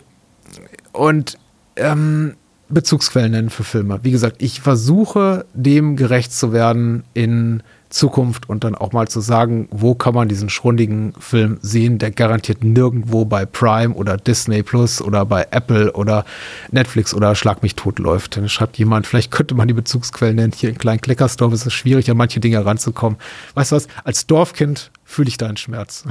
und 0.93 1.39
ähm, 1.77 2.35
Bezugsquellen 2.75 3.33
nennen 3.33 3.51
für 3.51 3.65
Filme. 3.65 4.01
Wie 4.03 4.11
gesagt, 4.11 4.43
ich 4.43 4.61
versuche 4.61 5.47
dem 5.55 5.97
gerecht 5.97 6.33
zu 6.33 6.53
werden 6.53 7.05
in 7.15 7.63
Zukunft 7.95 8.49
und 8.49 8.65
dann 8.65 8.75
auch 8.75 8.93
mal 8.93 9.07
zu 9.07 9.21
sagen, 9.21 9.69
wo 9.71 9.95
kann 9.95 10.15
man 10.15 10.29
diesen 10.29 10.51
schrundigen 10.51 11.15
Film 11.21 11.59
sehen, 11.63 11.99
der 11.99 12.11
garantiert 12.11 12.65
nirgendwo 12.65 13.25
bei 13.25 13.47
Prime 13.47 13.95
oder 13.95 14.17
Disney 14.17 14.65
Plus 14.65 15.01
oder 15.01 15.25
bei 15.25 15.47
Apple 15.53 15.93
oder 15.93 16.25
Netflix 16.73 17.15
oder 17.15 17.37
Schlag 17.37 17.63
mich 17.63 17.77
tot 17.77 18.01
läuft. 18.01 18.37
Dann 18.37 18.49
schreibt 18.49 18.79
jemand, 18.79 19.07
vielleicht 19.07 19.31
könnte 19.31 19.55
man 19.55 19.69
die 19.69 19.75
Bezugsquellen 19.75 20.35
nennen. 20.35 20.53
Hier 20.57 20.71
in 20.71 20.79
kleinen 20.79 21.01
Kleckersdorf 21.01 21.53
ist 21.53 21.67
es 21.67 21.73
schwierig, 21.73 22.11
an 22.11 22.17
manche 22.17 22.41
Dinge 22.41 22.67
ranzukommen. 22.67 23.17
Weißt 23.55 23.71
du 23.71 23.77
was? 23.77 23.87
Als 24.03 24.27
Dorfkind 24.27 24.91
fühle 25.05 25.29
ich 25.29 25.37
deinen 25.37 25.57
Schmerz. 25.57 26.05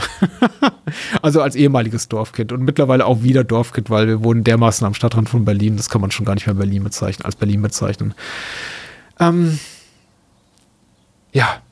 also 1.21 1.41
als 1.41 1.55
ehemaliges 1.55 2.07
Dorfkind 2.07 2.53
und 2.53 2.63
mittlerweile 2.63 3.05
auch 3.05 3.23
wieder 3.23 3.43
Dorfkind, 3.43 3.89
weil 3.89 4.07
wir 4.07 4.23
wohnen 4.23 4.45
dermaßen 4.45 4.87
am 4.87 4.93
Stadtrand 4.93 5.27
von 5.27 5.43
Berlin. 5.43 5.75
Das 5.75 5.89
kann 5.89 5.99
man 5.99 6.11
schon 6.11 6.25
gar 6.25 6.35
nicht 6.35 6.47
mehr 6.47 6.55
Berlin 6.55 6.85
bezeichnen, 6.85 7.25
als 7.25 7.35
Berlin 7.35 7.61
bezeichnen. 7.61 8.13
Ähm, 9.19 9.59
ja, 11.33 11.62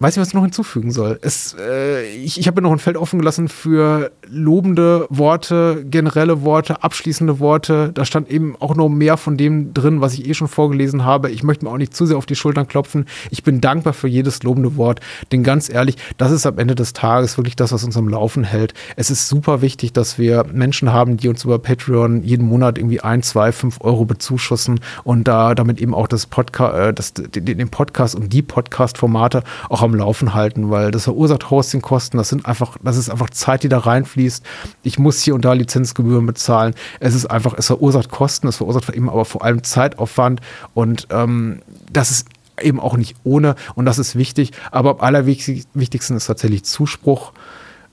weiß 0.00 0.14
nicht, 0.14 0.20
was 0.20 0.28
ich 0.28 0.34
noch 0.34 0.42
hinzufügen 0.42 0.92
soll. 0.92 1.18
Es, 1.22 1.56
äh, 1.58 2.06
ich 2.14 2.38
ich 2.38 2.46
habe 2.46 2.62
noch 2.62 2.70
ein 2.70 2.78
Feld 2.78 2.96
offen 2.96 3.18
gelassen 3.18 3.48
für 3.48 4.12
lobende 4.28 5.06
Worte, 5.10 5.84
generelle 5.84 6.42
Worte, 6.42 6.82
abschließende 6.82 7.40
Worte. 7.40 7.90
Da 7.94 8.04
stand 8.04 8.30
eben 8.30 8.54
auch 8.60 8.76
noch 8.76 8.88
mehr 8.88 9.16
von 9.16 9.36
dem 9.36 9.74
drin, 9.74 10.00
was 10.00 10.14
ich 10.14 10.28
eh 10.28 10.34
schon 10.34 10.48
vorgelesen 10.48 11.04
habe. 11.04 11.30
Ich 11.30 11.42
möchte 11.42 11.64
mir 11.64 11.72
auch 11.72 11.78
nicht 11.78 11.94
zu 11.94 12.06
sehr 12.06 12.16
auf 12.16 12.26
die 12.26 12.36
Schultern 12.36 12.68
klopfen. 12.68 13.06
Ich 13.30 13.42
bin 13.42 13.60
dankbar 13.60 13.92
für 13.92 14.08
jedes 14.08 14.42
lobende 14.42 14.76
Wort. 14.76 15.00
Denn 15.32 15.42
ganz 15.42 15.68
ehrlich, 15.68 15.96
das 16.16 16.30
ist 16.30 16.46
am 16.46 16.58
Ende 16.58 16.74
des 16.74 16.92
Tages 16.92 17.36
wirklich 17.36 17.56
das, 17.56 17.72
was 17.72 17.82
uns 17.82 17.96
am 17.96 18.08
Laufen 18.08 18.44
hält. 18.44 18.74
Es 18.94 19.10
ist 19.10 19.28
super 19.28 19.62
wichtig, 19.62 19.92
dass 19.92 20.18
wir 20.18 20.44
Menschen 20.52 20.92
haben, 20.92 21.16
die 21.16 21.28
uns 21.28 21.44
über 21.44 21.58
Patreon 21.58 22.22
jeden 22.22 22.46
Monat 22.46 22.78
irgendwie 22.78 23.00
ein, 23.00 23.22
zwei, 23.22 23.50
fünf 23.50 23.80
Euro 23.80 24.04
bezuschussen 24.04 24.80
und 25.02 25.26
da 25.26 25.56
damit 25.56 25.80
eben 25.80 25.94
auch 25.94 26.06
das 26.06 26.26
Podcast, 26.26 26.74
äh, 26.74 26.94
das, 26.94 27.14
den, 27.14 27.44
den 27.44 27.68
Podcast 27.68 28.14
und 28.14 28.32
die 28.32 28.42
Podcast-Formate 28.42 29.42
auch 29.68 29.87
am 29.88 29.94
Laufen 29.94 30.34
halten, 30.34 30.70
weil 30.70 30.90
das 30.90 31.04
verursacht 31.04 31.50
Hostingkosten. 31.50 32.18
Das 32.18 32.28
sind 32.28 32.46
einfach, 32.46 32.76
das 32.82 32.96
ist 32.96 33.10
einfach 33.10 33.30
Zeit, 33.30 33.62
die 33.62 33.68
da 33.68 33.78
reinfließt. 33.78 34.44
Ich 34.82 34.98
muss 34.98 35.22
hier 35.22 35.34
und 35.34 35.44
da 35.44 35.52
Lizenzgebühren 35.52 36.26
bezahlen. 36.26 36.74
Es 37.00 37.14
ist 37.14 37.26
einfach, 37.26 37.54
es 37.56 37.66
verursacht 37.66 38.10
Kosten, 38.10 38.48
es 38.48 38.56
verursacht 38.56 38.90
eben 38.90 39.08
aber 39.08 39.24
vor 39.24 39.44
allem 39.44 39.62
Zeitaufwand 39.62 40.40
und 40.74 41.08
ähm, 41.10 41.60
das 41.92 42.10
ist 42.10 42.28
eben 42.60 42.80
auch 42.80 42.96
nicht 42.96 43.16
ohne 43.24 43.54
und 43.74 43.84
das 43.84 43.98
ist 43.98 44.16
wichtig. 44.16 44.52
Aber 44.70 44.90
am 44.90 45.00
allerwichtigsten 45.00 46.16
ist 46.16 46.26
tatsächlich 46.26 46.64
Zuspruch. 46.64 47.32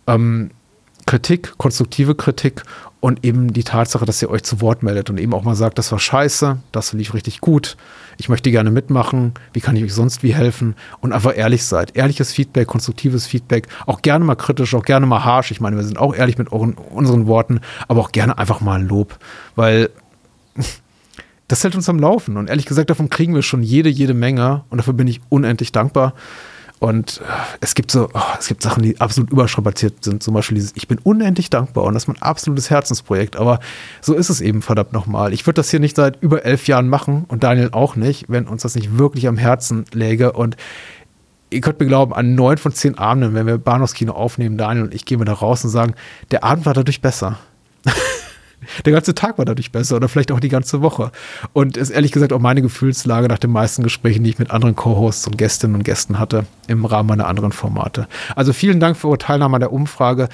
Ähm, 0.08 0.52
Kritik, 1.06 1.58
konstruktive 1.58 2.16
Kritik 2.16 2.64
und 3.06 3.24
eben 3.24 3.54
die 3.54 3.64
Tatsache, 3.64 4.04
dass 4.04 4.20
ihr 4.24 4.32
euch 4.32 4.42
zu 4.42 4.62
Wort 4.62 4.82
meldet 4.82 5.12
und 5.12 5.20
eben 5.20 5.36
auch 5.36 5.44
mal 5.44 5.54
sagt, 5.54 5.78
das 5.78 5.92
war 5.92 6.00
scheiße, 6.00 6.58
das 6.72 6.92
lief 6.92 7.14
richtig 7.14 7.40
gut, 7.40 7.78
ich 8.18 8.30
möchte 8.30 8.50
gerne 8.50 8.72
mitmachen, 8.72 9.36
wie 9.54 9.60
kann 9.60 9.76
ich 9.76 9.84
euch 9.84 9.94
sonst 9.94 10.24
wie 10.24 10.34
helfen 10.34 10.74
und 11.02 11.14
einfach 11.14 11.38
ehrlich 11.38 11.66
seid. 11.66 11.96
Ehrliches 11.96 12.34
Feedback, 12.34 12.68
konstruktives 12.68 13.28
Feedback, 13.28 13.68
auch 13.86 14.02
gerne 14.02 14.26
mal 14.26 14.34
kritisch, 14.34 14.74
auch 14.74 14.82
gerne 14.82 15.06
mal 15.06 15.24
harsh. 15.24 15.52
Ich 15.52 15.62
meine, 15.62 15.76
wir 15.76 15.84
sind 15.84 16.00
auch 16.00 16.16
ehrlich 16.16 16.40
mit 16.40 16.52
euren, 16.52 16.74
unseren 16.74 17.28
Worten, 17.28 17.60
aber 17.88 18.02
auch 18.02 18.12
gerne 18.12 18.40
einfach 18.40 18.60
mal 18.60 18.80
ein 18.80 18.88
Lob, 18.88 19.20
weil 19.56 19.92
das 21.48 21.64
hält 21.64 21.76
uns 21.76 21.88
am 21.88 22.00
Laufen 22.00 22.38
und 22.38 22.50
ehrlich 22.50 22.66
gesagt, 22.66 22.90
davon 22.90 23.12
kriegen 23.12 23.36
wir 23.36 23.44
schon 23.44 23.62
jede, 23.62 23.90
jede 23.90 24.16
Menge 24.16 24.64
und 24.72 24.80
dafür 24.80 24.96
bin 24.96 25.06
ich 25.06 25.22
unendlich 25.30 25.72
dankbar. 25.72 26.16
Und 26.80 27.22
äh, 27.22 27.24
es 27.62 27.74
gibt 27.74 27.92
so, 27.92 28.10
oh, 28.14 28.20
es 28.38 28.48
gibt 28.48 28.62
Sachen, 28.62 28.84
die 28.84 29.00
absolut 29.00 29.32
überstrapaziert 29.32 30.04
sind. 30.04 30.22
Zum 30.22 30.34
Beispiel 30.34 30.56
dieses, 30.56 30.74
ich 30.76 30.88
bin 30.88 31.00
unendlich 31.00 31.50
dankbar 31.50 31.86
und 31.86 31.94
das 31.94 32.04
ist 32.04 32.08
mein 32.08 32.22
absolutes 32.22 32.70
Herzensprojekt. 32.70 33.38
Aber 33.38 33.60
so 34.02 34.14
ist 34.14 34.30
es 34.30 34.42
eben 34.42 34.62
verdammt 34.62 34.94
nochmal. 34.94 35.34
Ich 35.34 35.46
würde 35.48 35.56
das 35.56 35.70
hier 35.70 35.80
nicht 35.80 35.96
seit 35.96 36.22
über 36.22 36.44
elf 36.44 36.68
Jahren 36.68 36.90
machen 36.90 37.26
und 37.28 37.44
Daniel 37.44 37.70
auch 37.72 37.96
nicht, 37.96 38.26
wenn 38.28 38.48
uns 38.48 38.64
das 38.64 38.76
nicht 38.76 38.98
wirklich 38.98 39.28
am 39.28 39.38
Herzen 39.38 39.86
läge. 39.94 40.34
Und 40.34 40.58
ihr 41.50 41.62
könnt 41.62 41.80
mir 41.80 41.86
glauben, 41.86 42.14
an 42.14 42.36
neun 42.36 42.58
von 42.58 42.74
zehn 42.74 42.98
Abenden, 42.98 43.34
wenn 43.34 43.48
wir 43.48 43.58
Bahnhofskino 43.58 44.14
aufnehmen, 44.14 44.58
Daniel 44.58 44.86
und 44.86 44.94
ich 44.94 45.06
gehen 45.06 45.20
wir 45.20 45.26
da 45.26 45.34
raus 45.34 45.64
und 45.64 45.70
sagen, 45.70 45.96
der 46.32 46.44
Abend 46.44 46.66
war 46.66 46.74
dadurch 46.74 47.02
besser. 47.02 47.40
Der 48.86 48.94
ganze 48.94 49.16
Tag 49.16 49.38
war 49.38 49.46
dadurch 49.46 49.72
besser 49.72 49.96
oder 49.98 50.08
vielleicht 50.08 50.32
auch 50.32 50.40
die 50.40 50.50
ganze 50.50 50.82
Woche. 50.82 51.12
Und 51.54 51.78
ist 51.78 51.90
ehrlich 51.90 52.12
gesagt 52.12 52.34
auch 52.34 52.40
meine 52.40 52.62
Gefühlslage 52.62 53.28
nach 53.28 53.40
den 53.40 53.52
meisten 53.52 53.84
Gesprächen, 53.84 54.24
die 54.24 54.32
ich 54.32 54.40
mit 54.40 54.52
anderen 54.52 54.76
Co-Hosts 54.76 55.28
und 55.28 55.38
Gästinnen 55.38 55.76
und 55.76 55.84
Gästen 55.84 56.20
hatte 56.20 56.46
im 56.68 56.86
Rahmen 56.86 57.10
meiner 57.10 57.28
anderen 57.28 57.52
Formate. 57.52 58.08
Also 58.36 58.54
vielen 58.54 58.80
Dank 58.80 58.98
für 58.98 59.08
eure 59.08 59.18
Teilnahme 59.18 59.56
an 59.56 59.62
der 59.62 59.74
Umfrage. 59.74 60.30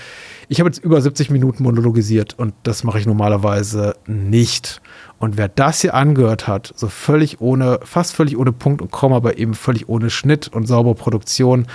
Ich 0.48 0.60
habe 0.60 0.69
jetzt 0.69 0.84
über 0.84 1.02
70 1.02 1.30
Minuten 1.30 1.64
monologisiert 1.64 2.38
und 2.38 2.53
das 2.64 2.84
mache 2.84 2.99
ich 2.99 3.06
normalerweise 3.06 3.95
nicht. 4.06 4.81
Und 5.19 5.38
wer 5.38 5.48
das 5.48 5.81
hier 5.81 5.93
angehört 5.93 6.48
hat, 6.48 6.73
so 6.76 6.88
völlig 6.88 7.41
ohne, 7.41 7.80
fast 7.84 8.15
völlig 8.15 8.38
ohne 8.38 8.52
Punkt 8.52 8.81
und 8.81 8.91
Komma, 8.91 9.18
aber 9.18 9.38
eben 9.38 9.53
völlig 9.53 9.88
ohne 9.88 10.10
Schnitt 10.10 10.48
und 10.48 10.68
saubere 10.68 10.95
Produktion, 10.95 11.68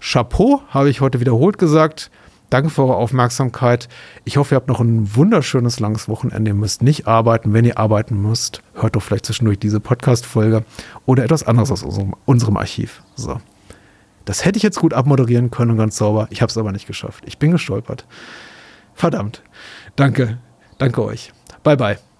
Chapeau, 0.00 0.62
habe 0.68 0.90
ich 0.90 1.00
heute 1.00 1.20
wiederholt 1.20 1.58
gesagt. 1.58 2.10
Danke 2.52 2.68
für 2.68 2.82
eure 2.82 2.96
Aufmerksamkeit. 2.96 3.88
Ich 4.24 4.36
hoffe, 4.36 4.54
ihr 4.54 4.56
habt 4.56 4.68
noch 4.68 4.80
ein 4.80 5.16
wunderschönes 5.16 5.80
langes 5.80 6.06
Wochenende. 6.06 6.50
Ihr 6.50 6.54
müsst 6.54 6.82
nicht 6.82 7.06
arbeiten. 7.06 7.54
Wenn 7.54 7.64
ihr 7.64 7.78
arbeiten 7.78 8.20
müsst, 8.20 8.62
hört 8.74 8.94
doch 8.94 9.02
vielleicht 9.02 9.24
zwischendurch 9.24 9.58
diese 9.58 9.80
Podcast-Folge 9.80 10.62
oder 11.06 11.24
etwas 11.24 11.44
anderes 11.44 11.72
aus 11.72 11.82
unserem, 11.82 12.14
unserem 12.26 12.58
Archiv. 12.58 13.02
So. 13.14 13.40
Das 14.26 14.44
hätte 14.44 14.58
ich 14.58 14.62
jetzt 14.62 14.78
gut 14.78 14.92
abmoderieren 14.92 15.50
können 15.50 15.70
und 15.70 15.78
ganz 15.78 15.96
sauber. 15.96 16.26
Ich 16.28 16.42
habe 16.42 16.50
es 16.50 16.58
aber 16.58 16.72
nicht 16.72 16.86
geschafft. 16.86 17.24
Ich 17.26 17.38
bin 17.38 17.52
gestolpert. 17.52 18.06
Verdammt. 18.92 19.42
Danke. 19.96 20.36
Danke 20.76 21.02
euch. 21.02 21.32
Bye, 21.62 21.78
bye. 21.78 22.11